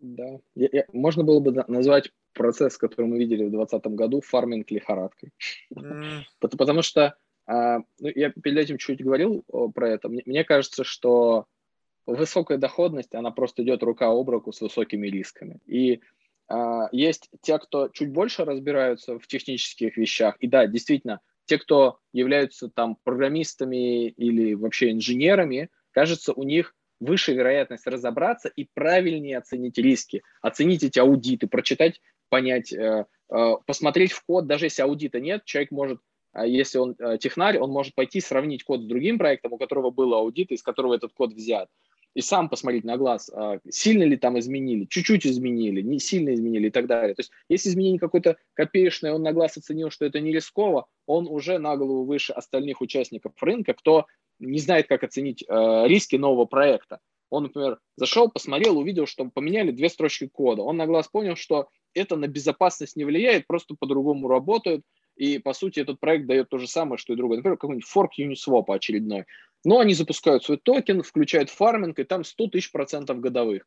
Да. 0.00 0.40
Я, 0.54 0.68
я, 0.72 0.84
можно 0.92 1.24
было 1.24 1.40
бы 1.40 1.64
назвать 1.68 2.10
процесс, 2.32 2.78
который 2.78 3.06
мы 3.06 3.18
видели 3.18 3.44
в 3.44 3.50
2020 3.50 3.86
году, 3.94 4.20
фарминг 4.20 4.70
лихорадкой. 4.70 5.32
Mm. 5.74 6.22
Потому, 6.40 6.82
что 6.82 7.16
а, 7.46 7.80
ну, 7.98 8.10
я 8.14 8.30
перед 8.30 8.58
этим 8.58 8.78
чуть 8.78 9.02
говорил 9.02 9.44
про 9.74 9.90
это. 9.90 10.08
Мне, 10.08 10.22
мне 10.24 10.44
кажется, 10.44 10.84
что 10.84 11.46
высокая 12.06 12.58
доходность, 12.58 13.14
она 13.14 13.30
просто 13.30 13.62
идет 13.62 13.82
рука 13.82 14.08
об 14.08 14.30
руку 14.30 14.52
с 14.52 14.60
высокими 14.60 15.06
рисками. 15.08 15.60
И 15.66 16.00
есть 16.92 17.28
те, 17.42 17.58
кто 17.58 17.88
чуть 17.88 18.10
больше 18.10 18.44
разбираются 18.44 19.18
в 19.18 19.26
технических 19.26 19.96
вещах. 19.96 20.36
И 20.40 20.48
да, 20.48 20.66
действительно, 20.66 21.20
те, 21.44 21.58
кто 21.58 21.98
являются 22.12 22.68
там 22.68 22.96
программистами 23.04 24.08
или 24.08 24.54
вообще 24.54 24.92
инженерами, 24.92 25.68
кажется, 25.92 26.32
у 26.32 26.42
них 26.44 26.74
выше 27.00 27.34
вероятность 27.34 27.86
разобраться 27.86 28.48
и 28.48 28.68
правильнее 28.72 29.38
оценить 29.38 29.78
риски, 29.78 30.22
оценить 30.42 30.84
эти 30.84 30.98
аудиты, 30.98 31.48
прочитать, 31.48 32.00
понять, 32.28 32.72
э, 32.72 33.06
э, 33.32 33.52
посмотреть 33.66 34.12
в 34.12 34.24
код, 34.24 34.46
даже 34.46 34.66
если 34.66 34.82
аудита 34.82 35.18
нет, 35.18 35.44
человек 35.44 35.70
может, 35.70 36.00
э, 36.34 36.46
если 36.46 36.78
он 36.78 36.94
технарь, 37.18 37.58
он 37.58 37.70
может 37.70 37.94
пойти 37.94 38.20
сравнить 38.20 38.62
код 38.62 38.82
с 38.82 38.86
другим 38.86 39.18
проектом, 39.18 39.54
у 39.54 39.58
которого 39.58 39.90
был 39.90 40.14
аудит, 40.14 40.52
из 40.52 40.62
которого 40.62 40.94
этот 40.94 41.12
код 41.14 41.32
взят 41.32 41.68
и 42.14 42.20
сам 42.20 42.48
посмотреть 42.48 42.84
на 42.84 42.96
глаз, 42.96 43.30
а, 43.32 43.58
сильно 43.68 44.02
ли 44.04 44.16
там 44.16 44.38
изменили, 44.38 44.84
чуть-чуть 44.86 45.26
изменили, 45.26 45.80
не 45.80 45.98
сильно 45.98 46.34
изменили 46.34 46.68
и 46.68 46.70
так 46.70 46.86
далее. 46.86 47.14
То 47.14 47.20
есть 47.20 47.30
если 47.48 47.68
изменение 47.70 48.00
какое-то 48.00 48.36
копеечное, 48.54 49.12
он 49.12 49.22
на 49.22 49.32
глаз 49.32 49.56
оценил, 49.56 49.90
что 49.90 50.04
это 50.04 50.20
не 50.20 50.32
рисково, 50.32 50.86
он 51.06 51.28
уже 51.28 51.58
на 51.58 51.76
голову 51.76 52.04
выше 52.04 52.32
остальных 52.32 52.80
участников 52.80 53.32
рынка, 53.40 53.74
кто 53.74 54.06
не 54.38 54.58
знает, 54.58 54.88
как 54.88 55.04
оценить 55.04 55.44
э, 55.46 55.82
риски 55.86 56.16
нового 56.16 56.46
проекта. 56.46 56.98
Он, 57.28 57.44
например, 57.44 57.78
зашел, 57.96 58.28
посмотрел, 58.28 58.78
увидел, 58.78 59.06
что 59.06 59.24
поменяли 59.26 59.70
две 59.70 59.88
строчки 59.88 60.26
кода. 60.26 60.62
Он 60.62 60.76
на 60.76 60.86
глаз 60.86 61.06
понял, 61.08 61.36
что 61.36 61.68
это 61.94 62.16
на 62.16 62.26
безопасность 62.26 62.96
не 62.96 63.04
влияет, 63.04 63.46
просто 63.46 63.76
по-другому 63.78 64.28
работают, 64.28 64.82
и, 65.16 65.38
по 65.38 65.52
сути, 65.52 65.80
этот 65.80 66.00
проект 66.00 66.26
дает 66.26 66.48
то 66.48 66.58
же 66.58 66.66
самое, 66.66 66.96
что 66.96 67.12
и 67.12 67.16
другой. 67.16 67.36
Например, 67.36 67.58
какой-нибудь 67.58 67.86
форк 67.86 68.12
Uniswap 68.18 68.64
очередной. 68.68 69.26
Но 69.64 69.78
они 69.80 69.94
запускают 69.94 70.44
свой 70.44 70.58
токен, 70.58 71.02
включают 71.02 71.50
фарминг, 71.50 71.98
и 71.98 72.04
там 72.04 72.24
100 72.24 72.48
тысяч 72.48 72.72
процентов 72.72 73.20
годовых. 73.20 73.66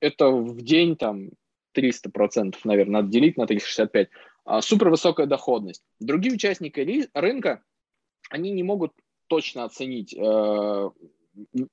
Это 0.00 0.28
в 0.28 0.60
день 0.62 0.96
там 0.96 1.30
300 1.72 2.10
процентов, 2.10 2.64
наверное, 2.64 3.02
надо 3.02 3.08
делить 3.08 3.36
на 3.36 3.46
365. 3.46 4.08
А, 4.44 4.62
супер 4.62 4.90
высокая 4.90 5.26
доходность. 5.26 5.82
Другие 6.00 6.34
участники 6.34 7.08
рынка, 7.14 7.62
они 8.30 8.50
не 8.50 8.62
могут 8.62 8.92
точно 9.28 9.64
оценить, 9.64 10.14
э, 10.14 10.90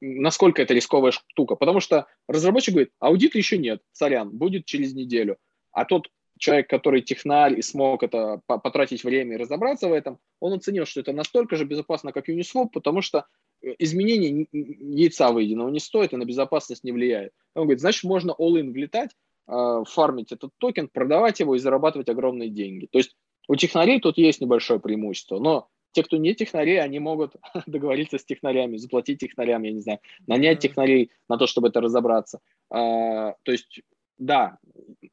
насколько 0.01 0.61
это 0.61 0.73
рисковая 0.73 1.11
штука, 1.11 1.55
потому 1.55 1.79
что 1.79 2.07
разработчик 2.27 2.73
говорит, 2.73 2.91
аудита 2.99 3.37
еще 3.37 3.57
нет, 3.57 3.81
сорян, 3.91 4.29
будет 4.29 4.65
через 4.65 4.93
неделю. 4.93 5.37
А 5.71 5.85
тот 5.85 6.09
человек, 6.37 6.69
который 6.69 7.01
технарь 7.01 7.57
и 7.57 7.61
смог 7.61 8.03
это 8.03 8.41
потратить 8.47 9.03
время 9.03 9.35
и 9.35 9.39
разобраться 9.39 9.87
в 9.87 9.93
этом, 9.93 10.19
он 10.39 10.53
оценил, 10.53 10.85
что 10.85 10.99
это 10.99 11.13
настолько 11.13 11.55
же 11.55 11.65
безопасно, 11.65 12.11
как 12.11 12.29
Uniswap, 12.29 12.69
потому 12.73 13.01
что 13.01 13.25
э, 13.61 13.73
изменение 13.79 14.47
яйца 14.51 15.31
выеденного 15.31 15.69
не 15.69 15.79
стоит 15.79 16.13
и 16.13 16.17
на 16.17 16.25
безопасность 16.25 16.83
не 16.83 16.91
влияет. 16.91 17.31
Он 17.55 17.63
говорит, 17.63 17.81
значит, 17.81 18.03
можно 18.03 18.35
all-in 18.37 18.71
влетать, 18.71 19.11
э, 19.47 19.83
фармить 19.87 20.31
этот 20.31 20.51
токен, 20.57 20.89
продавать 20.89 21.39
его 21.39 21.55
и 21.55 21.59
зарабатывать 21.59 22.09
огромные 22.09 22.49
деньги. 22.49 22.87
То 22.91 22.97
есть 22.97 23.15
у 23.47 23.55
технарей 23.55 23.99
тут 23.99 24.17
есть 24.17 24.41
небольшое 24.41 24.79
преимущество, 24.79 25.39
но 25.39 25.69
те, 25.93 26.03
кто 26.03 26.17
не 26.17 26.35
технари, 26.35 26.75
они 26.75 26.99
могут 26.99 27.35
договориться 27.65 28.17
с 28.17 28.25
технарями, 28.25 28.75
заплатить 28.75 29.19
технарям, 29.19 29.63
я 29.63 29.71
не 29.71 29.79
знаю, 29.79 29.99
нанять 30.27 30.59
технарей 30.59 31.11
на 31.29 31.37
то, 31.37 31.47
чтобы 31.47 31.69
это 31.69 31.79
разобраться. 31.79 32.41
А, 32.69 33.35
то 33.43 33.51
есть 33.53 33.81
да, 34.17 34.57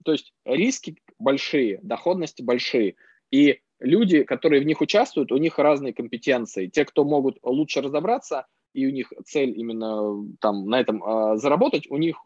то 0.05 0.13
есть 0.13 0.33
риски 0.45 0.97
большие, 1.23 1.81
доходности 1.83 2.43
большие. 2.43 2.97
И 3.31 3.61
люди, 3.81 4.25
которые 4.25 4.61
в 4.61 4.67
них 4.67 4.81
участвуют, 4.81 5.33
у 5.33 5.37
них 5.37 5.59
разные 5.59 5.93
компетенции. 5.93 6.67
Те, 6.67 6.85
кто 6.85 7.05
могут 7.05 7.39
лучше 7.43 7.81
разобраться, 7.81 8.47
и 8.75 8.87
у 8.87 8.91
них 8.91 9.13
цель 9.25 9.59
именно 9.59 10.27
там 10.41 10.69
на 10.69 10.81
этом 10.81 11.03
э, 11.03 11.37
заработать, 11.37 11.91
у 11.91 11.97
них 11.97 12.23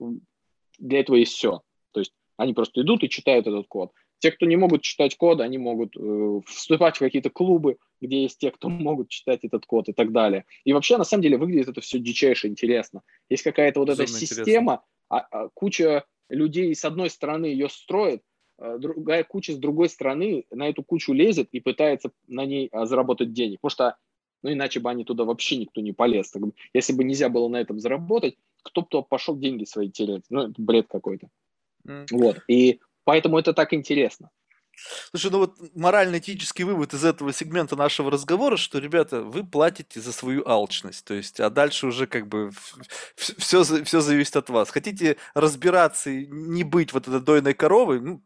для 0.79 1.01
этого 1.01 1.17
есть 1.17 1.33
все. 1.33 1.63
То 1.93 2.01
есть 2.01 2.13
они 2.37 2.55
просто 2.55 2.83
идут 2.83 3.03
и 3.03 3.09
читают 3.09 3.47
этот 3.47 3.67
код. 3.67 3.93
Те, 4.19 4.31
кто 4.31 4.47
не 4.47 4.57
могут 4.57 4.83
читать 4.83 5.17
код, 5.17 5.41
они 5.41 5.59
могут 5.59 5.97
э, 5.97 6.41
вступать 6.47 6.97
в 6.97 7.01
какие-то 7.01 7.31
клубы, 7.31 7.77
где 8.01 8.23
есть 8.23 8.39
те, 8.39 8.51
кто 8.51 8.69
могут 8.69 9.09
читать 9.09 9.41
этот 9.45 9.67
код 9.67 9.89
и 9.89 9.93
так 9.93 10.13
далее. 10.13 10.45
И 10.65 10.73
вообще, 10.73 10.97
на 10.97 11.05
самом 11.05 11.23
деле, 11.23 11.37
выглядит 11.37 11.69
это 11.69 11.81
все 11.81 11.99
дичайше 11.99 12.49
интересно. 12.49 13.03
Есть 13.29 13.43
какая-то 13.43 13.81
вот 13.81 13.91
эта 13.91 14.07
система, 14.07 14.83
а, 15.09 15.19
а, 15.19 15.49
куча 15.55 16.05
людей 16.29 16.75
с 16.75 16.85
одной 16.85 17.11
стороны 17.11 17.47
ее 17.47 17.69
строит, 17.69 18.23
другая 18.59 19.25
куча 19.25 19.53
с 19.53 19.57
другой 19.57 19.89
стороны 19.89 20.45
на 20.51 20.69
эту 20.69 20.83
кучу 20.83 21.13
лезет 21.13 21.49
и 21.53 21.61
пытается 21.61 22.11
на 22.27 22.47
ней 22.47 22.69
а, 22.73 22.87
заработать 22.87 23.33
денег. 23.33 23.61
Потому 23.61 23.71
что, 23.71 23.97
ну, 24.43 24.53
иначе 24.53 24.81
бы 24.81 24.91
они 24.91 25.05
туда 25.05 25.25
вообще 25.25 25.57
никто 25.57 25.81
не 25.81 25.93
полез. 25.93 26.33
Если 26.73 26.93
бы 26.93 27.05
нельзя 27.05 27.29
было 27.29 27.49
на 27.49 27.57
этом 27.57 27.79
заработать, 27.79 28.37
кто 28.63 28.83
бы 28.83 29.03
пошел 29.03 29.37
деньги 29.37 29.65
свои 29.65 29.91
терять. 29.91 30.25
Ну, 30.31 30.49
это 30.49 30.55
бред 30.57 30.87
какой-то. 30.89 31.29
Mm. 31.87 32.07
Вот. 32.11 32.39
И 32.49 32.81
поэтому 33.05 33.39
это 33.39 33.53
так 33.53 33.73
интересно. 33.73 34.31
Слушай, 35.11 35.31
ну 35.31 35.39
вот 35.39 35.57
морально-этический 35.75 36.65
вывод 36.65 36.95
из 36.95 37.05
этого 37.05 37.33
сегмента 37.33 37.77
нашего 37.77 38.11
разговора, 38.11 38.57
что, 38.57 38.79
ребята, 38.79 39.23
вы 39.23 39.45
платите 39.45 40.01
за 40.01 40.13
свою 40.13 40.47
алчность, 40.47 41.05
то 41.05 41.15
есть, 41.15 41.41
а 41.41 41.51
дальше 41.51 41.87
уже 41.87 42.07
как 42.07 42.27
бы 42.27 42.51
все, 43.17 43.63
все 43.65 44.01
зависит 44.01 44.37
от 44.37 44.51
вас. 44.51 44.71
Хотите 44.71 45.17
разбираться 45.35 46.11
и 46.11 46.27
не 46.27 46.65
быть 46.65 46.93
вот 46.93 47.09
этой 47.09 47.21
дойной 47.21 47.55
коровой, 47.55 48.01
ну, 48.01 48.23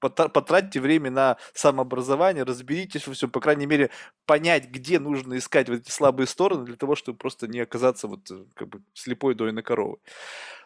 потратьте 0.00 0.80
время 0.80 1.10
на 1.10 1.36
самообразование, 1.54 2.44
разберитесь 2.44 3.06
во 3.06 3.14
всем, 3.14 3.30
по 3.30 3.40
крайней 3.40 3.66
мере, 3.66 3.90
понять, 4.26 4.68
где 4.68 4.98
нужно 4.98 5.36
искать 5.38 5.68
вот 5.68 5.80
эти 5.80 5.90
слабые 5.90 6.26
стороны 6.26 6.64
для 6.64 6.76
того, 6.76 6.94
чтобы 6.94 7.18
просто 7.18 7.48
не 7.48 7.60
оказаться 7.60 8.06
вот 8.06 8.30
э, 8.30 8.44
как 8.54 8.68
бы 8.68 8.82
слепой 8.94 9.34
дойной 9.34 9.62
коровой. 9.62 9.98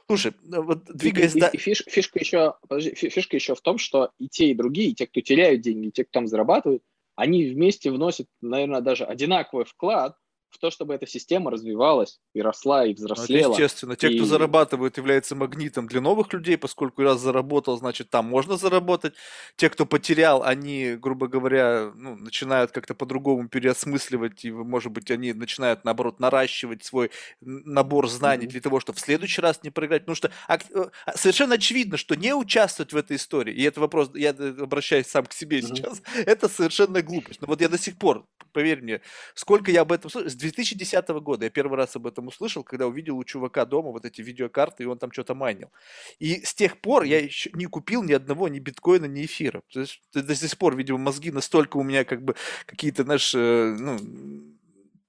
Слушай, 0.07 0.33
э, 0.33 0.61
вот 0.61 0.85
двигаясь... 0.85 1.35
И, 1.35 1.41
и, 1.41 1.45
и 1.53 1.57
фиш, 1.59 1.85
фишка, 1.87 2.19
еще, 2.19 2.55
подожди, 2.69 2.95
фишка 2.95 3.37
еще 3.37 3.55
в 3.55 3.61
том, 3.61 3.79
что 3.79 4.11
и 4.19 4.29
те, 4.29 4.49
и 4.49 4.55
другие, 4.55 4.91
и 4.91 4.95
те, 4.95 5.07
кто 5.07 5.21
теряют 5.21 5.63
деньги, 5.63 5.89
и 5.89 5.93
те, 5.93 6.05
кто 6.05 6.21
там 6.21 6.27
зарабатывают, 6.27 6.83
они 7.15 7.47
вместе 7.47 7.91
вносят, 7.91 8.27
наверное, 8.41 8.81
даже 8.81 9.05
одинаковый 9.05 9.65
вклад 9.65 10.17
в 10.53 10.59
то, 10.59 10.71
чтобы 10.71 10.95
эта 10.95 11.07
система 11.07 11.51
развивалась 11.51 12.21
и 12.35 12.43
росла, 12.43 12.85
и 12.85 12.91
ну, 12.91 12.95
взрослела. 12.97 13.49
Ну, 13.49 13.53
естественно, 13.53 13.97
те, 13.97 14.11
и... 14.11 14.17
кто 14.17 14.27
зарабатывают, 14.27 14.99
являются 14.99 15.35
магнитом 15.35 15.89
для 15.89 16.01
новых 16.01 16.33
людей, 16.33 16.59
поскольку 16.59 17.03
раз 17.03 17.21
заработал, 17.21 17.79
значит, 17.79 18.11
там 18.11 18.27
можно 18.27 18.57
заработать. 18.57 19.15
Те, 19.57 19.71
кто 19.71 19.87
потерял, 19.87 20.43
они, 20.43 20.97
грубо 21.01 21.27
говоря, 21.27 21.91
ну, 21.95 22.17
начинают 22.17 22.71
как-то 22.71 22.95
по-другому 22.95 23.49
переосмысливать, 23.49 24.45
и, 24.45 24.51
может 24.51 24.93
быть, 24.93 25.11
они 25.11 25.33
начинают, 25.33 25.85
наоборот, 25.85 26.21
наращивать 26.21 26.85
свой 26.85 27.11
набор 27.41 28.09
знаний 28.09 28.47
mm-hmm. 28.47 28.51
для 28.51 28.61
того, 28.61 28.81
чтобы 28.81 28.99
в 28.99 29.01
следующий 29.01 29.41
раз 29.41 29.61
не 29.63 29.71
проиграть. 29.71 30.03
Потому 30.03 30.17
что 30.17 30.31
э, 30.49 30.59
а, 31.07 31.17
совершенно 31.17 31.55
очевидно, 31.55 31.97
что 31.97 32.15
не 32.15 32.35
участвовать 32.35 32.93
в 32.93 32.97
этой 32.97 33.17
истории, 33.17 33.55
и 33.55 33.63
это 33.63 33.81
вопрос, 33.81 34.11
я 34.15 34.31
обращаюсь 34.31 35.07
сам 35.07 35.25
к 35.25 35.33
себе 35.33 35.61
mm-hmm. 35.61 35.77
сейчас, 35.77 36.03
это 36.27 36.49
совершенно 36.49 37.01
глупость. 37.01 37.41
Но 37.41 37.47
вот 37.47 37.63
я 37.63 37.71
до 37.71 37.79
сих 37.79 37.97
пор, 37.97 38.27
поверь 38.53 38.83
мне, 38.83 39.01
сколько 39.35 39.71
я 39.71 39.81
об 39.81 39.93
этом 39.93 40.11
слышал, 40.11 40.42
2010 40.43 41.09
года 41.09 41.45
я 41.47 41.51
первый 41.51 41.77
раз 41.77 41.97
об 41.97 42.07
этом 42.07 42.29
услышал, 42.29 42.63
когда 42.63 42.87
увидел 42.87 43.17
у 43.17 43.25
чувака 43.25 43.65
дома 43.65 43.91
вот 43.91 44.05
эти 44.05 44.21
видеокарты, 44.21 44.83
и 44.83 44.87
он 44.87 44.99
там 44.99 45.11
что-то 45.13 45.35
майнил. 45.35 45.71
И 46.19 46.45
с 46.45 46.55
тех 46.55 46.81
пор 46.81 47.05
я 47.05 47.19
еще 47.19 47.51
не 47.55 47.67
купил 47.67 48.03
ни 48.03 48.13
одного, 48.13 48.49
ни 48.49 48.59
биткоина, 48.59 49.07
ни 49.07 49.25
эфира. 49.25 49.63
То 49.73 49.81
есть 49.81 50.01
до 50.13 50.35
сих 50.35 50.59
пор, 50.59 50.77
видимо, 50.77 50.99
мозги 50.99 51.31
настолько 51.31 51.77
у 51.79 51.83
меня 51.83 52.05
как 52.05 52.23
бы 52.23 52.35
какие-то, 52.67 53.05
знаешь, 53.05 53.35
э, 53.35 53.77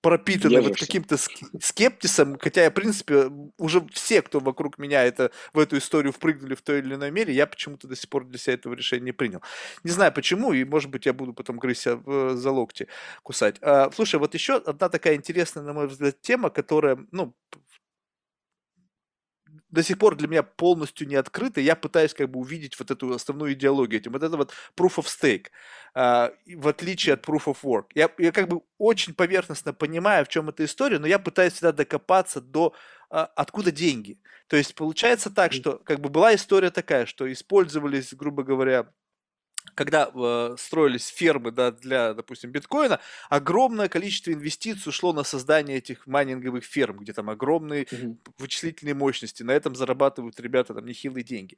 пропитаны 0.04 0.60
вот 0.62 0.78
каким-то 0.78 1.18
скептисом, 1.62 2.38
хотя 2.38 2.64
я, 2.64 2.70
в 2.70 2.74
принципе, 2.74 3.32
уже 3.58 3.88
все, 3.94 4.22
кто 4.22 4.42
вокруг 4.42 4.78
меня 4.78 5.02
это, 5.02 5.32
в 5.54 5.60
эту 5.60 5.78
историю 5.78 6.12
впрыгнули 6.12 6.56
в 6.56 6.62
той 6.62 6.80
или 6.80 6.96
иной 6.96 7.10
мере, 7.10 7.34
я 7.34 7.48
почему-то 7.48 7.88
до 7.88 7.96
сих 7.96 8.10
пор 8.10 8.26
для 8.26 8.38
себя 8.38 8.56
этого 8.56 8.74
решения 8.74 9.06
не 9.06 9.12
принял. 9.14 9.42
Не 9.86 9.92
знаю 9.92 10.12
почему, 10.12 10.52
и, 10.52 10.66
может 10.66 10.92
быть, 10.92 11.06
я 11.06 11.14
буду 11.14 11.34
потом 11.34 11.58
грызть 11.58 11.84
за 11.84 12.52
локти 12.52 12.88
кусать. 13.24 13.56
А, 13.62 13.90
слушай, 13.96 14.20
вот 14.20 14.34
еще 14.34 14.58
одна 14.58 14.90
такая 14.90 15.16
интересная, 15.16 15.64
на 15.64 15.72
мой 15.72 15.88
взгляд, 15.88 16.20
тема, 16.22 16.50
которая, 16.50 16.98
ну, 17.12 17.34
до 19.74 19.82
сих 19.82 19.98
пор 19.98 20.16
для 20.16 20.28
меня 20.28 20.44
полностью 20.44 21.08
не 21.08 21.16
открыто. 21.16 21.60
Я 21.60 21.76
пытаюсь 21.76 22.14
как 22.14 22.30
бы 22.30 22.40
увидеть 22.40 22.78
вот 22.78 22.92
эту 22.92 23.16
основную 23.16 23.54
идеологию 23.54 24.00
этим. 24.00 24.12
Вот 24.12 24.22
это 24.22 24.38
вот 24.38 24.54
proof 24.78 24.98
of 24.98 25.06
stake, 25.06 25.48
uh, 25.96 26.32
в 26.56 26.68
отличие 26.68 27.16
от 27.16 27.26
proof 27.28 27.46
of 27.46 27.58
work. 27.64 27.86
Я, 27.96 28.12
я 28.20 28.32
как 28.32 28.50
бы 28.50 28.62
очень 28.78 29.16
поверхностно 29.16 29.74
понимаю, 29.74 30.26
в 30.26 30.28
чем 30.28 30.50
эта 30.50 30.64
история, 30.64 31.00
но 31.00 31.08
я 31.08 31.18
пытаюсь 31.18 31.54
всегда 31.54 31.72
докопаться 31.72 32.40
до 32.40 32.76
uh, 33.10 33.28
откуда 33.36 33.72
деньги. 33.72 34.20
То 34.48 34.58
есть 34.58 34.76
получается 34.76 35.32
так, 35.32 35.54
что 35.54 35.80
как 35.80 36.00
бы 36.00 36.10
была 36.10 36.36
история 36.36 36.70
такая, 36.70 37.08
что 37.08 37.32
использовались, 37.32 38.14
грубо 38.14 38.44
говоря, 38.44 38.92
когда 39.76 40.10
э, 40.14 40.56
строились 40.58 41.08
фермы 41.08 41.52
да, 41.52 41.72
для, 41.72 42.14
допустим, 42.14 42.52
биткоина, 42.52 43.00
огромное 43.30 43.90
количество 43.90 44.32
инвестиций 44.32 44.90
ушло 44.90 45.14
на 45.14 45.24
создание 45.24 45.78
этих 45.78 46.06
майнинговых 46.08 46.64
ферм, 46.64 46.98
где 46.98 47.14
там 47.14 47.30
огромные 47.30 47.84
mm-hmm. 47.84 48.18
вычислительные 48.38 48.94
мощности. 48.94 49.44
На 49.44 49.52
этом 49.52 49.76
зарабатывают 49.76 50.40
ребята 50.40 50.74
там 50.74 50.86
нехилые 50.86 51.24
деньги. 51.24 51.58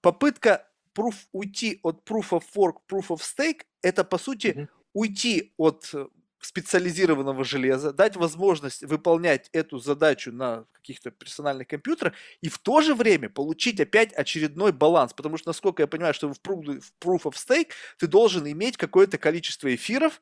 Попытка 0.00 0.68
proof, 0.94 1.14
уйти 1.32 1.80
от 1.82 2.08
proof 2.08 2.30
of 2.30 2.42
work, 2.54 2.76
proof 2.88 3.08
of 3.08 3.20
stake, 3.20 3.62
это 3.82 4.04
по 4.04 4.18
сути 4.18 4.48
mm-hmm. 4.48 4.68
уйти 4.92 5.52
от 5.56 5.92
специализированного 6.40 7.44
железа, 7.44 7.92
дать 7.92 8.16
возможность 8.16 8.82
выполнять 8.82 9.48
эту 9.52 9.78
задачу 9.78 10.32
на 10.32 10.64
каких-то 10.72 11.10
персональных 11.10 11.68
компьютерах 11.68 12.14
и 12.40 12.48
в 12.48 12.58
то 12.58 12.80
же 12.80 12.94
время 12.94 13.28
получить 13.28 13.80
опять 13.80 14.12
очередной 14.12 14.72
баланс. 14.72 15.12
Потому 15.12 15.36
что, 15.36 15.48
насколько 15.48 15.82
я 15.82 15.86
понимаю, 15.86 16.14
что 16.14 16.32
в 16.32 16.40
Proof 16.40 17.22
of 17.22 17.34
Stake 17.34 17.70
ты 17.98 18.06
должен 18.06 18.46
иметь 18.50 18.76
какое-то 18.76 19.18
количество 19.18 19.74
эфиров, 19.74 20.20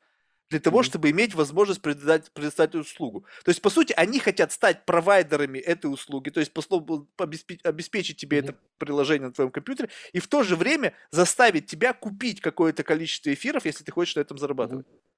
для 0.51 0.61
того, 0.61 0.81
mm-hmm. 0.81 0.85
чтобы 0.85 1.11
иметь 1.11 1.35
возможность 1.35 1.81
предоставить, 1.81 2.31
предоставить 2.33 2.75
услугу. 2.75 3.25
То 3.45 3.51
есть, 3.51 3.63
по 3.63 3.71
сути, 3.71 3.93
они 3.97 4.19
хотят 4.19 4.53
стать 4.53 4.85
провайдерами 4.85 5.59
этой 5.59 5.87
услуги, 5.87 6.31
то 6.31 6.39
есть, 6.39 6.53
по 6.53 6.63
слову, 6.63 7.09
обеспечить, 7.17 7.65
обеспечить 7.65 8.19
тебе 8.19 8.39
mm-hmm. 8.39 8.45
это 8.45 8.59
приложение 8.79 9.29
на 9.29 9.33
твоем 9.33 9.51
компьютере, 9.51 9.89
и 10.13 10.21
в 10.21 10.29
то 10.29 10.43
же 10.43 10.55
время 10.57 10.93
заставить 11.11 11.67
тебя 11.67 11.93
купить 11.93 12.41
какое-то 12.41 12.85
количество 12.85 13.33
эфиров, 13.33 13.65
если 13.65 13.85
ты 13.85 13.91
хочешь 13.91 14.17
на 14.17 14.21
этом 14.21 14.39
зарабатывать. 14.39 14.87
Mm-hmm. 14.87 15.14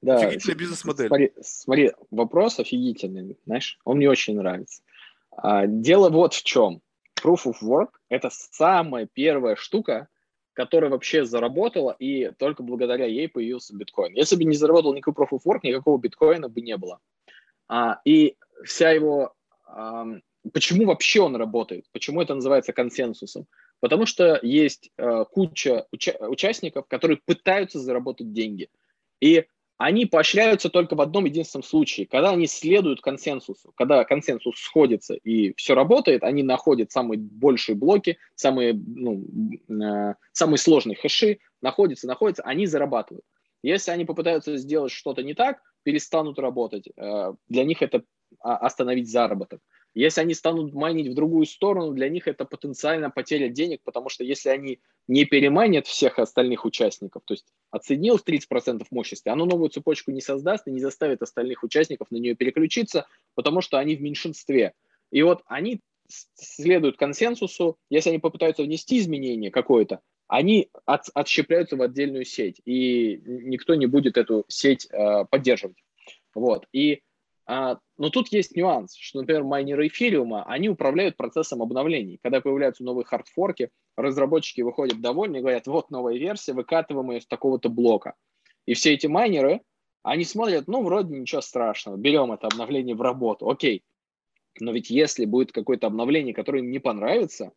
Да, 0.00 0.16
Офигительная 0.16 0.56
бизнес-модель. 0.56 1.08
Смотри, 1.08 1.32
смотри, 1.40 1.92
вопрос 2.10 2.60
офигительный, 2.60 3.36
знаешь, 3.46 3.78
он 3.84 3.96
мне 3.96 4.08
очень 4.08 4.36
нравится. 4.36 4.82
А, 5.30 5.66
дело 5.66 6.08
вот 6.08 6.34
в 6.34 6.42
чем. 6.44 6.80
Proof 7.20 7.46
of 7.46 7.56
Work– 7.62 7.90
это 8.08 8.30
самая 8.30 9.08
первая 9.12 9.56
штука, 9.56 10.08
которая 10.52 10.90
вообще 10.90 11.24
заработала, 11.24 11.94
и 11.98 12.30
только 12.38 12.62
благодаря 12.62 13.06
ей 13.06 13.28
появился 13.28 13.76
биткоин. 13.76 14.14
Если 14.14 14.36
бы 14.36 14.44
не 14.44 14.56
заработал 14.56 14.94
никакой 14.94 15.24
Proof 15.24 15.38
of 15.38 15.40
Work, 15.44 15.60
никакого 15.62 15.98
биткоина 15.98 16.48
бы 16.48 16.60
не 16.60 16.76
было. 16.76 17.00
А, 17.68 18.00
и 18.04 18.36
вся 18.64 18.90
его... 18.90 19.34
А, 19.66 20.06
почему 20.52 20.86
вообще 20.86 21.20
он 21.20 21.36
работает? 21.36 21.86
Почему 21.92 22.22
это 22.22 22.34
называется 22.34 22.72
консенсусом? 22.72 23.46
Потому 23.80 24.06
что 24.06 24.38
есть 24.42 24.90
а, 24.96 25.24
куча 25.24 25.86
уча- 25.92 26.18
участников, 26.28 26.86
которые 26.86 27.18
пытаются 27.24 27.78
заработать 27.78 28.32
деньги. 28.32 28.68
И 29.20 29.46
они 29.78 30.06
поощряются 30.06 30.68
только 30.70 30.96
в 30.96 31.00
одном 31.00 31.24
единственном 31.24 31.62
случае, 31.62 32.06
когда 32.06 32.30
они 32.30 32.48
следуют 32.48 33.00
консенсусу, 33.00 33.72
когда 33.76 34.04
консенсус 34.04 34.56
сходится 34.58 35.14
и 35.14 35.54
все 35.54 35.74
работает, 35.74 36.24
они 36.24 36.42
находят 36.42 36.90
самые 36.90 37.18
большие 37.18 37.76
блоки, 37.76 38.18
самые, 38.34 38.74
ну, 38.74 39.24
э, 39.68 40.14
самые 40.32 40.58
сложные 40.58 40.96
хэши, 40.96 41.38
находятся, 41.62 42.08
находятся, 42.08 42.42
они 42.42 42.66
зарабатывают. 42.66 43.24
Если 43.62 43.92
они 43.92 44.04
попытаются 44.04 44.56
сделать 44.56 44.92
что-то 44.92 45.22
не 45.22 45.34
так, 45.34 45.62
перестанут 45.84 46.40
работать, 46.40 46.88
э, 46.96 47.34
для 47.48 47.64
них 47.64 47.80
это 47.80 48.02
а, 48.40 48.56
остановить 48.56 49.10
заработок. 49.10 49.60
Если 49.98 50.20
они 50.20 50.32
станут 50.34 50.72
майнить 50.74 51.08
в 51.08 51.14
другую 51.14 51.44
сторону, 51.44 51.92
для 51.92 52.08
них 52.08 52.28
это 52.28 52.44
потенциально 52.44 53.10
потеря 53.10 53.48
денег, 53.48 53.80
потому 53.82 54.08
что 54.08 54.22
если 54.22 54.48
они 54.48 54.78
не 55.08 55.24
переманят 55.24 55.88
всех 55.88 56.20
остальных 56.20 56.64
участников, 56.64 57.22
то 57.24 57.34
есть 57.34 57.46
отсоединилось 57.72 58.22
30% 58.24 58.86
мощности, 58.92 59.28
оно 59.28 59.44
новую 59.44 59.70
цепочку 59.70 60.12
не 60.12 60.20
создаст 60.20 60.68
и 60.68 60.70
не 60.70 60.78
заставит 60.78 61.20
остальных 61.22 61.64
участников 61.64 62.12
на 62.12 62.18
нее 62.18 62.36
переключиться, 62.36 63.08
потому 63.34 63.60
что 63.60 63.80
они 63.80 63.96
в 63.96 64.00
меньшинстве. 64.00 64.72
И 65.10 65.20
вот 65.22 65.42
они 65.46 65.80
следуют 66.36 66.96
консенсусу, 66.96 67.76
если 67.90 68.10
они 68.10 68.20
попытаются 68.20 68.62
внести 68.62 68.98
изменение 68.98 69.50
какое-то, 69.50 70.00
они 70.28 70.70
от, 70.86 71.06
отщепляются 71.12 71.74
в 71.74 71.82
отдельную 71.82 72.24
сеть, 72.24 72.62
и 72.64 73.20
никто 73.26 73.74
не 73.74 73.86
будет 73.86 74.16
эту 74.16 74.44
сеть 74.46 74.86
э, 74.92 75.24
поддерживать. 75.28 75.82
Вот. 76.36 76.68
И 76.72 77.02
но 77.48 78.10
тут 78.10 78.28
есть 78.28 78.54
нюанс, 78.54 78.94
что, 78.94 79.20
например, 79.20 79.42
майнеры 79.42 79.86
эфириума, 79.86 80.44
они 80.44 80.68
управляют 80.68 81.16
процессом 81.16 81.62
обновлений. 81.62 82.18
Когда 82.22 82.42
появляются 82.42 82.84
новые 82.84 83.06
хардфорки, 83.06 83.70
разработчики 83.96 84.60
выходят 84.60 85.00
довольны 85.00 85.38
и 85.38 85.40
говорят, 85.40 85.66
вот 85.66 85.90
новая 85.90 86.18
версия, 86.18 86.52
выкатываем 86.52 87.10
ее 87.10 87.22
с 87.22 87.26
такого-то 87.26 87.70
блока. 87.70 88.14
И 88.66 88.74
все 88.74 88.92
эти 88.92 89.06
майнеры, 89.06 89.62
они 90.02 90.24
смотрят, 90.24 90.68
ну, 90.68 90.82
вроде 90.82 91.18
ничего 91.18 91.40
страшного, 91.40 91.96
берем 91.96 92.32
это 92.32 92.48
обновление 92.48 92.94
в 92.94 93.00
работу, 93.00 93.48
окей. 93.48 93.82
Но 94.60 94.72
ведь 94.72 94.90
если 94.90 95.24
будет 95.24 95.50
какое-то 95.52 95.86
обновление, 95.86 96.34
которое 96.34 96.58
им 96.58 96.70
не 96.70 96.80
понравится, 96.80 97.52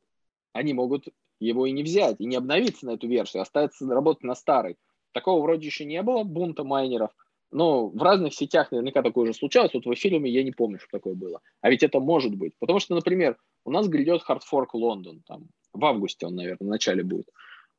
они 0.53 0.73
могут 0.73 1.09
его 1.41 1.65
и 1.65 1.71
не 1.71 1.83
взять, 1.83 2.15
и 2.19 2.25
не 2.25 2.37
обновиться 2.37 2.85
на 2.85 2.91
эту 2.91 3.07
версию, 3.07 3.41
остаться 3.41 3.85
работать 3.87 4.23
на 4.23 4.35
старой. 4.35 4.77
Такого 5.11 5.41
вроде 5.41 5.65
еще 5.65 5.83
не 5.83 6.01
было, 6.01 6.23
бунта 6.23 6.63
майнеров, 6.63 7.11
но 7.51 7.87
в 7.87 8.01
разных 8.01 8.33
сетях 8.33 8.71
наверняка 8.71 9.01
такое 9.01 9.23
уже 9.23 9.33
случалось. 9.33 9.73
Вот 9.73 9.85
в 9.85 9.93
эфире 9.93 10.17
я 10.29 10.43
не 10.43 10.51
помню, 10.51 10.79
что 10.79 10.87
такое 10.91 11.13
было. 11.13 11.41
А 11.61 11.69
ведь 11.69 11.83
это 11.83 11.99
может 11.99 12.35
быть. 12.35 12.53
Потому 12.59 12.79
что, 12.79 12.95
например, 12.95 13.37
у 13.65 13.71
нас 13.71 13.87
грядет 13.87 14.23
Hardfork 14.27 14.69
Лондон. 14.73 15.21
Там, 15.27 15.49
в 15.73 15.83
августе 15.85 16.25
он, 16.25 16.35
наверное, 16.35 16.67
в 16.67 16.69
начале 16.69 17.03
будет. 17.03 17.27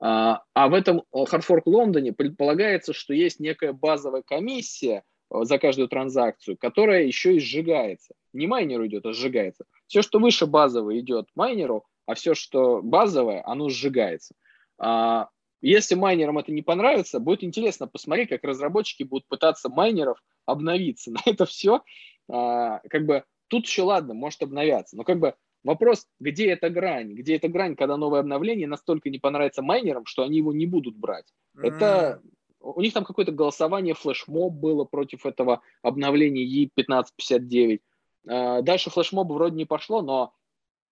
А, 0.00 0.42
а 0.54 0.68
в 0.68 0.74
этом 0.74 1.04
Hardfork 1.14 1.62
Лондоне 1.66 2.12
предполагается, 2.12 2.92
что 2.92 3.14
есть 3.14 3.40
некая 3.40 3.72
базовая 3.72 4.22
комиссия 4.22 5.04
э, 5.30 5.44
за 5.44 5.58
каждую 5.58 5.88
транзакцию, 5.88 6.56
которая 6.58 7.04
еще 7.04 7.36
и 7.36 7.40
сжигается. 7.40 8.14
Не 8.32 8.46
майнеру 8.46 8.86
идет, 8.86 9.06
а 9.06 9.12
сжигается. 9.12 9.64
Все, 9.86 10.02
что 10.02 10.18
выше 10.18 10.46
базового, 10.46 10.98
идет 10.98 11.28
майнеру, 11.34 11.84
а 12.06 12.14
все, 12.14 12.34
что 12.34 12.82
базовое, 12.82 13.42
оно 13.46 13.68
сжигается. 13.68 14.34
А, 14.78 15.28
если 15.62 15.94
майнерам 15.94 16.38
это 16.38 16.52
не 16.52 16.62
понравится, 16.62 17.20
будет 17.20 17.44
интересно 17.44 17.86
посмотреть, 17.86 18.28
как 18.28 18.44
разработчики 18.44 19.04
будут 19.04 19.26
пытаться 19.26 19.68
майнеров 19.68 20.22
обновиться. 20.44 21.10
На 21.12 21.20
это 21.24 21.46
все, 21.46 21.82
а, 22.28 22.80
как 22.90 23.06
бы, 23.06 23.24
тут 23.48 23.66
еще 23.66 23.82
ладно, 23.82 24.12
может 24.12 24.42
обновяться, 24.42 24.96
но 24.96 25.04
как 25.04 25.20
бы 25.20 25.34
вопрос, 25.62 26.06
где 26.20 26.50
эта 26.50 26.68
грань? 26.68 27.14
Где 27.14 27.36
эта 27.36 27.48
грань, 27.48 27.76
когда 27.76 27.96
новое 27.96 28.20
обновление 28.20 28.66
настолько 28.66 29.08
не 29.08 29.18
понравится 29.18 29.62
майнерам, 29.62 30.04
что 30.04 30.24
они 30.24 30.38
его 30.38 30.52
не 30.52 30.66
будут 30.66 30.96
брать? 30.96 31.32
Mm. 31.56 31.68
Это 31.68 32.22
у 32.60 32.80
них 32.80 32.92
там 32.92 33.04
какое-то 33.04 33.32
голосование, 33.32 33.94
флешмоб 33.94 34.52
было 34.54 34.84
против 34.84 35.26
этого 35.26 35.62
обновления 35.82 36.44
E1559. 36.44 37.80
А, 38.28 38.62
дальше 38.62 38.90
флешмоба 38.90 39.32
вроде 39.32 39.56
не 39.56 39.64
пошло, 39.64 40.02
но 40.02 40.34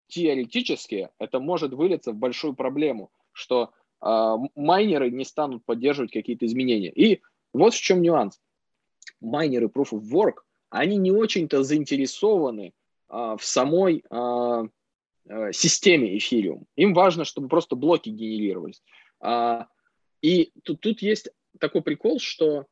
теоретически 0.08 1.10
это 1.18 1.40
может 1.40 1.72
вылиться 1.72 2.12
в 2.12 2.16
большую 2.16 2.54
проблему, 2.54 3.10
что 3.32 3.70
майнеры 4.00 5.10
не 5.10 5.24
станут 5.24 5.64
поддерживать 5.64 6.12
какие-то 6.12 6.46
изменения. 6.46 6.90
И 6.90 7.20
вот 7.52 7.74
в 7.74 7.80
чем 7.80 8.02
нюанс. 8.02 8.40
Майнеры 9.20 9.66
Proof 9.66 9.90
of 9.92 10.02
Work, 10.10 10.38
они 10.70 10.96
не 10.96 11.10
очень-то 11.10 11.62
заинтересованы 11.62 12.72
а, 13.08 13.36
в 13.36 13.44
самой 13.44 14.04
а, 14.08 14.62
системе 15.52 16.16
Ethereum. 16.16 16.64
Им 16.76 16.94
важно, 16.94 17.24
чтобы 17.24 17.48
просто 17.48 17.76
блоки 17.76 18.08
генерировались. 18.08 18.82
И 20.22 20.52
тут, 20.64 20.80
тут 20.80 21.02
есть 21.02 21.28
такой 21.58 21.82
прикол, 21.82 22.18
что 22.18 22.66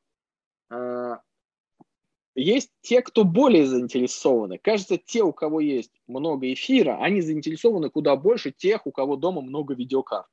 есть 2.34 2.70
те, 2.80 3.02
кто 3.02 3.24
более 3.24 3.66
заинтересованы. 3.66 4.58
Кажется, 4.58 4.96
те, 4.96 5.22
у 5.22 5.32
кого 5.32 5.60
есть 5.60 5.92
много 6.06 6.52
эфира, 6.52 6.98
они 7.00 7.20
заинтересованы 7.20 7.90
куда 7.90 8.16
больше 8.16 8.50
тех, 8.50 8.86
у 8.86 8.92
кого 8.92 9.16
дома 9.16 9.42
много 9.42 9.74
видеокарт. 9.74 10.26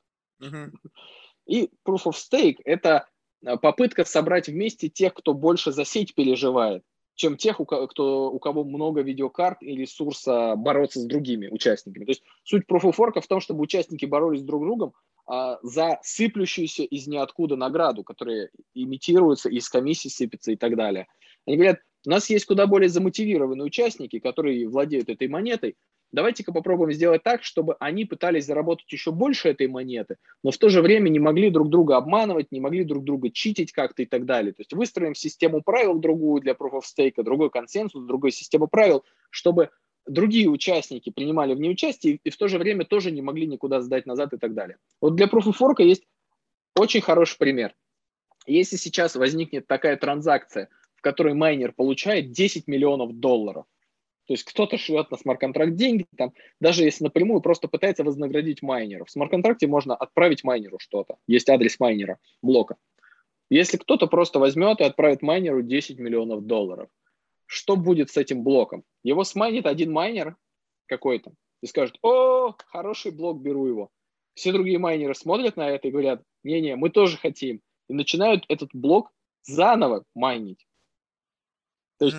И 1.46 1.70
Proof 1.88 2.06
of 2.06 2.14
Stake– 2.14 2.58
это 2.66 3.08
э, 3.46 3.58
попытка 3.58 4.04
собрать 4.04 4.48
вместе 4.48 4.90
тех, 4.90 5.14
кто 5.14 5.34
больше 5.34 5.72
за 5.72 5.86
сеть 5.86 6.16
переживает, 6.16 6.84
чем 7.14 7.38
тех, 7.38 7.60
у 7.60 7.66
кого, 7.66 7.88
кто, 7.88 8.32
у 8.32 8.40
кого 8.40 8.64
много 8.64 9.02
видеокарт 9.02 9.62
и 9.62 9.76
ресурса 9.76 10.56
бороться 10.56 11.00
с 11.00 11.06
другими 11.06 11.48
участниками. 11.48 12.06
То 12.06 12.12
есть 12.12 12.24
суть 12.44 12.64
Proof 12.68 12.82
of 12.82 12.96
Work 12.98 13.22
в 13.22 13.28
том, 13.28 13.42
чтобы 13.42 13.62
участники 13.62 14.06
боролись 14.06 14.42
друг 14.42 14.64
с 14.64 14.66
другом 14.66 14.94
а, 15.28 15.60
за 15.62 16.00
сыплющуюся 16.04 16.84
из 16.84 17.08
ниоткуда 17.08 17.56
награду, 17.56 18.04
которая 18.04 18.50
имитируется, 18.74 19.50
из 19.50 19.70
комиссии 19.70 20.10
сыпется 20.10 20.52
и 20.52 20.56
так 20.56 20.76
далее. 20.76 21.08
Они 21.46 21.58
говорят, 21.58 21.80
у 22.06 22.10
нас 22.10 22.30
есть 22.30 22.46
куда 22.46 22.68
более 22.68 22.90
замотивированные 22.90 23.66
участники, 23.66 24.20
которые 24.20 24.68
владеют 24.68 25.10
этой 25.10 25.28
монетой, 25.28 25.76
давайте-ка 26.16 26.52
попробуем 26.52 26.92
сделать 26.94 27.22
так, 27.22 27.44
чтобы 27.44 27.76
они 27.80 28.06
пытались 28.06 28.46
заработать 28.46 28.92
еще 28.92 29.12
больше 29.12 29.50
этой 29.50 29.68
монеты, 29.68 30.18
но 30.44 30.52
в 30.52 30.58
то 30.58 30.70
же 30.70 30.82
время 30.82 31.10
не 31.10 31.20
могли 31.20 31.52
друг 31.52 31.70
друга 31.70 31.98
обманывать, 31.98 32.52
не 32.52 32.60
могли 32.60 32.84
друг 32.84 33.04
друга 33.04 33.30
читить 33.30 33.72
как-то 33.72 34.02
и 34.02 34.06
так 34.06 34.26
далее. 34.26 34.54
То 34.54 34.62
есть 34.62 34.74
выстроим 34.74 35.14
систему 35.14 35.62
правил 35.62 36.00
другую 36.00 36.42
для 36.42 36.54
Proof 36.54 36.80
of 36.80 36.84
Stake, 36.84 37.22
другой 37.22 37.52
консенсус, 37.52 38.06
другую 38.06 38.32
систему 38.32 38.68
правил, 38.68 39.04
чтобы 39.30 39.70
другие 40.08 40.50
участники 40.50 41.10
принимали 41.10 41.54
в 41.54 41.60
ней 41.60 41.72
участие 41.72 42.20
и 42.24 42.30
в 42.30 42.38
то 42.38 42.48
же 42.48 42.58
время 42.58 42.86
тоже 42.86 43.12
не 43.12 43.22
могли 43.22 43.46
никуда 43.46 43.82
сдать 43.82 44.06
назад 44.06 44.34
и 44.34 44.38
так 44.38 44.54
далее. 44.54 44.78
Вот 45.02 45.16
для 45.16 45.28
Proof 45.28 45.48
of 45.48 45.58
Work 45.60 45.84
есть 45.84 46.04
очень 46.76 47.02
хороший 47.02 47.38
пример. 47.38 47.76
Если 48.48 48.78
сейчас 48.78 49.16
возникнет 49.16 49.68
такая 49.68 49.98
транзакция, 49.98 50.70
в 50.96 51.02
которой 51.02 51.34
майнер 51.34 51.72
получает 51.72 52.32
10 52.32 52.68
миллионов 52.68 53.20
долларов, 53.20 53.66
то 54.26 54.34
есть 54.34 54.44
кто-то 54.44 54.78
шлет 54.78 55.12
на 55.12 55.18
смарт-контракт 55.18 55.76
деньги, 55.76 56.06
там, 56.18 56.34
даже 56.60 56.84
если 56.84 57.04
напрямую 57.04 57.42
просто 57.42 57.68
пытается 57.68 58.04
вознаградить 58.04 58.64
майнеров. 58.64 59.08
В 59.08 59.12
смарт-контракте 59.12 59.68
можно 59.68 59.96
отправить 59.96 60.44
майнеру 60.44 60.80
что-то. 60.80 61.18
Есть 61.28 61.50
адрес 61.50 61.80
майнера, 61.80 62.18
блока. 62.42 62.76
Если 63.50 63.78
кто-то 63.78 64.08
просто 64.08 64.40
возьмет 64.40 64.80
и 64.82 64.84
отправит 64.84 65.22
майнеру 65.22 65.62
10 65.62 66.00
миллионов 66.00 66.46
долларов, 66.46 66.90
что 67.46 67.76
будет 67.76 68.10
с 68.10 68.18
этим 68.18 68.44
блоком? 68.44 68.84
Его 69.04 69.24
смайнит 69.24 69.68
один 69.68 69.92
майнер 69.92 70.36
какой-то 70.88 71.32
и 71.62 71.68
скажет, 71.68 71.98
о, 72.02 72.56
хороший 72.68 73.12
блок, 73.12 73.42
беру 73.42 73.68
его. 73.68 73.90
Все 74.34 74.52
другие 74.52 74.80
майнеры 74.80 75.14
смотрят 75.14 75.56
на 75.56 75.70
это 75.70 75.88
и 75.88 75.92
говорят, 75.92 76.24
не-не, 76.44 76.76
мы 76.76 76.90
тоже 76.90 77.18
хотим. 77.18 77.62
И 77.88 77.94
начинают 77.94 78.44
этот 78.50 78.72
блок 78.74 79.12
заново 79.44 80.04
майнить. 80.16 80.66
То 82.00 82.06
есть 82.06 82.18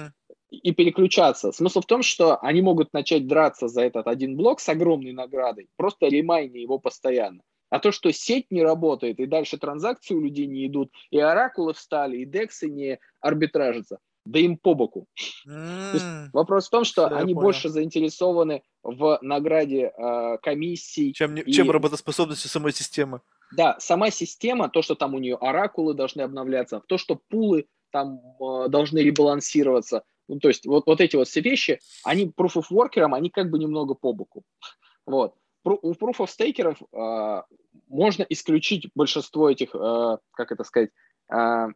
и 0.51 0.73
переключаться. 0.73 1.53
Смысл 1.53 1.81
в 1.81 1.87
том, 1.87 2.03
что 2.03 2.39
они 2.39 2.63
могут 2.63 2.93
начать 2.93 3.27
драться 3.27 3.69
за 3.69 3.83
этот 3.83 4.07
один 4.07 4.37
блок 4.37 4.61
с 4.61 4.69
огромной 4.69 5.13
наградой, 5.13 5.69
просто 5.77 6.07
ремайни 6.07 6.59
его 6.59 6.79
постоянно. 6.79 7.43
А 7.69 7.81
то, 7.81 7.91
что 7.91 8.13
сеть 8.13 8.47
не 8.51 8.63
работает, 8.63 9.19
и 9.19 9.27
дальше 9.27 9.59
транзакции 9.59 10.15
у 10.15 10.21
людей 10.21 10.47
не 10.47 10.67
идут, 10.67 10.93
и 11.11 11.19
оракулы 11.19 11.75
встали, 11.75 12.19
и 12.19 12.25
дексы 12.25 12.71
не 12.71 13.01
арбитражатся, 13.21 13.99
да 14.25 14.39
им 14.39 14.57
по 14.57 14.75
боку. 14.75 15.07
Mm. 15.49 16.29
вопрос 16.33 16.69
в 16.69 16.71
том, 16.71 16.85
что 16.85 17.07
Все, 17.07 17.17
они 17.17 17.35
больше 17.35 17.69
заинтересованы 17.69 18.63
в 18.85 19.19
награде 19.21 19.93
э, 19.97 20.39
комиссий. 20.43 21.13
Чем, 21.13 21.35
и... 21.35 21.53
чем 21.53 21.73
работоспособностью 21.73 22.49
самой 22.49 22.73
системы. 22.73 23.21
Да, 23.57 23.77
сама 23.81 24.11
система, 24.11 24.69
то, 24.69 24.83
что 24.83 24.95
там 24.95 25.15
у 25.15 25.19
нее 25.19 25.35
оракулы 25.35 25.95
должны 25.95 26.23
обновляться, 26.23 26.81
то, 26.87 26.99
что 26.99 27.21
пулы 27.29 27.67
там 27.91 28.21
э, 28.41 28.69
должны 28.69 29.01
ребалансироваться– 29.01 30.05
ну, 30.29 30.39
то 30.39 30.49
есть 30.49 30.67
вот, 30.67 30.87
вот 30.87 31.01
эти 31.01 31.17
вот 31.17 31.29
все 31.29 31.41
вещи, 31.41 31.81
они 32.05 32.27
proof 32.27 32.55
of 32.55 32.65
worker, 32.71 33.09
они 33.15 33.31
как 33.31 33.51
бы 33.51 33.59
немного 33.59 33.95
по 33.95 34.13
боку. 34.13 34.43
Вот. 35.05 35.35
У 35.65 35.93
proof 35.93 36.19
of 36.19 36.27
stakerов 36.29 36.81
э, 36.93 37.43
можно 37.89 38.25
исключить 38.29 38.89
большинство 38.95 39.51
этих, 39.51 39.75
э, 39.75 40.19
как 40.33 40.53
это 40.53 40.65
сказать, 40.65 40.91
э, 41.33 41.69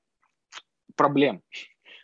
проблем. 0.95 1.43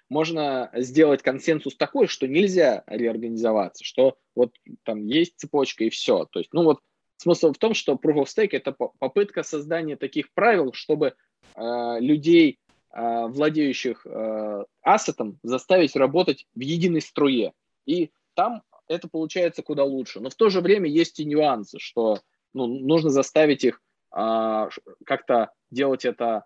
Можно 0.09 0.71
сделать 0.75 1.23
консенсус 1.23 1.77
такой, 1.77 2.07
что 2.07 2.29
нельзя 2.29 2.85
реорганизоваться, 2.87 3.85
что 3.85 4.17
вот 4.35 4.55
там 4.85 5.05
есть 5.05 5.35
цепочка 5.37 5.85
и 5.85 5.91
все. 5.91 6.27
То 6.27 6.39
есть, 6.39 6.53
ну 6.53 6.65
вот 6.65 6.81
смысл 7.17 7.53
в 7.53 7.59
том, 7.59 7.75
что 7.75 7.95
proof 7.95 8.23
of 8.23 8.25
stake 8.25 8.51
это 8.53 8.73
попытка 8.73 9.43
создания 9.43 9.97
таких 9.97 10.33
правил, 10.33 10.73
чтобы 10.73 11.15
э, 11.55 11.97
людей 12.01 12.61
владеющих 12.97 14.07
э, 14.07 14.65
ассетом 14.83 15.39
заставить 15.43 15.97
работать 15.97 16.47
в 16.55 16.61
единой 16.61 17.03
струе. 17.03 17.53
И 17.85 18.11
там 18.35 18.63
это 18.89 19.09
получается 19.09 19.63
куда 19.63 19.85
лучше. 19.85 20.21
Но 20.21 20.31
в 20.31 20.35
то 20.35 20.49
же 20.49 20.61
время 20.61 20.89
есть 20.89 21.21
и 21.21 21.25
нюансы, 21.25 21.79
что 21.79 22.21
ну, 22.55 22.67
нужно 22.67 23.11
заставить 23.11 23.65
их 23.65 23.83
а, 24.11 24.71
как-то 25.05 25.51
делать 25.71 26.05
это, 26.05 26.45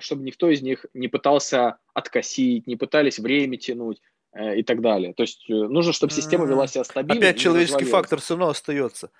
чтобы 0.00 0.24
никто 0.24 0.50
из 0.50 0.62
них 0.62 0.86
не 0.92 1.06
пытался 1.06 1.78
откосить, 1.94 2.66
не 2.66 2.74
пытались 2.74 3.18
время 3.20 3.56
тянуть 3.56 4.00
э, 4.32 4.58
и 4.58 4.62
так 4.64 4.80
далее. 4.80 5.14
То 5.14 5.22
есть 5.22 5.48
нужно, 5.48 5.92
чтобы 5.92 6.12
система 6.12 6.46
вела 6.46 6.66
себя 6.66 6.82
стабильно. 6.82 7.28
Опять 7.28 7.38
человеческий 7.38 7.84
фактор 7.84 8.20
все 8.20 8.34
равно 8.34 8.48
остается. 8.48 9.10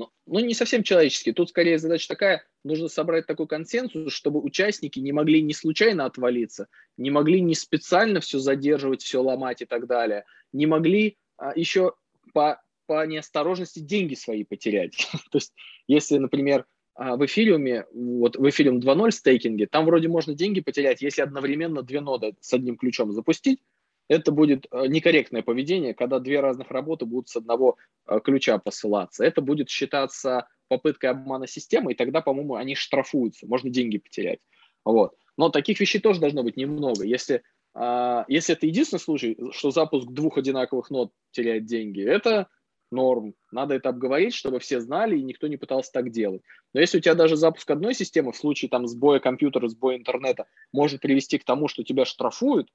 Ну, 0.00 0.08
ну, 0.24 0.40
не 0.40 0.54
совсем 0.54 0.82
человеческий. 0.82 1.32
Тут 1.32 1.50
скорее 1.50 1.78
задача 1.78 2.08
такая, 2.08 2.42
нужно 2.64 2.88
собрать 2.88 3.26
такой 3.26 3.46
консенсус, 3.46 4.14
чтобы 4.14 4.40
участники 4.40 4.98
не 4.98 5.12
могли 5.12 5.42
не 5.42 5.52
случайно 5.52 6.06
отвалиться, 6.06 6.68
не 6.96 7.10
могли 7.10 7.42
не 7.42 7.54
специально 7.54 8.20
все 8.20 8.38
задерживать, 8.38 9.02
все 9.02 9.22
ломать 9.22 9.60
и 9.60 9.66
так 9.66 9.86
далее, 9.86 10.24
не 10.54 10.64
могли 10.64 11.18
а, 11.36 11.52
еще 11.54 11.92
по, 12.32 12.62
по 12.86 13.06
неосторожности 13.06 13.80
деньги 13.80 14.14
свои 14.14 14.42
потерять. 14.42 15.06
То 15.30 15.36
есть, 15.36 15.52
если, 15.86 16.16
например, 16.16 16.64
а, 16.94 17.16
в 17.16 17.26
эфириуме, 17.26 17.84
вот 17.92 18.36
в 18.36 18.48
эфириум 18.48 18.78
2.0 18.78 19.10
стейкинге, 19.10 19.66
там 19.66 19.84
вроде 19.84 20.08
можно 20.08 20.32
деньги 20.32 20.62
потерять, 20.62 21.02
если 21.02 21.20
одновременно 21.20 21.82
две 21.82 22.00
ноды 22.00 22.36
с 22.40 22.54
одним 22.54 22.78
ключом 22.78 23.12
запустить, 23.12 23.60
это 24.10 24.32
будет 24.32 24.66
э, 24.72 24.86
некорректное 24.88 25.42
поведение, 25.42 25.94
когда 25.94 26.18
две 26.18 26.40
разных 26.40 26.72
работы 26.72 27.06
будут 27.06 27.28
с 27.28 27.36
одного 27.36 27.76
э, 28.08 28.18
ключа 28.18 28.58
посылаться. 28.58 29.24
Это 29.24 29.40
будет 29.40 29.70
считаться 29.70 30.48
попыткой 30.66 31.10
обмана 31.10 31.46
системы, 31.46 31.92
и 31.92 31.94
тогда, 31.94 32.20
по-моему, 32.20 32.56
они 32.56 32.74
штрафуются, 32.74 33.46
можно 33.46 33.70
деньги 33.70 33.98
потерять. 33.98 34.40
Вот. 34.84 35.14
Но 35.36 35.48
таких 35.48 35.78
вещей 35.78 36.00
тоже 36.00 36.18
должно 36.18 36.42
быть 36.42 36.56
немного. 36.56 37.04
Если, 37.04 37.44
а, 37.72 38.24
если 38.26 38.56
это 38.56 38.66
единственный 38.66 38.98
случай, 38.98 39.38
что 39.52 39.70
запуск 39.70 40.08
двух 40.08 40.38
одинаковых 40.38 40.90
нод 40.90 41.12
теряет 41.30 41.66
деньги, 41.66 42.02
это 42.02 42.48
норм. 42.90 43.34
Надо 43.52 43.74
это 43.74 43.90
обговорить, 43.90 44.34
чтобы 44.34 44.58
все 44.58 44.80
знали, 44.80 45.16
и 45.16 45.22
никто 45.22 45.46
не 45.46 45.56
пытался 45.56 45.92
так 45.92 46.10
делать. 46.10 46.42
Но 46.74 46.80
если 46.80 46.98
у 46.98 47.00
тебя 47.00 47.14
даже 47.14 47.36
запуск 47.36 47.70
одной 47.70 47.94
системы 47.94 48.32
в 48.32 48.36
случае 48.36 48.70
там 48.70 48.88
сбоя 48.88 49.20
компьютера, 49.20 49.68
сбоя 49.68 49.96
интернета 49.96 50.46
может 50.72 51.00
привести 51.00 51.38
к 51.38 51.44
тому, 51.44 51.68
что 51.68 51.84
тебя 51.84 52.04
штрафуют, 52.04 52.68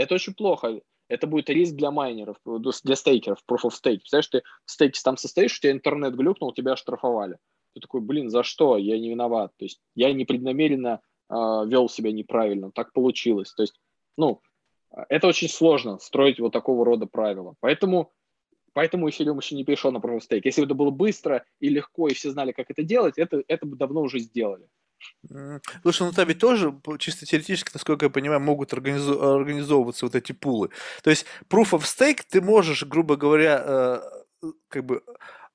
это 0.00 0.14
очень 0.14 0.34
плохо. 0.34 0.80
Это 1.08 1.26
будет 1.26 1.50
риск 1.50 1.74
для 1.74 1.90
майнеров, 1.90 2.36
для 2.44 2.96
стейкеров, 2.96 3.42
proof 3.48 3.64
of 3.64 3.70
stake. 3.70 3.98
Представляешь, 3.98 4.28
ты 4.28 4.42
в 4.64 4.70
стейке 4.70 5.00
там 5.02 5.16
состоишь, 5.16 5.58
у 5.58 5.60
тебя 5.60 5.72
интернет 5.72 6.14
глюкнул, 6.14 6.52
тебя 6.52 6.76
штрафовали. 6.76 7.36
Ты 7.74 7.80
такой, 7.80 8.00
блин, 8.00 8.30
за 8.30 8.42
что? 8.42 8.76
Я 8.76 8.98
не 8.98 9.10
виноват. 9.10 9.52
То 9.58 9.64
есть 9.64 9.80
я 9.94 10.12
непреднамеренно 10.12 11.00
э, 11.28 11.34
вел 11.34 11.88
себя 11.88 12.12
неправильно, 12.12 12.70
так 12.70 12.92
получилось. 12.92 13.52
То 13.52 13.62
есть, 13.62 13.80
ну, 14.16 14.40
это 15.08 15.26
очень 15.26 15.48
сложно 15.48 15.98
строить 15.98 16.40
вот 16.40 16.52
такого 16.52 16.84
рода 16.84 17.06
правила. 17.06 17.54
Поэтому 17.60 18.12
Поэтому 18.72 19.08
Эфириум 19.10 19.38
еще 19.38 19.56
не 19.56 19.64
перешел 19.64 19.90
на 19.90 19.98
Proof 19.98 20.18
of 20.18 20.20
Stake. 20.30 20.42
Если 20.44 20.60
бы 20.60 20.66
это 20.66 20.74
было 20.74 20.90
быстро 20.90 21.44
и 21.58 21.68
легко, 21.68 22.06
и 22.06 22.14
все 22.14 22.30
знали, 22.30 22.52
как 22.52 22.70
это 22.70 22.84
делать, 22.84 23.18
это, 23.18 23.42
это 23.48 23.66
бы 23.66 23.76
давно 23.76 24.00
уже 24.00 24.20
сделали. 24.20 24.68
Слушай, 25.82 26.02
ну 26.06 26.12
там 26.12 26.28
ведь 26.28 26.38
тоже, 26.38 26.74
чисто 26.98 27.26
теоретически, 27.26 27.70
насколько 27.74 28.06
я 28.06 28.10
понимаю, 28.10 28.40
могут 28.40 28.72
организу- 28.72 29.22
организовываться 29.40 30.06
вот 30.06 30.14
эти 30.14 30.32
пулы. 30.32 30.70
То 31.02 31.10
есть 31.10 31.26
Proof 31.48 31.70
of 31.72 31.80
Stake 31.82 32.22
ты 32.28 32.40
можешь, 32.40 32.84
грубо 32.84 33.16
говоря, 33.16 33.62
э, 33.64 34.00
как 34.68 34.84
бы 34.84 35.02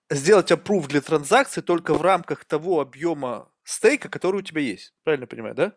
сделать 0.10 0.52
approve 0.52 0.88
для 0.88 1.02
транзакции 1.02 1.62
только 1.62 1.94
в 1.94 2.02
рамках 2.02 2.46
того 2.46 2.80
объема 2.82 3.50
стейка, 3.66 4.10
который 4.10 4.38
у 4.38 4.42
тебя 4.42 4.62
есть. 4.62 4.94
Правильно 5.04 5.26
понимаю, 5.26 5.56
да? 5.56 5.74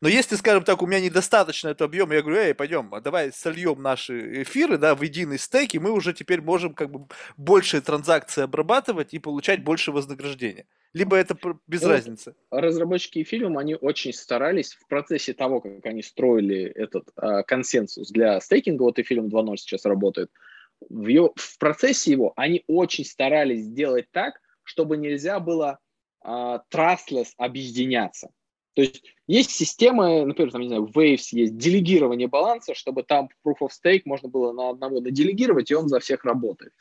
Но 0.00 0.08
если, 0.08 0.36
скажем 0.36 0.62
так, 0.62 0.82
у 0.82 0.86
меня 0.86 1.00
недостаточно 1.00 1.68
этого 1.68 1.88
объема, 1.88 2.14
я 2.14 2.22
говорю, 2.22 2.38
эй, 2.38 2.54
пойдем, 2.54 2.92
давай 3.02 3.32
сольем 3.32 3.82
наши 3.82 4.42
эфиры, 4.42 4.76
да, 4.76 4.94
в 4.94 5.02
единый 5.02 5.38
стейк, 5.38 5.74
и 5.74 5.78
мы 5.78 5.90
уже 5.90 6.12
теперь 6.12 6.42
можем 6.42 6.74
как 6.74 6.90
бы 6.90 7.06
больше 7.36 7.80
транзакций 7.80 8.44
обрабатывать 8.44 9.14
и 9.14 9.18
получать 9.18 9.64
больше 9.64 9.90
вознаграждения. 9.90 10.66
Либо 10.92 11.16
это 11.16 11.36
без 11.66 11.82
ну, 11.82 11.88
разницы. 11.88 12.34
Разработчики 12.50 13.22
эфириума, 13.22 13.62
они 13.62 13.74
очень 13.74 14.12
старались 14.12 14.74
в 14.74 14.86
процессе 14.86 15.32
того, 15.32 15.60
как 15.60 15.86
они 15.86 16.02
строили 16.02 16.64
этот 16.64 17.08
э, 17.16 17.42
консенсус 17.44 18.10
для 18.10 18.38
стейкинга, 18.40 18.82
вот 18.82 18.98
эфириум 18.98 19.28
2.0 19.28 19.56
сейчас 19.56 19.86
работает, 19.86 20.30
в, 20.88 21.06
его, 21.06 21.32
в 21.36 21.58
процессе 21.58 22.10
его 22.10 22.32
они 22.36 22.64
очень 22.66 23.04
старались 23.04 23.60
сделать 23.60 24.06
так, 24.10 24.40
чтобы 24.62 24.96
нельзя 24.96 25.40
было 25.40 25.78
trustless 26.24 27.28
объединяться. 27.36 28.30
То 28.74 28.82
есть 28.82 29.02
есть 29.26 29.50
системы, 29.50 30.24
например, 30.24 30.52
там, 30.52 30.60
не 30.60 30.68
знаю, 30.68 30.84
Waves 30.94 31.28
есть 31.32 31.56
делегирование 31.56 32.28
баланса, 32.28 32.74
чтобы 32.74 33.02
там 33.02 33.28
Proof 33.44 33.56
of 33.62 33.70
Stake 33.70 34.02
можно 34.04 34.28
было 34.28 34.52
на 34.52 34.70
одного 34.70 35.00
доделегировать, 35.00 35.70
и 35.70 35.74
он 35.74 35.88
за 35.88 36.00
всех 36.00 36.24
работает. 36.24 36.72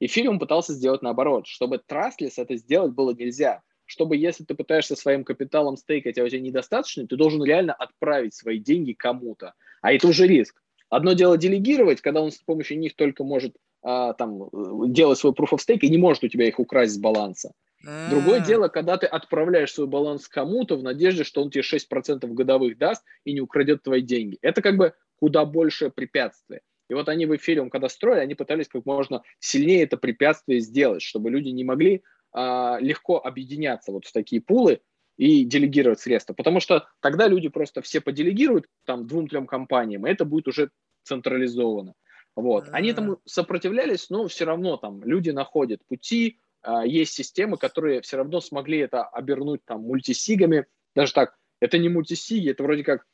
Эфириум 0.00 0.38
пытался 0.38 0.74
сделать 0.74 1.02
наоборот, 1.02 1.46
чтобы 1.46 1.82
trustless 1.88 2.34
это 2.36 2.56
сделать 2.56 2.92
было 2.92 3.12
нельзя. 3.12 3.62
Чтобы 3.86 4.16
если 4.16 4.44
ты 4.44 4.54
пытаешься 4.54 4.96
своим 4.96 5.24
капиталом 5.24 5.76
стейкать, 5.76 6.18
а 6.18 6.24
у 6.24 6.28
тебя 6.28 6.40
недостаточно, 6.40 7.06
ты 7.06 7.16
должен 7.16 7.42
реально 7.42 7.72
отправить 7.72 8.34
свои 8.34 8.58
деньги 8.58 8.92
кому-то. 8.92 9.54
А 9.80 9.92
это 9.92 10.06
уже 10.08 10.26
риск. 10.26 10.62
Одно 10.90 11.14
дело 11.14 11.38
делегировать, 11.38 12.02
когда 12.02 12.20
он 12.20 12.30
с 12.30 12.38
помощью 12.38 12.78
них 12.78 12.94
только 12.96 13.24
может 13.24 13.56
а, 13.82 14.12
там, 14.12 14.48
делать 14.92 15.18
свой 15.18 15.32
proof 15.32 15.52
of 15.52 15.58
stake 15.58 15.80
и 15.80 15.88
не 15.88 15.98
может 15.98 16.22
у 16.22 16.28
тебя 16.28 16.46
их 16.46 16.58
украсть 16.58 16.94
с 16.94 16.98
баланса. 16.98 17.52
А-а-а. 17.86 18.10
Другое 18.10 18.40
дело, 18.40 18.68
когда 18.68 18.96
ты 18.96 19.06
отправляешь 19.06 19.72
свой 19.72 19.86
баланс 19.86 20.28
кому-то 20.28 20.76
в 20.76 20.82
надежде, 20.82 21.24
что 21.24 21.42
он 21.42 21.50
тебе 21.50 21.62
6% 21.62 22.26
годовых 22.26 22.76
даст 22.78 23.04
и 23.24 23.32
не 23.32 23.40
украдет 23.40 23.82
твои 23.82 24.02
деньги. 24.02 24.38
Это 24.42 24.62
как 24.62 24.76
бы 24.76 24.94
куда 25.16 25.44
больше 25.44 25.90
препятствие. 25.90 26.62
И 26.88 26.94
вот 26.94 27.08
они 27.08 27.26
в 27.26 27.36
эфире, 27.36 27.68
когда 27.70 27.88
строили, 27.88 28.20
они 28.20 28.34
пытались 28.34 28.68
как 28.68 28.86
можно 28.86 29.22
сильнее 29.38 29.82
это 29.82 29.96
препятствие 29.96 30.60
сделать, 30.60 31.02
чтобы 31.02 31.30
люди 31.30 31.48
не 31.48 31.64
могли 31.64 32.02
а, 32.32 32.78
легко 32.80 33.18
объединяться 33.18 33.92
вот 33.92 34.06
в 34.06 34.12
такие 34.12 34.40
пулы 34.40 34.80
и 35.16 35.44
делегировать 35.44 36.00
средства. 36.00 36.32
Потому 36.32 36.60
что 36.60 36.88
тогда 37.00 37.28
люди 37.28 37.48
просто 37.48 37.82
все 37.82 38.00
поделегируют 38.00 38.66
там 38.84 39.06
двум-трем 39.06 39.46
компаниям, 39.46 40.06
и 40.06 40.10
это 40.10 40.24
будет 40.24 40.48
уже 40.48 40.70
централизовано. 41.02 41.94
Вот. 42.36 42.68
Они 42.70 42.90
этому 42.90 43.20
сопротивлялись, 43.24 44.10
но 44.10 44.26
все 44.28 44.44
равно 44.44 44.76
там 44.76 45.02
люди 45.04 45.30
находят 45.30 45.84
пути, 45.86 46.38
а, 46.38 46.47
есть 46.84 47.12
системы, 47.12 47.56
которые 47.56 48.00
все 48.00 48.16
равно 48.16 48.40
смогли 48.40 48.78
это 48.78 49.04
обернуть 49.04 49.64
там 49.64 49.82
мультисигами. 49.82 50.66
Даже 50.94 51.12
так, 51.12 51.36
это 51.60 51.78
не 51.78 51.88
мультисиги, 51.88 52.50
это 52.50 52.62
вроде 52.62 52.84
как 52.84 53.06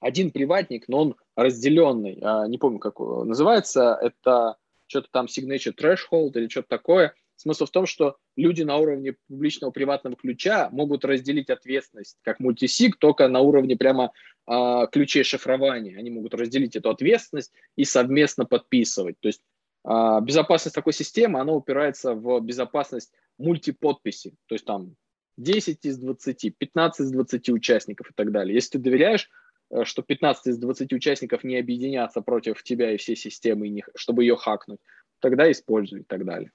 один 0.00 0.30
приватник, 0.30 0.88
но 0.88 0.98
он 0.98 1.16
разделенный. 1.34 2.18
А, 2.22 2.46
не 2.46 2.58
помню, 2.58 2.78
как 2.78 2.98
называется. 2.98 3.98
Это 4.00 4.56
что-то 4.86 5.08
там 5.10 5.26
signature 5.26 5.74
threshold 5.74 6.32
или 6.34 6.48
что-то 6.48 6.68
такое. 6.68 7.14
Смысл 7.36 7.66
в 7.66 7.70
том, 7.70 7.86
что 7.86 8.16
люди 8.36 8.62
на 8.62 8.76
уровне 8.76 9.16
публичного 9.28 9.70
приватного 9.70 10.16
ключа 10.16 10.70
могут 10.72 11.04
разделить 11.04 11.50
ответственность 11.50 12.16
как 12.22 12.40
мультисиг 12.40 12.96
только 12.96 13.28
на 13.28 13.40
уровне 13.40 13.76
прямо 13.76 14.12
э, 14.46 14.86
ключей 14.90 15.22
шифрования. 15.22 15.98
Они 15.98 16.10
могут 16.10 16.34
разделить 16.34 16.76
эту 16.76 16.88
ответственность 16.88 17.52
и 17.76 17.84
совместно 17.84 18.46
подписывать. 18.46 19.20
То 19.20 19.28
есть 19.28 19.42
безопасность 19.86 20.74
такой 20.74 20.92
системы, 20.92 21.40
она 21.40 21.52
упирается 21.52 22.14
в 22.14 22.40
безопасность 22.40 23.12
мультиподписи. 23.38 24.34
То 24.46 24.54
есть 24.54 24.64
там 24.64 24.96
10 25.36 25.84
из 25.84 25.98
20, 25.98 26.56
15 26.56 27.00
из 27.00 27.10
20 27.10 27.48
участников 27.50 28.10
и 28.10 28.12
так 28.14 28.32
далее. 28.32 28.54
Если 28.54 28.72
ты 28.72 28.78
доверяешь, 28.78 29.28
э, 29.70 29.84
что 29.84 30.02
15 30.02 30.46
из 30.48 30.58
20 30.58 30.92
участников 30.92 31.44
не 31.44 31.56
объединятся 31.56 32.20
против 32.22 32.62
тебя 32.62 32.92
и 32.92 32.96
всей 32.96 33.16
системы, 33.16 33.82
чтобы 33.94 34.24
ее 34.24 34.36
хакнуть, 34.36 34.80
тогда 35.20 35.50
используй 35.50 36.00
и 36.00 36.04
так 36.04 36.24
далее. 36.24 36.50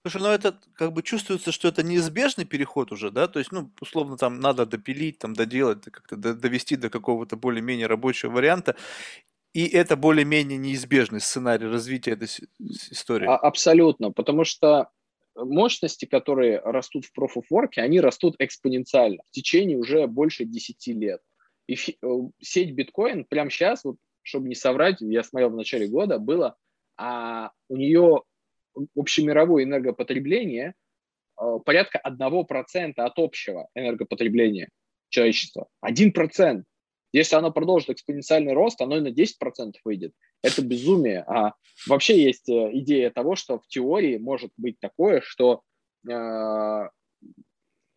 Слушай, 0.00 0.22
ну 0.22 0.28
это 0.28 0.58
как 0.74 0.94
бы 0.94 1.02
чувствуется, 1.02 1.52
что 1.52 1.68
это 1.68 1.82
неизбежный 1.82 2.46
переход 2.46 2.92
уже, 2.92 3.10
да? 3.10 3.28
То 3.28 3.40
есть, 3.40 3.52
ну, 3.52 3.70
условно, 3.78 4.16
там 4.16 4.40
надо 4.40 4.64
допилить, 4.64 5.18
там 5.18 5.34
доделать, 5.34 5.84
как-то 5.84 6.16
довести 6.16 6.76
до 6.76 6.88
какого-то 6.88 7.36
более-менее 7.36 7.86
рабочего 7.86 8.30
варианта. 8.30 8.74
И 9.54 9.68
это 9.68 9.96
более-менее 9.96 10.58
неизбежный 10.58 11.20
сценарий 11.20 11.66
развития 11.66 12.12
этой 12.12 12.28
истории. 12.90 13.26
А, 13.26 13.36
абсолютно, 13.36 14.10
потому 14.10 14.44
что 14.44 14.90
мощности, 15.36 16.06
которые 16.06 16.58
растут 16.58 17.06
в 17.06 17.12
Proof 17.16 17.36
of 17.36 17.44
Work, 17.52 17.78
они 17.78 18.00
растут 18.00 18.34
экспоненциально 18.40 19.22
в 19.28 19.30
течение 19.30 19.78
уже 19.78 20.08
больше 20.08 20.44
10 20.44 20.86
лет. 20.88 21.20
И 21.68 21.74
э, 21.74 22.06
сеть 22.40 22.72
биткоин 22.72 23.24
прямо 23.24 23.48
сейчас, 23.48 23.84
вот, 23.84 23.96
чтобы 24.22 24.48
не 24.48 24.56
соврать, 24.56 24.96
я 25.00 25.22
смотрел 25.22 25.50
в 25.50 25.56
начале 25.56 25.86
года, 25.86 26.18
было, 26.18 26.56
а 26.96 27.52
у 27.68 27.76
нее 27.76 28.22
общемировое 28.96 29.62
энергопотребление 29.62 30.74
э, 31.40 31.58
порядка 31.64 32.00
1% 32.04 32.92
от 32.96 33.18
общего 33.18 33.68
энергопотребления 33.76 34.68
человечества. 35.10 35.68
1%. 35.86 36.64
Если 37.14 37.36
оно 37.36 37.52
продолжит 37.52 37.90
экспоненциальный 37.90 38.54
рост, 38.54 38.80
оно 38.80 38.96
и 38.96 39.00
на 39.00 39.12
10% 39.12 39.74
выйдет. 39.84 40.12
Это 40.42 40.62
безумие. 40.62 41.20
А 41.28 41.52
вообще 41.86 42.20
есть 42.20 42.48
э, 42.48 42.70
идея 42.72 43.08
того, 43.10 43.36
что 43.36 43.60
в 43.60 43.68
теории 43.68 44.18
может 44.18 44.50
быть 44.56 44.80
такое, 44.80 45.20
что 45.20 45.62
э, 46.10 46.88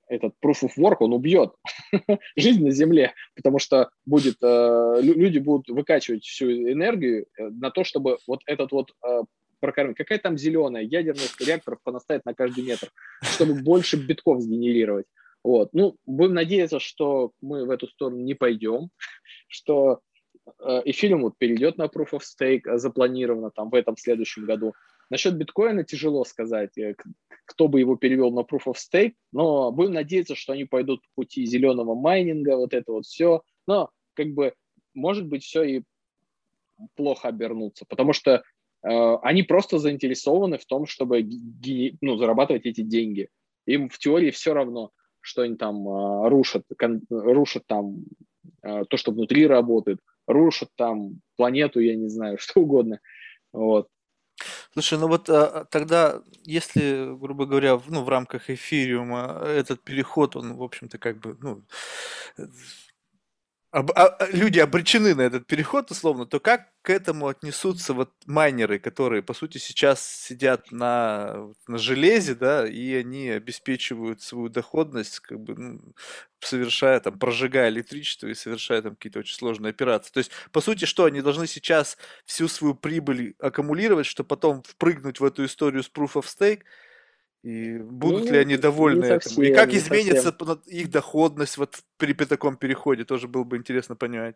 этот 0.07 0.35
proof 0.45 0.61
of 0.61 0.71
work, 0.77 0.97
он 0.99 1.13
убьет 1.13 1.51
жизнь 2.35 2.63
на 2.63 2.69
Земле, 2.69 3.15
потому 3.35 3.57
что 3.57 3.89
будет, 4.05 4.35
э, 4.43 4.99
люди 5.01 5.39
будут 5.39 5.67
выкачивать 5.69 6.23
всю 6.23 6.51
энергию 6.51 7.25
э, 7.39 7.49
на 7.49 7.71
то, 7.71 7.83
чтобы 7.83 8.19
вот 8.27 8.41
этот 8.45 8.71
вот 8.71 8.91
э, 9.03 9.21
прокормить. 9.59 9.97
Какая 9.97 10.19
там 10.19 10.37
зеленая? 10.37 10.83
Ядерных 10.83 11.41
реакторов 11.41 11.79
понаставить 11.83 12.23
на 12.25 12.35
каждый 12.35 12.63
метр, 12.63 12.91
чтобы 13.23 13.55
больше 13.55 13.97
битков 13.97 14.41
сгенерировать. 14.41 15.07
Вот. 15.47 15.69
Ну, 15.73 15.95
будем 16.05 16.33
надеяться, 16.33 16.79
что 16.79 17.31
мы 17.41 17.65
в 17.65 17.69
эту 17.69 17.87
сторону 17.87 18.21
не 18.21 18.33
пойдем, 18.33 18.89
что 19.47 20.01
эфириум 20.85 21.23
вот 21.23 21.37
перейдет 21.37 21.77
на 21.77 21.85
Proof 21.85 22.11
of 22.11 22.21
Stake, 22.21 22.61
э, 22.65 22.77
запланировано 22.77 23.51
там 23.51 23.69
в 23.69 23.75
этом 23.75 23.97
следующем 23.97 24.45
году. 24.45 24.73
Насчет 25.09 25.35
биткоина 25.35 25.83
тяжело 25.83 26.23
сказать, 26.25 26.77
э, 26.77 26.95
кто 27.45 27.67
бы 27.67 27.79
его 27.79 27.95
перевел 27.95 28.31
на 28.31 28.41
Proof 28.41 28.65
of 28.67 28.75
Stake, 28.75 29.13
но 29.31 29.71
будем 29.71 29.93
надеяться, 29.93 30.35
что 30.35 30.53
они 30.53 30.65
пойдут 30.65 31.01
по 31.01 31.21
пути 31.21 31.45
зеленого 31.45 31.95
майнинга, 31.95 32.57
вот 32.57 32.73
это 32.73 32.91
вот 32.91 33.05
все. 33.05 33.41
Но 33.67 33.89
как 34.13 34.27
бы 34.33 34.53
может 34.93 35.27
быть 35.27 35.43
все 35.43 35.63
и 35.63 35.83
плохо 36.95 37.29
обернуться, 37.29 37.85
потому 37.87 38.13
что 38.13 38.43
Э, 38.83 39.17
они 39.21 39.43
просто 39.43 39.79
заинтересованы 39.79 40.57
в 40.57 40.65
том, 40.65 40.85
чтобы 40.85 41.27
ну, 42.01 42.17
зарабатывать 42.17 42.65
эти 42.65 42.81
деньги. 42.81 43.29
Им 43.65 43.89
в 43.89 43.97
теории 43.97 44.31
все 44.31 44.53
равно, 44.53 44.91
что 45.27 45.41
они 45.41 45.57
там 45.57 45.87
э, 45.87 46.29
рушат, 46.29 46.63
рушат 47.09 47.67
там 47.67 47.97
э, 48.63 48.85
то, 48.85 48.97
что 48.97 49.11
внутри 49.11 49.45
работает, 49.45 49.99
рушат 50.25 50.69
там 50.75 51.19
планету, 51.35 51.81
я 51.81 51.95
не 51.95 52.07
знаю, 52.07 52.37
что 52.39 52.61
угодно. 52.61 52.99
Вот. 53.51 53.89
Слушай, 54.71 54.99
ну 54.99 55.07
вот 55.07 55.29
а, 55.29 55.65
тогда, 55.65 56.21
если, 56.45 57.13
грубо 57.17 57.45
говоря, 57.45 57.75
в, 57.75 57.91
ну, 57.91 58.03
в 58.03 58.09
рамках 58.09 58.49
эфириума 58.49 59.41
этот 59.43 59.83
переход, 59.83 60.35
он, 60.35 60.55
в 60.55 60.63
общем-то, 60.63 60.97
как 60.97 61.19
бы, 61.19 61.35
ну, 61.41 61.63
об, 63.77 63.91
а, 63.91 64.17
люди 64.31 64.57
обречены 64.57 65.13
на 65.13 65.21
этот 65.21 65.45
переход, 65.45 65.91
условно, 65.91 66.25
то 66.25 66.39
как 66.39 66.69
к 66.81 66.89
этому 66.89 67.27
отнесутся 67.27 67.93
вот 67.93 68.11
майнеры, 68.25 68.79
которые, 68.79 69.21
по 69.21 69.35
сути, 69.35 69.59
сейчас 69.59 70.03
сидят 70.03 70.71
на, 70.71 71.49
на 71.67 71.77
железе, 71.77 72.33
да, 72.33 72.67
и 72.67 72.95
они 72.95 73.29
обеспечивают 73.29 74.23
свою 74.23 74.49
доходность, 74.49 75.19
как 75.19 75.39
бы, 75.39 75.55
ну, 75.55 75.93
совершая 76.39 76.99
там, 77.01 77.19
прожигая 77.19 77.69
электричество 77.69 78.25
и 78.25 78.33
совершая 78.33 78.81
там 78.81 78.95
какие-то 78.95 79.19
очень 79.19 79.35
сложные 79.35 79.69
операции. 79.69 80.11
То 80.11 80.19
есть, 80.19 80.31
по 80.51 80.61
сути, 80.61 80.85
что, 80.85 81.05
они 81.05 81.21
должны 81.21 81.45
сейчас 81.45 81.99
всю 82.25 82.47
свою 82.47 82.73
прибыль 82.73 83.35
аккумулировать, 83.37 84.07
чтобы 84.07 84.27
потом 84.27 84.63
впрыгнуть 84.63 85.19
в 85.19 85.23
эту 85.23 85.45
историю 85.45 85.83
с 85.83 85.91
Proof 85.91 86.13
of 86.13 86.25
Stake, 86.25 86.63
и 87.43 87.77
будут 87.77 88.25
ну, 88.25 88.31
ли 88.31 88.37
они 88.39 88.57
довольны 88.57 89.05
этим? 89.05 89.21
Совсем, 89.21 89.43
и 89.43 89.53
как 89.53 89.73
изменится 89.73 90.35
совсем. 90.37 90.61
их 90.65 90.89
доходность 90.89 91.57
вот 91.57 91.79
при, 91.97 92.13
при 92.13 92.25
таком 92.25 92.57
переходе, 92.57 93.05
тоже 93.05 93.27
было 93.27 93.43
бы 93.43 93.57
интересно 93.57 93.95
понять. 93.95 94.35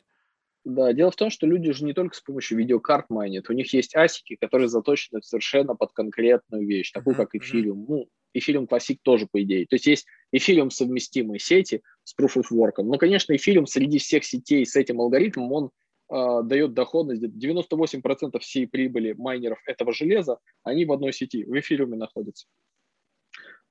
Да, 0.63 0.93
дело 0.93 1.09
в 1.09 1.15
том, 1.15 1.31
что 1.31 1.47
люди 1.47 1.71
же 1.71 1.83
не 1.83 1.93
только 1.93 2.15
с 2.15 2.21
помощью 2.21 2.59
видеокарт 2.59 3.09
майнят, 3.09 3.49
у 3.49 3.53
них 3.53 3.73
есть 3.73 3.95
асики, 3.95 4.35
которые 4.39 4.67
заточены 4.67 5.21
совершенно 5.23 5.75
под 5.75 5.91
конкретную 5.91 6.67
вещь, 6.67 6.91
такую 6.91 7.15
mm-hmm. 7.15 7.17
как 7.17 7.35
эфириум. 7.35 7.85
Ну, 7.89 8.09
эфириум 8.33 8.67
классик 8.67 8.99
тоже, 9.01 9.27
по 9.31 9.41
идее. 9.41 9.65
То 9.65 9.75
есть 9.75 9.87
есть 9.87 10.05
эфириум 10.31 10.69
совместимые 10.69 11.39
сети 11.39 11.81
с 12.03 12.15
Proof 12.15 12.37
of 12.37 12.45
Work. 12.53 12.83
Но, 12.83 12.97
конечно, 12.99 13.35
эфириум 13.35 13.65
среди 13.65 13.97
всех 13.97 14.23
сетей 14.23 14.63
с 14.63 14.75
этим 14.75 15.01
алгоритмом, 15.01 15.51
он 15.51 15.71
э, 16.13 16.43
дает 16.43 16.73
доходность. 16.73 17.23
98% 17.23 18.39
всей 18.39 18.67
прибыли 18.67 19.13
майнеров 19.13 19.59
этого 19.65 19.91
железа, 19.93 20.37
они 20.63 20.85
в 20.85 20.91
одной 20.91 21.11
сети, 21.11 21.43
в 21.43 21.59
эфириуме 21.59 21.97
находятся. 21.97 22.45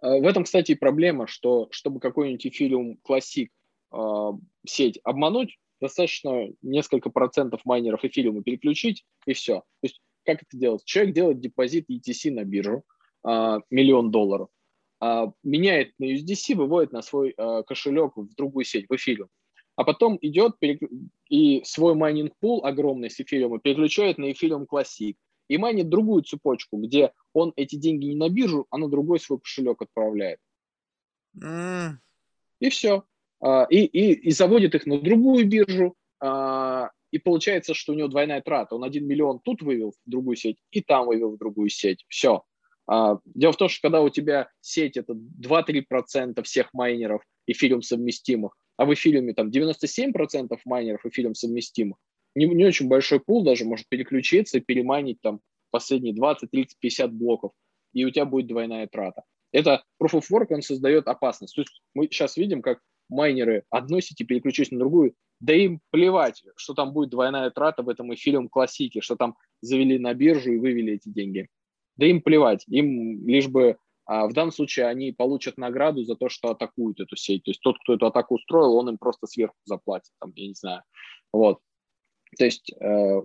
Э, 0.03 0.21
в 0.21 0.27
этом, 0.27 0.45
кстати, 0.45 0.73
и 0.73 0.77
проблема, 0.77 1.27
что 1.27 1.69
чтобы 1.71 2.01
какой-нибудь 2.01 2.47
эфириум 2.47 2.97
классик 3.03 3.53
э, 3.93 4.33
сеть 4.67 4.99
обмануть, 5.05 5.59
достаточно 5.81 6.49
несколько 6.63 7.11
процентов 7.11 7.63
майнеров 7.65 8.05
эфириума 8.05 8.43
переключить, 8.43 9.05
и 9.27 9.33
все. 9.33 9.61
То 9.61 9.85
есть 9.85 10.01
как 10.25 10.43
это 10.43 10.57
делать? 10.57 10.85
Человек 10.85 11.15
делает 11.15 11.41
депозит 11.41 11.89
ETC 11.91 12.31
на 12.31 12.45
биржу, 12.45 12.85
э, 13.27 13.61
миллион 13.71 14.11
долларов, 14.11 14.49
меняет 15.43 15.95
на 15.99 16.13
USDC, 16.15 16.55
выводит 16.55 16.93
на 16.93 17.01
свой 17.01 17.35
кошелек 17.67 18.13
в 18.17 18.35
другую 18.35 18.67
сеть, 18.67 18.85
в 18.87 18.95
эфириум. 18.95 19.31
А 19.75 19.85
потом 19.85 20.19
идет 20.21 20.57
и 21.31 21.63
свой 21.65 21.95
майнинг 21.95 22.35
пул 22.39 22.67
огромный 22.67 23.09
с 23.09 23.19
эфириума 23.19 23.61
переключает 23.61 24.19
на 24.19 24.31
эфириум 24.31 24.67
классик 24.67 25.17
и 25.51 25.59
майнит 25.59 25.89
другую 25.89 26.23
цепочку, 26.23 26.77
где 26.77 27.13
он 27.33 27.53
эти 27.57 27.75
деньги 27.75 28.07
не 28.07 28.15
на 28.15 28.29
биржу, 28.29 28.69
а 28.71 28.79
на 28.79 28.89
другой 28.89 29.19
свой 29.19 29.41
кошелек 29.41 29.83
отправляет. 29.83 30.39
М-м. 31.37 31.95
И 32.61 32.69
все. 32.71 33.03
А, 33.43 33.67
и, 33.69 33.79
и, 33.79 34.13
и 34.13 34.31
заводит 34.31 34.77
их 34.77 34.87
на 34.87 35.01
другую 35.01 35.49
биржу, 35.49 35.97
а, 36.21 36.91
и 37.11 37.19
получается, 37.19 37.75
что 37.75 37.93
у 37.93 37.97
него 37.97 38.07
двойная 38.07 38.41
трата. 38.43 38.77
Он 38.77 38.85
один 38.85 39.09
миллион 39.09 39.41
тут 39.41 39.61
вывел 39.63 39.91
в 39.91 40.11
другую 40.11 40.37
сеть, 40.37 40.59
и 40.71 40.83
там 40.83 41.07
вывел 41.07 41.33
в 41.33 41.39
другую 41.39 41.69
сеть. 41.69 42.05
Все. 42.07 42.45
А, 42.87 43.19
дело 43.25 43.53
в 43.53 43.57
том, 43.57 43.69
что 43.69 43.83
когда 43.83 44.03
у 44.03 44.09
тебя 44.09 44.49
сеть 44.61 44.97
это 44.97 45.15
2-3% 45.15 46.41
всех 46.45 46.73
майнеров 46.73 47.23
эфириум 47.49 47.83
совместимых, 47.83 48.57
а 48.77 48.85
в 48.85 48.95
эфириуме 48.95 49.35
там 49.35 49.51
97% 49.51 50.57
майнеров 50.65 51.05
эфириум 51.05 51.35
совместимых, 51.35 51.99
не, 52.35 52.47
не 52.47 52.65
очень 52.65 52.89
большой 52.89 53.21
пул 53.21 53.45
даже 53.45 53.65
может 53.65 53.89
переключиться 53.89 54.59
и 54.59 54.61
переманить 54.61 55.21
там 55.21 55.41
последние 55.71 56.15
20, 56.15 56.51
30, 56.51 56.79
50 56.79 57.13
блоков, 57.13 57.53
и 57.93 58.05
у 58.05 58.11
тебя 58.11 58.25
будет 58.25 58.47
двойная 58.47 58.87
трата. 58.87 59.23
Это 59.53 59.85
Proof 60.03 60.21
of 60.21 60.25
Work, 60.33 60.47
он 60.51 60.63
создает 60.63 61.09
опасность. 61.09 61.55
То 61.55 61.63
есть 61.63 61.83
мы 61.95 62.07
сейчас 62.07 62.37
видим, 62.37 62.63
как 62.63 62.81
майнеры 63.09 63.65
одной 63.71 64.03
сети 64.03 64.25
переключились 64.25 64.71
на 64.71 64.79
другую, 64.79 65.15
да 65.41 65.55
им 65.55 65.81
плевать, 65.91 66.43
что 66.57 66.75
там 66.75 66.93
будет 66.93 67.11
двойная 67.11 67.51
трата 67.51 67.83
в 67.83 67.89
этом 67.89 68.15
эфириум 68.15 68.49
классике, 68.49 69.01
что 69.01 69.17
там 69.17 69.37
завели 69.61 69.99
на 69.99 70.15
биржу 70.15 70.53
и 70.53 70.59
вывели 70.59 70.95
эти 70.95 71.09
деньги. 71.09 71.49
Да 71.97 72.07
им 72.07 72.23
плевать, 72.23 72.65
им 72.69 73.27
лишь 73.27 73.49
бы 73.49 73.77
а 74.11 74.27
в 74.27 74.33
данном 74.33 74.51
случае 74.51 74.87
они 74.87 75.13
получат 75.13 75.57
награду 75.57 76.03
за 76.03 76.17
то, 76.17 76.29
что 76.29 76.51
атакуют 76.51 76.99
эту 76.99 77.15
сеть. 77.15 77.45
То 77.45 77.53
есть 77.53 77.61
тот, 77.61 77.79
кто 77.79 77.95
эту 77.95 78.07
атаку 78.07 78.35
устроил, 78.35 78.75
он 78.75 78.89
им 78.89 78.99
просто 78.99 79.29
сверху 79.29 79.55
заплатит, 79.65 80.11
там, 80.19 80.33
я 80.35 80.49
не 80.49 80.55
знаю. 80.55 80.83
Вот. 81.33 81.61
То 82.37 82.45
есть 82.45 82.73
э, 82.81 83.23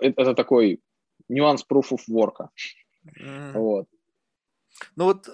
это 0.00 0.34
такой 0.34 0.80
нюанс 1.28 1.64
proof 1.70 1.90
of 1.92 2.00
work. 2.10 2.48
Mm. 3.20 3.52
Вот. 3.52 3.86
Ну 4.96 5.04
вот 5.04 5.28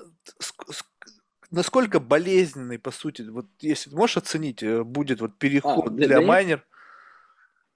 насколько 1.50 2.00
болезненный, 2.00 2.78
по 2.78 2.90
сути, 2.90 3.22
вот 3.22 3.46
если 3.60 3.94
можешь 3.94 4.16
оценить, 4.16 4.62
э, 4.62 4.82
будет 4.82 5.20
вот 5.20 5.38
переход 5.38 5.88
а, 5.88 5.90
для, 5.90 6.06
для 6.06 6.20
майнер? 6.20 6.66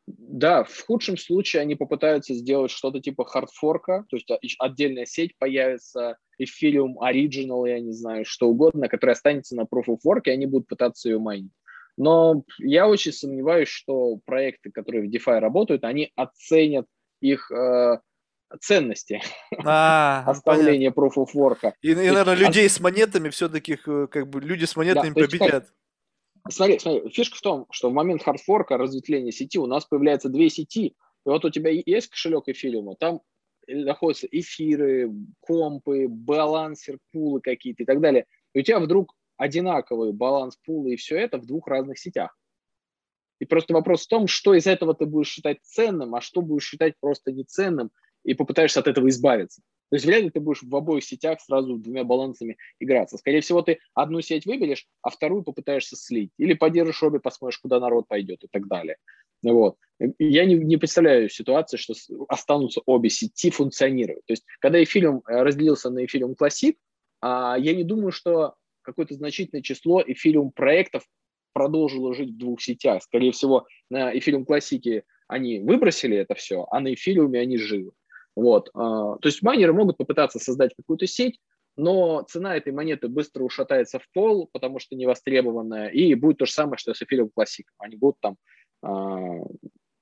Да, 0.07 0.65
в 0.65 0.87
худшем 0.87 1.17
случае 1.17 1.63
они 1.63 1.75
попытаются 1.75 2.35
сделать 2.35 2.71
что-то 2.71 3.01
типа 3.01 3.25
хардфорка, 3.25 4.05
то 4.09 4.17
есть 4.17 4.31
отдельная 4.59 5.07
сеть 5.07 5.37
появится, 5.39 6.17
Ethereum 6.41 6.95
Original, 7.03 7.69
я 7.69 7.81
не 7.81 7.93
знаю, 7.93 8.25
что 8.25 8.49
угодно, 8.49 8.89
которая 8.89 9.15
останется 9.15 9.55
на 9.55 9.63
Proof 9.63 9.87
of 9.89 9.99
Work, 10.07 10.23
и 10.25 10.31
они 10.31 10.47
будут 10.47 10.69
пытаться 10.69 11.09
ее 11.09 11.19
майнить. 11.19 11.53
Но 11.99 12.45
я 12.59 12.87
очень 12.87 13.13
сомневаюсь, 13.13 13.69
что 13.69 14.21
проекты, 14.25 14.71
которые 14.71 15.03
в 15.03 15.11
DeFi 15.13 15.41
работают, 15.41 15.83
они 15.83 16.13
оценят 16.15 16.87
их 17.21 17.51
э, 17.51 17.99
ценности 18.61 19.21
а, 19.65 20.23
оставления 20.27 20.93
Proof 20.93 21.15
of 21.17 21.31
Work. 21.35 21.73
И, 21.83 21.91
и 21.91 21.95
наверное, 21.97 22.37
людей 22.37 22.69
с 22.69 22.79
монетами 22.79 23.31
все-таки, 23.31 23.77
э, 23.85 24.07
как 24.09 24.29
бы, 24.29 24.41
люди 24.41 24.65
с 24.65 24.77
монетами 24.77 25.13
да, 25.13 25.21
победят. 25.23 25.65
Есть, 26.47 26.57
смотри, 26.57 26.79
смотри, 26.79 27.11
фишка 27.11 27.37
в 27.37 27.41
том, 27.41 27.67
что 27.73 27.91
в 27.91 27.93
момент 27.93 28.23
хардфорка, 28.23 28.79
разветвления 28.79 29.33
сети, 29.33 29.59
у 29.59 29.67
нас 29.67 29.85
появляются 29.85 30.29
две 30.29 30.51
сети. 30.51 30.87
И 31.27 31.29
вот 31.29 31.45
у 31.45 31.51
тебя 31.51 31.71
есть 31.71 32.11
кошелек 32.11 32.45
эфириума, 32.47 32.95
там 32.95 33.23
находятся 33.67 34.29
эфиры, 34.31 35.11
компы, 35.41 36.07
балансер, 36.09 36.99
пулы 37.13 37.41
какие-то 37.41 37.83
и 37.83 37.87
так 37.87 38.01
далее. 38.01 38.25
И 38.55 38.61
у 38.61 38.63
тебя 38.63 38.79
вдруг 38.79 39.15
одинаковый 39.39 40.13
баланс 40.13 40.57
пула 40.57 40.89
и 40.89 40.97
все 40.97 41.17
это 41.17 41.39
в 41.39 41.47
двух 41.47 41.67
разных 41.67 41.99
сетях. 41.99 42.37
И 43.41 43.47
просто 43.47 43.73
вопрос 43.73 44.05
в 44.05 44.09
том, 44.09 44.27
что 44.27 44.53
из 44.55 44.67
этого 44.67 44.95
ты 44.95 45.07
будешь 45.07 45.29
считать 45.29 45.59
ценным, 45.63 46.15
а 46.15 46.21
что 46.21 46.43
будешь 46.43 46.67
считать 46.67 46.95
просто 47.01 47.33
неценным, 47.33 47.91
и 48.25 48.35
попытаешься 48.35 48.81
от 48.81 48.89
этого 48.89 49.09
избавиться. 49.09 49.63
То 49.91 49.97
есть 49.97 50.05
вряд 50.05 50.23
ли 50.23 50.31
ты 50.31 50.41
будешь 50.41 50.63
в 50.63 50.77
обоих 50.77 51.05
сетях 51.05 51.41
сразу 51.41 51.79
двумя 51.79 52.05
балансами 52.05 52.59
играться. 52.79 53.17
Скорее 53.17 53.41
всего, 53.41 53.63
ты 53.63 53.79
одну 53.95 54.21
сеть 54.21 54.45
выберешь, 54.45 54.87
а 55.01 55.09
вторую 55.09 55.45
попытаешься 55.45 55.97
слить. 55.97 56.31
Или 56.37 56.53
поддержишь 56.53 57.03
обе, 57.03 57.21
посмотришь, 57.21 57.59
куда 57.59 57.81
народ 57.81 58.07
пойдет 58.07 58.45
и 58.45 58.49
так 58.49 58.67
далее. 58.67 58.97
Вот. 59.43 59.77
Я 60.19 60.45
не, 60.45 60.57
не 60.57 60.77
представляю 60.77 61.31
ситуации, 61.31 61.79
что 61.79 61.95
останутся 62.29 62.83
обе 62.85 63.09
сети 63.09 63.51
функционировать. 63.51 64.27
То 64.27 64.33
есть, 64.33 64.45
когда 64.61 64.83
эфириум 64.83 65.23
разделился 65.25 65.91
на 65.91 66.05
эфириум 66.05 66.35
классик, 66.35 66.77
я 67.23 67.57
не 67.57 67.85
думаю, 67.85 68.13
что 68.13 68.57
какое-то 68.89 69.15
значительное 69.15 69.63
число 69.63 70.03
эфириум 70.05 70.51
проектов 70.51 71.05
продолжило 71.53 72.15
жить 72.15 72.31
в 72.31 72.39
двух 72.39 72.63
сетях. 72.63 73.03
Скорее 73.03 73.33
всего, 73.33 73.67
на 73.91 74.17
эфириум 74.17 74.45
классике 74.45 75.05
они 75.27 75.61
выбросили 75.61 76.17
это 76.17 76.35
все, 76.35 76.67
а 76.71 76.81
на 76.81 76.95
эфириуме 76.95 77.41
они 77.41 77.59
живы. 77.59 77.93
Вот. 78.35 78.71
А, 78.75 79.17
то 79.17 79.29
есть 79.29 79.43
майнеры 79.43 79.73
могут 79.73 79.99
попытаться 79.99 80.39
создать 80.39 80.75
какую-то 80.75 81.07
сеть, 81.07 81.39
но 81.77 82.23
цена 82.23 82.57
этой 82.57 82.73
монеты 82.73 83.09
быстро 83.09 83.45
ушатается 83.45 83.99
в 83.99 84.09
пол, 84.13 84.49
потому 84.53 84.79
что 84.79 84.97
невостребованная, 84.97 85.89
и 85.89 86.15
будет 86.15 86.39
то 86.39 86.47
же 86.47 86.53
самое, 86.53 86.79
что 86.79 86.95
с 86.95 87.03
эфириум 87.03 87.31
классиком. 87.35 87.75
Они 87.79 87.97
будут 87.97 88.17
там, 88.21 88.37
а, 88.83 89.19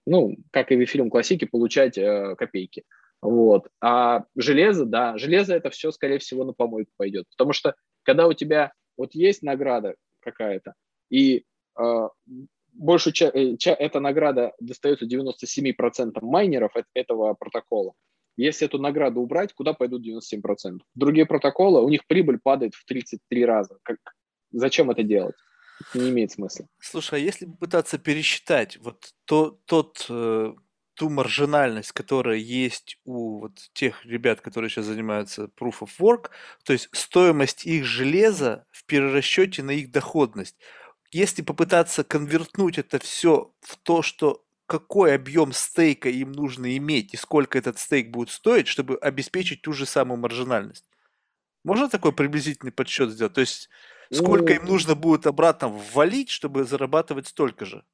ну, 0.06 0.36
как 0.52 0.70
и 0.70 0.76
в 0.76 0.84
эфириум 0.84 1.10
классике, 1.10 1.46
получать 1.46 1.98
э, 1.98 2.36
копейки. 2.36 2.84
Вот. 3.20 3.68
А 3.80 4.24
железо, 4.36 4.84
да, 4.84 5.18
железо 5.18 5.54
это 5.54 5.70
все, 5.70 5.90
скорее 5.90 6.18
всего, 6.18 6.44
на 6.44 6.52
помойку 6.52 6.92
пойдет. 6.96 7.26
Потому 7.30 7.52
что 7.52 7.74
когда 8.06 8.26
у 8.26 8.32
тебя 8.32 8.72
вот 8.96 9.14
есть 9.14 9.42
награда 9.42 9.96
какая-то, 10.20 10.74
и 11.10 11.44
э, 11.78 12.08
большую 12.72 13.12
часть, 13.12 13.34
эта 13.34 14.00
награда 14.00 14.52
достается 14.60 15.06
97% 15.06 16.18
майнеров 16.22 16.72
этого 16.94 17.34
протокола, 17.34 17.92
если 18.36 18.66
эту 18.66 18.78
награду 18.78 19.20
убрать, 19.20 19.52
куда 19.52 19.72
пойдут 19.72 20.06
97%? 20.06 20.80
Другие 20.94 21.26
протоколы, 21.26 21.82
у 21.82 21.88
них 21.88 22.06
прибыль 22.06 22.38
падает 22.42 22.74
в 22.74 22.84
33 22.84 23.44
раза. 23.44 23.78
Как, 23.82 23.96
зачем 24.52 24.90
это 24.90 25.02
делать? 25.02 25.36
Это 25.80 25.98
не 25.98 26.10
имеет 26.10 26.32
смысла. 26.32 26.66
Слушай, 26.78 27.20
а 27.20 27.22
если 27.22 27.46
пытаться 27.46 27.98
пересчитать 27.98 28.78
вот 28.78 29.10
то, 29.24 29.58
тот 29.66 30.06
э, 30.08 30.54
ту 30.96 31.10
маржинальность, 31.10 31.92
которая 31.92 32.38
есть 32.38 32.98
у 33.04 33.40
вот 33.40 33.52
тех 33.74 34.04
ребят, 34.04 34.40
которые 34.40 34.70
сейчас 34.70 34.86
занимаются 34.86 35.50
Proof 35.60 35.80
of 35.80 35.90
Work, 36.00 36.30
то 36.64 36.72
есть 36.72 36.88
стоимость 36.92 37.66
их 37.66 37.84
железа 37.84 38.66
в 38.70 38.84
перерасчете 38.86 39.62
на 39.62 39.72
их 39.72 39.90
доходность. 39.90 40.56
Если 41.12 41.42
попытаться 41.42 42.02
конвертнуть 42.02 42.78
это 42.78 42.98
все 42.98 43.52
в 43.60 43.76
то, 43.76 44.02
что 44.02 44.44
какой 44.66 45.14
объем 45.14 45.52
стейка 45.52 46.08
им 46.08 46.32
нужно 46.32 46.76
иметь 46.76 47.14
и 47.14 47.16
сколько 47.16 47.58
этот 47.58 47.78
стейк 47.78 48.10
будет 48.10 48.30
стоить, 48.30 48.66
чтобы 48.66 48.96
обеспечить 48.96 49.62
ту 49.62 49.72
же 49.72 49.86
самую 49.86 50.18
маржинальность. 50.18 50.88
Можно 51.62 51.88
такой 51.88 52.12
приблизительный 52.12 52.72
подсчет 52.72 53.10
сделать? 53.10 53.34
То 53.34 53.42
есть 53.42 53.68
сколько 54.10 54.54
им 54.54 54.64
нужно 54.64 54.94
будет 54.94 55.26
обратно 55.26 55.68
ввалить, 55.68 56.30
чтобы 56.30 56.64
зарабатывать 56.64 57.28
столько 57.28 57.64
же? 57.64 57.84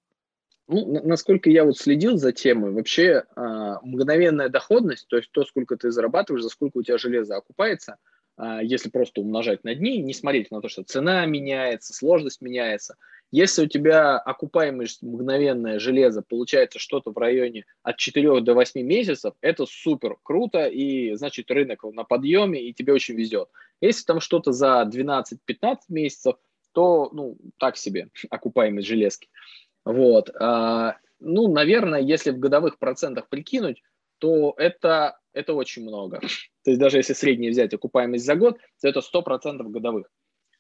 Ну, 0.69 1.01
насколько 1.05 1.51
я 1.51 1.65
вот 1.65 1.77
следил 1.77 2.17
за 2.17 2.33
темой, 2.33 2.71
вообще 2.71 3.25
э, 3.35 3.75
мгновенная 3.83 4.49
доходность, 4.49 5.09
то 5.09 5.17
есть 5.17 5.31
то, 5.33 5.45
сколько 5.45 5.77
ты 5.77 5.91
зарабатываешь, 5.91 6.43
за 6.43 6.51
сколько 6.51 6.79
у 6.79 6.83
тебя 6.83 6.99
железо 6.99 7.37
окупается, 7.37 7.97
э, 8.39 8.61
если 8.63 8.89
просто 8.89 9.21
умножать 9.21 9.65
на 9.65 9.75
дни, 9.75 9.99
не 9.99 10.15
смотреть 10.15 10.51
на 10.51 10.61
то, 10.61 10.69
что 10.69 10.85
цена 10.85 11.27
меняется, 11.27 11.93
сложность 11.93 12.41
меняется. 12.41 12.97
Если 13.33 13.65
у 13.65 13.67
тебя 13.67 14.19
окупаемость 14.19 15.03
мгновенное 15.03 15.79
железо 15.79 16.23
получается 16.23 16.79
что-то 16.79 17.11
в 17.13 17.19
районе 17.19 17.65
от 17.83 17.97
4 17.97 18.41
до 18.43 18.55
8 18.55 18.83
месяцев, 18.83 19.35
это 19.41 19.67
супер 19.67 20.17
круто, 20.23 20.67
и 20.67 21.15
значит 21.15 21.51
рынок 21.51 21.83
на 21.93 22.05
подъеме, 22.05 22.63
и 22.63 22.73
тебе 22.73 22.93
очень 22.93 23.15
везет. 23.15 23.49
Если 23.81 24.05
там 24.05 24.21
что-то 24.21 24.53
за 24.53 24.89
12-15 24.89 25.77
месяцев, 25.89 26.37
то, 26.73 27.11
ну, 27.13 27.37
так 27.59 27.77
себе 27.77 28.09
окупаемость 28.31 28.89
железки. 28.89 29.29
Вот. 29.85 30.31
А, 30.39 30.97
ну, 31.21 31.49
наверное, 31.49 32.01
если 32.01 32.31
в 32.31 32.39
годовых 32.39 32.79
процентах 32.79 33.29
прикинуть, 33.29 33.83
то 34.19 34.55
это, 34.57 35.19
это 35.33 35.55
очень 35.55 35.83
много. 35.83 36.21
То 36.65 36.71
есть 36.71 36.81
даже 36.81 36.99
если 36.99 37.13
средний 37.13 37.51
взять 37.51 37.75
окупаемость 37.75 38.25
за 38.25 38.37
год, 38.37 38.59
то 38.81 38.89
это 38.89 39.01
100% 39.01 39.63
годовых 39.69 40.09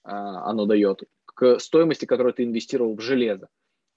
а, 0.04 0.50
оно 0.50 0.66
дает 0.66 1.04
к 1.26 1.58
стоимости, 1.58 2.04
которую 2.04 2.34
ты 2.34 2.44
инвестировал 2.44 2.96
в 2.96 3.00
железо. 3.00 3.48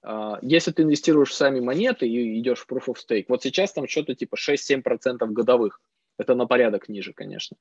А, 0.02 0.38
если 0.42 0.70
ты 0.70 0.82
инвестируешь 0.82 1.30
в 1.30 1.34
сами 1.34 1.60
монеты 1.60 2.08
и 2.08 2.38
идешь 2.40 2.60
в 2.60 2.70
Proof 2.70 2.86
of 2.86 2.96
Stake, 2.96 3.26
вот 3.28 3.42
сейчас 3.42 3.72
там 3.72 3.88
что-то 3.88 4.14
типа 4.14 4.36
6-7% 4.36 5.26
годовых. 5.32 5.80
Это 6.18 6.34
на 6.34 6.46
порядок 6.46 6.88
ниже, 6.88 7.12
конечно. 7.12 7.56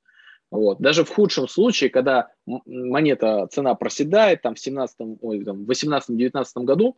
Вот. 0.51 0.79
Даже 0.79 1.03
в 1.03 1.09
худшем 1.09 1.47
случае, 1.47 1.89
когда 1.89 2.31
монета, 2.45 3.47
цена 3.51 3.73
проседает, 3.75 4.43
там 4.43 4.55
в 4.55 4.59
17 4.59 5.17
ой, 5.21 5.43
там, 5.43 5.65
в 5.65 5.71
18-19 5.71 6.45
году, 6.63 6.97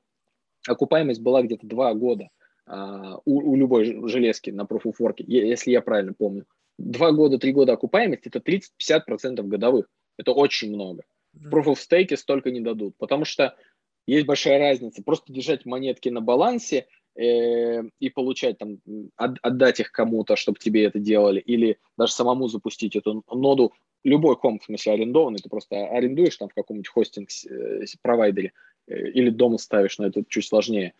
окупаемость 0.68 1.22
была 1.22 1.41
где-то 1.41 1.65
2 1.65 1.94
года 1.95 2.30
а, 2.65 3.18
у, 3.26 3.52
у 3.52 3.56
любой 3.56 4.07
железки 4.07 4.49
на 4.49 4.64
Proof 4.64 4.84
of 4.85 4.95
Work, 4.99 5.23
если 5.26 5.72
я 5.72 5.81
правильно 5.81 6.14
помню. 6.14 6.45
Два 6.77 7.11
года, 7.11 7.39
три 7.39 7.53
года 7.53 7.73
окупаемость– 7.73 8.23
это 8.27 8.39
30-50% 8.39 9.41
годовых. 9.44 9.88
Это 10.18 10.31
очень 10.31 10.73
много. 10.73 11.03
В 11.34 11.48
Proof 11.48 11.65
of 11.65 11.77
Stake 11.77 12.15
столько 12.18 12.52
не 12.52 12.61
дадут, 12.61 12.95
потому 12.98 13.26
что 13.26 13.56
есть 14.06 14.26
большая 14.26 14.60
разница. 14.60 15.02
Просто 15.03 15.34
держать 15.34 15.65
монетки 15.65 16.10
на 16.10 16.22
балансе 16.22 16.88
э, 17.15 17.84
и 17.99 18.10
получать 18.10 18.57
там, 18.57 18.80
от, 19.15 19.38
отдать 19.41 19.80
их 19.80 19.91
кому-то, 19.91 20.35
чтобы 20.35 20.60
тебе 20.60 20.85
это 20.85 20.99
делали, 20.99 21.39
или 21.39 21.77
даже 21.98 22.14
самому 22.14 22.48
запустить 22.48 22.95
эту 22.95 23.23
ноду, 23.31 23.73
любой 24.03 24.38
комп, 24.38 24.61
в 24.61 24.65
смысле 24.65 24.94
арендованный, 24.94 25.39
ты 25.39 25.49
просто 25.49 25.88
арендуешь 25.88 26.38
там 26.38 26.49
в 26.49 26.53
каком-нибудь 26.53 26.89
хостинг-провайдере, 26.89 28.48
Э, 28.48 28.52
или 28.88 29.30
дома 29.30 29.57
ставишь, 29.57 29.97
но 29.97 30.07
это 30.07 30.23
чуть 30.27 30.47
сложнее. 30.47 30.93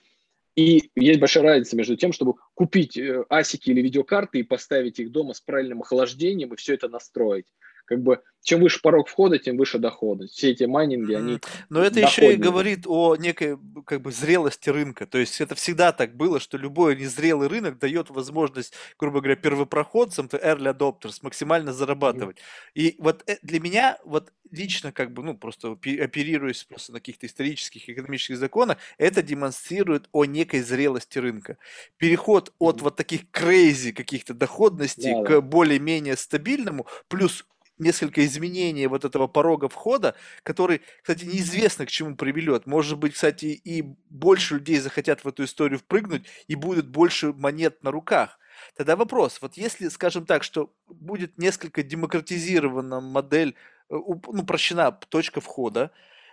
И 0.56 0.90
есть 0.96 1.20
большая 1.20 1.44
разница 1.44 1.76
между 1.76 1.96
тем, 1.96 2.12
чтобы 2.12 2.34
купить 2.56 2.98
э, 2.98 3.24
асики 3.30 3.70
или 3.70 3.82
видеокарты 3.82 4.40
и 4.40 4.44
поставить 4.44 5.00
их 5.00 5.12
дома 5.12 5.34
с 5.34 5.40
правильным 5.40 5.82
охлаждением 5.82 6.54
и 6.54 6.58
все 6.58 6.74
это 6.74 6.90
настроить 6.90 7.46
как 7.88 8.04
бы 8.04 8.22
чем 8.44 8.62
выше 8.62 8.80
порог 8.82 9.10
входа, 9.10 9.40
тем 9.40 9.58
выше 9.58 9.78
доходность. 9.78 10.36
Все 10.36 10.52
эти 10.52 10.64
майнинги, 10.64 11.14
они 11.14 11.40
Но 11.70 11.82
это 11.82 12.00
доходные. 12.00 12.30
еще 12.30 12.34
и 12.34 12.38
говорит 12.38 12.86
о 12.86 13.18
некой 13.18 13.58
как 13.86 14.02
бы 14.02 14.12
зрелости 14.14 14.70
рынка. 14.70 15.06
То 15.06 15.18
есть 15.18 15.42
это 15.42 15.54
всегда 15.56 15.92
так 15.92 16.16
было, 16.16 16.40
что 16.40 16.58
любой 16.58 16.96
незрелый 16.96 17.50
рынок 17.50 17.78
дает 17.78 18.10
возможность, 18.10 18.74
грубо 18.98 19.20
говоря, 19.20 19.36
первопроходцам, 19.36 20.28
early 20.28 20.74
adopters, 20.74 21.20
максимально 21.24 21.74
зарабатывать. 21.74 22.38
И 22.74 22.96
вот 23.00 23.22
э, 23.28 23.38
для 23.42 23.60
меня, 23.60 23.98
вот 24.06 24.32
лично 24.50 24.94
как 24.94 25.12
бы, 25.12 25.24
ну, 25.24 25.38
просто 25.38 25.72
оперируясь 25.72 26.64
просто 26.64 26.94
на 26.94 27.00
каких-то 27.00 27.26
исторических, 27.26 27.90
экономических 27.90 28.38
законах, 28.38 28.78
это 28.98 29.22
демонстрирует 29.22 30.08
о 30.14 30.24
некой 30.24 30.62
зрелости 30.62 31.20
рынка. 31.20 31.58
Переход 31.98 32.54
от 32.60 32.82
вот 32.82 32.96
таких 32.96 33.24
crazy 33.34 33.92
каких-то 33.92 34.34
доходностей 34.34 35.14
да, 35.14 35.24
к 35.24 35.30
да. 35.30 35.42
более-менее 35.42 36.16
стабильному, 36.16 36.88
плюс 37.10 37.46
несколько 37.80 38.26
изменений 38.26 38.88
вот 38.88 39.06
этого 39.06 39.28
порога 39.28 39.70
входа, 39.70 40.16
который, 40.44 40.82
кстати, 41.02 41.26
неизвестно 41.26 41.86
к 41.86 41.90
чему 41.90 42.16
приведет. 42.16 42.66
Может 42.66 42.98
быть, 42.98 43.14
кстати, 43.14 43.46
и 43.46 43.82
больше 44.10 44.56
людей 44.56 44.80
захотят 44.80 45.24
в 45.24 45.28
эту 45.28 45.44
историю 45.44 45.80
впрыгнуть, 45.80 46.26
и 46.48 46.56
будет 46.56 46.88
больше 46.88 47.34
монет 47.34 47.84
на 47.84 47.92
руках. 47.92 48.40
Тогда 48.76 48.96
вопрос, 48.96 49.40
вот 49.42 49.56
если, 49.56 49.88
скажем 49.90 50.26
так, 50.26 50.44
что 50.44 50.74
будет 50.88 51.38
несколько 51.38 51.84
демократизирована 51.84 53.02
модель, 53.02 53.56
э, 53.90 53.96
ну, 53.96 54.46
прощена 54.46 54.92
точка 54.92 55.42
входа, 55.42 55.92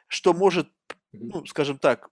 что 0.09 0.33
может, 0.33 0.69
ну, 1.13 1.45
скажем 1.47 1.79
так, 1.79 2.11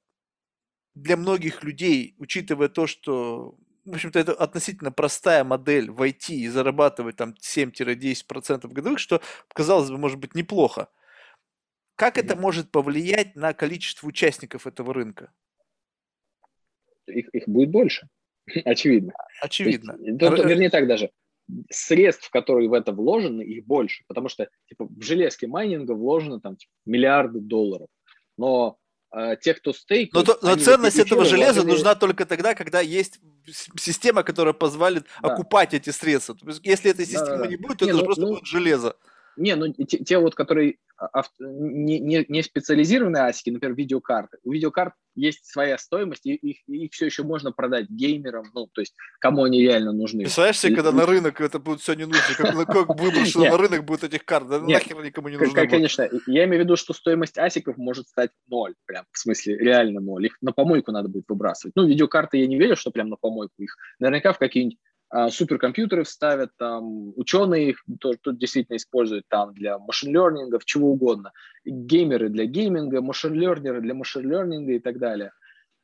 для 0.95 1.17
многих 1.17 1.65
людей, 1.65 2.15
учитывая 2.19 2.69
то, 2.69 2.87
что 2.87 3.57
в 3.85 3.95
общем-то, 3.95 4.19
это 4.19 4.33
относительно 4.33 4.93
простая 4.93 5.45
модель 5.45 5.91
войти 5.91 6.41
и 6.41 6.49
зарабатывать 6.49 7.17
там 7.17 7.35
7-10% 7.41 8.69
годовых, 8.69 8.99
что, 8.99 9.21
казалось 9.49 9.91
бы, 9.91 9.99
может 9.99 10.19
быть 10.19 10.35
неплохо. 10.35 10.89
Как 11.97 12.19
это 12.19 12.37
может 12.37 12.71
повлиять 12.71 13.37
на 13.37 13.53
количество 13.55 14.07
участников 14.07 14.67
этого 14.67 14.95
рынка? 14.95 15.33
Их, 17.07 17.29
их 17.33 17.49
будет 17.49 17.71
больше, 17.71 18.09
очевидно. 18.65 19.13
Очевидно. 19.41 19.97
есть, 20.01 20.19
то, 20.19 20.37
то, 20.37 20.43
вернее 20.45 20.71
так 20.71 20.87
даже, 20.87 21.11
средств, 21.71 22.31
которые 22.31 22.69
в 22.69 22.73
это 22.73 22.93
вложены, 22.93 23.43
их 23.43 23.67
больше, 23.67 24.05
потому 24.07 24.29
что 24.29 24.49
типа, 24.69 24.87
в 24.87 25.03
железке 25.03 25.47
майнинга 25.47 25.93
вложено 25.93 26.41
там 26.41 26.57
типа, 26.57 26.73
миллиарды 26.87 27.41
долларов, 27.41 27.89
но 28.39 28.79
э, 28.79 28.82
те, 29.41 29.55
кто 29.55 29.73
стейк... 29.73 30.13
Но, 30.13 30.23
то, 30.23 30.39
но 30.43 30.57
ценность 30.57 30.99
этого 30.99 31.25
железа 31.25 31.61
вложили... 31.61 31.73
нужна 31.73 31.95
только 31.95 32.25
тогда, 32.25 32.55
когда 32.55 32.81
есть 32.81 33.21
система, 33.77 34.23
которая 34.23 34.55
позволит 34.55 35.07
да. 35.23 35.33
окупать 35.33 35.75
эти 35.75 35.91
средства. 35.91 36.37
Если 36.63 36.91
этой 36.91 37.05
системы 37.05 37.27
да, 37.27 37.39
да, 37.39 37.47
не 37.47 37.57
будет, 37.57 37.79
то 37.79 37.85
не, 37.85 37.91
это 37.91 37.99
ну, 37.99 38.05
просто 38.05 38.23
ну, 38.23 38.29
будет 38.35 38.47
железо. 38.47 38.97
Не, 39.37 39.57
ну 39.57 39.73
те, 39.73 39.99
те 39.99 40.19
вот, 40.19 40.35
которые 40.35 40.77
авто, 40.97 41.33
не, 41.41 41.99
не, 41.99 42.25
не 42.29 42.43
специализированные 42.43 43.25
асики, 43.25 43.51
например, 43.51 43.77
видеокарты. 43.77 44.39
У 44.45 44.53
видеокарт 44.53 44.95
есть 45.15 45.45
своя 45.47 45.77
стоимость, 45.79 46.25
и 46.27 46.35
их, 46.35 46.59
их 46.69 46.93
все 46.93 47.07
еще 47.07 47.23
можно 47.23 47.53
продать 47.53 47.89
геймерам, 47.91 48.45
ну, 48.55 48.69
то 48.73 48.81
есть, 48.81 48.95
кому 49.21 49.45
они 49.45 49.61
реально 49.61 49.93
нужны. 49.93 50.23
Представляешь 50.23 50.59
себе, 50.59 50.77
когда 50.77 50.93
на 50.93 51.05
рынок 51.05 51.41
это 51.41 51.59
будет 51.59 51.81
все 51.81 51.95
не 51.95 52.07
нужно, 52.07 52.23
как, 52.37 52.67
как 52.67 53.01
выброшено 53.01 53.45
на 53.45 53.59
рынок 53.59 53.85
будет 53.85 54.05
этих 54.05 54.25
карт, 54.25 54.49
да 54.49 54.61
нахер 54.61 55.03
никому 55.03 55.29
не 55.29 55.37
нужно 55.37 55.67
Конечно, 55.67 56.09
я 56.27 56.45
имею 56.45 56.63
в 56.63 56.65
виду, 56.65 56.77
что 56.77 56.93
стоимость 56.93 57.39
асиков 57.39 57.77
может 57.77 58.09
стать 58.09 58.31
ноль, 58.49 58.75
прям, 58.87 59.05
в 59.11 59.19
смысле, 59.19 59.59
реально 59.59 60.01
ноль. 60.01 60.27
Их 60.27 60.39
на 60.41 60.53
помойку 60.53 60.93
надо 60.93 61.09
будет 61.09 61.25
выбрасывать. 61.29 61.75
Ну, 61.77 61.87
видеокарты 61.87 62.39
я 62.39 62.47
не 62.47 62.59
верю, 62.59 62.77
что 62.77 62.91
прям 62.91 63.09
на 63.09 63.17
помойку 63.17 63.55
их. 63.59 63.77
Наверняка 63.99 64.33
в 64.33 64.39
какие-нибудь 64.39 64.79
а, 64.79 64.92
суперкомпьютеры 65.31 66.05
вставят, 66.05 66.51
там, 66.57 67.13
ученые 67.17 67.71
их 67.71 67.85
тут, 68.01 68.21
тут 68.23 68.39
действительно 68.39 68.77
используют 68.77 69.27
там 69.29 69.53
для 69.55 69.79
машин-лернингов, 69.79 70.65
чего 70.65 70.91
угодно. 70.91 71.33
Геймеры 71.65 72.29
для 72.29 72.47
гейминга, 72.47 73.03
машин-лернеры 73.03 73.81
для 73.81 73.95
машин-лернинга 73.95 74.73
и 74.73 74.79
так 74.79 74.99
далее. 74.99 75.33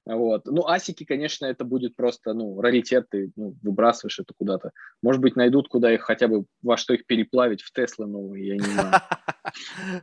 Вот. 0.06 0.46
Ну, 0.46 0.66
асики, 0.66 1.04
конечно, 1.04 1.44
это 1.44 1.64
будет 1.64 1.94
просто, 1.94 2.32
ну, 2.32 2.58
раритет, 2.62 3.08
ты 3.10 3.30
ну, 3.36 3.54
выбрасываешь 3.62 4.18
это 4.18 4.32
куда-то. 4.34 4.72
Может 5.02 5.20
быть, 5.20 5.36
найдут, 5.36 5.68
куда 5.68 5.92
их 5.92 6.00
хотя 6.00 6.28
бы, 6.28 6.46
во 6.62 6.78
что 6.78 6.94
их 6.94 7.04
переплавить, 7.04 7.60
в 7.60 7.70
Теслы 7.72 8.06
новые, 8.06 8.46
я 8.46 8.54
не 8.54 8.60
знаю. 8.62 8.94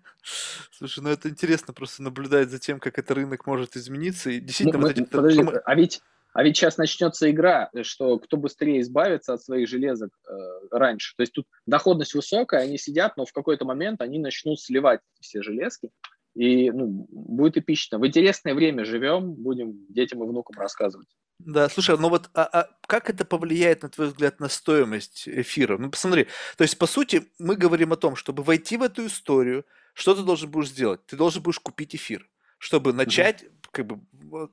Слушай, 0.71 1.03
ну 1.03 1.09
это 1.09 1.29
интересно 1.29 1.73
просто 1.73 2.03
наблюдать 2.03 2.51
за 2.51 2.59
тем, 2.59 2.79
как 2.79 2.99
этот 2.99 3.17
рынок 3.17 3.47
может 3.47 3.75
измениться. 3.75 4.29
И 4.29 4.39
действительно, 4.39 4.77
ну, 4.77 4.87
вот 4.87 4.95
эти... 4.95 5.61
А 5.65 5.75
ведь 5.75 6.03
а 6.35 6.43
ведь 6.43 6.57
сейчас 6.57 6.77
начнется 6.77 7.31
игра, 7.31 7.71
что 7.83 8.19
кто 8.19 8.35
быстрее 8.35 8.81
избавится 8.81 9.35
от 9.35 9.41
своих 9.41 9.69
железок 9.69 10.09
э, 10.27 10.33
раньше. 10.69 11.15
То 11.15 11.21
есть 11.21 11.31
тут 11.31 11.47
доходность 11.65 12.13
высокая, 12.13 12.59
они 12.59 12.77
сидят, 12.77 13.15
но 13.15 13.25
в 13.25 13.31
какой-то 13.31 13.63
момент 13.63 14.01
они 14.01 14.19
начнут 14.19 14.59
сливать 14.59 14.99
все 15.21 15.41
железки. 15.41 15.91
И 16.35 16.71
ну, 16.71 17.07
будет 17.09 17.55
эпично. 17.55 17.99
В 17.99 18.05
интересное 18.05 18.53
время 18.53 18.83
живем, 18.83 19.31
будем 19.31 19.85
детям 19.87 20.25
и 20.25 20.27
внукам 20.27 20.59
рассказывать. 20.59 21.07
Да, 21.39 21.69
слушай, 21.69 21.97
ну 21.97 22.09
вот 22.09 22.29
а, 22.33 22.43
а 22.43 22.69
как 22.85 23.09
это 23.09 23.23
повлияет, 23.23 23.83
на 23.83 23.89
твой 23.89 24.07
взгляд, 24.07 24.41
на 24.41 24.49
стоимость 24.49 25.29
эфира? 25.29 25.77
Ну, 25.77 25.89
посмотри, 25.89 26.27
то 26.57 26.63
есть, 26.63 26.77
по 26.77 26.85
сути, 26.85 27.27
мы 27.39 27.55
говорим 27.55 27.93
о 27.93 27.97
том, 27.97 28.17
чтобы 28.17 28.43
войти 28.43 28.75
в 28.75 28.83
эту 28.83 29.05
историю, 29.05 29.65
что 29.93 30.13
ты 30.13 30.21
должен 30.21 30.51
будешь 30.51 30.67
сделать? 30.67 31.05
Ты 31.05 31.15
должен 31.15 31.41
будешь 31.41 31.59
купить 31.59 31.95
эфир, 31.95 32.29
чтобы 32.57 32.91
начать 32.91 33.45
как 33.75 33.85
бы, 33.87 33.99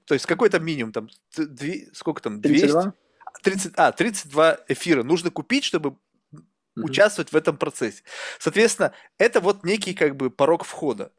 то 0.04 0.14
есть 0.14 0.26
какой 0.26 0.50
то 0.50 0.58
минимум, 0.58 0.92
там, 0.92 1.08
2, 1.36 1.46
сколько 1.94 2.20
там, 2.20 2.40
200? 2.40 2.60
32? 2.60 2.94
30, 3.42 3.72
а, 3.76 3.92
32 3.92 4.58
эфира 4.68 5.02
нужно 5.04 5.30
купить, 5.30 5.64
чтобы 5.64 5.90
mm-hmm. 5.90 6.82
участвовать 6.82 7.32
в 7.32 7.36
этом 7.36 7.56
процессе. 7.56 8.02
Соответственно, 8.38 8.92
это 9.18 9.40
вот 9.40 9.64
некий 9.64 9.94
как 9.94 10.16
бы 10.16 10.30
порог 10.30 10.64
входа. 10.64 11.12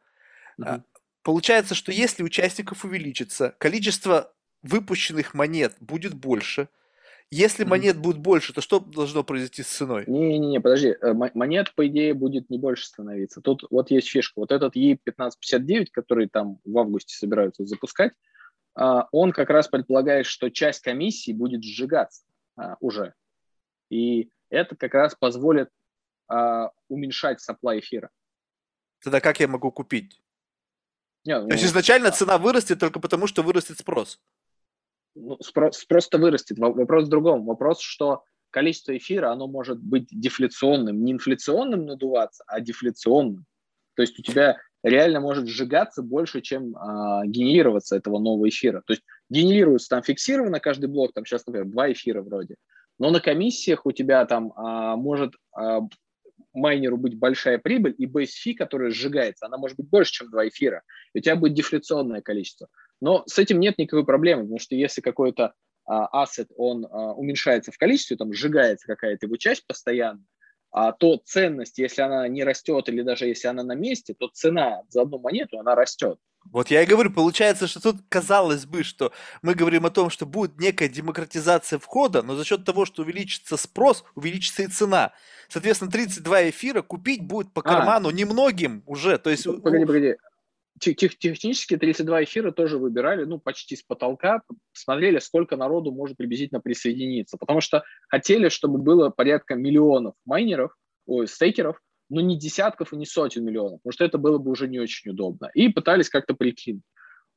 Mm-hmm. 0.59 0.84
Получается, 1.23 1.75
что 1.75 1.91
если 1.91 2.23
участников 2.23 2.84
увеличится, 2.84 3.55
количество 3.57 4.34
выпущенных 4.61 5.34
монет 5.34 5.75
будет 5.80 6.13
больше– 6.13 6.67
если 7.32 7.64
монет 7.64 7.98
будет 7.98 8.18
больше, 8.18 8.54
то 8.54 8.62
что 8.62 8.80
должно 8.80 9.24
произойти 9.24 9.64
с 9.64 9.68
ценой? 9.68 10.06
Не-не-не, 10.08 10.60
подожди. 10.60 10.95
Э, 11.02 11.14
монет, 11.14 11.74
по 11.76 11.88
идее, 11.88 12.14
будет 12.14 12.50
не 12.50 12.58
больше 12.58 12.86
становиться. 12.86 13.41
Тут 13.41 13.66
вот 13.70 13.91
есть 13.91 14.10
фишка. 14.10 14.40
Вот 14.40 14.52
этот 14.52 14.76
E1559, 14.76 15.88
который 15.91 16.30
там 16.30 16.60
в 16.64 16.78
августе 16.78 17.16
собираются 17.16 17.66
запускать, 17.66 18.14
а, 18.76 19.08
он 19.12 19.32
как 19.32 19.50
раз 19.50 19.68
предполагает, 19.68 20.26
что 20.26 20.50
часть 20.50 20.82
комиссии 20.82 21.32
будет 21.32 21.64
сжигаться 21.64 22.24
а, 22.56 22.78
уже. 22.80 23.14
И 23.90 24.32
это 24.50 24.76
как 24.76 24.94
раз 24.94 25.16
позволит 25.16 25.70
а, 26.28 26.72
уменьшать 26.88 27.40
supply 27.40 27.80
эфира. 27.80 28.10
Тогда 29.04 29.20
как 29.20 29.40
я 29.40 29.48
могу 29.48 29.72
купить? 29.72 30.22
Не, 31.26 31.40
ну, 31.40 31.48
То 31.48 31.54
есть 31.54 31.66
изначально 31.66 32.12
цена 32.12 32.38
вырастет 32.38 32.80
только 32.80 33.00
потому, 33.00 33.28
что 33.28 33.44
вырастет 33.44 33.78
спрос. 33.78 34.20
Ну, 35.15 35.38
спрос, 35.41 35.77
спрос-то 35.77 36.18
вырастет. 36.18 36.57
Вопрос 36.57 37.06
в 37.06 37.10
другом. 37.10 37.45
Вопрос, 37.45 37.80
что 37.81 38.23
количество 38.49 38.95
эфира, 38.95 39.31
оно 39.31 39.48
может 39.48 39.80
быть 39.80 40.07
дефляционным, 40.11 41.03
не 41.03 41.14
инфляционным 41.14 41.85
надуваться, 41.85 42.44
а 42.48 42.60
дефляционным. 42.60 43.45
То 43.95 44.02
есть 44.02 44.18
у 44.19 44.23
тебя 44.23 44.57
реально 44.84 45.19
может 45.19 45.48
сжигаться 45.48 46.02
больше, 46.02 46.41
чем 46.41 46.76
а, 46.76 47.26
генерироваться 47.26 47.95
этого 47.95 48.19
нового 48.19 48.49
эфира. 48.49 48.81
То 48.85 48.94
есть 48.94 49.03
генерируется 49.30 49.90
там 49.90 50.03
фиксированно 50.03 50.60
каждый 50.60 50.88
блок, 50.88 51.14
там 51.14 51.26
сейчас, 51.26 51.45
например, 51.45 51.68
два 51.69 51.91
эфира 51.91 52.22
вроде. 52.22 52.56
Но 52.99 53.10
на 53.10 53.19
комиссиях 53.19 53.85
у 53.85 53.91
тебя 53.91 54.26
там 54.26 54.53
а, 54.56 54.95
может 54.95 55.34
а, 55.56 55.81
майнеру 56.53 56.98
быть 56.98 57.18
большая 57.18 57.57
прибыль, 57.57 57.95
и 57.98 58.06
fee, 58.06 58.53
которая 58.53 58.91
сжигается, 58.91 59.45
она 59.45 59.57
может 59.57 59.77
быть 59.77 59.90
больше, 59.90 60.14
чем 60.14 60.30
два 60.30 60.48
эфира. 60.48 60.84
И 61.14 61.19
у 61.19 61.22
тебя 61.22 61.35
будет 61.35 61.53
дефляционное 61.53 62.22
количество. 62.22 62.68
Но 63.03 63.25
с 63.27 63.38
этим 63.38 63.59
нет 63.59 63.77
никакой 63.77 64.05
проблемы, 64.05 64.43
потому 64.43 64.59
что 64.59 64.75
если 64.75 65.01
какой-то 65.01 65.51
а, 65.85 66.23
ассет, 66.23 66.47
он 66.55 66.85
а, 66.85 67.11
уменьшается 67.11 67.73
в 67.73 67.77
количестве, 67.77 68.15
там 68.15 68.31
сжигается 68.31 68.88
какая-то 68.88 69.25
его 69.25 69.35
часть 69.35 69.67
постоянно, 69.67 70.23
а 70.71 70.93
то 70.93 71.21
ценность, 71.25 71.77
если 71.80 72.01
она 72.01 72.25
не 72.30 72.45
растет 72.45 72.88
или 72.88 73.01
даже 73.01 73.25
если 73.25 73.49
она 73.49 73.61
на 73.63 73.75
месте, 73.75 74.15
то 74.17 74.30
цена 74.30 74.84
за 74.88 75.01
одну 75.01 75.19
монету, 75.19 75.59
она 75.59 75.75
растет. 75.75 76.17
Вот 76.45 76.69
я 76.69 76.81
и 76.81 76.85
говорю, 76.85 77.11
получается, 77.11 77.67
что 77.67 77.81
тут 77.81 77.97
казалось 78.07 78.65
бы, 78.65 78.84
что 78.84 79.11
мы 79.41 79.53
говорим 79.53 79.85
о 79.85 79.89
том, 79.89 80.09
что 80.09 80.25
будет 80.25 80.57
некая 80.57 80.88
демократизация 80.88 81.80
входа, 81.80 82.21
но 82.21 82.38
за 82.38 82.45
счет 82.45 82.63
того, 82.63 82.85
что 82.85 83.01
увеличится 83.01 83.57
спрос, 83.57 84.05
увеличится 84.15 84.63
и 84.63 84.67
цена. 84.67 85.11
Соответственно, 85.49 85.91
32 85.91 86.51
эфира 86.51 86.81
купить 86.81 87.21
будет 87.21 87.51
по 87.51 87.59
а. 87.59 87.63
карману 87.65 88.07
а. 88.07 88.13
немногим 88.13 88.81
уже. 88.85 89.17
То 89.17 89.30
есть... 89.30 89.43
Погоди, 89.43 89.85
погоди 89.85 90.15
тех, 90.84 91.18
технически 91.18 91.77
32 91.77 92.23
эфира 92.23 92.51
тоже 92.51 92.77
выбирали, 92.77 93.23
ну, 93.23 93.39
почти 93.39 93.76
с 93.76 93.84
потолка, 93.84 94.41
смотрели, 94.73 95.19
сколько 95.19 95.55
народу 95.55 95.91
может 95.91 96.18
приблизительно 96.18 96.60
присоединиться, 96.60 97.38
потому 97.38 97.61
что 97.61 97.84
хотели, 98.10 98.49
чтобы 98.49 98.80
было 98.80 99.10
порядка 99.10 99.55
миллионов 99.55 100.15
майнеров, 100.26 100.76
ой, 101.05 101.27
стейкеров, 101.27 101.80
но 102.10 102.22
не 102.22 102.38
десятков 102.38 102.93
и 102.93 102.97
не 102.97 103.05
сотен 103.05 103.45
миллионов, 103.45 103.80
потому 103.81 103.93
что 103.93 104.05
это 104.05 104.18
было 104.18 104.38
бы 104.38 104.51
уже 104.51 104.68
не 104.68 104.80
очень 104.80 105.11
удобно. 105.11 105.49
И 105.53 105.69
пытались 105.69 106.10
как-то 106.10 106.34
прикинуть. 106.34 106.84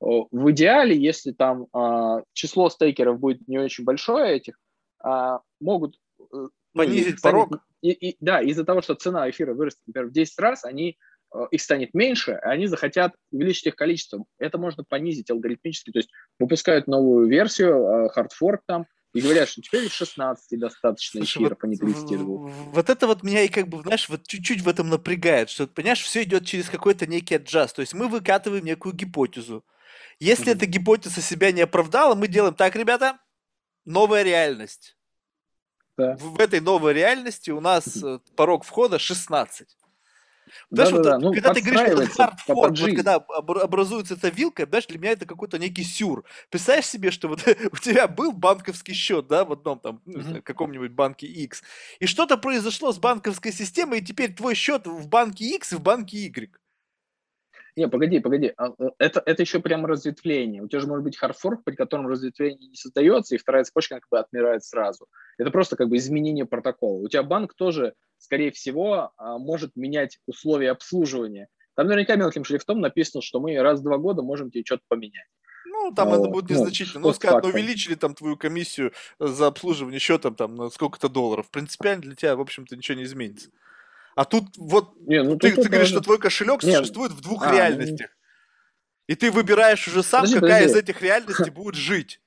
В 0.01 0.51
идеале, 0.51 0.95
если 0.97 1.33
там 1.33 1.69
а, 1.73 2.23
число 2.35 2.69
стейкеров 2.69 3.19
будет 3.19 3.49
не 3.49 3.59
очень 3.59 3.85
большое 3.85 4.37
этих, 4.37 4.59
а, 5.03 5.41
могут 5.59 5.97
э, 6.21 6.49
понизить 6.75 7.23
порог. 7.23 7.61
И, 7.81 7.93
и, 7.93 8.17
да, 8.21 8.43
из-за 8.43 8.65
того, 8.65 8.83
что 8.83 8.95
цена 8.95 9.29
эфира 9.31 9.55
вырастет, 9.55 9.81
например, 9.87 10.11
в 10.11 10.13
10 10.13 10.39
раз, 10.39 10.65
они 10.65 10.99
их 11.51 11.61
станет 11.61 11.95
меньше, 11.95 12.33
и 12.33 12.49
они 12.49 12.67
захотят 12.67 13.15
увеличить 13.31 13.67
их 13.67 13.77
количество. 13.77 14.25
Это 14.39 14.59
можно 14.59 14.85
понизить 14.85 15.31
алгоритмически, 15.31 15.91
то 15.91 15.99
есть 15.99 16.11
выпускают 16.39 16.87
новую 16.87 17.29
версию, 17.29 18.09
хардфорк 18.11 18.63
там, 18.67 18.87
и 19.17 19.21
говорят, 19.21 19.49
что 19.49 19.63
теперь 19.63 19.89
16 19.89 20.59
достаточно 20.59 21.21
Слушай, 21.21 21.39
эфиров, 21.39 21.59
вот, 21.63 21.65
а 21.65 21.67
не 21.69 21.77
32. 21.77 22.27
Вот 22.73 22.91
это 22.91 23.07
вот 23.07 23.23
меня 23.23 23.43
и 23.43 23.49
как 23.49 23.69
бы, 23.69 23.81
знаешь, 23.81 24.09
вот 24.09 24.27
чуть-чуть 24.27 24.61
в 24.61 24.69
этом 24.69 24.91
напрягает, 24.91 25.49
что, 25.49 25.67
понимаешь, 25.67 26.03
все 26.03 26.23
идет 26.23 26.45
через 26.45 26.69
какой-то 26.69 27.07
некий 27.07 27.37
аджаст, 27.37 27.77
то 27.77 27.81
есть 27.81 27.95
мы 27.95 28.09
выкатываем 28.09 28.65
некую 28.65 28.95
гипотезу. 28.95 29.65
Если 30.19 30.47
mm-hmm. 30.47 30.57
эта 30.57 30.67
гипотеза 30.67 31.23
себя 31.23 31.51
не 31.53 31.63
оправдала, 31.63 32.15
мы 32.15 32.29
делаем 32.29 32.55
так, 32.55 32.77
ребята, 32.77 33.19
новая 33.87 34.23
реальность. 34.23 34.99
Да. 35.97 36.17
В, 36.17 36.37
в 36.37 36.41
этой 36.41 36.61
новой 36.61 36.93
реальности 36.93 37.51
у 37.51 37.61
нас 37.61 37.87
mm-hmm. 37.87 38.21
порог 38.37 38.65
входа 38.65 38.99
16. 38.99 39.79
Знаешь, 40.71 40.91
да, 40.91 40.97
вот, 40.97 41.05
да, 41.05 41.19
ну, 41.19 41.33
когда 41.33 41.55
ты 41.55 41.61
говоришь, 41.61 41.95
вот 41.95 42.09
хардфорк, 42.09 42.79
вот 42.79 42.95
когда 42.95 43.17
образуется 43.17 44.15
эта 44.15 44.29
вилка, 44.29 44.67
знаешь, 44.67 44.87
для 44.87 44.99
меня 44.99 45.13
это 45.13 45.27
какой-то 45.27 45.59
некий 45.59 45.85
сюр. 45.85 46.25
Представляешь 46.51 46.87
себе, 46.87 47.11
что 47.11 47.29
вот 47.29 47.41
у 47.73 47.77
тебя 47.77 48.09
был 48.09 48.33
банковский 48.33 48.95
счет, 48.95 49.27
да, 49.27 49.45
в 49.45 49.53
одном 49.53 49.81
там, 49.81 50.01
mm-hmm. 50.07 50.43
каком-нибудь 50.43 50.93
банке 50.93 51.27
X, 51.27 51.63
и 52.01 52.07
что-то 52.07 52.37
произошло 52.37 52.93
с 52.93 52.99
банковской 52.99 53.53
системой, 53.53 53.99
и 53.99 54.05
теперь 54.05 54.35
твой 54.35 54.55
счет 54.55 54.87
в 54.87 55.09
банке 55.09 55.45
X 55.57 55.73
и 55.73 55.77
в 55.77 55.81
банке 55.81 56.19
Y. 56.19 56.51
Не, 57.77 57.89
погоди, 57.89 58.21
погоди. 58.21 58.55
А, 58.57 58.73
э, 58.79 58.91
это, 58.99 59.23
это 59.27 59.43
еще 59.43 59.61
прям 59.61 59.85
разветвление. 59.85 60.63
У 60.63 60.69
тебя 60.69 60.81
же 60.81 60.87
может 60.87 61.05
быть 61.05 61.19
хардфорк, 61.19 61.63
при 61.63 61.75
котором 61.75 62.09
разветвление 62.09 62.71
не 62.71 62.75
создается, 62.75 63.35
и 63.35 63.39
вторая 63.39 63.65
цепочка 63.65 63.97
как 63.97 64.09
бы 64.11 64.19
отмирает 64.19 64.65
сразу. 64.65 65.07
Это 65.37 65.51
просто 65.51 65.77
как 65.77 65.91
бы 65.91 65.99
изменение 65.99 66.47
протокола. 66.47 67.03
У 67.03 67.09
тебя 67.09 67.23
банк 67.23 67.53
тоже, 67.55 67.93
скорее 68.19 68.51
всего, 68.53 69.13
а, 69.17 69.39
может 69.39 69.77
менять 69.77 70.19
условия 70.27 70.71
обслуживания. 70.71 71.49
Там 71.75 71.87
наверняка 71.87 72.17
мелким 72.17 72.45
шрифтом 72.45 72.81
написано, 72.81 73.23
что 73.23 73.41
мы 73.41 73.57
раз 73.61 73.81
в 73.81 73.83
два 73.83 73.99
года 73.99 74.23
можем 74.23 74.51
тебе 74.51 74.65
что-то 74.65 74.83
поменять. 74.89 75.27
Ну, 75.67 75.93
там 75.95 76.09
вот. 76.09 76.21
это 76.21 76.29
будет 76.29 76.51
ну, 76.51 76.57
незначительно. 76.57 77.01
Ну, 77.01 77.09
ну 77.09 77.15
скажут, 77.15 77.43
ну, 77.43 77.51
увеличили 77.51 77.95
там 77.95 78.15
твою 78.15 78.37
комиссию 78.37 78.93
за 79.19 79.49
обслуживание 79.49 80.01
счета 80.01 80.31
там 80.31 80.55
на 80.55 80.71
сколько-то 80.71 81.09
долларов. 81.09 81.51
Принципиально 81.51 82.03
для 82.03 82.15
тебя, 82.15 82.37
в 82.37 82.41
общем-то, 82.41 82.77
ничего 82.77 82.97
не 82.97 83.05
изменится. 83.05 83.51
А 84.15 84.25
тут 84.25 84.45
вот 84.57 84.95
не, 85.01 85.23
ну, 85.23 85.37
ты, 85.37 85.55
ты 85.55 85.69
говоришь, 85.69 85.89
что 85.89 86.01
твой 86.01 86.19
кошелек 86.19 86.63
Нет. 86.63 86.79
существует 86.79 87.13
в 87.13 87.21
двух 87.21 87.43
а, 87.43 87.51
ну, 87.51 87.57
реальностях. 87.57 88.11
И 89.07 89.15
ты 89.15 89.31
выбираешь 89.31 89.87
уже 89.87 90.03
сам, 90.03 90.23
подожди, 90.23 90.41
какая 90.41 90.63
подожди. 90.63 90.79
из 90.79 90.83
этих 90.83 91.03
реальностей 91.03 91.51
будет 91.51 91.75
жить. 91.75 92.21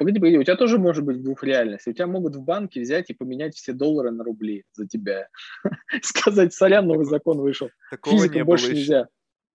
Погоди, 0.00 0.18
погоди, 0.18 0.38
у 0.38 0.42
тебя 0.42 0.56
тоже 0.56 0.78
может 0.78 1.04
быть 1.04 1.22
двух 1.22 1.44
реальностей. 1.44 1.90
У 1.90 1.92
тебя 1.92 2.06
могут 2.06 2.34
в 2.34 2.40
банке 2.40 2.80
взять 2.80 3.10
и 3.10 3.14
поменять 3.14 3.54
все 3.54 3.74
доллары 3.74 4.10
на 4.10 4.24
рубли 4.24 4.64
за 4.72 4.88
тебя. 4.88 5.28
Сказать, 6.02 6.54
сорян, 6.54 6.86
новый 6.86 7.04
закон 7.04 7.38
вышел. 7.38 7.68
Такого 7.90 8.16
Физика 8.16 8.36
не 8.36 8.44
больше 8.44 8.72
нельзя. 8.72 9.08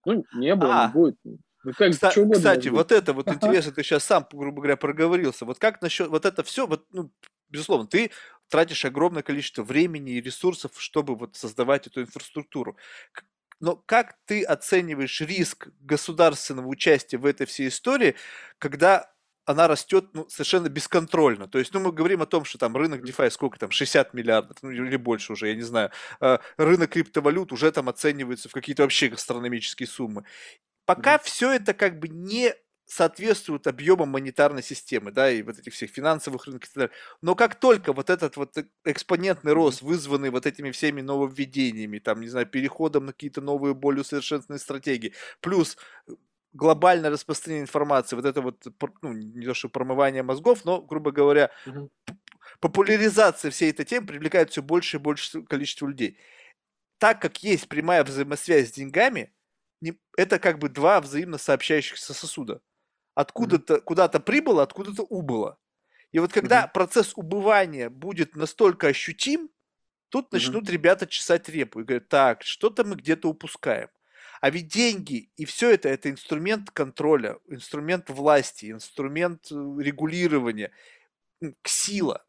Ну, 0.06 0.24
не 0.36 0.54
было, 0.54 0.84
а. 0.84 0.88
не 0.88 0.94
будет. 0.94 1.16
Ну, 1.24 1.72
как, 1.76 1.94
кстати, 1.94 2.32
кстати 2.32 2.68
вот 2.68 2.92
это 2.92 3.14
вот 3.14 3.28
интересно, 3.34 3.72
ты 3.72 3.82
сейчас 3.82 4.04
сам, 4.04 4.28
грубо 4.32 4.58
говоря, 4.58 4.78
проговорился. 4.78 5.46
Вот 5.46 5.58
как 5.58 5.82
насчет 5.82 6.10
вот 6.10 6.28
это 6.28 6.44
все, 6.44 6.68
вот, 6.68 6.86
ну, 6.92 7.12
безусловно, 7.50 7.88
ты 7.88 8.12
тратишь 8.48 8.86
огромное 8.86 9.24
количество 9.24 9.64
времени 9.64 10.12
и 10.12 10.22
ресурсов, 10.22 10.74
чтобы 10.78 11.16
вот 11.16 11.36
создавать 11.36 11.88
эту 11.88 12.04
инфраструктуру. 12.04 12.78
Но 13.60 13.78
как 13.78 14.16
ты 14.26 14.44
оцениваешь 14.44 15.22
риск 15.22 15.70
государственного 15.80 16.68
участия 16.68 17.18
в 17.18 17.26
этой 17.26 17.48
всей 17.48 17.70
истории, 17.70 18.14
когда 18.60 19.15
она 19.46 19.68
растет 19.68 20.06
ну, 20.14 20.28
совершенно 20.30 20.70
бесконтрольно. 20.70 21.48
То 21.48 21.60
есть, 21.60 21.74
ну, 21.74 21.80
мы 21.80 21.92
говорим 21.92 22.22
о 22.22 22.26
том, 22.26 22.46
что 22.46 22.58
там 22.58 22.76
рынок 22.76 23.04
DeFi 23.04 23.30
сколько 23.30 23.60
там, 23.60 23.72
60 23.72 24.14
миллиардов, 24.14 24.58
ну, 24.62 24.72
или 24.72 24.98
больше 24.98 25.34
уже, 25.34 25.50
я 25.50 25.56
не 25.56 25.62
знаю. 25.62 25.92
Э, 26.20 26.40
рынок 26.58 26.92
криптовалют 26.92 27.52
уже 27.52 27.72
там 27.72 27.88
оценивается 27.90 28.50
в 28.50 28.52
какие-то 28.52 28.84
вообще 28.84 29.08
астрономические 29.08 29.88
суммы. 29.88 30.26
Пока 30.86 31.16
mm-hmm. 31.16 31.24
все 31.24 31.52
это 31.54 31.74
как 31.74 32.00
бы 32.00 32.08
не 32.08 32.54
соответствуют 32.88 33.66
объемам 33.66 34.10
монетарной 34.10 34.62
системы, 34.62 35.12
да, 35.12 35.30
и 35.32 35.42
вот 35.42 35.58
этих 35.58 35.74
всех 35.74 35.90
финансовых 35.90 36.46
рынков 36.46 36.70
и 36.70 36.74
так 36.74 36.76
далее. 36.76 36.96
Но 37.22 37.36
как 37.36 37.56
только 37.56 37.94
вот 37.94 38.10
этот 38.10 38.38
вот 38.38 38.56
экспонентный 38.84 39.54
рост, 39.54 39.82
вызванный 39.82 40.30
вот 40.30 40.46
этими 40.46 40.72
всеми 40.72 41.02
нововведениями, 41.02 42.00
там, 42.00 42.22
не 42.22 42.28
знаю, 42.28 42.46
переходом 42.46 43.08
на 43.08 43.14
какие-то 43.14 43.42
новые, 43.42 43.74
более 43.74 44.02
усовершенствованные 44.02 44.60
стратегии, 44.60 45.14
плюс 45.42 45.78
глобальное 46.56 47.10
распространение 47.10 47.64
информации, 47.64 48.16
вот 48.16 48.26
это 48.26 48.42
вот, 48.42 48.66
ну, 49.02 49.14
не 49.14 49.46
то 49.46 49.54
что 49.54 49.70
промывание 49.70 50.24
мозгов, 50.24 50.64
но, 50.66 50.82
грубо 50.82 51.12
говоря, 51.12 51.52
угу. 51.66 51.92
популяризация 52.60 53.52
всей 53.52 53.72
этой 53.72 53.86
темы 53.86 54.08
привлекает 54.08 54.52
все 54.52 54.62
больше 54.62 54.98
и 54.98 55.00
больше 55.00 55.44
количество 55.44 55.88
людей. 55.88 56.18
Так 56.98 57.22
как 57.22 57.44
есть 57.44 57.68
прямая 57.68 58.04
взаимосвязь 58.04 58.70
с 58.70 58.72
деньгами, 58.72 59.34
это 60.18 60.40
как 60.40 60.60
бы 60.60 60.70
два 60.70 61.02
взаимно 61.02 61.38
сообщающихся 61.38 62.14
сосуда. 62.14 62.62
Откуда-то, 63.14 63.76
mm-hmm. 63.76 63.82
куда-то 63.82 64.20
прибыло, 64.20 64.64
откуда-то 64.64 65.04
убыло. 65.04 65.58
И 66.12 66.20
вот 66.20 66.32
когда 66.32 66.64
mm-hmm. 66.64 66.74
процесс 66.74 67.14
убывания 67.16 67.90
будет 67.90 68.36
настолько 68.36 68.88
ощутим, 68.88 69.50
тут 70.10 70.26
mm-hmm. 70.26 70.30
начнут 70.32 70.70
ребята 70.70 71.06
чесать 71.06 71.50
репу 71.50 71.82
и 71.82 71.84
говорят, 71.84 72.08
так, 72.08 72.44
что-то 72.44 72.86
мы 72.86 72.96
где-то 72.96 73.28
упускаем. 73.28 73.90
А 74.46 74.52
ведь 74.52 74.68
деньги 74.68 75.32
и 75.38 75.46
все 75.46 75.72
это, 75.72 75.90
это 75.90 76.12
инструмент 76.12 76.70
контроля, 76.70 77.40
инструмент 77.48 78.12
власти, 78.12 78.70
инструмент 78.70 79.48
э, 79.52 79.56
регулирования, 79.56 80.72
сила. 81.64 82.24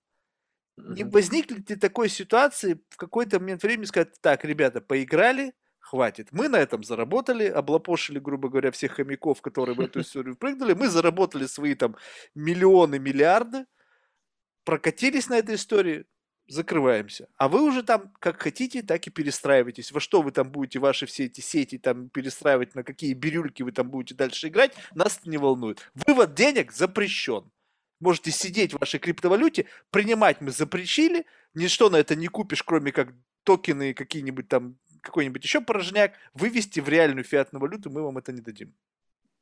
Не 0.78 1.04
возникнет 1.04 1.68
ли 1.68 1.76
такой 1.76 2.08
ситуации 2.08 2.80
в 2.88 2.96
какой-то 2.96 3.38
момент 3.38 3.62
времени 3.62 3.84
сказать, 3.84 4.18
так, 4.22 4.46
ребята, 4.46 4.80
поиграли, 4.80 5.52
хватит. 5.78 6.28
Мы 6.32 6.48
на 6.48 6.56
этом 6.56 6.84
заработали, 6.84 7.44
облапошили, 7.48 8.18
грубо 8.18 8.48
говоря, 8.48 8.70
всех 8.70 8.92
хомяков, 8.92 9.42
которые 9.42 9.76
в 9.76 9.80
эту 9.80 10.00
историю 10.00 10.36
впрыгнули. 10.36 10.72
Мы 10.72 10.88
заработали 10.88 11.44
свои 11.44 11.74
там 11.74 11.96
миллионы, 12.34 12.98
миллиарды, 12.98 13.66
прокатились 14.64 15.28
на 15.28 15.34
этой 15.36 15.56
истории. 15.56 16.06
Закрываемся. 16.48 17.28
А 17.36 17.48
вы 17.48 17.62
уже 17.62 17.82
там 17.82 18.12
как 18.18 18.40
хотите, 18.40 18.82
так 18.82 19.06
и 19.06 19.10
перестраивайтесь. 19.10 19.92
Во 19.92 20.00
что 20.00 20.22
вы 20.22 20.32
там 20.32 20.50
будете 20.50 20.78
ваши 20.78 21.06
все 21.06 21.24
эти 21.24 21.40
сети 21.40 21.78
там 21.78 22.08
перестраивать, 22.08 22.74
на 22.74 22.84
какие 22.84 23.14
бирюльки 23.14 23.62
вы 23.62 23.72
там 23.72 23.90
будете 23.90 24.14
дальше 24.14 24.48
играть, 24.48 24.74
нас 24.94 25.20
не 25.24 25.38
волнует. 25.38 25.90
Вывод 25.94 26.34
денег 26.34 26.72
запрещен. 26.72 27.50
Можете 27.98 28.30
сидеть 28.30 28.74
в 28.74 28.78
вашей 28.78 29.00
криптовалюте, 29.00 29.66
принимать 29.90 30.40
мы 30.40 30.50
запрещили, 30.50 31.24
ничто 31.54 31.88
на 31.88 31.96
это 31.96 32.14
не 32.14 32.28
купишь, 32.28 32.62
кроме 32.62 32.92
как 32.92 33.14
токены 33.42 33.94
какие-нибудь 33.94 34.48
там, 34.48 34.78
какой-нибудь 35.00 35.42
еще 35.42 35.62
порожняк, 35.62 36.12
вывести 36.34 36.80
в 36.80 36.88
реальную 36.88 37.24
фиатную 37.24 37.62
валюту 37.62 37.90
мы 37.90 38.02
вам 38.02 38.18
это 38.18 38.32
не 38.32 38.42
дадим. 38.42 38.74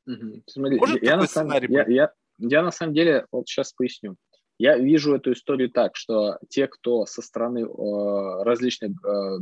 Угу. 0.06 0.42
Смотри, 0.46 0.78
Может 0.78 1.02
я, 1.02 1.16
на 1.16 1.26
самом, 1.26 1.52
я, 1.68 1.84
я, 1.88 2.12
я 2.38 2.62
на 2.62 2.70
самом 2.70 2.94
деле, 2.94 3.26
вот 3.32 3.48
сейчас 3.48 3.72
поясню. 3.72 4.16
Я 4.58 4.78
вижу 4.78 5.14
эту 5.14 5.32
историю 5.32 5.70
так, 5.70 5.96
что 5.96 6.38
те, 6.48 6.68
кто 6.68 7.06
со 7.06 7.22
стороны 7.22 7.60
э, 7.60 8.42
различных 8.44 8.92
э, 9.04 9.38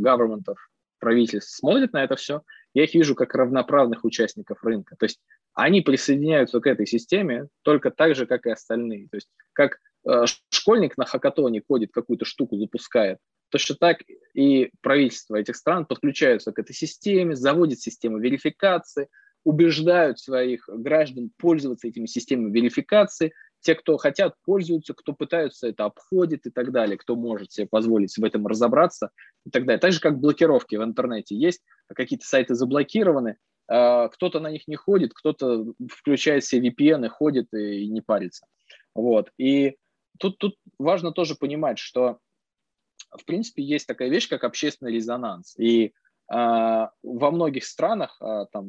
правительств 0.98 1.56
смотрят 1.56 1.93
на 1.93 2.05
это 2.05 2.16
все, 2.16 2.43
я 2.74 2.84
их 2.84 2.94
вижу 2.94 3.14
как 3.14 3.34
равноправных 3.34 4.05
участников 4.05 4.62
рынка. 4.64 4.97
То 4.98 5.05
есть 5.05 5.20
они 5.52 5.82
присоединяются 5.82 6.60
к 6.60 6.66
этой 6.66 6.86
системе 6.86 7.48
только 7.62 7.90
так 7.90 8.14
же, 8.14 8.26
как 8.26 8.47
и 8.47 8.51
остальные. 8.51 9.09
То 9.10 9.16
есть 9.16 9.28
как 9.52 9.78
э, 10.06 10.24
школьник 10.51 10.97
на 10.97 11.05
хакатоне 11.05 11.62
ходит, 11.66 11.93
какую-то 11.93 12.24
штуку 12.24 12.56
запускает, 12.56 13.18
точно 13.51 13.76
так 13.76 13.98
и 14.34 14.70
правительства 14.80 15.36
этих 15.36 15.56
стран 15.56 15.84
подключаются 15.84 16.52
к 16.52 16.59
этой 16.59 16.74
системе, 16.74 17.36
заводят 17.36 17.80
систему 17.80 18.18
верификации, 18.18 19.09
убеждают 19.44 20.18
своих 20.18 20.68
граждан 20.68 21.30
пользоваться 21.36 21.89
этими 21.89 22.06
системами 22.06 22.52
верификации. 22.52 23.32
Те, 23.62 23.76
кто 23.76 23.97
хотят, 23.97 24.34
пользуются, 24.44 24.93
кто 24.93 25.12
пытаются, 25.12 25.68
это 25.68 25.84
обходит 25.84 26.47
и 26.47 26.51
так 26.51 26.72
далее, 26.72 26.98
кто 26.98 27.14
может 27.16 27.52
себе 27.52 27.66
позволить 27.66 28.16
в 28.16 28.24
этом 28.24 28.47
разобраться 28.47 29.10
и 29.47 29.51
так 29.51 29.64
далее. 29.64 29.78
Так 29.78 29.93
же, 29.93 30.01
как 30.01 30.18
блокировки 30.18 30.76
в 30.76 30.82
интернете 30.82 31.36
есть, 31.36 31.62
какие-то 31.94 32.26
сайты 32.26 32.55
заблокированы, 32.55 33.36
а, 33.68 34.09
кто-то 34.09 34.40
на 34.40 34.51
них 34.51 34.66
не 34.66 34.74
ходит, 34.74 35.14
кто-то 35.14 35.64
включает 35.90 36.44
себе 36.44 36.70
VPN 36.70 37.06
и 37.06 37.09
ходит 37.09 37.55
и 37.55 37.89
не 37.89 38.01
парится. 38.01 38.47
Вот. 38.94 39.30
И 39.39 39.76
тут, 40.18 40.39
тут 40.39 40.56
важно 40.78 41.12
тоже 41.12 41.36
понимать, 41.36 41.78
что 41.78 42.18
в 43.16 43.24
принципе 43.24 43.62
есть 43.62 43.86
такая 43.86 44.09
вещь, 44.09 44.28
как 44.28 44.43
общественный 44.43 44.93
резонанс. 44.93 45.55
И 45.56 45.93
а, 46.28 46.90
во 47.02 47.30
многих 47.30 47.64
странах, 47.64 48.16
а, 48.20 48.47
там, 48.47 48.66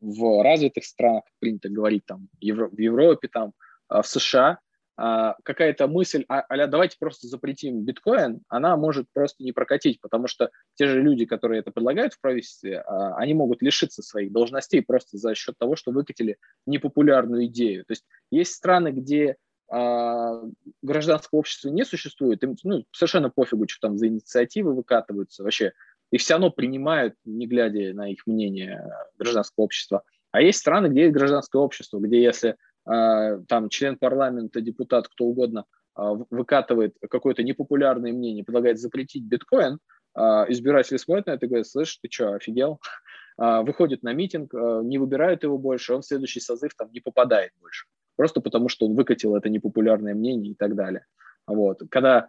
в 0.00 0.42
развитых 0.42 0.84
странах, 0.84 1.24
принято 1.38 1.68
говорить 1.68 2.04
там, 2.04 2.28
в 2.40 2.78
Европе, 2.78 3.28
там, 3.28 3.48
а, 3.48 3.63
в 3.88 4.02
США, 4.02 4.58
какая-то 4.96 5.88
мысль, 5.88 6.24
а, 6.28 6.40
а 6.42 6.66
давайте 6.68 6.96
просто 7.00 7.26
запретим 7.26 7.82
биткоин, 7.82 8.42
она 8.48 8.76
может 8.76 9.06
просто 9.12 9.42
не 9.42 9.50
прокатить, 9.50 10.00
потому 10.00 10.28
что 10.28 10.50
те 10.74 10.86
же 10.86 11.02
люди, 11.02 11.24
которые 11.24 11.60
это 11.60 11.72
предлагают 11.72 12.14
в 12.14 12.20
правительстве, 12.20 12.84
они 13.16 13.34
могут 13.34 13.60
лишиться 13.60 14.02
своих 14.02 14.30
должностей 14.30 14.82
просто 14.82 15.18
за 15.18 15.34
счет 15.34 15.58
того, 15.58 15.74
что 15.74 15.90
выкатили 15.90 16.38
непопулярную 16.64 17.46
идею. 17.46 17.84
То 17.86 17.92
есть 17.92 18.04
есть 18.30 18.52
страны, 18.52 18.90
где 18.92 19.36
гражданского 19.68 21.40
общества 21.40 21.70
не 21.70 21.84
существует, 21.84 22.44
им 22.44 22.54
ну, 22.62 22.84
совершенно 22.92 23.30
пофигу, 23.30 23.66
что 23.66 23.88
там 23.88 23.98
за 23.98 24.06
инициативы 24.06 24.74
выкатываются, 24.74 25.42
вообще 25.42 25.72
и 26.12 26.18
все 26.18 26.34
равно 26.34 26.50
принимают, 26.50 27.16
не 27.24 27.48
глядя 27.48 27.92
на 27.94 28.12
их 28.12 28.26
мнение 28.26 28.88
гражданского 29.18 29.64
общества. 29.64 30.04
А 30.30 30.40
есть 30.40 30.60
страны, 30.60 30.86
где 30.88 31.02
есть 31.02 31.14
гражданское 31.14 31.60
общество, 31.60 31.98
где 31.98 32.22
если 32.22 32.56
там 32.84 33.68
член 33.70 33.96
парламента, 33.96 34.60
депутат, 34.60 35.08
кто 35.08 35.24
угодно 35.24 35.64
э, 35.96 36.02
выкатывает 36.30 36.96
какое-то 37.08 37.42
непопулярное 37.42 38.12
мнение, 38.12 38.44
предлагает 38.44 38.78
запретить 38.78 39.24
биткоин, 39.24 39.78
э, 40.16 40.20
избиратели 40.48 40.98
смотрят 40.98 41.26
на 41.26 41.30
это 41.32 41.46
и 41.46 41.48
говорят, 41.48 41.66
слышь, 41.66 41.98
ты 42.02 42.08
что, 42.10 42.34
офигел? 42.34 42.80
Выходит 43.36 44.04
на 44.04 44.12
митинг, 44.12 44.54
не 44.54 44.98
выбирают 44.98 45.42
его 45.42 45.58
больше, 45.58 45.92
он 45.92 46.02
в 46.02 46.06
следующий 46.06 46.38
созыв 46.38 46.72
там 46.76 46.92
не 46.92 47.00
попадает 47.00 47.50
больше. 47.60 47.86
Просто 48.14 48.40
потому, 48.40 48.68
что 48.68 48.86
он 48.86 48.94
выкатил 48.94 49.34
это 49.34 49.48
непопулярное 49.48 50.14
мнение 50.14 50.52
и 50.52 50.54
так 50.54 50.76
далее. 50.76 51.04
Вот. 51.46 51.82
Когда 51.90 52.28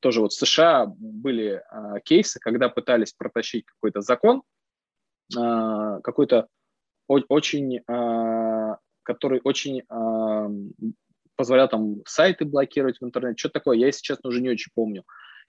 тоже 0.00 0.20
вот 0.20 0.32
в 0.32 0.36
США 0.36 0.86
были 0.86 1.62
а, 1.70 2.00
кейсы, 2.00 2.38
когда 2.38 2.68
пытались 2.68 3.12
протащить 3.12 3.66
какой-то 3.66 4.00
закон, 4.00 4.42
а, 5.36 6.00
какой-то 6.00 6.46
очень, 7.06 7.80
а, 7.88 8.78
который 9.02 9.40
очень 9.44 9.82
а, 9.88 10.50
позволял 11.36 11.68
там 11.68 12.02
сайты 12.06 12.44
блокировать 12.44 12.98
в 13.00 13.04
интернете, 13.04 13.38
что 13.38 13.48
такое, 13.48 13.76
я, 13.76 13.86
если 13.86 14.02
честно, 14.02 14.28
уже 14.28 14.40
не 14.40 14.50
очень 14.50 14.72
помню. 14.74 15.04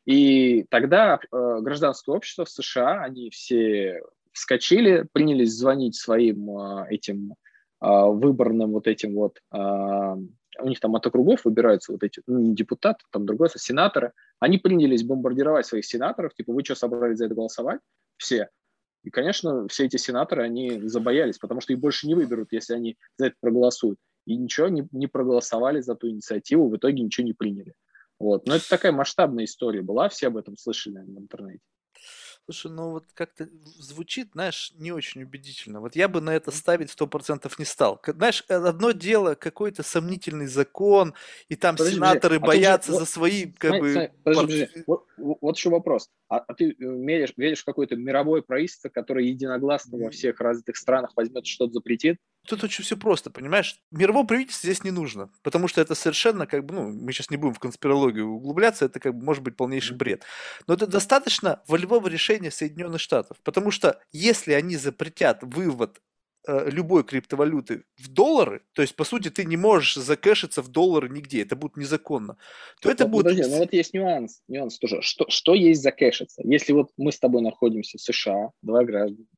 И 0.05 0.65
тогда 0.69 1.19
а, 1.31 1.61
гражданское 1.61 2.15
общество 2.15 2.45
в 2.45 2.49
США, 2.49 3.03
они 3.03 3.29
все 3.29 4.01
вскочили, 4.31 5.07
принялись 5.11 5.53
звонить 5.53 5.95
своим 5.95 6.49
а, 6.57 6.87
этим 6.89 7.35
а, 7.79 8.07
выборным 8.07 8.71
вот 8.71 8.87
этим 8.87 9.15
вот 9.15 9.39
а, 9.51 10.15
у 10.59 10.67
них 10.67 10.79
там 10.79 10.95
от 10.95 11.05
округов 11.05 11.45
выбираются 11.45 11.91
вот 11.91 12.03
эти, 12.03 12.21
ну, 12.27 12.53
депутаты, 12.53 13.03
там 13.11 13.25
другое, 13.25 13.49
сенаторы, 13.55 14.13
они 14.39 14.57
принялись 14.57 15.03
бомбардировать 15.03 15.65
своих 15.65 15.85
сенаторов, 15.85 16.33
типа, 16.33 16.53
вы 16.53 16.63
что, 16.63 16.75
собрались 16.75 17.17
за 17.17 17.25
это 17.25 17.35
голосовать? 17.35 17.79
Все. 18.17 18.49
И, 19.03 19.09
конечно, 19.09 19.67
все 19.67 19.85
эти 19.85 19.97
сенаторы, 19.97 20.43
они 20.43 20.79
забоялись, 20.87 21.39
потому 21.39 21.61
что 21.61 21.73
их 21.73 21.79
больше 21.79 22.07
не 22.07 22.15
выберут, 22.15 22.49
если 22.51 22.75
они 22.75 22.97
за 23.17 23.27
это 23.27 23.35
проголосуют. 23.39 23.99
И 24.25 24.35
ничего, 24.35 24.67
не, 24.67 24.87
не 24.91 25.07
проголосовали 25.07 25.81
за 25.81 25.95
ту 25.95 26.09
инициативу, 26.09 26.69
в 26.69 26.77
итоге 26.77 27.01
ничего 27.01 27.25
не 27.25 27.33
приняли. 27.33 27.73
Вот. 28.19 28.45
Но 28.47 28.55
это 28.55 28.69
такая 28.69 28.91
масштабная 28.91 29.45
история 29.45 29.81
была, 29.81 30.07
все 30.09 30.27
об 30.27 30.37
этом 30.37 30.55
слышали 30.55 30.99
в 30.99 31.17
интернете. 31.17 31.63
Слушай, 32.45 32.71
ну 32.71 32.91
вот 32.91 33.05
как-то 33.13 33.47
звучит, 33.77 34.29
знаешь, 34.33 34.73
не 34.77 34.91
очень 34.91 35.23
убедительно. 35.23 35.79
Вот 35.79 35.95
я 35.95 36.07
бы 36.07 36.21
на 36.21 36.31
это 36.31 36.51
ставить 36.51 36.89
сто 36.89 37.07
процентов 37.07 37.59
не 37.59 37.65
стал. 37.65 38.01
Знаешь, 38.05 38.43
э, 38.49 38.55
одно 38.55 38.91
дело 38.91 39.35
какой-то 39.35 39.83
сомнительный 39.83 40.47
закон, 40.47 41.13
и 41.49 41.55
там 41.55 41.75
подожди, 41.75 41.95
сенаторы 41.95 42.39
подожди, 42.39 42.59
боятся 42.59 42.91
а 42.91 42.93
же, 42.93 42.99
за 42.99 43.05
свои, 43.05 43.45
как 43.45 43.71
смотри, 43.71 43.81
бы... 43.81 43.91
Смотри, 43.91 44.09
подожди, 44.23 44.65
подожди. 44.65 44.83
Вот, 44.87 45.05
вот 45.17 45.55
еще 45.55 45.69
вопрос. 45.69 46.09
А, 46.29 46.37
а 46.39 46.53
ты 46.53 46.71
э, 46.71 46.75
веришь, 46.79 47.33
веришь 47.37 47.61
в 47.61 47.65
какое-то 47.65 47.95
мировое 47.95 48.41
правительство, 48.41 48.89
которое 48.89 49.25
единогласно 49.25 49.97
во 49.97 50.09
всех 50.09 50.39
развитых 50.39 50.77
странах 50.77 51.11
возьмет 51.15 51.45
что-то 51.45 51.73
запретит? 51.73 52.17
Тут 52.47 52.63
очень 52.63 52.83
все 52.83 52.97
просто, 52.97 53.29
понимаешь? 53.29 53.79
Мировое 53.91 54.25
правительство 54.25 54.67
здесь 54.67 54.83
не 54.83 54.89
нужно, 54.91 55.29
потому 55.43 55.67
что 55.67 55.79
это 55.79 55.93
совершенно 55.93 56.47
как 56.47 56.65
бы, 56.65 56.73
ну, 56.73 56.91
мы 56.91 57.11
сейчас 57.11 57.29
не 57.29 57.37
будем 57.37 57.53
в 57.53 57.59
конспирологию 57.59 58.27
углубляться, 58.27 58.85
это 58.85 58.99
как 58.99 59.15
бы 59.15 59.23
может 59.23 59.43
быть 59.43 59.55
полнейший 59.55 59.95
бред. 59.95 60.23
Но 60.65 60.73
это 60.73 60.87
достаточно 60.87 61.61
волевого 61.67 62.07
решения 62.07 62.49
Соединенных 62.49 62.99
Штатов, 62.99 63.37
потому 63.43 63.69
что 63.69 64.01
если 64.11 64.53
они 64.53 64.75
запретят 64.75 65.43
вывод 65.43 66.01
э, 66.47 66.67
любой 66.71 67.03
криптовалюты 67.03 67.83
в 67.97 68.07
доллары, 68.07 68.63
то 68.73 68.81
есть, 68.81 68.95
по 68.95 69.03
сути, 69.03 69.29
ты 69.29 69.45
не 69.45 69.57
можешь 69.57 69.93
закэшиться 69.93 70.63
в 70.63 70.67
доллары 70.69 71.09
нигде, 71.09 71.43
это 71.43 71.55
будет 71.55 71.77
незаконно, 71.77 72.37
то 72.81 72.89
это 72.89 73.05
будет... 73.05 73.25
Подожди, 73.25 73.51
ну 73.51 73.59
вот 73.59 73.71
есть 73.71 73.93
нюанс, 73.93 74.41
нюанс 74.47 74.79
тоже. 74.79 75.03
Что, 75.03 75.29
что 75.29 75.53
есть 75.53 75.83
закэшиться? 75.83 76.41
Если 76.43 76.73
вот 76.73 76.89
мы 76.97 77.11
с 77.11 77.19
тобой 77.19 77.43
находимся 77.43 77.99
в 77.99 78.01
США, 78.01 78.49
два 78.63 78.83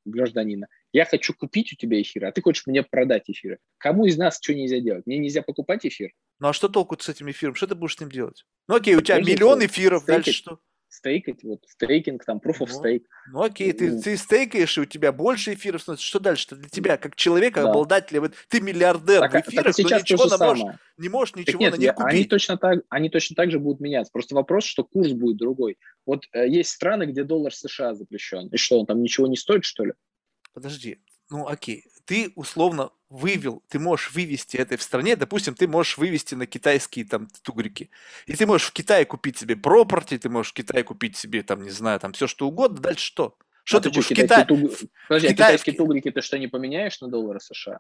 гражданина, 0.05 0.67
я 0.94 1.06
хочу 1.06 1.34
купить 1.34 1.74
у 1.74 1.76
тебя 1.76 2.02
эфиры, 2.02 2.28
а 2.28 2.32
ты 2.32 2.41
хочешь 2.41 2.65
мне 2.68 2.84
продать 2.84 3.24
эфиры. 3.28 3.57
Кому 3.80 4.06
из 4.06 4.18
нас 4.18 4.40
что 4.41 4.53
нельзя 4.53 4.80
делать? 4.80 5.06
Мне 5.06 5.18
нельзя 5.18 5.41
покупать 5.41 5.86
эфир? 5.86 6.11
Ну 6.40 6.48
а 6.48 6.53
что 6.53 6.70
толку 6.70 6.98
с 6.98 7.10
этим 7.10 7.30
эфиром? 7.30 7.56
Что 7.56 7.68
ты 7.68 7.76
будешь 7.76 7.95
с 7.98 7.99
ним 7.99 8.10
делать? 8.10 8.45
Ну 8.68 8.76
окей, 8.76 8.95
у 8.95 9.02
тебя 9.02 9.15
Подожди, 9.15 9.34
миллион 9.34 9.65
эфиров, 9.65 10.06
дальше 10.06 10.32
что? 10.32 10.60
стейкать, 10.94 11.44
вот 11.44 11.60
стейкинг, 11.68 12.24
там, 12.24 12.38
proof 12.38 12.60
of 12.60 12.70
ну, 12.72 12.84
stake. 12.84 13.03
Ну 13.32 13.41
окей, 13.41 13.74
ты, 13.74 13.91
ну. 13.91 14.02
ты 14.02 14.15
стейкаешь, 14.15 14.78
и 14.78 14.82
у 14.82 14.86
тебя 14.86 15.11
больше 15.11 15.56
эфиров 15.56 15.82
становится. 15.82 16.06
Что 16.06 16.20
дальше-то 16.20 16.56
для 16.56 16.70
тебя, 16.70 16.98
как 16.98 17.15
человека, 17.15 17.64
да. 17.64 17.72
обладателя, 17.72 18.22
вот, 18.22 18.34
ты 18.48 18.61
миллиардер 18.61 19.22
так, 19.22 19.32
в 19.32 19.49
эфирах, 19.49 19.65
так 19.65 19.76
сейчас 19.76 20.02
ничего 20.03 20.26
не 20.26 20.38
можешь, 20.38 20.80
не 20.98 21.10
можешь 21.10 21.36
ничего 21.36 21.60
нет, 21.60 21.76
на 21.76 21.82
них 21.82 21.95
купить. 21.95 22.14
Они 22.14 22.26
точно, 22.26 22.57
так, 22.57 22.80
они 22.90 23.10
точно 23.10 23.36
так 23.36 23.49
же 23.49 23.57
будут 23.57 23.82
меняться. 23.82 24.11
Просто 24.11 24.36
вопрос, 24.36 24.65
что 24.65 24.84
курс 24.84 25.11
будет 25.14 25.38
другой. 25.38 25.80
Вот 26.06 26.26
э, 26.32 26.48
есть 26.48 26.70
страны, 26.70 27.06
где 27.06 27.24
доллар 27.24 27.53
США 27.53 27.95
запрещен. 27.95 28.49
И 28.49 28.57
что, 28.57 28.80
он 28.80 28.86
там 28.86 29.02
ничего 29.02 29.26
не 29.26 29.36
стоит, 29.36 29.65
что 29.65 29.86
ли? 29.86 29.94
Подожди, 30.53 30.99
ну 31.30 31.47
окей, 31.47 31.85
ты 32.05 32.31
условно 32.35 32.91
вывел, 33.09 33.63
ты 33.69 33.80
можешь 33.80 34.11
вывести 34.11 34.57
это 34.57 34.77
в 34.77 34.81
стране, 34.81 35.15
допустим, 35.15 35.55
ты 35.55 35.67
можешь 35.67 35.97
вывести 35.97 36.35
на 36.35 36.45
китайские 36.45 37.05
там 37.05 37.27
тугрики. 37.43 37.89
И 38.25 38.35
ты 38.35 38.45
можешь 38.45 38.67
в 38.67 38.73
Китае 38.73 39.05
купить 39.05 39.38
себе 39.38 39.55
пропорти, 39.55 40.17
ты 40.17 40.30
можешь 40.30 40.51
в 40.51 40.55
Китае 40.55 40.84
купить 40.84 41.15
себе 41.17 41.43
там, 41.43 41.63
не 41.63 41.69
знаю, 41.69 41.99
там 41.99 42.13
все 42.13 42.27
что 42.27 42.47
угодно, 42.47 42.80
дальше 42.80 43.05
что? 43.05 43.38
Что 43.63 43.77
а 43.77 43.81
ты, 43.81 43.89
будешь 43.89 44.05
в 44.05 44.09
Китае? 44.09 44.45
Туг... 44.45 44.71
Подожди, 45.07 45.27
а 45.27 45.31
китайские 45.31 45.75
тугрики 45.75 46.11
ты 46.11 46.21
что, 46.21 46.38
не 46.38 46.47
поменяешь 46.47 46.99
на 47.01 47.07
доллары 47.07 47.39
США? 47.39 47.80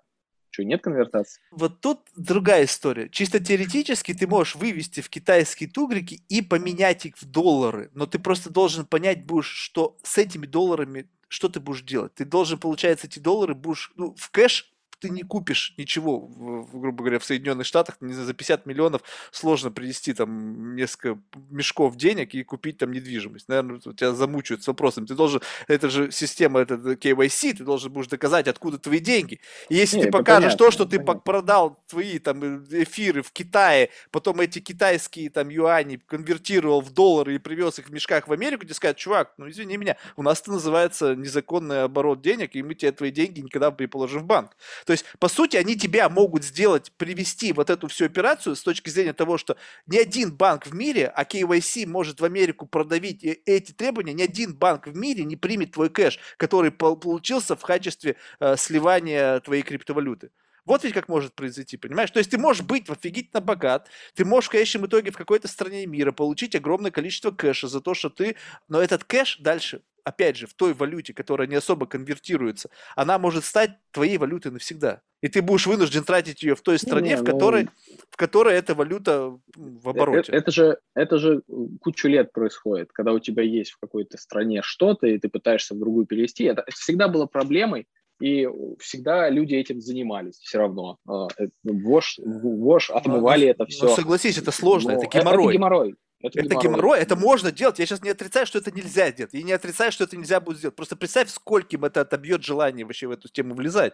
Что, 0.49 0.63
нет 0.63 0.83
конвертации? 0.83 1.41
Вот 1.51 1.81
тут 1.81 2.01
другая 2.15 2.65
история. 2.65 3.09
Чисто 3.09 3.43
теоретически 3.43 4.13
ты 4.13 4.27
можешь 4.27 4.55
вывести 4.55 5.01
в 5.01 5.09
китайские 5.09 5.67
тугрики 5.67 6.21
и 6.29 6.43
поменять 6.43 7.07
их 7.07 7.17
в 7.17 7.25
доллары, 7.25 7.89
но 7.93 8.05
ты 8.05 8.19
просто 8.19 8.51
должен 8.51 8.85
понять 8.85 9.25
будешь, 9.25 9.47
что 9.47 9.97
с 10.03 10.19
этими 10.19 10.45
долларами 10.45 11.09
что 11.33 11.49
ты 11.49 11.59
будешь 11.59 11.81
делать? 11.81 12.13
Ты 12.13 12.25
должен, 12.25 12.59
получается, 12.59 13.07
эти 13.07 13.17
доллары 13.17 13.55
будешь 13.55 13.91
ну, 13.95 14.13
в 14.15 14.29
кэш 14.29 14.71
ты 15.03 15.09
не 15.09 15.23
купишь 15.23 15.73
ничего, 15.77 16.17
в, 16.17 16.79
грубо 16.79 17.03
говоря, 17.03 17.19
в 17.19 17.25
Соединенных 17.25 17.67
Штатах, 17.67 17.97
не 17.99 18.13
за 18.13 18.33
50 18.33 18.65
миллионов 18.65 19.01
сложно 19.31 19.69
привести 19.69 20.13
там 20.13 20.77
несколько 20.77 21.19
мешков 21.49 21.97
денег 21.97 22.33
и 22.33 22.43
купить 22.43 22.77
там 22.77 22.93
недвижимость. 22.93 23.49
Наверное, 23.49 23.81
тебя 23.81 24.13
замучают 24.13 24.63
с 24.63 24.67
вопросом. 24.67 25.05
Ты 25.05 25.15
должен, 25.15 25.41
это 25.67 25.89
же 25.89 26.09
система, 26.09 26.61
это 26.61 26.75
KYC, 26.75 27.57
ты 27.57 27.65
должен 27.65 27.91
будешь 27.91 28.07
доказать, 28.07 28.47
откуда 28.47 28.77
твои 28.77 28.99
деньги. 28.99 29.41
И 29.67 29.75
если 29.75 29.97
не, 29.97 30.03
ты 30.05 30.11
покажешь 30.11 30.53
понятно, 30.53 30.65
то, 30.65 30.71
что 30.71 30.85
ты 30.85 30.99
понятно. 30.99 31.19
продал 31.19 31.83
твои 31.87 32.17
там 32.19 32.63
эфиры 32.71 33.23
в 33.23 33.33
Китае, 33.33 33.89
потом 34.09 34.39
эти 34.39 34.59
китайские 34.59 35.29
там 35.29 35.49
юани 35.49 35.97
конвертировал 35.97 36.79
в 36.79 36.93
доллары 36.93 37.35
и 37.35 37.39
привез 37.39 37.77
их 37.77 37.87
в 37.87 37.91
мешках 37.91 38.29
в 38.29 38.31
Америку, 38.31 38.63
тебе 38.63 38.73
скажут, 38.73 38.97
чувак, 38.99 39.33
ну 39.37 39.49
извини 39.49 39.75
меня, 39.75 39.97
у 40.15 40.23
нас 40.23 40.39
это 40.39 40.53
называется 40.53 41.13
незаконный 41.13 41.83
оборот 41.83 42.21
денег, 42.21 42.55
и 42.55 42.63
мы 42.63 42.73
тебе 42.73 42.93
твои 42.93 43.11
деньги 43.11 43.41
никогда 43.41 43.75
не 43.77 43.87
положим 43.87 44.21
в 44.21 44.25
банк. 44.25 44.55
То 44.85 44.92
есть, 44.93 45.05
по 45.19 45.27
сути, 45.27 45.57
они 45.57 45.75
тебя 45.75 46.09
могут 46.09 46.43
сделать, 46.43 46.91
привести 46.97 47.53
вот 47.53 47.69
эту 47.69 47.87
всю 47.87 48.05
операцию 48.05 48.55
с 48.55 48.63
точки 48.63 48.89
зрения 48.89 49.13
того, 49.13 49.37
что 49.37 49.57
ни 49.85 49.97
один 49.97 50.31
банк 50.31 50.65
в 50.65 50.73
мире, 50.73 51.07
а 51.07 51.23
KYC 51.23 51.85
может 51.85 52.21
в 52.21 52.25
Америку 52.25 52.65
продавить 52.65 53.23
эти 53.23 53.71
требования, 53.71 54.13
ни 54.13 54.23
один 54.23 54.55
банк 54.55 54.87
в 54.87 54.95
мире 54.95 55.23
не 55.23 55.35
примет 55.35 55.71
твой 55.71 55.89
кэш, 55.89 56.19
который 56.37 56.71
получился 56.71 57.55
в 57.55 57.61
качестве 57.61 58.15
э, 58.39 58.55
сливания 58.57 59.39
твоей 59.41 59.63
криптовалюты. 59.63 60.31
Вот 60.65 60.83
ведь 60.83 60.93
как 60.93 61.09
может 61.09 61.33
произойти, 61.35 61.75
понимаешь? 61.75 62.11
То 62.11 62.19
есть 62.19 62.31
ты 62.31 62.37
можешь 62.37 62.63
быть 62.63 62.89
офигительно 62.89 63.41
богат, 63.41 63.89
ты 64.15 64.23
можешь 64.23 64.47
в 64.47 64.51
конечном 64.51 64.85
итоге 64.85 65.11
в 65.11 65.17
какой-то 65.17 65.47
стране 65.47 65.85
мира 65.85 66.11
получить 66.11 66.55
огромное 66.55 66.91
количество 66.91 67.31
кэша 67.31 67.67
за 67.67 67.81
то, 67.81 67.93
что 67.93 68.09
ты... 68.09 68.37
Но 68.69 68.81
этот 68.81 69.03
кэш 69.03 69.39
дальше, 69.39 69.81
опять 70.03 70.37
же, 70.37 70.47
в 70.47 70.53
той 70.53 70.73
валюте, 70.73 71.13
которая 71.13 71.47
не 71.47 71.55
особо 71.55 71.85
конвертируется, 71.85 72.69
она 72.95 73.17
может 73.17 73.45
стать 73.45 73.71
твоей 73.91 74.17
валютой 74.17 74.51
навсегда. 74.51 75.01
И 75.21 75.29
ты 75.29 75.41
будешь 75.41 75.67
вынужден 75.67 76.03
тратить 76.03 76.43
ее 76.43 76.55
в 76.55 76.61
той 76.61 76.77
стране, 76.77 77.11
не, 77.11 77.17
в, 77.17 77.23
которой, 77.23 77.63
ну... 77.63 77.69
в 78.09 78.17
которой 78.17 78.55
эта 78.55 78.75
валюта 78.75 79.39
в 79.55 79.89
обороте. 79.89 80.31
Это, 80.31 80.37
это, 80.37 80.51
же, 80.51 80.77
это 80.95 81.17
же 81.17 81.43
кучу 81.79 82.09
лет 82.09 82.33
происходит, 82.33 82.91
когда 82.91 83.13
у 83.13 83.19
тебя 83.19 83.43
есть 83.43 83.71
в 83.71 83.79
какой-то 83.79 84.17
стране 84.17 84.61
что-то, 84.61 85.07
и 85.07 85.17
ты 85.17 85.29
пытаешься 85.29 85.75
в 85.75 85.79
другую 85.79 86.05
перевести. 86.05 86.43
Это 86.43 86.65
всегда 86.69 87.07
было 87.07 87.25
проблемой, 87.25 87.87
и 88.19 88.47
всегда 88.79 89.29
люди 89.29 89.55
этим 89.55 89.81
занимались 89.81 90.37
все 90.39 90.57
равно. 90.57 90.97
А, 91.07 91.27
вож, 91.63 92.19
вож 92.23 92.89
отмывали 92.89 93.45
но, 93.45 93.51
это 93.51 93.65
все. 93.65 93.85
Но 93.85 93.95
согласись, 93.95 94.37
это 94.37 94.51
сложно, 94.51 94.93
но 94.93 94.97
это 94.97 95.07
геморрой. 95.07 95.45
Это 95.45 95.53
геморрой. 95.53 95.95
Это, 96.23 96.39
это 96.39 96.49
геморрой. 96.49 96.63
геморрой, 96.63 96.99
это 96.99 97.15
можно 97.15 97.51
делать. 97.51 97.79
Я 97.79 97.85
сейчас 97.85 98.01
не 98.01 98.09
отрицаю, 98.09 98.47
что 98.47 98.57
это 98.57 98.71
нельзя 98.71 99.11
делать. 99.11 99.33
И 99.33 99.43
не 99.43 99.51
отрицаю, 99.51 99.91
что 99.91 100.05
это 100.05 100.15
нельзя 100.15 100.39
будет 100.39 100.57
сделать. 100.57 100.75
Просто 100.75 100.95
представь, 100.95 101.29
скольким 101.29 101.83
это 101.83 102.01
отобьет 102.01 102.43
желание 102.43 102.85
вообще 102.85 103.07
в 103.07 103.11
эту 103.11 103.27
тему 103.27 103.53
влезать. 103.53 103.93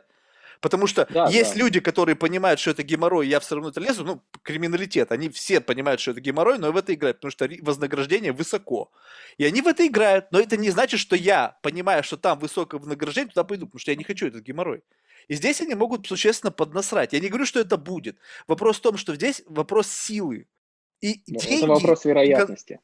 Потому 0.61 0.87
что 0.87 1.07
да, 1.09 1.27
есть 1.29 1.53
да. 1.53 1.59
люди, 1.59 1.79
которые 1.79 2.15
понимают, 2.15 2.59
что 2.59 2.71
это 2.71 2.83
геморрой, 2.83 3.27
я 3.27 3.39
все 3.39 3.55
равно 3.55 3.69
это 3.69 3.79
лезу, 3.79 4.03
ну, 4.03 4.21
криминалитет, 4.43 5.11
они 5.11 5.29
все 5.29 5.61
понимают, 5.61 6.01
что 6.01 6.11
это 6.11 6.19
геморрой, 6.19 6.59
но 6.59 6.71
в 6.71 6.77
это 6.77 6.93
играют, 6.93 7.17
потому 7.17 7.31
что 7.31 7.49
вознаграждение 7.61 8.33
высоко. 8.33 8.91
И 9.37 9.45
они 9.45 9.61
в 9.61 9.67
это 9.67 9.87
играют, 9.87 10.31
но 10.31 10.39
это 10.39 10.57
не 10.57 10.69
значит, 10.69 10.99
что 10.99 11.15
я, 11.15 11.57
понимая, 11.61 12.03
что 12.03 12.17
там 12.17 12.39
высокое 12.39 12.79
вознаграждение, 12.79 13.29
туда 13.29 13.45
пойду, 13.45 13.67
потому 13.67 13.79
что 13.79 13.91
я 13.91 13.97
не 13.97 14.03
хочу 14.03 14.27
этот 14.27 14.43
геморрой. 14.43 14.83
И 15.29 15.35
здесь 15.35 15.61
они 15.61 15.75
могут 15.75 16.07
существенно 16.07 16.51
поднасрать. 16.51 17.13
Я 17.13 17.19
не 17.19 17.29
говорю, 17.29 17.45
что 17.45 17.59
это 17.59 17.77
будет. 17.77 18.17
Вопрос 18.47 18.77
в 18.77 18.81
том, 18.81 18.97
что 18.97 19.15
здесь 19.15 19.43
вопрос 19.45 19.87
силы. 19.87 20.47
И 21.01 21.21
ну, 21.27 21.39
деньги... 21.39 21.57
Это 21.57 21.67
вопрос 21.67 22.05
вероятности. 22.05 22.79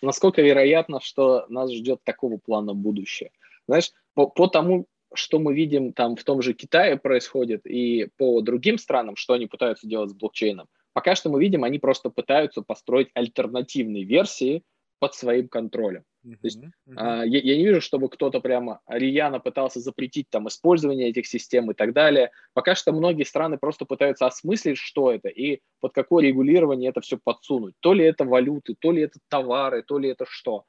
Насколько 0.00 0.42
вероятно, 0.42 1.00
что 1.00 1.46
нас 1.48 1.72
ждет 1.72 2.02
такого 2.04 2.38
плана 2.38 2.74
будущее? 2.74 3.30
Знаешь, 3.66 3.92
по, 4.14 4.28
по 4.28 4.46
тому, 4.46 4.86
что 5.12 5.38
мы 5.38 5.54
видим 5.54 5.92
там 5.92 6.16
в 6.16 6.24
том 6.24 6.42
же 6.42 6.52
Китае 6.52 6.96
происходит 6.96 7.66
и 7.66 8.08
по 8.16 8.40
другим 8.40 8.78
странам, 8.78 9.16
что 9.16 9.34
они 9.34 9.46
пытаются 9.46 9.86
делать 9.86 10.10
с 10.10 10.14
блокчейном, 10.14 10.68
пока 10.92 11.14
что 11.14 11.30
мы 11.30 11.40
видим, 11.40 11.64
они 11.64 11.78
просто 11.78 12.10
пытаются 12.10 12.62
построить 12.62 13.08
альтернативные 13.14 14.04
версии 14.04 14.62
под 14.98 15.14
своим 15.14 15.48
контролем. 15.48 16.04
Uh-huh, 16.24 16.32
То 16.32 16.46
есть 16.46 16.58
uh-huh. 16.58 16.94
а, 16.96 17.24
я, 17.24 17.38
я 17.40 17.56
не 17.56 17.64
вижу, 17.64 17.80
чтобы 17.80 18.08
кто-то 18.08 18.40
прямо 18.40 18.80
рьяно 18.88 19.38
пытался 19.38 19.80
запретить 19.80 20.28
там 20.30 20.48
использование 20.48 21.10
этих 21.10 21.26
систем 21.26 21.70
и 21.70 21.74
так 21.74 21.92
далее. 21.92 22.30
Пока 22.52 22.74
что 22.74 22.92
многие 22.92 23.24
страны 23.24 23.58
просто 23.58 23.84
пытаются 23.84 24.26
осмыслить, 24.26 24.78
что 24.78 25.12
это 25.12 25.28
и 25.28 25.60
под 25.80 25.92
какое 25.92 26.24
регулирование 26.24 26.90
это 26.90 27.00
все 27.00 27.18
подсунуть. 27.22 27.74
То 27.80 27.92
ли 27.92 28.04
это 28.04 28.24
валюты, 28.24 28.74
то 28.78 28.92
ли 28.92 29.02
это 29.02 29.18
товары, 29.28 29.82
то 29.82 29.98
ли 29.98 30.08
это 30.08 30.24
что. 30.28 30.64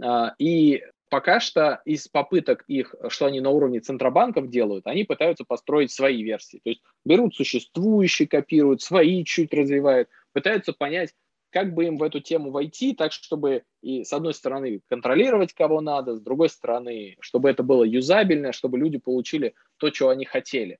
А, 0.00 0.34
и 0.38 0.82
пока 1.10 1.38
что 1.38 1.80
из 1.84 2.08
попыток 2.08 2.64
их, 2.66 2.94
что 3.08 3.26
они 3.26 3.40
на 3.40 3.50
уровне 3.50 3.80
центробанков 3.80 4.48
делают, 4.48 4.86
они 4.86 5.04
пытаются 5.04 5.44
построить 5.44 5.92
свои 5.92 6.22
версии. 6.22 6.60
То 6.64 6.70
есть 6.70 6.82
берут 7.04 7.34
существующие, 7.36 8.26
копируют, 8.26 8.82
свои 8.82 9.24
чуть 9.24 9.52
развивают, 9.52 10.08
пытаются 10.32 10.72
понять, 10.72 11.14
как 11.54 11.72
бы 11.72 11.84
им 11.84 11.98
в 11.98 12.02
эту 12.02 12.18
тему 12.18 12.50
войти, 12.50 12.94
так 12.94 13.12
чтобы 13.12 13.62
и 13.80 14.02
с 14.02 14.12
одной 14.12 14.34
стороны 14.34 14.80
контролировать 14.88 15.52
кого 15.52 15.80
надо, 15.80 16.16
с 16.16 16.20
другой 16.20 16.48
стороны, 16.48 17.16
чтобы 17.20 17.48
это 17.48 17.62
было 17.62 17.84
юзабельно, 17.84 18.52
чтобы 18.52 18.76
люди 18.76 18.98
получили 18.98 19.54
то, 19.76 19.94
что 19.94 20.08
они 20.08 20.24
хотели. 20.24 20.78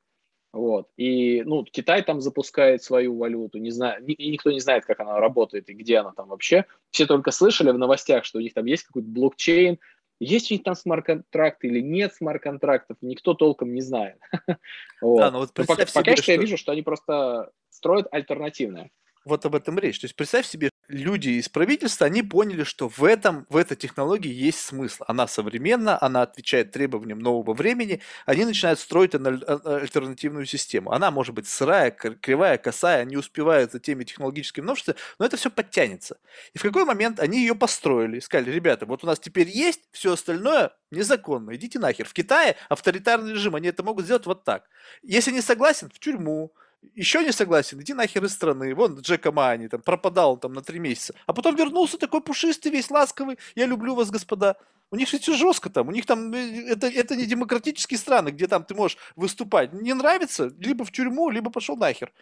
Вот. 0.53 0.89
И 0.97 1.43
ну, 1.45 1.63
Китай 1.63 2.03
там 2.03 2.21
запускает 2.21 2.83
свою 2.83 3.17
валюту, 3.17 3.59
не 3.59 3.71
знаю, 3.71 4.05
и 4.05 4.31
никто 4.31 4.51
не 4.51 4.59
знает, 4.59 4.85
как 4.85 4.99
она 4.99 5.21
работает 5.21 5.71
и 5.71 5.75
где 5.75 5.99
она 5.99 6.11
там 6.11 6.27
вообще. 6.29 6.65
Все 6.91 7.07
только 7.07 7.31
слышали 7.31 7.71
в 7.71 7.79
новостях, 7.79 8.25
что 8.25 8.39
у 8.39 8.41
них 8.41 8.53
там 8.53 8.65
есть 8.65 8.83
какой-то 8.83 9.09
блокчейн, 9.09 9.79
есть 10.19 10.51
у 10.51 10.55
них 10.55 10.65
там 10.65 10.75
смарт-контракты 10.75 11.69
или 11.69 11.81
нет 11.81 12.15
смарт-контрактов, 12.15 12.97
никто 13.01 13.35
толком 13.35 13.75
не 13.75 13.81
знает. 13.81 14.19
вот. 15.01 15.19
Да, 15.19 15.31
вот 15.31 15.51
но 15.57 15.65
пока, 15.65 15.87
себе, 15.87 15.93
пока 15.95 16.17
что 16.17 16.33
я 16.33 16.39
вижу, 16.39 16.57
что 16.57 16.73
они 16.73 16.83
просто 16.83 17.53
строят 17.71 18.09
альтернативное 18.11 18.91
вот 19.25 19.45
об 19.47 19.55
этом 19.55 19.79
речь. 19.79 20.01
То 20.01 20.07
есть 20.07 20.17
представь 20.17 20.47
себе, 20.47 20.71
люди 20.89 21.31
из 21.31 21.49
правительства, 21.49 22.07
они 22.07 22.23
поняли, 22.23 22.65
что 22.65 22.89
в 22.89 23.05
этом, 23.05 23.47
в 23.49 23.57
этой 23.57 23.77
технологии 23.77 24.33
есть 24.33 24.61
смысл. 24.61 25.05
Она 25.07 25.27
современна, 25.27 26.01
она 26.01 26.23
отвечает 26.23 26.73
требованиям 26.73 27.19
нового 27.19 27.55
времени. 27.55 28.01
Они 28.27 28.45
начинают 28.45 28.79
строить 28.79 29.15
а, 29.15 29.19
а, 29.19 29.77
альтернативную 29.77 30.47
систему. 30.47 30.93
Она 30.93 31.11
может 31.11 31.35
быть 31.35 31.49
сырая, 31.49 31.91
кривая, 31.91 32.59
косая, 32.59 33.05
не 33.05 33.17
успевает 33.17 33.73
за 33.73 33.81
теми 33.81 34.05
технологическими 34.05 34.65
новшествами, 34.65 34.99
но 35.19 35.27
это 35.27 35.37
все 35.37 35.51
подтянется. 35.51 36.19
И 36.53 36.59
в 36.59 36.63
какой 36.63 36.85
момент 36.85 37.21
они 37.21 37.41
ее 37.41 37.55
построили, 37.55 38.21
сказали, 38.21 38.51
ребята, 38.51 38.87
вот 38.87 39.05
у 39.05 39.07
нас 39.07 39.19
теперь 39.19 39.49
есть, 39.49 39.81
все 39.93 40.13
остальное 40.13 40.73
незаконно, 40.91 41.55
идите 41.55 41.79
нахер. 41.79 42.07
В 42.07 42.13
Китае 42.13 42.57
авторитарный 42.69 43.33
режим, 43.33 43.55
они 43.55 43.69
это 43.69 43.83
могут 43.83 44.05
сделать 44.05 44.27
вот 44.27 44.45
так. 44.45 44.65
Если 45.03 45.31
не 45.31 45.41
согласен, 45.41 45.91
в 45.93 45.99
тюрьму, 45.99 46.53
еще 46.95 47.25
не 47.25 47.33
согласен, 47.33 47.81
иди 47.81 47.95
нахер 47.95 48.25
из 48.25 48.33
страны. 48.33 48.75
Вон 48.75 48.99
Джека 49.01 49.33
Мани 49.33 49.69
там 49.69 49.83
пропадал 49.83 50.37
там 50.37 50.53
на 50.53 50.63
три 50.63 50.79
месяца. 50.79 51.15
А 51.27 51.33
потом 51.33 51.57
вернулся 51.57 51.99
такой 51.99 52.21
пушистый, 52.21 52.73
весь 52.73 52.91
ласковый. 52.91 53.39
Я 53.55 53.67
люблю 53.67 53.95
вас, 53.95 54.11
господа. 54.11 54.57
У 54.91 54.97
них 54.97 55.09
все 55.09 55.35
жестко 55.35 55.71
там. 55.71 55.89
У 55.89 55.93
них 55.93 56.07
там 56.07 56.33
э, 56.33 56.67
это, 56.69 56.87
это 56.87 57.17
не 57.17 57.27
демократические 57.27 57.99
страны, 57.99 58.31
где 58.31 58.47
там 58.47 58.65
ты 58.65 58.75
можешь 58.75 58.99
выступать. 59.17 59.73
Не 59.73 59.95
нравится, 59.95 60.53
либо 60.59 60.85
в 60.85 60.93
тюрьму, 60.93 61.31
либо 61.31 61.51
пошел 61.51 61.77
нахер. 61.77 62.13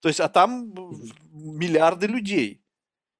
То 0.00 0.08
есть, 0.08 0.20
а 0.20 0.28
там 0.28 0.72
миллиарды 1.32 2.06
людей. 2.06 2.60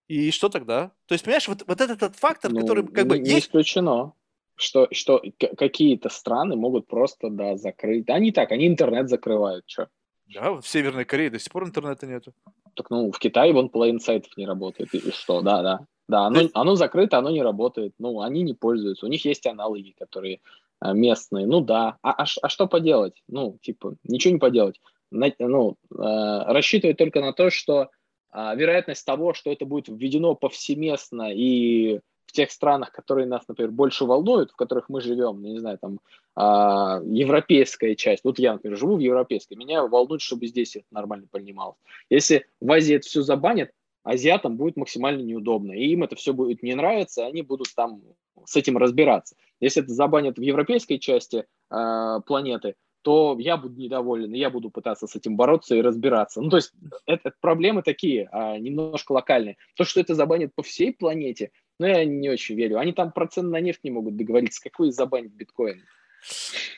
И 0.09 0.31
что 0.31 0.49
тогда? 0.49 0.93
То 1.07 1.15
есть, 1.15 1.25
понимаешь, 1.25 1.49
вот, 1.49 1.65
вот 1.67 1.81
этот, 1.81 2.03
этот 2.03 2.17
фактор, 2.17 2.53
ну, 2.53 2.61
который 2.61 2.87
как 2.87 3.07
бы 3.07 3.19
не 3.19 3.31
есть... 3.31 3.47
исключено, 3.47 4.13
что, 4.55 4.89
что 4.93 5.23
какие-то 5.57 6.09
страны 6.09 6.57
могут 6.57 6.87
просто, 6.87 7.29
да, 7.31 7.57
закрыть. 7.57 8.09
Они 8.09 8.33
так, 8.33 8.53
они 8.53 8.67
интернет 8.67 9.09
закрывают, 9.09 9.65
что. 9.69 9.89
Да, 10.33 10.53
в 10.53 10.67
Северной 10.67 11.05
Корее 11.05 11.31
до 11.31 11.39
сих 11.39 11.53
пор 11.53 11.65
интернета 11.65 12.07
нету. 12.07 12.33
Так, 12.75 12.91
ну, 12.91 13.11
в 13.11 13.19
Китае 13.19 13.53
вон 13.53 13.69
половина 13.69 14.01
сайтов 14.01 14.37
не 14.37 14.47
работает. 14.47 14.95
И 14.95 15.11
что, 15.11 15.41
да, 15.41 15.63
да. 15.63 15.87
Да, 16.09 16.27
оно, 16.27 16.43
оно 16.55 16.77
закрыто, 16.77 17.19
оно 17.19 17.31
не 17.31 17.43
работает. 17.43 17.95
Ну, 17.99 18.21
они 18.21 18.43
не 18.43 18.55
пользуются. 18.55 19.07
У 19.07 19.09
них 19.09 19.25
есть 19.25 19.47
аналоги, 19.47 19.95
которые 19.99 20.41
а, 20.79 20.93
местные. 20.93 21.47
Ну 21.47 21.61
да. 21.61 21.97
А, 22.03 22.11
а, 22.13 22.27
а 22.43 22.49
что 22.49 22.67
поделать? 22.67 23.23
Ну, 23.29 23.59
типа, 23.61 23.97
ничего 24.05 24.35
не 24.35 24.39
поделать. 24.39 24.81
На, 25.11 25.33
ну, 25.39 25.77
э, 25.91 25.95
рассчитывать 25.99 26.99
только 26.99 27.21
на 27.21 27.33
то, 27.33 27.51
что 27.51 27.91
э, 28.33 28.57
вероятность 28.57 29.07
того, 29.07 29.35
что 29.35 29.51
это 29.51 29.65
будет 29.65 29.89
введено 29.89 30.35
повсеместно 30.35 31.33
и 31.33 32.01
в 32.27 32.33
тех 32.33 32.51
странах, 32.51 32.93
которые 32.93 33.27
нас, 33.27 33.47
например, 33.49 33.71
больше 33.71 34.05
волнуют, 34.05 34.51
в 34.51 34.57
которых 34.57 34.89
мы 34.89 35.01
живем, 35.01 35.41
ну, 35.41 35.49
не 35.49 35.59
знаю, 35.59 35.79
там, 35.79 36.01
а, 36.35 37.01
европейская 37.05 37.95
часть, 37.95 38.25
вот 38.25 38.39
я, 38.39 38.55
например, 38.55 38.77
живу 38.77 38.97
в 38.97 39.01
европейской, 39.01 39.55
меня 39.55 39.87
волнует, 39.87 40.21
чтобы 40.21 40.47
здесь 40.47 40.77
это 40.77 40.87
нормально 40.91 41.27
понималось. 41.31 41.79
Если 42.11 42.47
в 42.61 42.71
Азии 42.71 42.97
это 42.97 43.07
все 43.07 43.23
забанят, 43.23 43.71
азиатам 44.03 44.57
будет 44.57 44.77
максимально 44.77 45.23
неудобно, 45.23 45.73
и 45.73 45.87
им 45.87 46.03
это 46.03 46.17
все 46.17 46.33
будет 46.33 46.63
не 46.63 46.75
нравиться, 46.75 47.27
они 47.27 47.43
будут 47.43 47.69
там 47.75 48.03
с 48.45 48.57
этим 48.57 48.77
разбираться. 48.77 49.37
Если 49.61 49.83
это 49.83 49.93
забанят 49.93 50.39
в 50.39 50.43
европейской 50.43 50.99
части 50.99 51.45
э, 51.71 52.21
планеты, 52.27 52.75
то 53.07 53.37
я 53.39 53.57
буду 53.57 53.81
недоволен, 53.81 54.35
и 54.35 54.39
я 54.39 54.51
буду 54.51 54.69
пытаться 54.69 55.07
с 55.07 55.15
этим 55.15 55.37
бороться 55.37 55.77
и 55.77 55.81
разбираться. 55.81 56.41
Ну, 56.41 56.51
то 56.51 56.57
есть 56.57 56.73
это, 57.07 57.29
это 57.29 57.37
проблемы 57.41 57.83
такие, 57.83 58.29
а, 58.33 58.59
немножко 58.59 59.13
локальные. 59.13 59.59
То, 59.77 59.85
что 59.85 60.01
это 60.01 60.17
забанит 60.17 60.53
по 60.57 60.65
всей 60.65 60.93
планете, 60.93 61.53
ну, 61.79 61.87
я 61.87 62.05
не 62.05 62.31
очень 62.31 62.57
верю. 62.57 62.79
Они 62.79 62.93
там 62.93 63.13
процент 63.13 63.51
на 63.51 63.61
нефть 63.61 63.85
не 63.85 63.91
могут 63.91 64.17
договориться. 64.17 64.63
Какой 64.63 64.91
забанить 64.91 65.33
биткоин? 65.33 65.83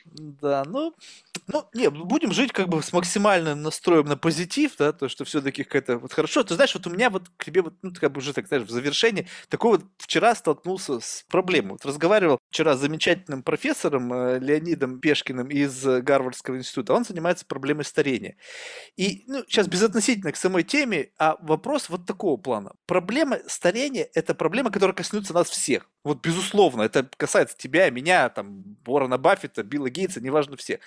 Да, 0.05 0.63
ну, 0.65 0.93
ну, 1.47 1.65
не, 1.73 1.89
будем 1.89 2.31
жить 2.31 2.51
как 2.51 2.69
бы 2.69 2.81
с 2.81 2.93
максимальным 2.93 3.61
настроем 3.61 4.05
на 4.05 4.17
позитив, 4.17 4.73
да, 4.77 4.91
то, 4.91 5.09
что 5.09 5.25
все-таки 5.25 5.63
какая-то 5.63 5.97
вот 5.97 6.13
хорошо. 6.13 6.43
Ты 6.43 6.55
знаешь, 6.55 6.73
вот 6.73 6.85
у 6.87 6.89
меня 6.89 7.09
вот 7.09 7.29
к 7.37 7.45
тебе 7.45 7.61
вот, 7.61 7.73
ну, 7.81 7.91
как 7.99 8.11
бы 8.11 8.19
уже 8.19 8.33
так, 8.33 8.47
знаешь, 8.47 8.65
в 8.65 8.69
завершении, 8.69 9.27
такой 9.49 9.77
вот 9.77 9.85
вчера 9.97 10.35
столкнулся 10.35 10.99
с 10.99 11.25
проблемой. 11.29 11.73
Вот 11.73 11.85
разговаривал 11.85 12.39
вчера 12.51 12.75
с 12.75 12.79
замечательным 12.79 13.43
профессором 13.43 14.13
э, 14.13 14.39
Леонидом 14.39 14.99
Пешкиным 14.99 15.47
из 15.47 15.83
Гарвардского 15.83 16.57
института. 16.57 16.93
Он 16.93 17.03
занимается 17.03 17.45
проблемой 17.45 17.85
старения. 17.85 18.35
И, 18.95 19.23
ну, 19.27 19.43
сейчас 19.47 19.67
безотносительно 19.67 20.31
к 20.31 20.37
самой 20.37 20.63
теме, 20.63 21.09
а 21.17 21.37
вопрос 21.41 21.89
вот 21.89 22.05
такого 22.05 22.37
плана. 22.37 22.73
Проблема 22.85 23.39
старения– 23.47 24.07
это 24.13 24.35
проблема, 24.35 24.71
которая 24.71 24.95
коснется 24.95 25.33
нас 25.33 25.49
всех. 25.49 25.89
Вот 26.03 26.21
безусловно, 26.21 26.83
это 26.83 27.09
касается 27.17 27.57
тебя, 27.57 27.89
меня, 27.89 28.29
там, 28.29 28.63
Уоррена 28.85 29.17
Баффета, 29.29 29.61
Билла 29.61 29.91
Гейтса, 29.91 30.21
неважно 30.21 30.57
все. 30.57 30.79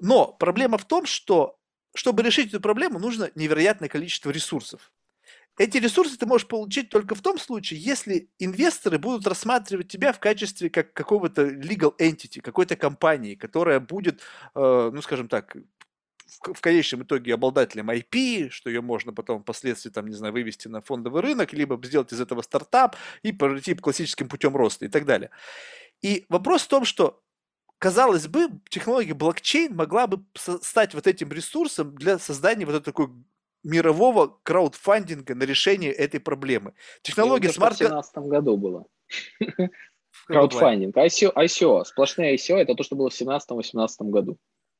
Но 0.00 0.32
проблема 0.32 0.76
в 0.76 0.84
том, 0.84 1.06
что 1.06 1.56
чтобы 1.94 2.24
решить 2.24 2.48
эту 2.48 2.60
проблему, 2.60 2.98
нужно 2.98 3.30
невероятное 3.36 3.88
количество 3.88 4.30
ресурсов. 4.30 4.92
Эти 5.56 5.78
ресурсы 5.78 6.18
ты 6.18 6.26
можешь 6.26 6.48
получить 6.48 6.90
только 6.90 7.14
в 7.14 7.22
том 7.22 7.38
случае, 7.38 7.80
если 7.80 8.28
инвесторы 8.40 8.98
будут 8.98 9.26
рассматривать 9.26 9.88
тебя 9.88 10.12
в 10.12 10.18
качестве 10.18 10.68
как 10.68 10.92
какого-то 10.92 11.46
legal 11.46 11.94
entity, 11.98 12.40
какой-то 12.40 12.74
компании, 12.76 13.36
которая 13.36 13.78
будет, 13.78 14.20
э, 14.54 14.90
ну 14.92 15.00
скажем 15.00 15.28
так, 15.28 15.56
в, 16.26 16.54
в 16.54 16.60
конечном 16.60 17.04
итоге 17.04 17.34
обладателем 17.34 17.88
IP, 17.88 18.50
что 18.50 18.68
ее 18.68 18.82
можно 18.82 19.12
потом 19.12 19.42
впоследствии, 19.42 19.90
там, 19.90 20.08
не 20.08 20.14
знаю, 20.14 20.32
вывести 20.32 20.68
на 20.68 20.82
фондовый 20.82 21.22
рынок, 21.22 21.52
либо 21.52 21.80
сделать 21.86 22.12
из 22.12 22.20
этого 22.20 22.42
стартап 22.42 22.96
и 23.22 23.32
пройти 23.32 23.74
классическим 23.74 24.28
путем 24.28 24.56
роста 24.56 24.84
и 24.84 24.88
так 24.88 25.06
далее. 25.06 25.30
И 26.02 26.26
вопрос 26.28 26.62
в 26.62 26.68
том, 26.68 26.84
что 26.84 27.22
казалось 27.78 28.26
бы, 28.28 28.48
технология 28.68 29.14
блокчейн 29.14 29.74
могла 29.74 30.06
бы 30.06 30.24
стать 30.34 30.94
вот 30.94 31.06
этим 31.06 31.30
ресурсом 31.30 31.94
для 31.94 32.18
создания 32.18 32.66
вот 32.66 32.84
такой 32.84 33.08
мирового 33.62 34.38
краудфандинга 34.42 35.34
на 35.34 35.42
решение 35.42 35.92
этой 35.92 36.20
проблемы. 36.20 36.74
Технология 37.02 37.50
смарт... 37.50 37.74
В 37.74 37.78
2017 37.78 38.16
году 38.18 38.56
было. 38.56 38.86
Краудфандинг. 40.26 40.96
ICO, 40.96 41.32
ICO, 41.34 41.84
сплошные 41.84 42.36
ICO, 42.36 42.56
это 42.56 42.74
то, 42.74 42.82
что 42.82 42.96
было 42.96 43.10
в 43.10 43.20
2017-2018 43.20 43.88
году. 44.10 44.38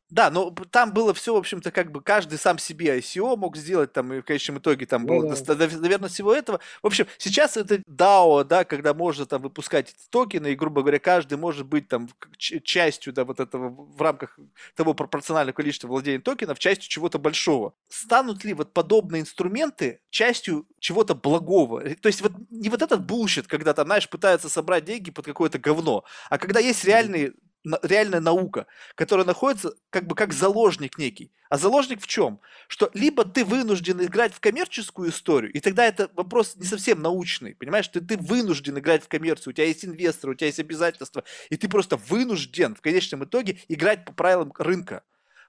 Да, 0.08 0.30
но 0.30 0.54
там 0.70 0.92
было 0.92 1.12
все, 1.14 1.34
в 1.34 1.38
общем-то, 1.38 1.72
как 1.72 1.90
бы 1.90 2.00
каждый 2.00 2.38
сам 2.38 2.58
себе 2.58 2.96
ICO 2.98 3.36
мог 3.36 3.56
сделать, 3.56 3.92
там, 3.92 4.12
и 4.12 4.20
в 4.20 4.22
конечном 4.22 4.58
итоге 4.58 4.86
там 4.86 5.02
ну, 5.02 5.20
было, 5.20 5.36
да. 5.36 5.54
наверное, 5.56 6.08
всего 6.08 6.32
этого. 6.32 6.60
В 6.80 6.86
общем, 6.86 7.06
сейчас 7.18 7.56
это 7.56 7.76
DAO, 7.88 8.44
да, 8.44 8.64
когда 8.64 8.94
можно 8.94 9.26
там 9.26 9.42
выпускать 9.42 9.90
эти 9.90 10.08
токены, 10.08 10.52
и, 10.52 10.54
грубо 10.54 10.82
говоря, 10.82 11.00
каждый 11.00 11.38
может 11.38 11.66
быть 11.66 11.88
там 11.88 12.08
частью, 12.38 13.12
да, 13.12 13.24
вот 13.24 13.40
этого, 13.40 13.68
в 13.68 14.00
рамках 14.00 14.38
того 14.76 14.94
пропорционального 14.94 15.54
количества 15.54 15.88
владения 15.88 16.20
токенов, 16.20 16.60
частью 16.60 16.88
чего-то 16.88 17.18
большого. 17.18 17.74
Станут 17.88 18.44
ли 18.44 18.54
вот 18.54 18.72
подобные 18.72 19.22
инструменты 19.22 20.00
частью 20.10 20.66
чего-то 20.78 21.16
благого? 21.16 21.82
То 21.96 22.06
есть 22.08 22.20
вот 22.20 22.32
не 22.50 22.68
вот 22.68 22.80
этот 22.80 23.04
bullshit, 23.04 23.48
когда 23.48 23.74
там, 23.74 23.86
знаешь, 23.86 24.08
пытаются 24.08 24.48
собрать 24.48 24.84
деньги 24.84 25.10
под 25.10 25.24
какое-то 25.24 25.58
говно, 25.58 26.04
а 26.30 26.38
когда 26.38 26.60
есть 26.60 26.84
реальные 26.84 27.32
реальная 27.82 28.20
наука, 28.20 28.66
которая 28.94 29.26
находится 29.26 29.74
как 29.90 30.06
бы 30.06 30.14
как 30.14 30.32
заложник 30.32 30.98
некий. 30.98 31.32
А 31.48 31.58
заложник 31.58 32.00
в 32.00 32.06
чем? 32.06 32.40
Что 32.68 32.90
либо 32.94 33.24
ты 33.24 33.44
вынужден 33.44 34.02
играть 34.04 34.34
в 34.34 34.40
коммерческую 34.40 35.10
историю, 35.10 35.52
и 35.52 35.60
тогда 35.60 35.86
это 35.86 36.10
вопрос 36.14 36.56
не 36.56 36.64
совсем 36.64 37.00
научный, 37.00 37.54
понимаешь? 37.54 37.88
Ты, 37.88 38.00
ты 38.00 38.16
вынужден 38.16 38.78
играть 38.78 39.04
в 39.04 39.08
коммерцию, 39.08 39.52
у 39.52 39.54
тебя 39.54 39.66
есть 39.66 39.84
инвесторы, 39.84 40.32
у 40.32 40.36
тебя 40.36 40.48
есть 40.48 40.60
обязательства, 40.60 41.24
и 41.50 41.56
ты 41.56 41.68
просто 41.68 41.96
вынужден 41.96 42.74
в 42.74 42.80
конечном 42.80 43.24
итоге 43.24 43.58
играть 43.68 44.04
по 44.04 44.12
правилам 44.12 44.52
рынка. 44.58 45.02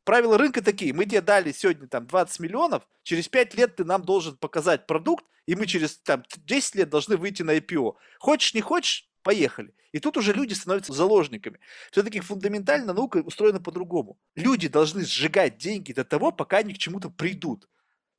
Правила 0.04 0.38
рынка 0.38 0.64
такие, 0.64 0.94
мы 0.94 1.06
тебе 1.06 1.22
дали 1.22 1.52
сегодня 1.52 1.88
там 1.88 2.08
20 2.08 2.40
миллионов, 2.40 2.84
через 3.04 3.28
5 3.28 3.56
лет 3.56 3.76
ты 3.76 3.84
нам 3.84 4.04
должен 4.04 4.38
показать 4.38 4.88
продукт, 4.88 5.26
и 5.48 5.56
мы 5.56 5.66
через 5.66 5.98
там, 5.98 6.24
10 6.46 6.76
лет 6.76 6.90
должны 6.90 7.18
выйти 7.18 7.42
на 7.42 7.58
IPO. 7.58 7.96
Хочешь, 8.20 8.54
не 8.54 8.62
хочешь, 8.62 9.07
поехали. 9.28 9.74
И 9.92 10.00
тут 10.00 10.16
уже 10.16 10.32
люди 10.32 10.54
становятся 10.54 10.94
заложниками. 10.94 11.60
Все-таки 11.92 12.22
фундаментально 12.22 12.94
наука 12.94 13.18
устроена 13.18 13.60
по-другому. 13.60 14.18
Люди 14.36 14.70
должны 14.70 15.04
сжигать 15.04 15.58
деньги 15.58 15.92
до 15.92 16.06
того, 16.06 16.32
пока 16.32 16.60
они 16.60 16.74
к 16.74 16.78
чему-то 16.78 17.10
придут. 17.10 17.68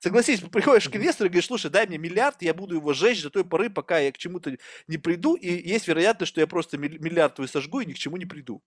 Согласись, 0.01 0.41
приходишь 0.53 0.91
к 0.91 0.97
инвестору 0.97 1.29
и 1.29 1.31
говоришь, 1.31 1.47
слушай, 1.47 1.71
дай 1.71 1.87
мне 1.87 1.97
миллиард, 1.97 2.43
я 2.43 2.53
буду 2.53 2.75
его 2.75 2.93
сжечь 2.93 3.23
до 3.23 3.31
той 3.31 3.43
поры, 3.43 3.71
пока 3.71 3.99
я 4.01 4.13
к 4.13 4.19
чему-то 4.19 4.59
не 4.87 4.99
приду, 4.99 5.35
и 5.35 5.49
есть 5.49 5.89
вероятность, 5.89 6.29
что 6.29 6.43
я 6.43 6.47
просто 6.47 6.77
миллиард 6.77 7.37
твой 7.37 7.49
сожгу 7.49 7.81
и 7.81 7.87
ни 7.87 7.95
к 7.95 7.99
чему 7.99 8.19
не 8.19 8.27
приду. 8.27 8.63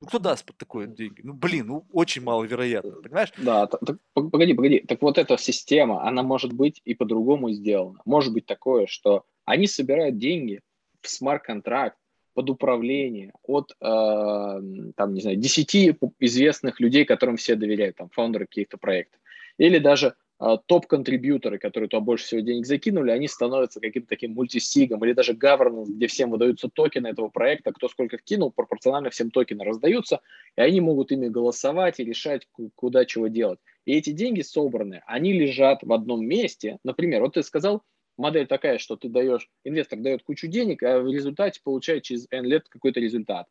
Ну, 0.00 0.06
кто 0.06 0.18
даст 0.18 0.46
под 0.46 0.56
такое 0.56 0.86
деньги? 0.86 1.20
Ну, 1.22 1.34
блин, 1.34 1.66
ну, 1.66 1.86
очень 1.92 2.22
маловероятно, 2.22 2.92
понимаешь? 3.02 3.32
Да, 3.36 3.66
так, 3.66 3.80
так, 3.84 3.98
погоди, 4.14 4.54
погоди. 4.54 4.80
Так 4.80 5.02
вот 5.02 5.18
эта 5.18 5.36
система, 5.36 6.08
она 6.08 6.22
может 6.22 6.54
быть 6.54 6.80
и 6.86 6.94
по-другому 6.94 7.50
сделана. 7.50 8.00
Может 8.06 8.32
быть 8.32 8.46
такое, 8.46 8.86
что 8.86 9.26
они 9.44 9.66
собирают 9.66 10.16
деньги 10.16 10.62
смарт-контракт, 11.08 11.96
под 12.34 12.50
управление 12.50 13.32
от, 13.44 13.72
э, 13.80 13.84
там, 13.84 15.14
не 15.14 15.20
знаю, 15.20 15.36
10 15.36 15.96
известных 16.18 16.80
людей, 16.80 17.04
которым 17.04 17.36
все 17.36 17.54
доверяют, 17.54 17.96
там, 17.96 18.10
фаундеры 18.10 18.46
каких-то 18.46 18.76
проектов. 18.76 19.20
Или 19.56 19.78
даже 19.78 20.16
э, 20.40 20.56
топ-контрибьюторы, 20.66 21.58
которые 21.58 21.88
туда 21.88 22.00
больше 22.00 22.24
всего 22.24 22.40
денег 22.40 22.66
закинули, 22.66 23.12
они 23.12 23.28
становятся 23.28 23.80
каким-то 23.80 24.08
таким 24.08 24.32
мультисигом, 24.32 25.04
или 25.04 25.12
даже 25.12 25.32
governance, 25.32 25.86
где 25.86 26.08
всем 26.08 26.30
выдаются 26.30 26.68
токены 26.68 27.06
этого 27.06 27.28
проекта, 27.28 27.72
кто 27.72 27.88
сколько 27.88 28.18
вкинул, 28.18 28.50
пропорционально 28.50 29.10
всем 29.10 29.30
токены 29.30 29.64
раздаются, 29.64 30.20
и 30.56 30.60
они 30.60 30.80
могут 30.80 31.12
ими 31.12 31.28
голосовать 31.28 32.00
и 32.00 32.04
решать, 32.04 32.48
куда 32.74 33.04
чего 33.04 33.28
делать. 33.28 33.60
И 33.84 33.92
эти 33.92 34.10
деньги 34.10 34.40
собраны, 34.40 35.02
они 35.06 35.32
лежат 35.32 35.82
в 35.82 35.92
одном 35.92 36.26
месте. 36.26 36.78
Например, 36.82 37.20
вот 37.20 37.34
ты 37.34 37.44
сказал, 37.44 37.82
модель 38.16 38.46
такая, 38.46 38.78
что 38.78 38.96
ты 38.96 39.08
даешь, 39.08 39.48
инвестор 39.64 39.98
дает 39.98 40.22
кучу 40.22 40.46
денег, 40.46 40.82
а 40.82 41.00
в 41.00 41.08
результате 41.08 41.60
получает 41.62 42.02
через 42.02 42.26
N 42.30 42.44
лет 42.44 42.68
какой-то 42.68 43.00
результат. 43.00 43.46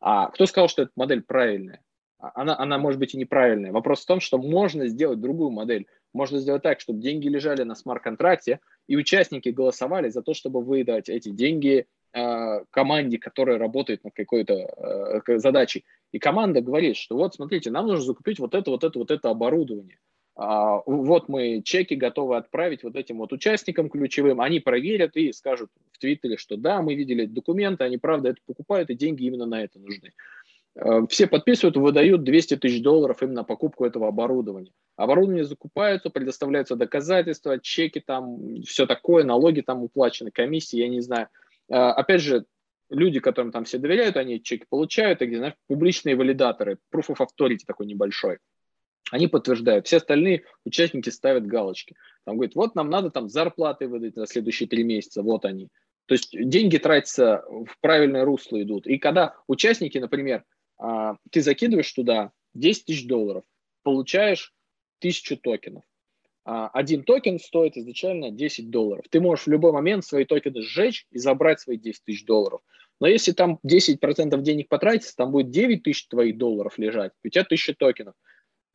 А 0.00 0.28
кто 0.28 0.46
сказал, 0.46 0.68
что 0.68 0.82
эта 0.82 0.92
модель 0.96 1.22
правильная? 1.22 1.82
А, 2.18 2.32
она, 2.34 2.58
она 2.58 2.78
может 2.78 3.00
быть 3.00 3.14
и 3.14 3.18
неправильная. 3.18 3.72
Вопрос 3.72 4.02
в 4.02 4.06
том, 4.06 4.20
что 4.20 4.38
можно 4.38 4.88
сделать 4.88 5.20
другую 5.20 5.50
модель. 5.50 5.86
Можно 6.12 6.38
сделать 6.38 6.62
так, 6.62 6.80
чтобы 6.80 7.00
деньги 7.00 7.28
лежали 7.28 7.62
на 7.62 7.74
смарт-контракте, 7.74 8.60
и 8.86 8.96
участники 8.96 9.50
голосовали 9.50 10.08
за 10.08 10.22
то, 10.22 10.34
чтобы 10.34 10.62
выдать 10.62 11.08
эти 11.08 11.28
деньги 11.30 11.86
э, 12.12 12.64
команде, 12.70 13.18
которая 13.18 13.58
работает 13.58 14.04
над 14.04 14.14
какой-то 14.14 15.22
э, 15.26 15.38
задачей. 15.38 15.84
И 16.12 16.18
команда 16.18 16.60
говорит, 16.60 16.96
что 16.96 17.16
вот, 17.16 17.34
смотрите, 17.34 17.70
нам 17.70 17.86
нужно 17.86 18.04
закупить 18.04 18.38
вот 18.38 18.54
это, 18.54 18.70
вот 18.70 18.84
это, 18.84 18.98
вот 18.98 19.10
это 19.10 19.30
оборудование. 19.30 19.98
А, 20.40 20.82
вот 20.86 21.28
мы 21.28 21.62
чеки 21.64 21.96
готовы 21.96 22.36
отправить 22.36 22.84
вот 22.84 22.94
этим 22.94 23.18
вот 23.18 23.32
участникам 23.32 23.90
ключевым, 23.90 24.40
они 24.40 24.60
проверят 24.60 25.16
и 25.16 25.32
скажут 25.32 25.68
в 25.92 25.98
Твиттере, 25.98 26.36
что 26.36 26.56
да, 26.56 26.80
мы 26.80 26.94
видели 26.94 27.26
документы, 27.26 27.82
они 27.82 27.98
правда 27.98 28.28
это 28.30 28.38
покупают, 28.46 28.88
и 28.88 28.94
деньги 28.94 29.24
именно 29.24 29.46
на 29.46 29.64
это 29.64 29.80
нужны. 29.80 30.12
А, 30.76 31.04
все 31.08 31.26
подписывают, 31.26 31.76
выдают 31.76 32.22
200 32.22 32.58
тысяч 32.58 32.80
долларов 32.80 33.20
именно 33.20 33.38
на 33.40 33.44
покупку 33.44 33.84
этого 33.84 34.06
оборудования. 34.06 34.70
Оборудование 34.94 35.44
закупаются, 35.44 36.08
предоставляются 36.08 36.76
доказательства, 36.76 37.58
чеки 37.58 37.98
там, 37.98 38.62
все 38.62 38.86
такое, 38.86 39.24
налоги 39.24 39.62
там 39.62 39.82
уплачены, 39.82 40.30
комиссии, 40.30 40.78
я 40.78 40.88
не 40.88 41.00
знаю. 41.00 41.26
А, 41.68 41.92
опять 41.94 42.20
же, 42.20 42.46
люди, 42.90 43.18
которым 43.18 43.50
там 43.50 43.64
все 43.64 43.78
доверяют, 43.78 44.16
они 44.16 44.40
чеки 44.40 44.66
получают, 44.70 45.20
и 45.20 45.26
где, 45.26 45.38
знаешь, 45.38 45.54
публичные 45.66 46.14
валидаторы, 46.14 46.78
proof 46.94 47.08
of 47.08 47.26
authority 47.26 47.64
такой 47.66 47.86
небольшой 47.86 48.38
они 49.10 49.26
подтверждают. 49.26 49.86
Все 49.86 49.98
остальные 49.98 50.44
участники 50.64 51.10
ставят 51.10 51.46
галочки. 51.46 51.96
Там 52.24 52.36
говорят, 52.36 52.54
вот 52.54 52.74
нам 52.74 52.90
надо 52.90 53.10
там 53.10 53.28
зарплаты 53.28 53.88
выдать 53.88 54.16
на 54.16 54.26
следующие 54.26 54.68
три 54.68 54.84
месяца, 54.84 55.22
вот 55.22 55.44
они. 55.44 55.68
То 56.06 56.14
есть 56.14 56.30
деньги 56.32 56.78
тратятся 56.78 57.44
в 57.48 57.78
правильное 57.80 58.24
русло 58.24 58.60
идут. 58.62 58.86
И 58.86 58.98
когда 58.98 59.36
участники, 59.46 59.98
например, 59.98 60.44
а, 60.78 61.16
ты 61.30 61.42
закидываешь 61.42 61.92
туда 61.92 62.32
10 62.54 62.86
тысяч 62.86 63.06
долларов, 63.06 63.44
получаешь 63.82 64.54
тысячу 65.00 65.36
токенов. 65.36 65.84
А, 66.44 66.68
один 66.68 67.02
токен 67.02 67.38
стоит 67.38 67.76
изначально 67.76 68.30
10 68.30 68.70
долларов. 68.70 69.04
Ты 69.10 69.20
можешь 69.20 69.46
в 69.46 69.50
любой 69.50 69.72
момент 69.72 70.04
свои 70.04 70.24
токены 70.24 70.62
сжечь 70.62 71.06
и 71.10 71.18
забрать 71.18 71.60
свои 71.60 71.76
10 71.76 72.04
тысяч 72.04 72.24
долларов. 72.24 72.62
Но 73.00 73.06
если 73.06 73.32
там 73.32 73.58
10% 73.66 74.40
денег 74.40 74.68
потратится, 74.68 75.14
там 75.14 75.30
будет 75.30 75.50
9 75.50 75.82
тысяч 75.82 76.08
твоих 76.08 76.38
долларов 76.38 76.78
лежать, 76.78 77.12
у 77.22 77.28
тебя 77.28 77.42
1000 77.42 77.74
токенов 77.74 78.14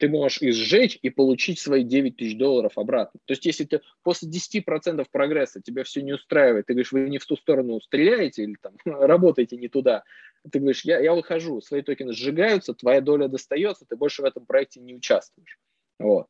ты 0.04 0.10
можешь 0.10 0.42
и 0.42 0.52
сжечь, 0.52 1.00
и 1.02 1.10
получить 1.10 1.60
свои 1.60 1.82
9 1.82 2.18
тысяч 2.18 2.38
долларов 2.38 2.78
обратно. 2.78 3.22
То 3.24 3.32
есть, 3.32 3.46
если 3.46 3.64
ты 3.64 3.80
после 4.04 4.30
10% 4.30 5.08
прогресса 5.10 5.62
тебя 5.62 5.86
все 5.86 6.02
не 6.02 6.12
устраивает, 6.12 6.66
ты 6.66 6.74
говоришь, 6.74 6.92
вы 6.92 7.08
не 7.08 7.20
в 7.20 7.26
ту 7.26 7.38
сторону 7.38 7.80
стреляете 7.80 8.44
или 8.44 8.58
там 8.62 8.74
работаете 8.86 9.56
не 9.56 9.70
туда, 9.70 10.04
ты 10.52 10.60
говоришь, 10.60 10.84
я, 10.84 11.00
я 11.00 11.14
выхожу, 11.14 11.62
свои 11.62 11.84
токены 11.84 12.12
сжигаются, 12.12 12.74
твоя 12.74 13.00
доля 13.00 13.30
достается, 13.30 13.86
ты 13.86 13.96
больше 13.96 14.24
в 14.24 14.26
этом 14.26 14.46
проекте 14.46 14.82
не 14.82 14.94
участвуешь. 14.94 15.58
Вот. 16.00 16.28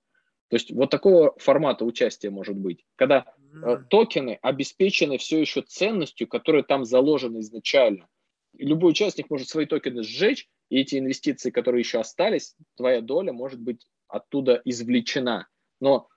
То 0.49 0.55
есть 0.55 0.71
вот 0.71 0.91
такого 0.91 1.33
формата 1.39 1.83
участия 1.83 2.29
может 2.29 2.55
быть, 2.55 2.85
когда 2.95 3.25
э, 3.65 3.77
токены 3.89 4.37
обеспечены 4.43 5.17
все 5.17 5.41
еще 5.41 5.63
ценностью, 5.63 6.27
которая 6.27 6.61
там 6.61 6.85
заложена 6.85 7.39
изначально. 7.39 8.07
И 8.55 8.67
любой 8.67 8.91
участник 8.91 9.31
может 9.31 9.49
свои 9.49 9.65
токены 9.65 10.03
сжечь, 10.03 10.47
и 10.73 10.79
эти 10.79 10.97
инвестиции, 10.97 11.51
которые 11.51 11.81
еще 11.81 11.99
остались, 11.99 12.55
твоя 12.75 13.01
доля 13.01 13.31
может 13.31 13.59
быть 13.59 13.85
оттуда 14.07 14.59
извлечена. 14.65 15.47
Но 15.79 16.07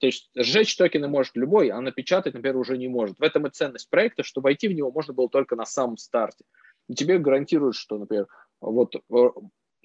то 0.00 0.06
есть 0.06 0.28
сжечь 0.36 0.76
токены 0.76 1.08
может 1.08 1.34
любой, 1.34 1.70
а 1.70 1.80
напечатать, 1.80 2.34
например, 2.34 2.58
уже 2.58 2.76
не 2.76 2.88
может. 2.88 3.18
В 3.18 3.22
этом 3.22 3.46
и 3.46 3.50
ценность 3.50 3.88
проекта, 3.88 4.22
что 4.22 4.42
войти 4.42 4.68
в 4.68 4.72
него 4.72 4.92
можно 4.92 5.14
было 5.14 5.30
только 5.30 5.56
на 5.56 5.64
самом 5.64 5.96
старте. 5.96 6.44
И 6.90 6.94
тебе 6.94 7.18
гарантируют, 7.18 7.74
что, 7.74 7.96
например, 7.96 8.26
вот 8.60 8.96
э, 8.96 9.28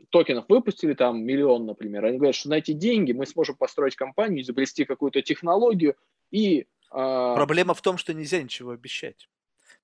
токенов 0.10 0.44
выпустили 0.50 0.94
там 0.94 1.24
миллион, 1.24 1.66
например, 1.66 2.04
они 2.04 2.18
говорят, 2.18 2.36
что 2.36 2.50
на 2.50 2.56
эти 2.56 2.74
деньги 2.74 3.14
мы 3.14 3.26
сможем 3.28 3.56
построить 3.56 3.96
компанию, 3.96 4.42
изобрести 4.42 4.84
какую-то 4.84 5.22
технологию 5.22 5.96
и... 6.32 6.68
Э... 6.92 7.34
Проблема 7.36 7.74
в 7.74 7.82
том, 7.82 7.98
что 7.98 8.14
нельзя 8.14 8.44
ничего 8.44 8.72
обещать. 8.72 9.30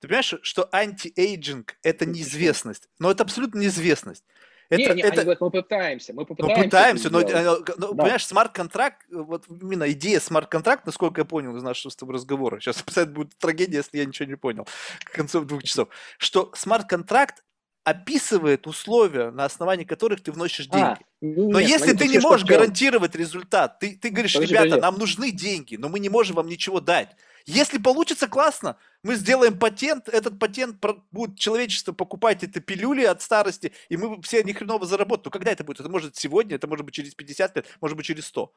Ты 0.04 0.10
понимаешь, 0.10 0.36
что 0.42 0.68
anti-aging– 0.74 1.78
это 1.82 2.06
неизвестность, 2.06 2.90
но 3.00 3.10
это 3.10 3.24
абсолютно 3.24 3.60
неизвестность. 3.60 4.26
Это, 4.68 4.82
не, 4.82 4.96
не, 4.96 5.02
это... 5.02 5.14
они 5.14 5.22
говорят, 5.22 5.40
мы 5.40 5.50
пытаемся, 5.50 6.14
мы 6.14 6.26
попытаемся. 6.26 6.60
Мы 6.60 6.66
пытаемся, 6.66 7.10
но, 7.10 7.20
но, 7.22 7.60
но 7.78 7.88
да. 7.94 8.04
понимаешь, 8.04 8.28
смарт-контракт, 8.28 9.06
вот 9.10 9.46
именно 9.48 9.90
идея 9.94 10.20
смарт-контракт, 10.20 10.86
насколько 10.86 11.22
я 11.22 11.26
понял 11.26 11.56
из 11.56 11.64
нашего 11.64 11.90
с 11.90 11.96
тобой 11.96 12.16
разговора, 12.16 12.60
сейчас, 12.60 12.82
представляете, 12.84 13.16
будет 13.16 13.38
трагедия, 13.38 13.78
если 13.78 13.98
я 13.98 14.04
ничего 14.04 14.28
не 14.28 14.36
понял 14.36 14.68
к 15.06 15.12
концу 15.14 15.46
двух 15.46 15.64
часов, 15.64 15.88
что 16.18 16.52
смарт-контракт 16.54 17.42
описывает 17.86 18.68
условия, 18.68 19.32
на 19.32 19.46
основании 19.46 19.86
которых 19.86 20.22
ты 20.22 20.34
вносишь 20.34 20.68
а, 20.72 20.76
деньги. 20.76 21.00
А, 21.00 21.00
но 21.22 21.62
нет, 21.62 21.70
если 21.70 21.94
ты 21.94 22.10
не 22.10 22.20
можешь 22.20 22.46
гарантировать 22.46 23.16
результат, 23.16 23.80
ты, 23.80 23.98
ты 23.98 24.10
говоришь, 24.10 24.34
подожди, 24.34 24.54
ребята, 24.54 24.66
подожди. 24.66 24.82
нам 24.82 24.98
нужны 24.98 25.32
деньги, 25.32 25.78
но 25.78 25.88
мы 25.88 26.02
не 26.02 26.10
можем 26.10 26.36
вам 26.36 26.48
ничего 26.48 26.82
дать. 26.82 27.16
Если 27.46 27.78
получится 27.78 28.28
классно, 28.28 28.78
мы 29.04 29.16
сделаем 29.16 29.60
патент, 29.60 30.08
этот 30.08 30.40
патент 30.40 30.84
будет 31.12 31.38
человечество 31.38 31.92
покупать 31.92 32.44
это 32.44 32.62
пилюли 32.62 33.04
от 33.04 33.22
старости, 33.22 33.74
и 33.90 33.98
мы 33.98 34.22
все 34.22 34.44
ни 34.44 34.54
хреново 34.54 34.86
заработаем. 34.86 35.26
Но 35.26 35.32
когда 35.32 35.52
это 35.52 35.64
будет? 35.64 35.82
Это 35.82 35.90
может 35.90 36.16
сегодня, 36.16 36.56
это 36.56 36.68
может 36.68 36.86
быть 36.86 36.96
через 36.96 37.14
50 37.16 37.56
лет, 37.58 37.66
может 37.82 37.98
быть 37.98 38.06
через 38.06 38.28
100. 38.28 38.54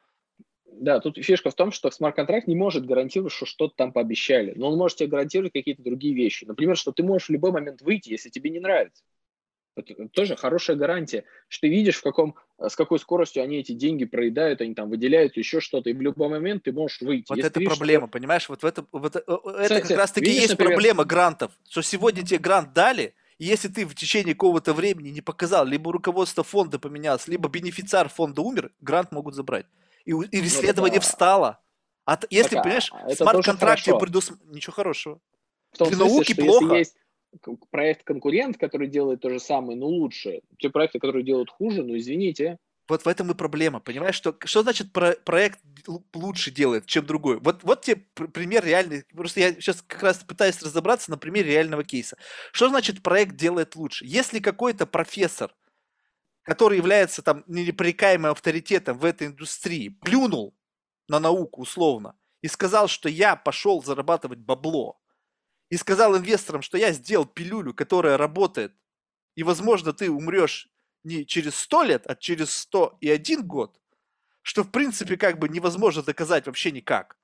Да, 0.79 0.99
тут 0.99 1.17
фишка 1.17 1.49
в 1.49 1.55
том, 1.55 1.71
что 1.71 1.89
смарт-контракт 1.89 2.47
не 2.47 2.55
может 2.55 2.85
гарантировать, 2.85 3.33
что 3.33 3.45
что-то 3.45 3.75
там 3.75 3.91
пообещали, 3.91 4.53
но 4.55 4.69
он 4.69 4.77
может 4.77 4.99
тебе 4.99 5.09
гарантировать 5.09 5.53
какие-то 5.53 5.81
другие 5.81 6.13
вещи. 6.13 6.45
Например, 6.45 6.77
что 6.77 6.91
ты 6.91 7.03
можешь 7.03 7.29
в 7.29 7.31
любой 7.31 7.51
момент 7.51 7.81
выйти, 7.81 8.11
если 8.11 8.29
тебе 8.29 8.51
не 8.51 8.59
нравится. 8.59 9.03
Это 9.77 10.07
тоже 10.09 10.35
хорошая 10.35 10.75
гарантия, 10.75 11.23
что 11.47 11.61
ты 11.61 11.69
видишь, 11.69 11.97
в 11.97 12.03
каком, 12.03 12.35
с 12.59 12.75
какой 12.75 12.99
скоростью 12.99 13.43
они 13.43 13.57
эти 13.57 13.73
деньги 13.73 14.05
проедают, 14.05 14.61
они 14.61 14.73
там 14.73 14.89
выделяют 14.89 15.37
еще 15.37 15.59
что-то, 15.59 15.89
и 15.89 15.93
в 15.93 16.01
любой 16.01 16.29
момент 16.29 16.63
ты 16.63 16.71
можешь 16.71 17.01
выйти. 17.01 17.27
Вот 17.29 17.37
Если 17.37 17.51
это 17.51 17.59
видишь, 17.59 17.77
проблема, 17.77 18.07
что... 18.07 18.11
понимаешь? 18.11 18.49
Вот, 18.49 18.63
в 18.63 18.65
это, 18.65 18.85
вот 18.91 19.15
это, 19.15 19.41
это 19.59 19.81
как 19.81 19.97
раз-таки 19.97 20.29
есть 20.29 20.49
например... 20.49 20.73
проблема 20.73 21.05
грантов, 21.05 21.51
что 21.69 21.81
сегодня 21.81 22.25
тебе 22.25 22.39
грант 22.39 22.73
дали, 22.73 23.13
и 23.37 23.45
если 23.45 23.67
ты 23.67 23.85
в 23.85 23.93
течение 23.93 24.33
какого-то 24.33 24.73
времени 24.73 25.09
не 25.09 25.21
показал, 25.21 25.65
либо 25.65 25.91
руководство 25.91 26.43
фонда 26.43 26.79
поменялось, 26.79 27.27
либо 27.27 27.49
бенефициар 27.49 28.09
фонда 28.09 28.41
умер, 28.41 28.71
грант 28.81 29.11
могут 29.11 29.35
забрать. 29.35 29.67
И, 30.05 30.11
и 30.11 30.41
расследование 30.41 30.99
ну, 30.99 31.01
да. 31.01 31.07
встало. 31.07 31.59
А 32.05 32.17
если, 32.29 32.55
так, 32.55 32.63
понимаешь, 32.63 32.91
а, 32.93 33.09
смарт-контракт 33.09 33.83
тебе 33.83 33.99
предусмотрен... 33.99 34.49
Ничего 34.49 34.73
хорошего. 34.73 35.19
В 35.73 35.77
том 35.77 35.89
Для 35.89 35.97
смысле, 35.97 36.13
науки 36.13 36.33
плохо. 36.33 36.63
Если 36.63 36.77
есть 36.77 36.95
проект-конкурент, 37.71 38.57
который 38.57 38.87
делает 38.87 39.21
то 39.21 39.29
же 39.29 39.39
самое, 39.39 39.77
но 39.77 39.87
лучше. 39.87 40.41
Те 40.59 40.69
проекты, 40.69 40.99
которые 40.99 41.23
делают 41.23 41.49
хуже, 41.49 41.83
ну 41.83 41.97
извините. 41.97 42.57
Вот 42.87 43.03
в 43.03 43.07
этом 43.07 43.29
и 43.31 43.33
проблема, 43.33 43.81
понимаешь, 43.81 44.15
что, 44.15 44.35
что 44.45 44.63
значит 44.63 44.93
про, 44.93 45.11
проект 45.11 45.59
лучше 46.13 46.51
делает, 46.51 46.85
чем 46.85 47.05
другой? 47.05 47.37
Вот, 47.39 47.63
вот 47.63 47.81
тебе 47.81 47.97
пример 48.13 48.63
реальный, 48.63 49.03
просто 49.13 49.41
я 49.41 49.53
сейчас 49.53 49.81
как 49.81 50.03
раз 50.03 50.17
пытаюсь 50.19 50.61
разобраться 50.61 51.11
на 51.11 51.17
примере 51.17 51.51
реального 51.51 51.83
кейса. 51.83 52.17
Что 52.53 52.69
значит 52.69 53.03
проект 53.03 53.35
делает 53.35 53.75
лучше? 53.75 54.05
Если 54.05 54.39
какой-то 54.39 54.85
профессор, 54.85 55.53
который 56.43 56.77
является 56.77 57.21
там 57.21 57.43
непрекаемым 57.47 58.31
авторитетом 58.31 58.97
в 58.97 59.03
этой 59.03 59.27
индустрии, 59.27 59.89
плюнул 59.89 60.55
на 61.09 61.19
науку 61.19 61.63
условно 61.63 62.15
и 62.41 62.47
сказал, 62.47 62.87
что 62.87 63.09
я 63.09 63.35
пошел 63.35 63.83
зарабатывать 63.83 64.39
бабло, 64.39 64.97
и 65.69 65.77
сказал 65.77 66.15
инвесторам, 66.17 66.61
что 66.61 66.77
я 66.77 66.91
сделал 66.91 67.25
пилюлю, 67.25 67.73
которая 67.73 68.17
работает, 68.17 68.73
и, 69.35 69.43
возможно, 69.43 69.93
ты 69.93 70.09
умрешь 70.09 70.69
не 71.03 71.25
через 71.25 71.55
100 71.55 71.83
лет, 71.83 72.03
а 72.07 72.15
через 72.15 72.53
101 72.53 73.45
год, 73.45 73.79
что, 74.41 74.63
в 74.63 74.71
принципе, 74.71 75.17
как 75.17 75.39
бы 75.39 75.49
невозможно 75.49 76.03
доказать 76.03 76.47
вообще 76.47 76.71
никак, 76.71 77.17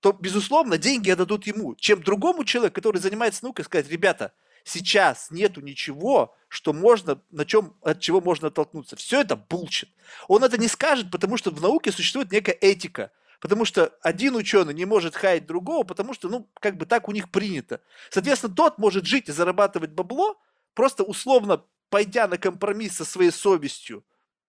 то, 0.00 0.12
безусловно, 0.12 0.78
деньги 0.78 1.10
отдадут 1.10 1.46
ему, 1.46 1.74
чем 1.74 2.02
другому 2.02 2.44
человеку, 2.44 2.76
который 2.76 2.98
занимается 2.98 3.44
наукой, 3.44 3.64
сказать, 3.64 3.88
ребята, 3.88 4.32
сейчас 4.64 5.30
нету 5.30 5.60
ничего, 5.60 6.34
что 6.48 6.72
можно, 6.72 7.22
на 7.30 7.44
чем, 7.44 7.76
от 7.82 8.00
чего 8.00 8.20
можно 8.20 8.48
оттолкнуться. 8.48 8.96
Все 8.96 9.20
это 9.20 9.36
булчит. 9.36 9.90
Он 10.26 10.42
это 10.42 10.58
не 10.58 10.68
скажет, 10.68 11.10
потому 11.10 11.36
что 11.36 11.50
в 11.50 11.60
науке 11.60 11.92
существует 11.92 12.32
некая 12.32 12.56
этика 12.60 13.12
потому 13.40 13.64
что 13.64 13.96
один 14.02 14.36
ученый 14.36 14.74
не 14.74 14.84
может 14.84 15.16
хаять 15.16 15.46
другого, 15.46 15.82
потому 15.84 16.14
что, 16.14 16.28
ну, 16.28 16.48
как 16.60 16.76
бы 16.76 16.86
так 16.86 17.08
у 17.08 17.12
них 17.12 17.30
принято. 17.30 17.80
Соответственно, 18.10 18.54
тот 18.54 18.78
может 18.78 19.06
жить 19.06 19.28
и 19.28 19.32
зарабатывать 19.32 19.90
бабло, 19.90 20.40
просто 20.74 21.02
условно 21.02 21.64
пойдя 21.88 22.28
на 22.28 22.38
компромисс 22.38 22.96
со 22.96 23.04
своей 23.04 23.32
совестью, 23.32 24.04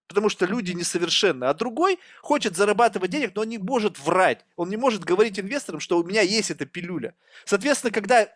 потому 0.08 0.30
что 0.30 0.46
люди 0.46 0.74
несовершенны, 0.74 1.46
а 1.46 1.54
другой 1.54 2.00
хочет 2.22 2.56
зарабатывать 2.56 3.10
денег, 3.10 3.32
но 3.34 3.42
он 3.42 3.50
не 3.50 3.58
может 3.58 3.98
врать, 3.98 4.46
он 4.56 4.70
не 4.70 4.78
может 4.78 5.04
говорить 5.04 5.40
инвесторам, 5.40 5.80
что 5.80 5.98
у 5.98 6.04
меня 6.04 6.22
есть 6.22 6.52
эта 6.52 6.66
пилюля. 6.66 7.16
Соответственно, 7.46 7.92
когда 7.92 8.30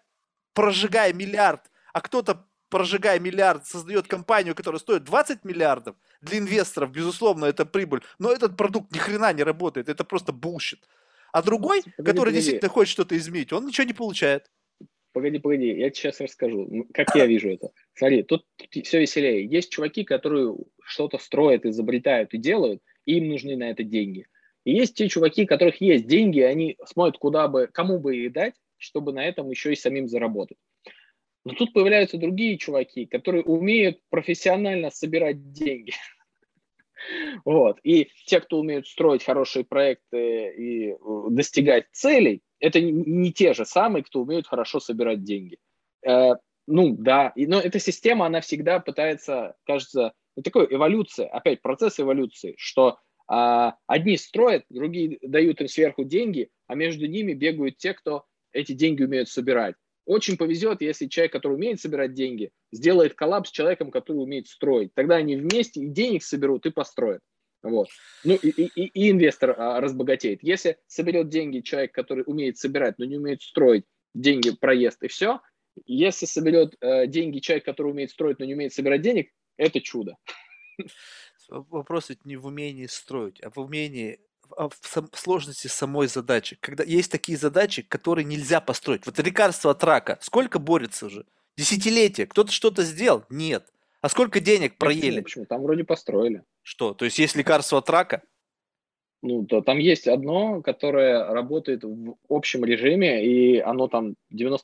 прожигая 0.53 1.13
миллиард, 1.13 1.69
а 1.93 2.01
кто-то 2.01 2.47
прожигая 2.69 3.19
миллиард, 3.19 3.65
создает 3.65 4.07
компанию, 4.07 4.55
которая 4.55 4.79
стоит 4.79 5.03
20 5.03 5.43
миллиардов, 5.43 5.95
для 6.21 6.39
инвесторов, 6.39 6.91
безусловно, 6.91 7.45
это 7.45 7.65
прибыль, 7.65 8.01
но 8.19 8.31
этот 8.31 8.57
продукт 8.57 8.91
ни 8.93 8.97
хрена 8.97 9.33
не 9.33 9.43
работает, 9.43 9.89
это 9.89 10.03
просто 10.03 10.31
bullshit. 10.31 10.87
А 11.31 11.41
другой, 11.41 11.81
погоди, 11.81 11.95
который 11.97 12.15
погоди. 12.15 12.35
действительно 12.37 12.69
хочет 12.69 12.91
что-то 12.91 13.17
изменить, 13.17 13.53
он 13.53 13.65
ничего 13.65 13.85
не 13.85 13.93
получает. 13.93 14.49
Погоди, 15.13 15.39
погоди, 15.39 15.67
я 15.67 15.89
тебе 15.89 15.95
сейчас 15.95 16.19
расскажу, 16.19 16.87
как 16.93 17.15
я 17.15 17.25
вижу 17.25 17.49
это. 17.49 17.71
Смотри, 17.93 18.23
тут 18.23 18.45
все 18.83 18.99
веселее. 18.99 19.45
Есть 19.45 19.71
чуваки, 19.71 20.03
которые 20.03 20.55
что-то 20.83 21.17
строят, 21.19 21.65
изобретают 21.65 22.33
и 22.33 22.37
делают, 22.37 22.81
и 23.05 23.17
им 23.17 23.29
нужны 23.29 23.55
на 23.55 23.69
это 23.69 23.83
деньги. 23.83 24.27
И 24.65 24.73
есть 24.73 24.95
те 24.95 25.07
чуваки, 25.07 25.43
у 25.43 25.47
которых 25.47 25.79
есть 25.79 26.07
деньги, 26.07 26.39
и 26.39 26.43
они 26.43 26.77
смотрят, 26.85 27.17
куда 27.17 27.47
бы, 27.47 27.69
кому 27.71 27.99
бы 27.99 28.17
их 28.17 28.33
дать, 28.33 28.55
чтобы 28.77 29.13
на 29.13 29.23
этом 29.23 29.49
еще 29.49 29.71
и 29.71 29.77
самим 29.77 30.09
заработать. 30.09 30.57
Но 31.45 31.53
тут 31.53 31.73
появляются 31.73 32.17
другие 32.17 32.57
чуваки, 32.57 33.05
которые 33.05 33.43
умеют 33.43 33.99
профессионально 34.09 34.89
собирать 34.91 35.51
деньги. 35.51 35.93
Вот. 37.43 37.77
И 37.83 38.09
те, 38.25 38.39
кто 38.39 38.57
умеют 38.57 38.87
строить 38.87 39.23
хорошие 39.23 39.63
проекты 39.63 40.55
и 40.57 40.89
э, 40.93 40.95
достигать 41.29 41.85
целей, 41.91 42.41
это 42.59 42.81
не 42.81 43.31
те 43.31 43.53
же 43.53 43.63
самые, 43.63 44.03
кто 44.03 44.21
умеют 44.21 44.47
хорошо 44.47 44.79
собирать 44.79 45.23
деньги. 45.23 45.59
Э, 46.03 46.31
ну 46.65 46.95
да, 46.97 47.31
но 47.35 47.59
эта 47.59 47.77
система, 47.77 48.25
она 48.25 48.41
всегда 48.41 48.79
пытается, 48.79 49.55
кажется, 49.65 50.13
такой 50.43 50.67
эволюция, 50.71 51.27
опять 51.27 51.61
процесс 51.61 51.99
эволюции, 51.99 52.55
что 52.57 52.97
а, 53.27 53.75
одни 53.87 54.17
строят, 54.17 54.65
другие 54.69 55.17
дают 55.21 55.61
им 55.61 55.67
сверху 55.67 56.03
деньги, 56.03 56.49
а 56.67 56.75
между 56.75 57.07
ними 57.07 57.33
бегают 57.33 57.77
те, 57.77 57.93
кто 57.93 58.25
эти 58.51 58.73
деньги 58.73 59.03
умеют 59.03 59.29
собирать. 59.29 59.75
Очень 60.05 60.37
повезет, 60.37 60.81
если 60.81 61.07
человек, 61.07 61.33
который 61.33 61.53
умеет 61.53 61.81
собирать 61.81 62.13
деньги, 62.13 62.51
сделает 62.71 63.15
коллапс 63.15 63.49
с 63.49 63.51
человеком, 63.51 63.89
который 63.89 64.17
умеет 64.17 64.47
строить. 64.47 64.93
Тогда 64.93 65.15
они 65.15 65.35
вместе 65.35 65.81
и 65.81 65.87
денег 65.87 66.23
соберут, 66.23 66.65
и 66.65 66.71
построят. 66.71 67.21
Вот. 67.63 67.87
Ну 68.23 68.35
и, 68.35 68.49
и, 68.49 68.85
и 68.85 69.11
инвестор 69.11 69.55
а, 69.57 69.81
разбогатеет. 69.81 70.43
Если 70.43 70.77
соберет 70.85 71.29
деньги 71.29 71.61
человек, 71.61 71.93
который 71.93 72.23
умеет 72.27 72.57
собирать, 72.57 72.99
но 72.99 73.05
не 73.05 73.17
умеет 73.17 73.41
строить, 73.41 73.85
деньги 74.13 74.51
проезд 74.51 75.01
и 75.01 75.07
все. 75.07 75.41
Если 75.85 76.27
соберет 76.27 76.75
э, 76.79 77.07
деньги 77.07 77.39
человек, 77.39 77.65
который 77.65 77.91
умеет 77.91 78.11
строить, 78.11 78.39
но 78.39 78.45
не 78.45 78.53
умеет 78.53 78.73
собирать 78.73 79.01
денег, 79.01 79.31
это 79.57 79.81
чудо. 79.81 80.15
Вопрос 81.49 82.09
ведь 82.09 82.25
не 82.25 82.37
в 82.37 82.45
умении 82.45 82.85
строить, 82.85 83.41
а 83.43 83.49
в 83.49 83.57
умении 83.57 84.19
в 84.49 85.17
сложности 85.17 85.67
самой 85.67 86.07
задачи. 86.07 86.57
Когда 86.59 86.83
есть 86.83 87.11
такие 87.11 87.37
задачи, 87.37 87.81
которые 87.81 88.25
нельзя 88.25 88.61
построить. 88.61 89.05
Вот 89.05 89.19
лекарство 89.19 89.71
от 89.71 89.83
рака. 89.83 90.17
Сколько 90.21 90.59
борется 90.59 91.07
уже? 91.07 91.25
Десятилетия. 91.57 92.25
Кто-то 92.25 92.51
что-то 92.51 92.83
сделал? 92.83 93.23
Нет. 93.29 93.67
А 94.01 94.09
сколько 94.09 94.39
денег 94.39 94.77
проели? 94.77 95.21
Почему? 95.21 95.45
Там 95.45 95.63
вроде 95.63 95.83
построили. 95.83 96.43
Что? 96.61 96.93
То 96.93 97.05
есть 97.05 97.17
есть 97.17 97.35
лекарство 97.35 97.79
от 97.79 97.89
рака? 97.89 98.21
Ну, 99.27 99.43
то 99.43 99.61
там 99.61 99.79
есть 99.79 100.07
одно, 100.07 100.61
которое 100.61 101.25
работает 101.33 101.83
в 101.83 102.15
общем 102.29 102.63
режиме, 102.63 103.25
и 103.25 103.57
оно 103.57 103.87
там 103.87 104.13
90% 104.31 104.59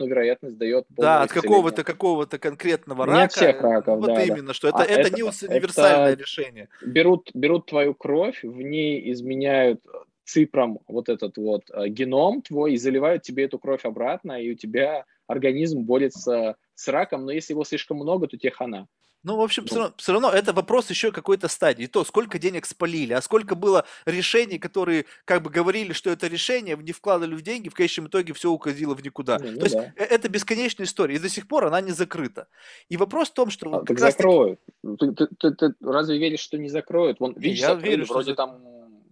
вероятность 0.00 0.56
дает. 0.56 0.86
Да, 0.88 1.20
от 1.20 1.32
какого-то 1.32 1.84
какого-то 1.84 2.38
конкретного 2.38 3.04
рака. 3.04 3.18
Не 3.18 3.24
от 3.24 3.32
всех 3.32 3.60
раков, 3.60 3.98
Вот 3.98 4.06
да, 4.06 4.22
именно, 4.22 4.48
да. 4.48 4.54
что 4.54 4.68
это, 4.68 4.78
а 4.78 4.84
это, 4.84 5.00
это 5.00 5.16
не 5.16 5.22
универсальное 5.22 6.12
это 6.12 6.22
решение. 6.22 6.68
Берут, 6.82 7.30
берут 7.34 7.66
твою 7.66 7.92
кровь, 7.92 8.42
в 8.42 8.62
ней 8.62 9.12
изменяют 9.12 9.82
ципром 10.24 10.80
вот 10.88 11.10
этот 11.10 11.36
вот 11.36 11.64
э, 11.70 11.88
геном 11.88 12.40
твой 12.40 12.72
и 12.72 12.78
заливают 12.78 13.22
тебе 13.22 13.44
эту 13.44 13.58
кровь 13.58 13.84
обратно, 13.84 14.40
и 14.40 14.50
у 14.50 14.54
тебя 14.54 15.04
организм 15.26 15.82
борется 15.82 16.56
с 16.74 16.88
раком, 16.88 17.26
но 17.26 17.32
если 17.32 17.52
его 17.52 17.64
слишком 17.64 17.98
много, 17.98 18.28
то 18.28 18.38
тебе 18.38 18.50
хана. 18.50 18.86
Ну, 19.22 19.36
в 19.36 19.40
общем, 19.40 19.64
ну. 19.64 19.66
Все, 19.66 19.76
равно, 19.76 19.94
все 19.96 20.12
равно 20.12 20.30
это 20.30 20.52
вопрос 20.52 20.88
еще 20.90 21.10
какой-то 21.10 21.48
стадии. 21.48 21.86
То, 21.86 22.04
сколько 22.04 22.38
денег 22.38 22.64
спалили, 22.66 23.12
а 23.12 23.20
сколько 23.20 23.54
было 23.54 23.84
решений, 24.04 24.58
которые 24.58 25.06
как 25.24 25.42
бы 25.42 25.50
говорили, 25.50 25.92
что 25.92 26.10
это 26.10 26.28
решение, 26.28 26.76
не 26.76 26.92
вкладывали 26.92 27.34
в 27.34 27.42
деньги, 27.42 27.68
в 27.68 27.74
конечном 27.74 28.06
итоге 28.06 28.32
все 28.34 28.50
уходило 28.50 28.94
в 28.94 29.02
никуда. 29.02 29.38
Ну, 29.38 29.58
То 29.58 29.64
есть 29.64 29.74
да. 29.74 29.92
Э, 29.96 30.04
это 30.04 30.28
бесконечная 30.28 30.86
история, 30.86 31.16
и 31.16 31.18
до 31.18 31.28
сих 31.28 31.48
пор 31.48 31.64
она 31.64 31.80
не 31.80 31.92
закрыта. 31.92 32.46
И 32.88 32.96
вопрос 32.96 33.30
в 33.30 33.34
том, 33.34 33.50
что... 33.50 33.74
А, 33.74 33.84
так 33.84 33.98
закроют. 33.98 34.60
Таки... 34.82 35.12
Ты, 35.14 35.26
ты, 35.26 35.34
ты, 35.38 35.50
ты 35.54 35.74
разве 35.80 36.18
веришь, 36.18 36.40
что 36.40 36.56
не 36.58 36.68
закроют? 36.68 37.18
Вон, 37.18 37.34
видишь, 37.36 37.60
я 37.60 37.74
закрыли, 37.74 37.90
верю, 37.90 38.06
вроде 38.06 38.32
что... 38.32 38.36
там 38.36 38.62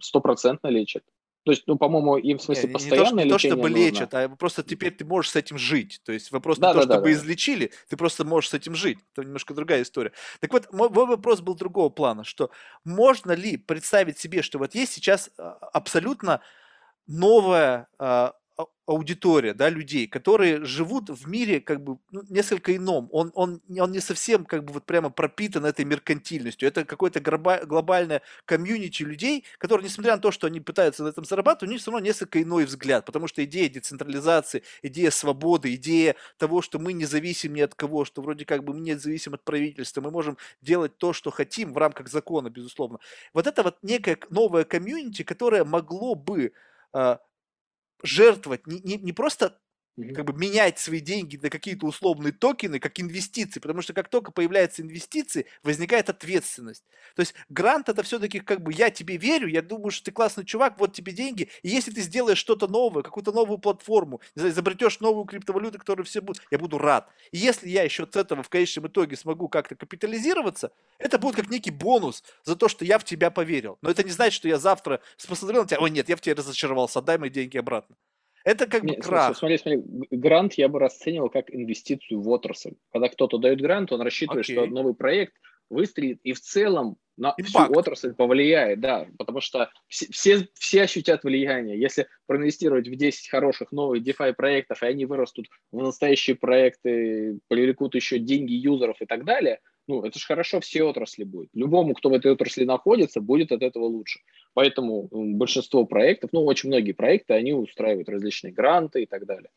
стопроцентно 0.01 0.69
лечат. 0.69 1.03
То 1.45 1.51
есть, 1.53 1.65
ну, 1.67 1.77
по-моему, 1.77 2.17
им 2.17 2.39
в 2.39 2.43
смысле 2.43 2.69
не, 2.69 2.73
постоянно 2.73 3.21
не 3.21 3.23
то, 3.23 3.25
не 3.25 3.31
то, 3.31 3.39
чтобы 3.39 3.69
нужно. 3.69 3.77
лечат, 3.77 4.15
а 4.15 4.29
просто 4.31 4.63
теперь 4.63 4.93
ты 4.93 5.05
можешь 5.05 5.31
с 5.33 5.37
этим 5.37 5.59
жить. 5.59 6.01
То 6.03 6.13
есть 6.13 6.33
вопрос 6.33 6.59
да, 6.59 6.69
не 6.69 6.75
да, 6.75 6.81
то, 6.81 6.87
да, 6.87 6.95
чтобы 6.95 7.09
да. 7.09 7.13
излечили, 7.13 7.71
ты 7.89 7.99
просто 7.99 8.25
можешь 8.25 8.51
с 8.51 8.55
этим 8.55 8.75
жить. 8.75 8.99
Это 9.13 9.27
немножко 9.27 9.53
другая 9.53 9.83
история. 9.83 10.13
Так 10.41 10.53
вот, 10.55 10.73
мой, 10.73 10.89
мой 10.89 11.07
вопрос 11.07 11.43
был 11.43 11.55
другого 11.55 11.91
плана, 11.91 12.25
что 12.25 12.51
можно 12.85 13.33
ли 13.33 13.59
представить 13.59 14.19
себе, 14.19 14.41
что 14.41 14.59
вот 14.59 14.75
есть 14.75 14.95
сейчас 14.95 15.31
а, 15.37 15.59
абсолютно 15.73 16.41
новая 17.07 17.89
а, 17.99 18.33
аудитория, 18.87 19.55
да, 19.55 19.71
людей, 19.71 20.07
которые 20.07 20.65
живут 20.65 21.09
в 21.09 21.27
мире 21.29 21.61
как 21.61 21.83
бы 21.83 21.99
ну, 22.11 22.23
несколько 22.29 22.77
ином. 22.77 23.09
Он, 23.13 23.33
он, 23.35 23.63
он 23.79 23.93
не 23.93 24.01
совсем 24.01 24.45
как 24.45 24.65
бы 24.65 24.75
вот 24.75 24.85
прямо 24.85 25.11
пропитан 25.11 25.65
этой 25.65 25.85
меркантильностью. 25.85 26.69
Это 26.69 26.85
какое-то 26.85 27.21
глобальное 27.21 28.23
комьюнити 28.45 29.03
людей, 29.03 29.45
которые, 29.59 29.87
несмотря 29.87 30.17
на 30.17 30.21
то, 30.21 30.31
что 30.31 30.47
они 30.47 30.61
пытаются 30.61 31.03
на 31.03 31.09
этом 31.09 31.25
зарабатывать, 31.25 31.71
у 31.71 31.73
них 31.73 31.81
все 31.81 31.91
равно 31.91 32.05
несколько 32.05 32.43
иной 32.43 32.67
взгляд, 32.67 33.07
потому 33.07 33.27
что 33.27 33.43
идея 33.45 33.71
децентрализации, 33.71 34.63
идея 34.83 35.11
свободы, 35.11 35.75
идея 35.75 36.17
того, 36.37 36.61
что 36.61 36.79
мы 36.79 36.93
не 36.93 37.07
зависим 37.07 37.55
ни 37.55 37.63
от 37.63 37.75
кого, 37.75 38.05
что 38.05 38.21
вроде 38.21 38.45
как 38.45 38.65
бы 38.65 38.75
мы 38.75 38.81
не 38.81 38.95
зависим 38.95 39.35
от 39.35 39.45
правительства, 39.45 40.03
мы 40.03 40.11
можем 40.11 40.37
делать 40.61 40.99
то, 40.99 41.15
что 41.15 41.31
хотим 41.31 41.73
в 41.73 41.79
рамках 41.79 42.09
закона, 42.09 42.51
безусловно. 42.51 42.99
Вот 43.33 43.47
это 43.47 43.63
вот 43.63 43.79
некое 43.83 44.19
новое 44.29 44.65
комьюнити, 44.65 45.23
которое 45.23 45.65
могло 45.65 46.15
бы 46.15 46.53
а, 46.93 47.21
жертвовать 48.03 48.67
не, 48.67 48.81
не, 48.81 48.97
не 48.97 49.13
просто 49.13 49.59
как 49.97 50.25
бы 50.25 50.33
менять 50.33 50.79
свои 50.79 51.01
деньги 51.01 51.37
на 51.37 51.51
какие-то 51.51 51.87
условные 51.87 52.33
токены, 52.33 52.81
как 52.81 52.99
инвестиции, 53.01 53.61
потому 53.61 53.81
что 53.81 53.93
как 53.93 54.09
только 54.09 54.33
появляются 54.33 54.83
инвестиции, 54.83 55.47
возникает 55.63 56.11
ответственность. 56.11 56.85
То 57.15 57.21
есть 57.21 57.35
грант 57.49 57.89
это 57.89 58.03
все-таки 58.03 58.41
как 58.41 58.63
бы 58.63 58.73
я 58.73 58.91
тебе 58.91 59.17
верю, 59.17 59.47
я 59.47 59.63
думаю, 59.63 59.91
что 59.91 60.07
ты 60.07 60.13
классный 60.13 60.45
чувак, 60.45 60.79
вот 60.79 60.93
тебе 60.93 61.13
деньги, 61.13 61.49
и 61.63 61.69
если 61.69 61.93
ты 61.93 62.01
сделаешь 62.01 62.39
что-то 62.39 62.67
новое, 62.67 63.03
какую-то 63.03 63.33
новую 63.33 63.59
платформу, 63.59 64.21
изобретешь 64.35 65.01
новую 65.01 65.25
криптовалюту, 65.27 65.79
которую 65.79 66.07
все 66.07 66.21
будут, 66.21 66.43
я 66.51 66.59
буду 66.59 66.79
рад. 66.79 67.09
И 67.31 67.39
если 67.39 67.69
я 67.69 67.85
еще 67.85 68.03
от 68.03 68.17
этого 68.17 68.43
в 68.43 68.49
конечном 68.49 68.89
итоге 68.89 69.17
смогу 69.17 69.49
как-то 69.49 69.77
капитализироваться, 69.77 70.73
это 70.99 71.19
будет 71.19 71.37
как 71.37 71.51
некий 71.51 71.71
бонус 71.71 72.25
за 72.43 72.57
то, 72.57 72.69
что 72.69 72.85
я 72.85 72.99
в 72.99 73.05
тебя 73.05 73.31
поверил. 73.31 73.79
Но 73.83 73.91
это 73.91 74.03
не 74.03 74.11
значит, 74.11 74.35
что 74.35 74.49
я 74.49 74.59
завтра 74.59 75.01
посмотрел 75.29 75.63
на 75.63 75.69
тебя, 75.69 75.81
ой, 75.81 75.91
нет, 75.91 76.09
я 76.09 76.17
в 76.17 76.21
тебя 76.21 76.35
разочаровался, 76.35 76.99
отдай 76.99 77.19
мои 77.19 77.31
деньги 77.31 77.59
обратно. 77.59 77.97
Это 78.45 78.67
как 78.67 78.83
Нет, 78.83 78.99
бы 78.99 79.03
крах. 79.03 79.37
Смотри, 79.37 79.59
смотри, 79.59 79.83
грант 80.11 80.55
я 80.55 80.69
бы 80.69 80.79
расценивал 80.79 81.31
как 81.31 81.53
инвестицию 81.53 82.21
в 82.21 82.29
отрасль. 82.29 82.75
Когда 82.93 83.09
кто-то 83.09 83.39
дает 83.39 83.61
грант, 83.61 83.91
он 83.91 84.03
рассчитывает, 84.03 84.47
okay. 84.47 84.53
что 84.53 84.67
новый 84.67 84.95
проект 84.95 85.35
выстрелит 85.71 86.21
и 86.23 86.35
в 86.35 86.41
целом 86.41 86.99
на 87.17 87.35
Импакт. 87.39 87.49
всю 87.49 87.79
отрасль 87.79 88.15
повлияет, 88.15 88.81
да, 88.81 89.07
потому 89.19 89.41
что 89.41 89.71
все, 89.89 90.07
все, 90.11 90.49
все 90.55 90.83
ощутят 90.83 91.25
влияние. 91.25 91.81
Если 91.81 92.07
проинвестировать 92.27 92.87
в 92.87 92.95
10 92.95 93.31
хороших 93.31 93.73
новых 93.73 94.03
DeFi 94.03 94.35
проектов, 94.35 94.83
и 94.83 94.87
они 94.87 95.07
вырастут 95.07 95.47
в 95.73 95.79
настоящие 95.79 96.37
проекты, 96.37 97.39
привлекут 97.49 97.95
еще 97.95 98.19
деньги 98.19 98.53
юзеров 98.53 99.01
и 99.01 99.07
так 99.07 99.25
далее– 99.25 99.61
ну, 99.87 100.03
это 100.03 100.19
же 100.19 100.27
хорошо 100.27 100.61
все 100.61 100.83
отрасли 100.85 101.25
будет. 101.25 101.51
Любому, 101.53 101.95
кто 101.95 102.09
в 102.09 102.15
этой 102.15 102.33
отрасли 102.33 102.65
находится, 102.65 103.21
будет 103.21 103.53
от 103.53 103.63
этого 103.63 103.85
лучше. 103.85 104.21
Поэтому 104.55 105.09
большинство 105.11 105.85
проектов, 105.85 106.31
ну, 106.33 106.45
очень 106.45 106.69
многие 106.69 106.93
проекты, 106.93 107.35
они 107.35 107.53
устраивают 107.53 108.09
различные 108.09 108.53
гранты 108.53 109.03
и 109.03 109.07
так 109.07 109.27
далее. 109.27 109.51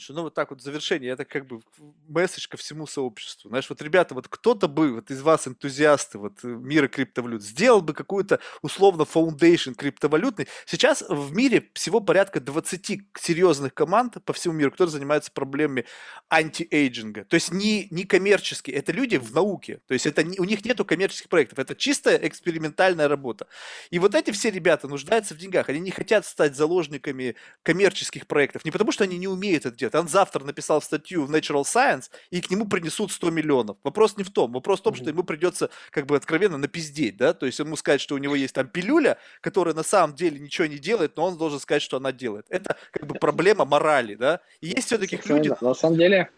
Что, 0.00 0.14
ну, 0.14 0.22
вот 0.22 0.34
так 0.34 0.50
вот 0.50 0.62
завершение, 0.62 1.10
это 1.10 1.24
как 1.24 1.46
бы 1.46 1.60
месседж 2.08 2.48
ко 2.48 2.56
всему 2.56 2.86
сообществу. 2.86 3.48
Знаешь, 3.48 3.68
вот, 3.68 3.82
ребята, 3.82 4.14
вот 4.14 4.28
кто-то 4.28 4.66
бы, 4.66 4.94
вот 4.94 5.10
из 5.10 5.20
вас 5.20 5.46
энтузиасты 5.46 6.18
вот 6.18 6.42
мира 6.42 6.88
криптовалют, 6.88 7.42
сделал 7.42 7.82
бы 7.82 7.92
какую-то 7.92 8.40
условно 8.62 9.02
foundation 9.02 9.74
криптовалютный. 9.74 10.48
Сейчас 10.64 11.04
в 11.08 11.34
мире 11.34 11.68
всего 11.74 12.00
порядка 12.00 12.40
20 12.40 13.02
серьезных 13.18 13.74
команд 13.74 14.16
по 14.24 14.32
всему 14.32 14.54
миру, 14.54 14.70
которые 14.70 14.92
занимаются 14.92 15.30
проблемами 15.32 15.84
антиэйджинга. 16.30 17.24
То 17.24 17.34
есть 17.34 17.52
не, 17.52 17.88
не 17.90 18.04
коммерческие, 18.04 18.76
это 18.76 18.92
люди 18.92 19.16
в 19.16 19.34
науке. 19.34 19.80
То 19.86 19.94
есть 19.94 20.06
это 20.06 20.22
не, 20.22 20.38
у 20.38 20.44
них 20.44 20.64
нету 20.64 20.84
коммерческих 20.84 21.28
проектов, 21.28 21.58
это 21.58 21.74
чистая 21.74 22.16
экспериментальная 22.16 23.08
работа. 23.08 23.46
И 23.90 23.98
вот 23.98 24.14
эти 24.14 24.30
все 24.30 24.50
ребята 24.50 24.88
нуждаются 24.88 25.34
в 25.34 25.38
деньгах, 25.38 25.68
они 25.68 25.80
не 25.80 25.90
хотят 25.90 26.24
стать 26.24 26.56
заложниками 26.56 27.36
коммерческих 27.62 28.26
проектов, 28.26 28.64
не 28.64 28.70
потому 28.70 28.92
что 28.92 29.04
они 29.04 29.18
не 29.18 29.28
умеют 29.28 29.66
это 29.66 29.76
делать, 29.76 29.89
делает. 29.90 29.94
Он 29.94 30.08
завтра 30.08 30.44
написал 30.44 30.80
статью 30.80 31.24
в 31.24 31.34
Natural 31.34 31.62
Science, 31.62 32.10
и 32.30 32.40
к 32.40 32.50
нему 32.50 32.66
принесут 32.66 33.12
100 33.12 33.30
миллионов. 33.30 33.76
Вопрос 33.84 34.16
не 34.16 34.24
в 34.24 34.30
том. 34.30 34.52
Вопрос 34.52 34.80
в 34.80 34.82
том, 34.82 34.94
что 34.94 35.08
ему 35.08 35.22
придется 35.22 35.70
как 35.90 36.06
бы 36.06 36.16
откровенно 36.16 36.58
напиздеть, 36.58 37.16
да, 37.16 37.32
то 37.32 37.46
есть 37.46 37.58
ему 37.58 37.76
сказать, 37.76 38.00
что 38.00 38.14
у 38.14 38.18
него 38.18 38.34
есть 38.34 38.54
там 38.54 38.68
пилюля, 38.68 39.18
которая 39.40 39.74
на 39.74 39.82
самом 39.82 40.14
деле 40.14 40.38
ничего 40.38 40.66
не 40.66 40.78
делает, 40.78 41.16
но 41.16 41.26
он 41.26 41.38
должен 41.38 41.60
сказать, 41.60 41.82
что 41.82 41.96
она 41.96 42.12
делает. 42.12 42.46
Это 42.48 42.76
как 42.90 43.06
бы 43.06 43.14
проблема 43.14 43.64
морали, 43.64 44.14
да. 44.14 44.40
И 44.60 44.68
есть 44.68 44.86
все-таки 44.86 45.18
люди... 45.26 45.52
На 45.60 45.74
самом 45.74 45.98
деле, 45.98 46.30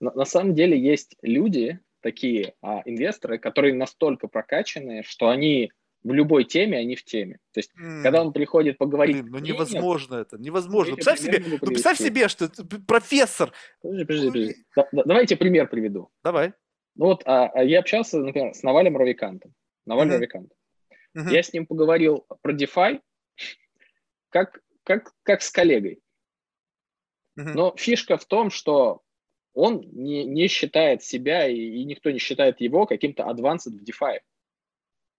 на, 0.00 0.12
на 0.12 0.24
самом 0.24 0.54
деле 0.54 0.78
есть 0.78 1.16
люди, 1.22 1.78
такие 2.00 2.54
а, 2.62 2.82
инвесторы, 2.84 3.38
которые 3.38 3.74
настолько 3.74 4.26
прокачанные, 4.26 5.04
что 5.04 5.28
они 5.28 5.70
в 6.04 6.12
любой 6.12 6.44
теме, 6.44 6.78
они 6.78 6.96
в 6.96 7.04
теме. 7.04 7.38
То 7.52 7.58
есть, 7.60 7.70
mm. 7.80 8.02
когда 8.02 8.22
он 8.22 8.32
приходит 8.32 8.78
поговорить... 8.78 9.22
Блин, 9.22 9.32
ну 9.32 9.38
невозможно 9.38 10.16
это, 10.16 10.38
невозможно. 10.38 10.94
Представь 10.94 11.20
себе, 11.20 11.42
ну, 11.46 11.58
представь 11.58 11.98
себе, 11.98 12.28
что 12.28 12.50
профессор... 12.86 13.52
Подожди, 13.80 14.04
подожди, 14.04 14.28
подожди. 14.28 14.56
Да, 14.76 14.88
да, 14.92 15.02
давайте 15.04 15.36
пример 15.36 15.68
приведу. 15.68 16.10
Давай. 16.24 16.52
Ну 16.96 17.06
вот 17.06 17.22
а, 17.24 17.46
а 17.48 17.64
я 17.64 17.78
общался, 17.78 18.18
например, 18.18 18.54
с 18.54 18.62
Навалем 18.62 18.96
Равикантом. 18.96 19.54
Наваль 19.86 20.08
mm-hmm. 20.08 20.16
Равикант. 20.16 20.52
Mm-hmm. 21.16 21.30
Я 21.30 21.42
с 21.42 21.52
ним 21.52 21.66
поговорил 21.66 22.26
про 22.42 22.52
DeFi 22.52 23.00
как, 24.30 24.60
как, 24.84 25.12
как 25.22 25.42
с 25.42 25.50
коллегой. 25.50 26.00
Mm-hmm. 27.38 27.52
Но 27.54 27.74
фишка 27.76 28.18
в 28.18 28.24
том, 28.26 28.50
что 28.50 29.02
он 29.54 29.80
не, 29.92 30.24
не 30.24 30.48
считает 30.48 31.02
себя, 31.02 31.46
и, 31.46 31.56
и 31.56 31.84
никто 31.84 32.10
не 32.10 32.18
считает 32.18 32.60
его 32.60 32.86
каким-то 32.86 33.22
advanced 33.24 33.70
в 33.70 33.82
DeFi. 33.82 34.20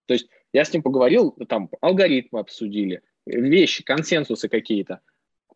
То 0.05 0.13
есть 0.13 0.29
я 0.53 0.63
с 0.63 0.71
ним 0.71 0.83
поговорил, 0.83 1.31
там 1.49 1.69
алгоритмы 1.81 2.39
обсудили, 2.39 3.01
вещи, 3.25 3.83
консенсусы 3.83 4.47
какие-то. 4.47 5.01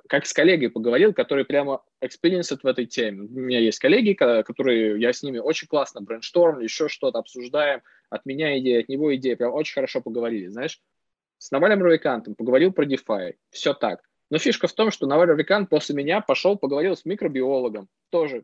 Как 0.10 0.26
с 0.26 0.34
коллегой 0.34 0.70
поговорил, 0.70 1.14
который 1.14 1.46
прямо 1.46 1.84
experienced 2.04 2.60
в 2.64 2.66
этой 2.66 2.86
теме. 2.86 3.24
У 3.24 3.40
меня 3.40 3.60
есть 3.60 3.80
коллеги, 3.80 4.14
которые 4.14 5.00
я 5.00 5.14
с 5.14 5.22
ними 5.22 5.38
очень 5.38 5.68
классно 5.68 6.02
brainstorm, 6.02 6.62
еще 6.62 6.88
что-то 6.88 7.20
обсуждаем, 7.20 7.82
от 8.10 8.26
меня 8.26 8.58
идея, 8.60 8.80
от 8.80 8.90
него 8.90 9.14
идея, 9.16 9.36
прям 9.36 9.54
очень 9.54 9.74
хорошо 9.74 10.02
поговорили, 10.02 10.48
знаешь. 10.48 10.82
С 11.40 11.52
Навалем 11.52 11.84
Равикантом 11.84 12.36
поговорил 12.36 12.72
про 12.72 12.86
DeFi, 12.86 13.36
все 13.52 13.74
так. 13.74 14.02
Но 14.30 14.40
фишка 14.40 14.68
в 14.68 14.74
том, 14.74 14.92
что 14.92 15.06
Наваль 15.08 15.30
Равикант 15.30 15.70
после 15.70 15.94
меня 15.94 16.22
пошел, 16.22 16.58
поговорил 16.58 16.96
с 16.96 17.06
микробиологом, 17.06 17.88
тоже 18.10 18.44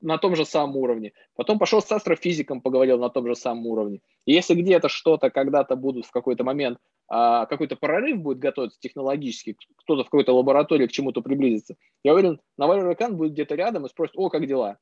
на 0.00 0.18
том 0.18 0.36
же 0.36 0.44
самом 0.44 0.76
уровне. 0.76 1.12
Потом 1.34 1.58
пошел 1.58 1.80
с 1.80 1.90
астрофизиком, 1.90 2.60
поговорил 2.60 2.98
на 2.98 3.10
том 3.10 3.26
же 3.26 3.34
самом 3.34 3.66
уровне. 3.66 4.00
И 4.26 4.32
если 4.32 4.54
где-то 4.54 4.88
что-то 4.88 5.30
когда-то 5.30 5.76
будут 5.76 6.06
в 6.06 6.10
какой-то 6.10 6.44
момент, 6.44 6.78
а, 7.08 7.46
какой-то 7.46 7.76
прорыв 7.76 8.18
будет 8.18 8.38
готовиться 8.38 8.78
технологически, 8.80 9.56
кто-то 9.76 10.02
в 10.02 10.06
какой-то 10.06 10.34
лаборатории 10.34 10.86
к 10.86 10.92
чему-то 10.92 11.22
приблизится, 11.22 11.76
я 12.04 12.14
уверен, 12.14 12.40
Наваль 12.56 12.80
Ракан 12.80 13.16
будет 13.16 13.32
где-то 13.32 13.54
рядом 13.54 13.86
и 13.86 13.88
спросит, 13.88 14.14
о, 14.16 14.30
как 14.30 14.46
дела? 14.46 14.78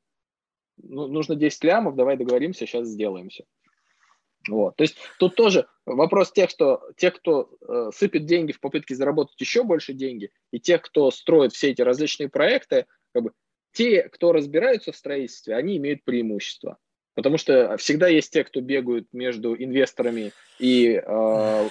Ну, 0.77 1.07
нужно 1.09 1.35
10 1.35 1.65
лямов, 1.65 1.97
давай 1.97 2.17
договоримся, 2.17 2.67
сейчас 2.67 2.89
сделаем 2.89 3.29
все. 3.29 3.45
Вот. 4.49 4.77
То 4.77 4.83
есть 4.83 4.97
тут 5.19 5.35
тоже 5.35 5.67
вопрос 5.85 6.33
тех, 6.33 6.49
что, 6.51 6.83
тех, 6.97 7.15
кто 7.15 7.51
э, 7.61 7.91
сыпет 7.95 8.25
деньги 8.25 8.53
в 8.53 8.61
попытке 8.61 8.95
заработать 8.95 9.39
еще 9.39 9.65
больше 9.65 9.93
деньги, 9.93 10.31
и 10.51 10.59
тех, 10.59 10.83
кто 10.83 11.11
строит 11.11 11.53
все 11.53 11.71
эти 11.71 11.83
различные 11.83 12.29
проекты, 12.29 12.87
как 13.13 13.25
бы, 13.25 13.33
те, 13.73 14.03
кто 14.05 14.33
разбираются 14.33 14.93
в 14.93 14.97
строительстве, 14.97 15.55
они 15.55 15.77
имеют 15.77 16.05
преимущество. 16.05 16.79
Потому 17.15 17.39
что 17.39 17.77
всегда 17.77 18.09
есть 18.09 18.33
те, 18.33 18.45
кто 18.45 18.61
бегают 18.61 19.09
между 19.13 19.55
инвесторами 19.55 20.33
и, 20.59 21.03
э, 21.05 21.69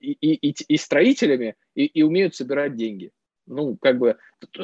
и, 0.00 0.12
и, 0.12 0.54
и, 0.68 0.76
строителями 0.76 1.54
и, 1.74 1.86
и 1.86 2.02
умеют 2.02 2.34
собирать 2.34 2.76
деньги. 2.76 3.10
Ну, 3.46 3.76
как 3.80 3.98
бы, 3.98 4.18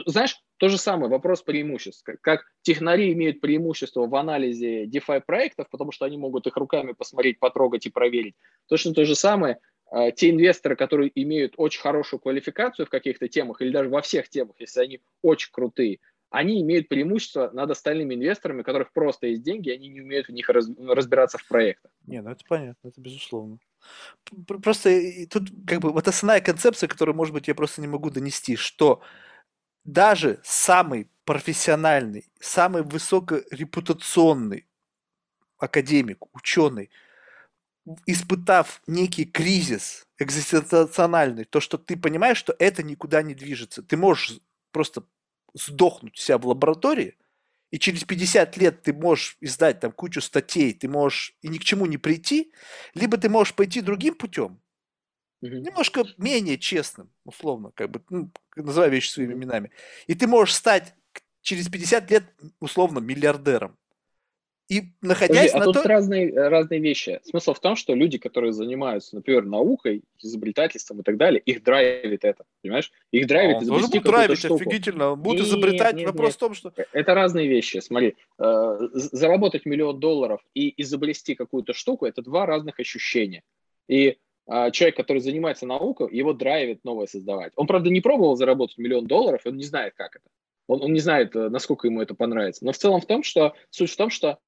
знаешь, 0.07 0.37
то 0.59 0.69
же 0.69 0.77
самое, 0.77 1.11
вопрос 1.11 1.43
преимуществ. 1.43 2.05
Как 2.21 2.43
технари 2.63 3.13
имеют 3.13 3.41
преимущество 3.41 4.07
в 4.07 4.15
анализе 4.15 4.85
DeFi 4.87 5.23
проектов, 5.25 5.69
потому 5.71 5.93
что 5.93 6.05
они 6.05 6.19
могут 6.19 6.47
их 6.47 6.57
руками 6.57 6.93
посмотреть, 6.93 7.39
потрогать 7.39 7.87
и 7.87 7.91
проверить. 7.91 8.35
Точно 8.69 8.93
то 8.93 9.05
же 9.05 9.15
самое, 9.15 9.59
э, 9.93 10.13
те 10.13 10.31
инвесторы, 10.31 10.77
которые 10.77 11.11
имеют 11.15 11.55
очень 11.57 11.81
хорошую 11.81 12.21
квалификацию 12.21 12.87
в 12.87 12.91
каких-то 12.91 13.29
темах 13.29 13.63
или 13.63 13.71
даже 13.71 13.89
во 13.89 14.03
всех 14.03 14.29
темах, 14.29 14.57
если 14.59 14.81
они 14.81 15.01
очень 15.23 15.51
крутые, 15.53 16.01
они 16.31 16.61
имеют 16.61 16.89
преимущество 16.89 17.51
над 17.53 17.71
остальными 17.71 18.15
инвесторами, 18.15 18.61
у 18.61 18.65
которых 18.65 18.93
просто 18.93 19.29
есть 19.29 19.43
деньги, 19.43 19.71
они 19.71 19.89
не 19.89 20.01
умеют 20.01 20.29
в 20.29 20.33
них 20.33 20.49
раз, 20.49 20.69
разбираться 20.79 21.39
в 21.39 21.47
проектах. 21.47 21.91
Не, 22.07 22.21
ну 22.21 22.31
это 22.31 22.45
понятно, 22.49 22.89
это 22.89 23.01
безусловно. 23.01 23.59
Просто 24.47 24.91
тут 25.31 25.49
как 25.67 25.81
бы 25.81 25.93
вот 25.93 26.07
основная 26.07 26.41
концепция, 26.41 26.89
которую, 26.89 27.17
может 27.17 27.33
быть, 27.33 27.49
я 27.49 27.55
просто 27.55 27.81
не 27.81 27.87
могу 27.87 28.11
донести, 28.11 28.57
что 28.57 29.01
даже 29.85 30.41
самый 30.45 31.11
профессиональный, 31.25 32.29
самый 32.41 32.83
высокорепутационный 32.83 34.67
академик, 35.59 36.25
ученый, 36.35 36.91
испытав 38.07 38.83
некий 38.87 39.25
кризис 39.25 40.07
экзистенциональный, 40.19 41.45
то, 41.45 41.61
что 41.61 41.79
ты 41.79 41.97
понимаешь, 41.97 42.37
что 42.37 42.55
это 42.59 42.83
никуда 42.83 43.23
не 43.23 43.35
движется, 43.35 43.83
ты 43.83 43.97
можешь 43.97 44.41
просто 44.73 45.05
сдохнуть 45.55 46.19
себя 46.19 46.39
в 46.39 46.47
лаборатории, 46.47 47.17
и 47.71 47.79
через 47.79 48.05
50 48.05 48.57
лет 48.57 48.83
ты 48.83 48.93
можешь 48.93 49.37
издать 49.41 49.81
там 49.81 49.93
кучу 49.93 50.21
статей, 50.21 50.73
ты 50.73 50.89
можешь 50.89 51.35
и 51.43 51.49
ни 51.49 51.59
к 51.59 51.65
чему 51.65 51.87
не 51.87 51.99
прийти, 51.99 52.53
либо 52.95 53.17
ты 53.19 53.29
можешь 53.29 53.55
пойти 53.55 53.81
другим 53.81 54.15
путем, 54.15 54.61
угу. 55.43 55.53
немножко 55.53 56.05
менее 56.17 56.59
честным, 56.59 57.11
условно, 57.25 57.73
как 57.75 57.91
бы, 57.91 58.03
ну, 58.09 58.31
называя 58.57 58.89
вещи 58.89 59.11
своими 59.11 59.35
именами, 59.35 59.71
и 60.07 60.15
ты 60.15 60.27
можешь 60.27 60.55
стать 60.55 60.95
через 61.43 61.69
50 61.69 62.11
лет 62.11 62.25
условно 62.61 62.99
миллиардером. 62.99 63.77
И 64.69 64.83
находясь 65.01 65.53
Подожди, 65.53 65.57
а 65.57 65.59
на 65.59 65.63
а 65.63 65.73
тут 65.73 65.83
то... 65.83 65.89
разные, 65.89 66.49
разные 66.49 66.81
вещи. 66.81 67.21
Смысл 67.25 67.55
в 67.55 67.61
том, 67.61 67.75
что 67.75 67.95
люди, 67.95 68.19
которые 68.19 68.53
занимаются, 68.53 69.17
например, 69.17 69.47
наукой, 69.47 70.03
изобретательством 70.21 71.01
и 71.01 71.03
так 71.03 71.17
далее, 71.17 71.41
их 71.41 71.63
драйвит 71.63 72.23
это, 72.23 72.45
понимаешь? 72.63 72.93
Их 73.11 73.27
драйвит 73.27 73.57
а, 73.57 73.63
изобрести 73.63 73.99
какую-то 73.99 74.11
драйвить, 74.11 74.39
штуку. 74.39 74.55
офигительно. 74.57 75.15
Будут 75.17 75.41
нет, 75.41 75.49
изобретать. 75.49 75.97
Нет, 75.97 76.07
Вопрос 76.07 76.29
нет. 76.29 76.35
в 76.35 76.39
том, 76.39 76.55
что... 76.55 76.73
Э, 76.77 76.85
это 76.93 77.15
разные 77.15 77.49
вещи. 77.49 77.79
Смотри, 77.79 78.17
э, 78.39 78.79
заработать 78.93 79.65
миллион 79.65 80.01
долларов 80.01 80.43
и 80.53 80.75
изобрести 80.83 81.35
какую-то 81.35 81.73
штуку, 81.73 82.05
это 82.05 82.21
два 82.21 82.45
разных 82.45 82.79
ощущения. 82.79 83.45
И 83.89 84.19
э, 84.47 84.71
человек, 84.73 84.97
который 84.97 85.21
занимается 85.21 85.65
наукой, 85.65 86.15
его 86.15 86.35
драйвит 86.35 86.85
новое 86.85 87.07
создавать. 87.07 87.55
Он, 87.57 87.67
правда, 87.67 87.89
не 87.89 88.03
пробовал 88.03 88.37
заработать 88.37 88.77
миллион 88.77 89.07
долларов, 89.07 89.41
он 89.47 89.57
не 89.57 89.65
знает, 89.65 89.95
как 89.97 90.17
это. 90.17 90.27
Он, 90.67 90.83
он 90.83 90.93
не 90.93 91.01
знает, 91.01 91.35
э, 91.35 91.49
насколько 91.49 91.87
ему 91.87 92.03
это 92.03 92.15
понравится. 92.15 92.67
Но 92.67 92.73
в 92.73 92.77
целом 92.77 93.01
в 93.01 93.07
том, 93.07 93.23
что 93.23 93.55
суть 93.71 93.91
в 93.91 93.97
том, 93.97 94.11
что 94.11 94.39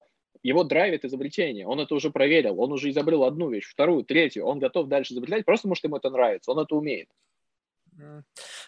его 0.43 0.65
драйвит 0.65 1.05
изобретение, 1.05 1.67
он 1.67 1.81
это 1.81 1.95
уже 1.95 2.11
проверил, 2.11 2.61
он 2.61 2.73
уже 2.73 2.91
изобрел 2.91 3.25
одну 3.25 3.51
вещь, 3.51 3.69
вторую, 3.69 4.05
третью, 4.05 4.45
он 4.45 4.59
готов 4.59 4.89
дальше 4.89 5.13
изобретать, 5.13 5.45
просто 5.45 5.63
потому 5.63 5.75
что 5.77 5.89
ему 5.89 5.97
это 5.97 6.11
нравится, 6.11 6.51
он 6.53 6.59
это 6.59 6.75
умеет. 6.75 7.09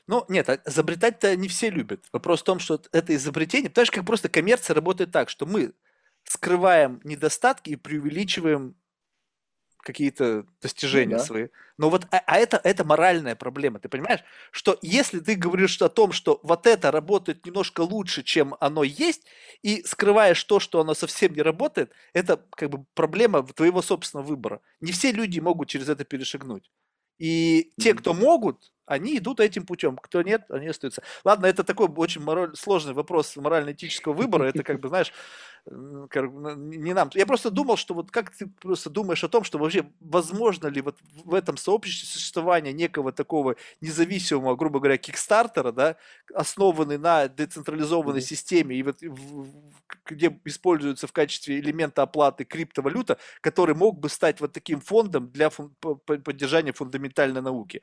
Ну, 0.07 0.25
нет, 0.29 0.49
а 0.49 0.61
изобретать-то 0.67 1.37
не 1.37 1.49
все 1.49 1.71
любят. 1.71 2.05
Вопрос 2.13 2.41
в 2.41 2.45
том, 2.45 2.59
что 2.59 2.81
это 2.93 3.15
изобретение, 3.15 3.71
потому 3.71 3.87
что 3.87 3.97
как 3.97 4.05
просто 4.05 4.29
коммерция 4.29 4.75
работает 4.75 5.11
так, 5.11 5.31
что 5.31 5.47
мы 5.47 5.73
скрываем 6.25 7.01
недостатки 7.05 7.71
и 7.71 7.77
преувеличиваем 7.77 8.77
какие-то 9.83 10.47
достижения 10.61 11.17
ну, 11.17 11.19
да. 11.19 11.25
свои. 11.25 11.49
Но 11.77 11.91
вот, 11.91 12.07
а, 12.11 12.23
а 12.27 12.39
это, 12.39 12.61
это 12.63 12.85
моральная 12.85 13.35
проблема, 13.35 13.79
ты 13.79 13.89
понимаешь? 13.89 14.21
Что 14.51 14.79
если 14.83 15.21
ты 15.21 15.35
говоришь 15.35 15.81
о 15.83 15.89
том, 15.89 16.13
что 16.13 16.41
вот 16.43 16.67
это 16.67 16.91
работает 16.91 17.45
немножко 17.45 17.81
лучше, 17.83 18.23
чем 18.23 18.55
оно 18.61 18.85
есть, 18.85 19.27
и 19.63 19.83
скрываешь 19.85 20.43
то, 20.45 20.61
что 20.61 20.81
оно 20.81 20.95
совсем 20.95 21.35
не 21.35 21.43
работает, 21.43 21.91
это 22.13 22.45
как 22.51 22.71
бы 22.71 22.85
проблема 22.95 23.43
твоего 23.43 23.83
собственного 23.83 24.27
выбора. 24.27 24.61
Не 24.81 24.93
все 24.93 25.13
люди 25.13 25.41
могут 25.41 25.69
через 25.69 25.89
это 25.89 26.05
перешагнуть. 26.05 26.71
И 27.19 27.73
те, 27.79 27.95
кто 27.95 28.15
могут, 28.15 28.73
они 28.87 29.19
идут 29.19 29.41
этим 29.41 29.67
путем. 29.67 29.97
Кто 29.97 30.23
нет, 30.23 30.45
они 30.51 30.69
остаются. 30.69 31.03
Ладно, 31.25 31.47
это 31.47 31.65
такой 31.65 31.89
очень 31.89 32.23
мораль, 32.23 32.55
сложный 32.57 32.95
вопрос 32.95 33.37
морально-этического 33.37 34.13
выбора. 34.13 34.45
Это 34.45 34.63
как 34.63 34.81
бы, 34.81 34.89
знаешь, 34.89 35.13
не 35.67 36.93
нам. 36.93 37.11
Я 37.15 37.25
просто 37.25 37.51
думал, 37.51 37.77
что 37.77 37.95
вот 37.95 38.11
как 38.11 38.31
ты 38.31 38.49
просто 38.49 38.91
думаешь 38.91 39.23
о 39.23 39.29
том, 39.29 39.45
что 39.45 39.59
вообще 39.59 39.89
возможно 40.01 40.67
ли 40.67 40.81
вот 40.81 40.99
в 41.25 41.35
этом 41.35 41.57
сообществе 41.57 42.09
существование 42.09 42.73
некого 42.73 43.13
такого 43.13 43.55
независимого, 43.81 44.57
грубо 44.57 44.81
говоря, 44.81 44.99
кикстартера, 44.99 45.71
да, 45.71 45.97
основанный 46.35 46.99
на 46.99 47.29
децентрализованной 47.29 48.19
mm-hmm. 48.19 48.23
системе 48.23 48.77
и 48.77 48.83
вот 48.83 48.99
где 50.07 50.41
используется 50.45 51.07
в 51.07 51.13
качестве 51.13 51.61
элемента 51.61 52.03
оплаты 52.03 52.45
криптовалюта, 52.45 53.19
который 53.41 53.77
мог 53.77 54.01
бы 54.01 54.09
стать 54.09 54.41
вот 54.41 54.53
таким 54.53 54.81
фондом 54.81 55.31
для 55.31 55.49
фун- 55.49 55.73
поддержания 55.79 56.73
фундаментальной 56.73 57.41
науки 57.41 57.83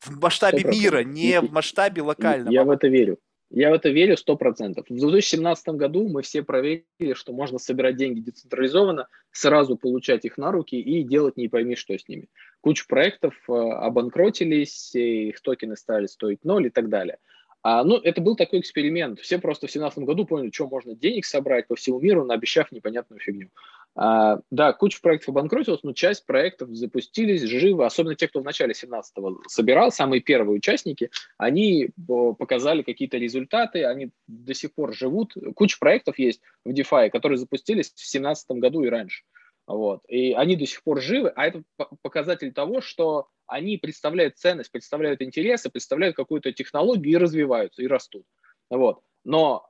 в 0.00 0.20
масштабе 0.20 0.62
100%. 0.62 0.70
мира, 0.70 1.04
не 1.04 1.40
в 1.40 1.52
масштабе 1.52 2.02
локальном. 2.02 2.52
Я 2.52 2.64
в 2.64 2.70
это 2.70 2.88
верю. 2.88 3.18
Я 3.50 3.70
в 3.70 3.74
это 3.74 3.90
верю 3.90 4.16
сто 4.16 4.36
процентов. 4.36 4.86
В 4.88 4.98
2017 4.98 5.68
году 5.68 6.08
мы 6.08 6.22
все 6.22 6.42
проверили, 6.42 7.14
что 7.14 7.32
можно 7.32 7.58
собирать 7.58 7.96
деньги 7.96 8.20
децентрализованно, 8.20 9.06
сразу 9.30 9.76
получать 9.76 10.24
их 10.24 10.36
на 10.36 10.50
руки 10.50 10.74
и 10.80 11.04
делать 11.04 11.36
не 11.36 11.48
пойми, 11.48 11.76
что 11.76 11.96
с 11.96 12.08
ними. 12.08 12.28
Куча 12.60 12.84
проектов 12.88 13.34
э, 13.48 13.52
обанкротились, 13.52 14.94
их 14.94 15.40
токены 15.42 15.76
стали 15.76 16.06
стоить 16.06 16.44
ноль 16.44 16.66
и 16.66 16.70
так 16.70 16.88
далее. 16.88 17.18
А, 17.62 17.84
ну, 17.84 17.96
это 17.96 18.20
был 18.20 18.36
такой 18.36 18.60
эксперимент. 18.60 19.20
Все 19.20 19.38
просто 19.38 19.66
в 19.66 19.70
2017 19.70 19.98
году 20.04 20.24
поняли, 20.24 20.50
что 20.52 20.68
можно 20.68 20.94
денег 20.94 21.24
собрать 21.24 21.66
по 21.68 21.76
всему 21.76 22.00
миру, 22.00 22.24
наобещав 22.24 22.72
непонятную 22.72 23.20
фигню. 23.20 23.50
А, 23.98 24.40
да, 24.50 24.74
куча 24.74 25.00
проектов 25.00 25.30
обанкротилась, 25.30 25.82
но 25.82 25.94
часть 25.94 26.26
проектов 26.26 26.68
запустились 26.70 27.42
живо, 27.42 27.86
особенно 27.86 28.14
те, 28.14 28.28
кто 28.28 28.40
в 28.40 28.44
начале 28.44 28.74
17-го 28.74 29.40
собирал, 29.48 29.90
самые 29.90 30.20
первые 30.20 30.58
участники, 30.58 31.10
они 31.38 31.88
показали 32.38 32.82
какие-то 32.82 33.16
результаты, 33.16 33.84
они 33.86 34.10
до 34.26 34.52
сих 34.52 34.74
пор 34.74 34.94
живут. 34.94 35.34
Куча 35.54 35.78
проектов 35.80 36.18
есть 36.18 36.42
в 36.64 36.70
DeFi, 36.72 37.08
которые 37.08 37.38
запустились 37.38 37.90
в 37.94 38.06
17 38.06 38.50
году 38.58 38.82
и 38.82 38.90
раньше. 38.90 39.24
Вот. 39.66 40.02
И 40.08 40.32
они 40.32 40.56
до 40.56 40.66
сих 40.66 40.82
пор 40.82 41.00
живы, 41.00 41.32
а 41.34 41.46
это 41.46 41.62
показатель 42.02 42.52
того, 42.52 42.82
что 42.82 43.28
они 43.46 43.78
представляют 43.78 44.36
ценность, 44.36 44.70
представляют 44.70 45.22
интересы, 45.22 45.70
представляют 45.70 46.16
какую-то 46.16 46.52
технологию 46.52 47.14
и 47.14 47.16
развиваются, 47.16 47.82
и 47.82 47.86
растут. 47.86 48.26
Вот. 48.68 49.00
Но 49.26 49.66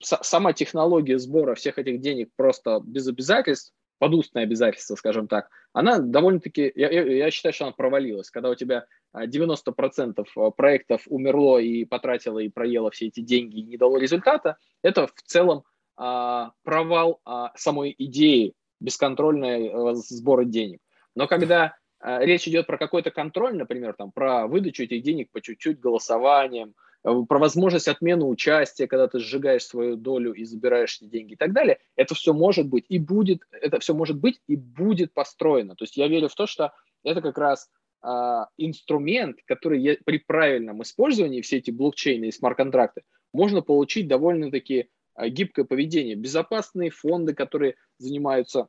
э, 0.00 0.04
сама 0.22 0.52
технология 0.52 1.20
сбора 1.20 1.54
всех 1.54 1.78
этих 1.78 2.00
денег 2.00 2.30
просто 2.34 2.80
без 2.84 3.06
обязательств, 3.06 3.72
под 3.98 4.14
устное 4.14 4.42
обязательство, 4.42 4.96
скажем 4.96 5.28
так, 5.28 5.50
она 5.72 5.98
довольно-таки, 5.98 6.72
я, 6.74 6.88
я 6.90 7.30
считаю, 7.30 7.52
что 7.52 7.66
она 7.66 7.72
провалилась. 7.72 8.30
Когда 8.30 8.50
у 8.50 8.56
тебя 8.56 8.86
90% 9.14 10.24
э, 10.24 10.50
проектов 10.56 11.02
умерло 11.06 11.58
и 11.58 11.84
потратило 11.84 12.40
и 12.40 12.48
проело 12.48 12.90
все 12.90 13.06
эти 13.06 13.20
деньги 13.20 13.60
и 13.60 13.62
не 13.62 13.76
дало 13.76 13.98
результата, 13.98 14.56
это 14.82 15.06
в 15.06 15.22
целом 15.22 15.62
а, 15.96 16.52
провал 16.64 17.20
а, 17.24 17.52
самой 17.54 17.94
идеи 17.98 18.54
бесконтрольного 18.80 19.94
сбора 19.94 20.44
денег. 20.44 20.80
Но 21.14 21.28
когда 21.28 21.76
а, 22.00 22.24
речь 22.24 22.48
идет 22.48 22.66
про 22.66 22.78
какой-то 22.78 23.12
контроль, 23.12 23.56
например, 23.56 23.94
там, 23.94 24.10
про 24.10 24.48
выдачу 24.48 24.82
этих 24.82 25.02
денег 25.02 25.30
по 25.30 25.40
чуть-чуть 25.40 25.78
голосованием, 25.80 26.68
э, 26.68 26.87
про 27.02 27.38
возможность 27.38 27.88
отмены 27.88 28.24
участия, 28.24 28.86
когда 28.86 29.08
ты 29.08 29.18
сжигаешь 29.20 29.64
свою 29.64 29.96
долю 29.96 30.32
и 30.32 30.44
забираешь 30.44 30.96
эти 30.96 31.08
деньги 31.08 31.32
и 31.34 31.36
так 31.36 31.52
далее, 31.52 31.78
это 31.96 32.14
все 32.14 32.32
может 32.32 32.66
быть 32.66 32.84
и 32.88 32.98
будет, 32.98 33.42
это 33.50 33.78
все 33.78 33.94
может 33.94 34.18
быть 34.18 34.40
и 34.46 34.56
будет 34.56 35.12
построено. 35.12 35.76
То 35.76 35.84
есть 35.84 35.96
я 35.96 36.08
верю 36.08 36.28
в 36.28 36.34
то, 36.34 36.46
что 36.46 36.72
это 37.04 37.22
как 37.22 37.38
раз 37.38 37.70
а, 38.00 38.48
инструмент, 38.56 39.38
который 39.44 39.80
я, 39.80 39.96
при 40.04 40.18
правильном 40.18 40.82
использовании, 40.82 41.40
все 41.40 41.58
эти 41.58 41.70
блокчейны 41.70 42.26
и 42.26 42.32
смарт-контракты, 42.32 43.02
можно 43.32 43.62
получить 43.62 44.08
довольно-таки 44.08 44.90
а, 45.14 45.28
гибкое 45.28 45.64
поведение. 45.64 46.14
Безопасные 46.14 46.90
фонды, 46.90 47.34
которые 47.34 47.76
занимаются 47.98 48.68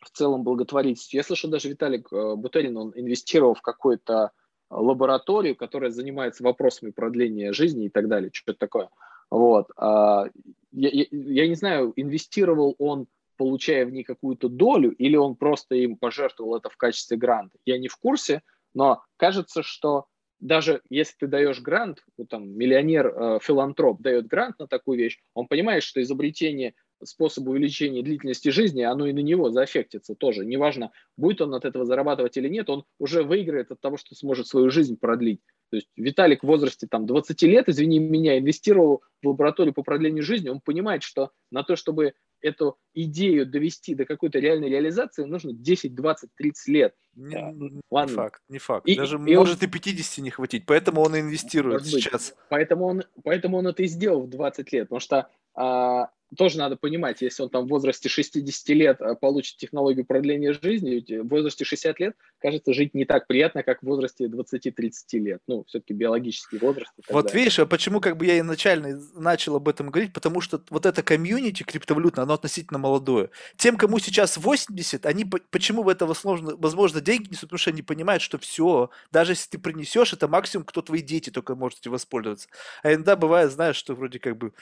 в 0.00 0.10
целом 0.10 0.44
благотворительством. 0.44 1.18
Я 1.18 1.22
слышал, 1.22 1.50
даже 1.50 1.68
Виталик 1.68 2.12
э, 2.12 2.34
Бутерин, 2.36 2.76
он 2.76 2.92
инвестировал 2.94 3.54
в 3.54 3.62
какую-то 3.62 4.30
лабораторию, 4.70 5.56
которая 5.56 5.90
занимается 5.90 6.42
вопросами 6.42 6.90
продления 6.90 7.52
жизни 7.52 7.86
и 7.86 7.88
так 7.88 8.08
далее, 8.08 8.30
что-то 8.32 8.58
такое. 8.58 8.88
Вот. 9.30 9.70
А, 9.76 10.26
я, 10.72 10.88
я, 10.90 11.06
я 11.10 11.48
не 11.48 11.54
знаю, 11.54 11.92
инвестировал 11.96 12.74
он, 12.78 13.06
получая 13.36 13.86
в 13.86 13.90
ней 13.90 14.04
какую-то 14.04 14.48
долю, 14.48 14.90
или 14.92 15.16
он 15.16 15.36
просто 15.36 15.74
им 15.76 15.96
пожертвовал 15.96 16.56
это 16.56 16.68
в 16.68 16.76
качестве 16.76 17.16
гранта. 17.16 17.56
Я 17.64 17.78
не 17.78 17.88
в 17.88 17.96
курсе, 17.96 18.42
но 18.74 19.02
кажется, 19.16 19.62
что 19.62 20.06
даже 20.40 20.82
если 20.88 21.14
ты 21.18 21.26
даешь 21.26 21.60
грант, 21.60 22.04
вот 22.16 22.28
там 22.28 22.48
миллионер-филантроп 22.48 24.00
э, 24.00 24.02
дает 24.02 24.26
грант 24.26 24.58
на 24.58 24.66
такую 24.66 24.98
вещь, 24.98 25.18
он 25.34 25.48
понимает, 25.48 25.82
что 25.82 26.00
изобретение 26.02 26.74
способа 27.04 27.50
увеличения 27.50 28.02
длительности 28.02 28.48
жизни, 28.48 28.82
оно 28.82 29.06
и 29.06 29.12
на 29.12 29.20
него 29.20 29.50
заэффектится 29.50 30.14
тоже. 30.14 30.44
Неважно, 30.44 30.90
будет 31.16 31.40
он 31.40 31.54
от 31.54 31.64
этого 31.64 31.84
зарабатывать 31.84 32.36
или 32.36 32.48
нет, 32.48 32.68
он 32.70 32.84
уже 32.98 33.22
выиграет 33.22 33.70
от 33.70 33.80
того, 33.80 33.96
что 33.96 34.14
сможет 34.14 34.46
свою 34.46 34.70
жизнь 34.70 34.96
продлить. 34.98 35.40
То 35.70 35.76
есть 35.76 35.88
Виталик 35.96 36.42
в 36.42 36.46
возрасте 36.46 36.86
там, 36.90 37.06
20 37.06 37.42
лет, 37.42 37.68
извини 37.68 37.98
меня, 37.98 38.38
инвестировал 38.38 39.02
в 39.22 39.28
лабораторию 39.28 39.74
по 39.74 39.82
продлению 39.82 40.22
жизни, 40.22 40.48
он 40.48 40.60
понимает, 40.60 41.02
что 41.02 41.30
на 41.50 41.62
то, 41.62 41.76
чтобы 41.76 42.14
эту 42.40 42.78
идею 42.94 43.46
довести 43.46 43.96
до 43.96 44.04
какой-то 44.04 44.38
реальной 44.38 44.68
реализации, 44.68 45.24
нужно 45.24 45.52
10, 45.52 45.94
20, 45.94 46.30
30 46.36 46.68
лет. 46.68 46.94
Не, 47.16 47.34
не 47.52 47.80
Ладно. 47.90 48.14
факт, 48.14 48.40
не 48.48 48.58
факт. 48.58 48.86
И- 48.86 48.94
Даже 48.94 49.16
и 49.16 49.34
он- 49.34 49.40
может 49.42 49.62
и 49.64 49.66
50 49.66 50.22
не 50.22 50.30
хватить, 50.30 50.64
поэтому 50.64 51.00
он 51.00 51.18
инвестирует 51.18 51.80
Может 51.80 51.92
быть. 51.94 52.04
сейчас. 52.04 52.34
Поэтому 52.48 52.86
он, 52.86 53.02
поэтому 53.24 53.56
он 53.58 53.66
это 53.66 53.82
и 53.82 53.86
сделал 53.86 54.22
в 54.22 54.30
20 54.30 54.72
лет. 54.72 54.84
Потому 54.84 55.00
что 55.00 55.28
а, 55.60 56.10
тоже 56.36 56.58
надо 56.58 56.76
понимать, 56.76 57.22
если 57.22 57.42
он 57.42 57.48
там 57.48 57.66
в 57.66 57.68
возрасте 57.68 58.08
60 58.08 58.68
лет 58.76 59.00
а, 59.00 59.14
получит 59.14 59.56
технологию 59.56 60.04
продления 60.04 60.52
жизни, 60.52 61.20
в 61.20 61.28
возрасте 61.28 61.64
60 61.64 62.00
лет, 62.00 62.16
кажется, 62.38 62.74
жить 62.74 62.94
не 62.94 63.04
так 63.04 63.26
приятно, 63.26 63.62
как 63.62 63.80
в 63.82 63.86
возрасте 63.86 64.26
20-30 64.26 64.92
лет. 65.12 65.42
Ну, 65.46 65.64
все-таки 65.66 65.94
биологический 65.94 66.58
возраст. 66.58 66.92
Вот 67.08 67.26
далее. 67.26 67.38
видишь, 67.38 67.58
а 67.58 67.66
почему 67.66 68.00
как 68.00 68.16
бы 68.16 68.26
я 68.26 68.38
изначально 68.40 69.00
начал 69.14 69.56
об 69.56 69.68
этом 69.68 69.90
говорить, 69.90 70.12
потому 70.12 70.40
что 70.40 70.62
вот 70.70 70.86
это 70.86 71.02
комьюнити 71.02 71.62
криптовалютное, 71.62 72.24
оно 72.24 72.34
относительно 72.34 72.78
молодое. 72.78 73.30
Тем, 73.56 73.76
кому 73.76 73.98
сейчас 73.98 74.36
80, 74.36 75.06
они 75.06 75.24
по- 75.24 75.40
почему 75.50 75.82
в 75.82 75.88
это 75.88 76.06
возможно, 76.06 76.56
возможно 76.56 77.00
деньги 77.00 77.30
несут, 77.30 77.50
потому 77.50 77.58
что 77.58 77.70
они 77.70 77.82
понимают, 77.82 78.22
что 78.22 78.38
все, 78.38 78.90
даже 79.10 79.32
если 79.32 79.50
ты 79.50 79.58
принесешь, 79.58 80.12
это 80.12 80.28
максимум, 80.28 80.64
кто 80.64 80.82
твои 80.82 81.00
дети 81.00 81.30
только 81.30 81.54
может 81.54 81.78
этим 81.80 81.92
воспользоваться. 81.92 82.48
А 82.82 82.92
иногда 82.92 83.16
бывает, 83.16 83.50
знаешь, 83.50 83.76
что 83.76 83.94
вроде 83.94 84.18
как 84.18 84.36
бы 84.36 84.52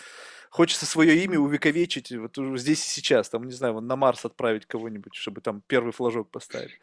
хочется 0.51 0.87
свое 0.87 1.23
имя 1.23 1.39
увековечить 1.57 2.13
вот 2.13 2.37
здесь 2.59 2.87
и 2.87 2.91
сейчас, 2.91 3.29
там, 3.29 3.45
не 3.45 3.53
знаю, 3.53 3.75
вон 3.75 3.87
на 3.87 3.97
Марс 3.97 4.25
отправить 4.25 4.67
кого-нибудь, 4.67 5.15
чтобы 5.15 5.41
там 5.41 5.63
первый 5.67 5.93
флажок 5.93 6.31
поставить. 6.31 6.79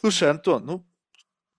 Слушай, 0.00 0.30
Антон, 0.30 0.64
ну, 0.64 0.86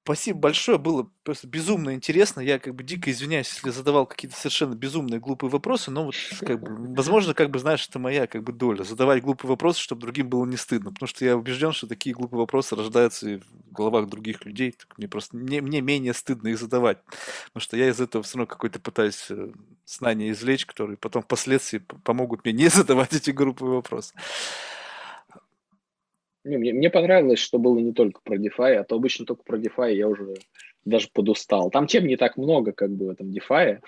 Спасибо 0.03 0.39
большое, 0.39 0.79
было 0.79 1.07
просто 1.23 1.47
безумно 1.47 1.93
интересно. 1.93 2.39
Я 2.39 2.57
как 2.57 2.73
бы 2.73 2.83
дико 2.83 3.11
извиняюсь, 3.11 3.53
если 3.53 3.69
задавал 3.69 4.07
какие-то 4.07 4.35
совершенно 4.35 4.73
безумные 4.73 5.19
глупые 5.19 5.51
вопросы, 5.51 5.91
но 5.91 6.05
вот 6.05 6.15
как 6.39 6.59
бы, 6.59 6.95
возможно, 6.95 7.35
как 7.35 7.51
бы, 7.51 7.59
знаешь, 7.59 7.87
это 7.87 7.99
моя 7.99 8.25
как 8.25 8.43
бы 8.43 8.51
доля, 8.51 8.83
задавать 8.83 9.21
глупые 9.21 9.49
вопросы, 9.49 9.79
чтобы 9.79 10.01
другим 10.01 10.27
было 10.27 10.43
не 10.45 10.57
стыдно, 10.57 10.91
потому 10.91 11.07
что 11.07 11.23
я 11.23 11.37
убежден, 11.37 11.71
что 11.71 11.85
такие 11.85 12.15
глупые 12.15 12.39
вопросы 12.39 12.75
рождаются 12.75 13.29
и 13.29 13.37
в 13.37 13.71
головах 13.71 14.09
других 14.09 14.43
людей, 14.43 14.71
так 14.71 14.97
мне 14.97 15.07
просто, 15.07 15.37
мне, 15.37 15.61
мне 15.61 15.81
менее 15.81 16.15
стыдно 16.15 16.47
их 16.47 16.57
задавать, 16.57 16.97
потому 17.45 17.61
что 17.61 17.77
я 17.77 17.87
из 17.89 18.01
этого 18.01 18.23
все 18.23 18.39
равно 18.39 18.47
какой-то 18.47 18.79
пытаюсь 18.79 19.27
э, 19.29 19.51
знания 19.85 20.31
извлечь, 20.31 20.65
которые 20.65 20.97
потом 20.97 21.21
впоследствии 21.21 21.77
помогут 22.03 22.43
мне 22.43 22.53
не 22.53 22.67
задавать 22.69 23.13
эти 23.13 23.29
глупые 23.29 23.71
вопросы. 23.71 24.15
Не, 26.43 26.57
мне, 26.57 26.73
мне 26.73 26.89
понравилось, 26.89 27.39
что 27.39 27.59
было 27.59 27.77
не 27.79 27.93
только 27.93 28.21
про 28.23 28.37
DeFi, 28.37 28.75
а 28.75 28.83
то 28.83 28.95
обычно 28.95 29.25
только 29.25 29.43
про 29.43 29.57
DeFi 29.57 29.93
я 29.93 30.07
уже 30.07 30.35
даже 30.85 31.09
подустал. 31.13 31.69
Там 31.69 31.87
тем 31.87 32.07
не 32.07 32.17
так 32.17 32.37
много, 32.37 32.71
как 32.71 32.91
бы 32.91 33.07
в 33.07 33.09
этом 33.09 33.27
DeFi. 33.27 33.79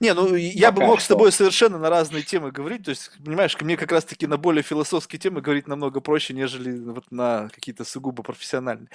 Не, 0.00 0.14
ну 0.14 0.34
я 0.34 0.72
бы 0.72 0.76
Пока 0.76 0.86
мог 0.86 1.00
с 1.00 1.04
что. 1.04 1.14
тобой 1.14 1.30
совершенно 1.32 1.78
на 1.78 1.90
разные 1.90 2.22
темы 2.22 2.50
говорить. 2.50 2.84
То 2.84 2.90
есть, 2.90 3.10
понимаешь, 3.24 3.56
мне 3.60 3.76
как 3.76 3.92
раз-таки 3.92 4.26
на 4.26 4.36
более 4.36 4.62
философские 4.62 5.20
темы 5.20 5.40
говорить 5.40 5.68
намного 5.68 6.00
проще, 6.00 6.32
нежели 6.32 6.72
вот 6.78 7.10
на 7.10 7.48
какие-то 7.50 7.84
сугубо 7.84 8.22
профессиональные. 8.22 8.88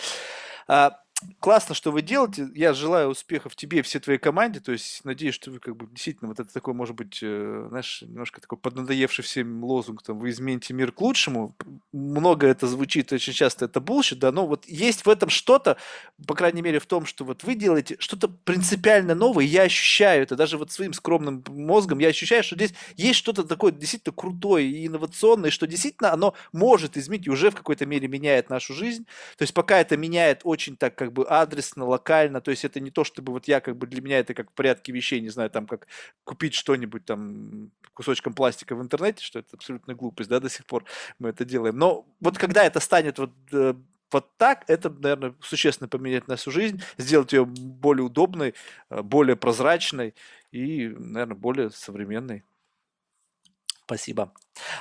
А, 0.68 1.00
классно, 1.40 1.76
что 1.76 1.92
вы 1.92 2.02
делаете. 2.02 2.48
Я 2.54 2.74
желаю 2.74 3.10
успехов 3.10 3.56
тебе 3.56 3.80
и 3.80 3.82
всей 3.82 4.00
твоей 4.00 4.20
команде. 4.20 4.60
То 4.60 4.72
есть, 4.72 5.04
надеюсь, 5.04 5.36
что 5.36 5.52
вы 5.52 5.60
как 5.60 5.76
бы 5.76 5.88
действительно 5.88 6.30
вот 6.30 6.40
это 6.40 6.52
такой, 6.54 6.74
может 6.74 6.96
быть, 6.96 7.20
э, 7.22 7.66
знаешь, 7.70 8.02
немножко 8.02 8.42
такой 8.42 8.58
поднадоевший 8.58 9.24
всем 9.24 9.64
лозунг, 9.64 10.04
там, 10.04 10.20
вы 10.20 10.30
измените 10.30 10.74
мир 10.74 10.92
к 10.92 11.02
лучшему. 11.02 11.56
Много 11.92 12.48
это 12.48 12.68
звучит, 12.68 13.12
очень 13.12 13.34
часто 13.34 13.66
это 13.66 13.80
bullshit, 13.80 14.20
да, 14.20 14.32
но 14.32 14.46
вот 14.48 14.66
есть 14.68 15.06
в 15.06 15.10
этом 15.10 15.30
что-то, 15.30 15.78
по 16.28 16.36
крайней 16.36 16.62
мере, 16.62 16.80
в 16.80 16.86
том, 16.86 17.06
что 17.06 17.26
вот 17.26 17.44
вы 17.44 17.56
делаете 17.56 17.96
что-то 18.00 18.28
принципиально 18.28 19.16
новое, 19.16 19.46
я 19.46 19.64
ощущаю 19.64 20.24
это, 20.24 20.36
даже 20.36 20.58
вот 20.58 20.72
своим 20.72 20.94
скромным 20.94 21.44
мозгом, 21.50 22.00
я 22.00 22.10
ощущаю, 22.10 22.44
что 22.44 22.56
здесь 22.56 22.74
есть 22.96 23.20
что-то 23.20 23.44
такое 23.44 23.72
действительно 23.72 24.14
крутое 24.16 24.68
и 24.68 24.88
инновационное, 24.88 25.52
что 25.52 25.68
действительно 25.68 26.12
оно 26.14 26.34
может 26.52 26.98
изменить 26.98 27.28
и 27.28 27.32
уже 27.32 27.52
в 27.52 27.56
какой-то 27.56 27.86
мере 27.86 28.08
меняет 28.08 28.50
нашу 28.50 28.74
жизнь. 28.74 29.06
То 29.38 29.44
есть 29.44 29.54
пока 29.54 29.80
это 29.80 29.98
меняет 29.98 30.42
очень 30.44 30.78
так 30.78 30.96
как 30.96 31.07
бы 31.14 31.26
адресно, 31.26 31.86
локально, 31.86 32.42
то 32.42 32.52
есть 32.52 32.66
это 32.66 32.80
не 32.80 32.92
то, 32.92 33.04
чтобы 33.04 33.34
вот 33.34 33.48
я 33.48 33.60
как 33.60 33.78
бы 33.78 33.88
для 33.88 34.02
меня 34.02 34.20
это 34.20 34.34
как 34.34 34.52
в 34.52 34.54
порядке 34.54 34.92
вещей, 34.92 35.22
не 35.22 35.30
знаю, 35.30 35.50
там 35.50 35.68
как 35.68 35.88
купить 36.24 36.54
что-нибудь 36.54 37.06
там 37.06 37.72
кусочком 37.94 38.34
пластика 38.34 38.76
в 38.76 38.82
интернете, 38.82 39.24
что 39.24 39.40
это 39.40 39.50
абсолютно 39.54 39.96
глупость, 39.96 40.30
да, 40.30 40.40
до 40.40 40.50
сих 40.50 40.66
пор 40.66 40.86
мы 41.20 41.30
это 41.30 41.46
делаем. 41.46 41.78
Но 41.78 42.06
вот 42.20 42.38
когда 42.38 42.64
это 42.64 42.80
станет 42.80 43.20
вот 43.20 43.32
э, 43.52 43.74
вот 44.12 44.38
так, 44.38 44.64
это, 44.68 44.90
наверное, 44.90 45.36
существенно 45.42 45.88
поменяет 45.88 46.28
нашу 46.28 46.52
жизнь, 46.52 46.82
сделать 46.98 47.34
ее 47.34 47.46
более 47.46 48.06
удобной, 48.06 48.54
э, 48.90 49.02
более 49.02 49.36
прозрачной 49.36 50.16
и, 50.52 50.88
наверное, 50.88 51.36
более 51.36 51.70
современной. 51.72 52.44
Спасибо. 53.86 54.34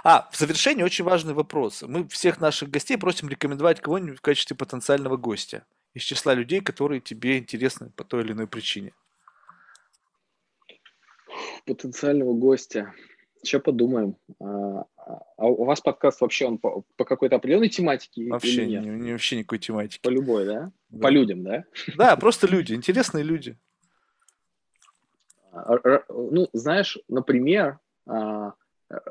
А, 0.02 0.28
в 0.32 0.36
завершение 0.36 0.84
очень 0.84 1.04
важный 1.04 1.32
вопрос. 1.32 1.82
Мы 1.82 2.08
всех 2.08 2.40
наших 2.40 2.70
гостей 2.70 2.96
просим 2.96 3.28
рекомендовать 3.28 3.80
кого-нибудь 3.80 4.18
в 4.18 4.20
качестве 4.20 4.56
потенциального 4.56 5.16
гостя 5.16 5.64
из 5.96 6.02
числа 6.02 6.34
людей, 6.34 6.60
которые 6.60 7.00
тебе 7.00 7.38
интересны 7.38 7.88
по 7.96 8.04
той 8.04 8.22
или 8.22 8.32
иной 8.32 8.46
причине. 8.46 8.92
Потенциального 11.64 12.34
гостя. 12.34 12.92
Еще 13.42 13.60
подумаем. 13.60 14.16
А, 14.38 14.84
а 15.38 15.46
у 15.46 15.64
вас 15.64 15.80
подкаст 15.80 16.20
вообще 16.20 16.46
он 16.46 16.58
по, 16.58 16.84
по 16.96 17.06
какой-то 17.06 17.36
определенной 17.36 17.70
тематике 17.70 18.28
Вообще, 18.28 18.64
или 18.64 18.64
не, 18.66 18.74
нет? 18.76 18.84
не- 19.00 19.12
вообще 19.12 19.38
никакой 19.38 19.58
тематики. 19.58 20.02
По 20.02 20.10
любой, 20.10 20.44
да? 20.44 20.70
Да. 20.90 21.02
По 21.02 21.08
людям, 21.08 21.42
да? 21.42 21.64
Да, 21.96 22.14
просто 22.16 22.46
люди, 22.46 22.74
интересные 22.74 23.24
люди. 23.24 23.56
А, 25.52 25.78
Ну, 26.10 26.50
знаешь, 26.52 26.98
например, 27.08 27.78
а, 28.06 28.52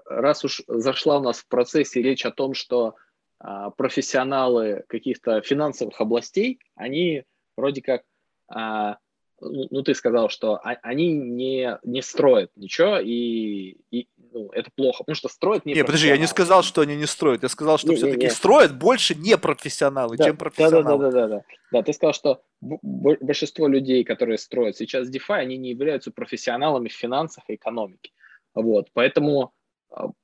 раз 0.05 0.45
уж 0.45 0.61
зашла 0.67 1.17
у 1.17 1.23
нас 1.23 1.39
в 1.39 1.47
процессе 1.47 2.03
речь 2.03 2.27
о 2.27 2.31
том, 2.31 2.53
что 2.53 2.89
а, 2.89 2.93
профессионалы 3.39 4.83
каких-то 4.87 5.41
финансовых 5.41 5.99
областей, 5.99 6.59
они 6.75 7.23
вроде 7.57 7.81
как, 7.81 8.03
а, 8.47 8.97
ну, 9.41 9.67
ну, 9.69 9.83
ты 9.83 9.93
сказал, 9.93 10.29
что 10.29 10.55
а- 10.55 10.77
они 10.81 11.11
не, 11.13 11.77
не 11.83 12.01
строят 12.01 12.51
ничего, 12.55 12.99
и, 12.99 13.77
и, 13.91 14.07
ну, 14.31 14.49
это 14.51 14.69
плохо, 14.75 14.99
потому 15.03 15.15
что 15.15 15.27
строят 15.27 15.65
не 15.65 15.73
Не, 15.73 15.83
подожди, 15.83 16.07
я 16.07 16.13
не 16.13 16.19
профессионалы. 16.19 16.45
сказал, 16.45 16.63
что 16.63 16.81
они 16.81 16.95
не 16.95 17.05
строят. 17.05 17.43
Я 17.43 17.49
сказал, 17.49 17.77
что 17.77 17.93
все-таки 17.95 18.29
строят 18.29 18.77
больше 18.77 19.13
не 19.15 19.37
профессионалы, 19.37 20.15
Да, 20.17 20.25
чем 20.25 20.37
да, 20.37 20.37
да, 20.37 20.49
профессионалы. 20.49 21.03
да, 21.03 21.11
да, 21.11 21.27
да, 21.27 21.27
да. 21.27 21.43
Да, 21.71 21.83
ты 21.83 21.93
сказал, 21.93 22.13
что 22.13 22.41
большинство 22.61 23.67
людей, 23.67 24.03
которые 24.05 24.37
строят 24.37 24.77
сейчас 24.77 25.09
DeFi, 25.09 25.35
они 25.35 25.57
не 25.57 25.71
являются 25.71 26.11
профессионалами 26.11 26.87
в 26.87 26.93
финансах 26.93 27.43
и 27.49 27.55
экономике. 27.55 28.11
Вот, 28.53 28.87
поэтому 28.93 29.41
а, 29.43 29.54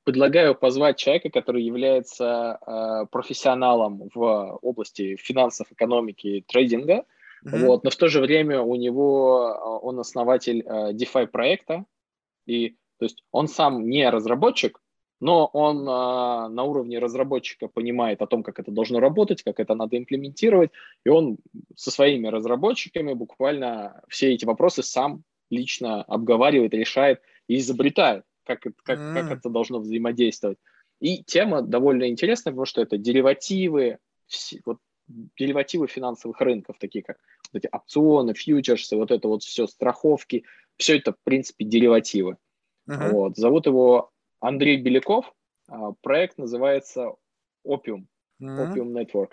предлагаю 0.04 0.54
позвать 0.54 0.98
человека, 0.98 1.30
который 1.30 1.62
является 1.62 2.54
а, 2.54 3.06
профессионалом 3.06 4.08
в 4.14 4.58
области 4.62 5.16
финансов, 5.16 5.70
экономики 5.70 6.26
и 6.26 6.40
трейдинга. 6.42 7.04
Мгм. 7.42 7.66
Вот, 7.66 7.84
но 7.84 7.90
в 7.90 7.96
то 7.96 8.08
же 8.08 8.20
время 8.20 8.60
у 8.62 8.76
него 8.76 9.46
а, 9.46 9.78
он 9.78 9.98
основатель 9.98 10.62
а, 10.66 10.92
DeFi 10.92 11.26
проекта, 11.26 11.84
и 12.46 12.76
то 12.98 13.04
есть 13.04 13.24
он 13.32 13.48
сам 13.48 13.88
не 13.88 14.08
разработчик, 14.08 14.80
но 15.20 15.46
он 15.46 15.86
а, 15.88 16.48
на 16.48 16.64
уровне 16.64 16.98
разработчика 16.98 17.68
понимает 17.68 18.22
о 18.22 18.26
том, 18.26 18.42
как 18.42 18.58
это 18.58 18.70
должно 18.70 19.00
работать, 19.00 19.42
как 19.42 19.60
это 19.60 19.74
надо 19.74 19.96
имплементировать, 19.96 20.70
и 21.04 21.08
он 21.08 21.38
со 21.76 21.90
своими 21.90 22.28
разработчиками 22.28 23.12
буквально 23.12 24.02
все 24.08 24.34
эти 24.34 24.44
вопросы 24.44 24.82
сам 24.82 25.22
лично 25.50 26.02
обговаривает, 26.02 26.74
решает 26.74 27.20
и 27.46 27.58
изобретает, 27.58 28.24
как, 28.44 28.66
это- 28.66 28.76
как, 28.82 28.98
как 29.12 29.30
М. 29.30 29.32
это 29.38 29.48
должно 29.48 29.80
взаимодействовать. 29.80 30.58
И 31.00 31.22
тема 31.24 31.62
довольно 31.62 32.08
интересная, 32.08 32.52
потому 32.52 32.66
что 32.66 32.80
это 32.82 32.96
деривативы, 32.96 33.98
все- 34.26 34.60
вот, 34.64 34.78
деривативы 35.36 35.88
финансовых 35.88 36.40
рынков, 36.40 36.76
такие 36.78 37.02
как 37.02 37.18
вот 37.52 37.64
эти 37.64 37.68
опционы, 37.72 38.34
фьючерсы, 38.34 38.96
вот 38.96 39.10
это 39.10 39.28
вот 39.28 39.42
все, 39.42 39.66
страховки, 39.66 40.44
все 40.76 40.98
это, 40.98 41.12
в 41.12 41.18
принципе, 41.24 41.64
деривативы. 41.64 42.36
Мгм. 42.86 43.10
Вот. 43.10 43.36
Зовут 43.36 43.66
его 43.66 44.10
Андрей 44.40 44.80
Беляков. 44.80 45.32
А, 45.68 45.92
Проект 46.02 46.38
называется 46.38 47.12
Opium, 47.66 48.06
М. 48.40 48.60
Opium 48.60 48.92
Network. 48.92 49.30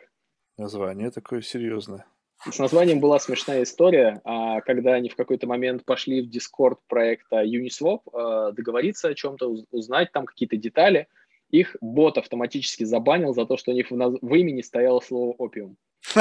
Название 0.57 1.09
такое 1.11 1.41
серьезное. 1.41 2.05
С 2.49 2.57
названием 2.57 2.99
была 2.99 3.19
смешная 3.19 3.63
история, 3.63 4.21
а, 4.23 4.61
когда 4.61 4.93
они 4.93 5.09
в 5.09 5.15
какой-то 5.15 5.45
момент 5.45 5.83
пошли 5.83 6.21
в 6.21 6.29
Discord 6.29 6.77
проекта 6.87 7.43
Uniswap 7.43 8.01
а, 8.13 8.51
договориться 8.51 9.09
о 9.09 9.13
чем-то, 9.13 9.47
уз- 9.47 9.65
узнать 9.71 10.11
там 10.11 10.25
какие-то 10.25 10.55
детали. 10.55 11.07
Их 11.49 11.75
бот 11.81 12.17
автоматически 12.17 12.83
забанил 12.85 13.33
за 13.33 13.45
то, 13.45 13.57
что 13.57 13.71
у 13.71 13.73
них 13.73 13.91
в, 13.91 13.95
наз- 13.95 14.19
в 14.21 14.33
имени 14.35 14.61
стояло 14.61 14.99
слово 15.01 15.33
опиум. 15.33 15.75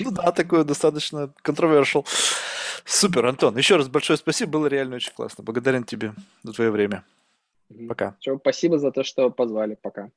Ну 0.00 0.10
да, 0.10 0.32
такое 0.32 0.64
достаточно 0.64 1.32
controversial. 1.42 2.04
Супер, 2.84 3.24
Антон. 3.24 3.56
Еще 3.56 3.76
раз 3.76 3.88
большое 3.88 4.18
спасибо, 4.18 4.50
было 4.52 4.66
реально 4.66 4.96
очень 4.96 5.12
классно. 5.12 5.42
Благодарен 5.44 5.84
тебе 5.84 6.12
за 6.42 6.52
твое 6.52 6.70
время. 6.70 7.04
Пока. 7.88 8.16
Спасибо 8.20 8.78
за 8.78 8.90
то, 8.92 9.02
что 9.02 9.30
позвали. 9.30 9.78
Пока. 9.80 10.10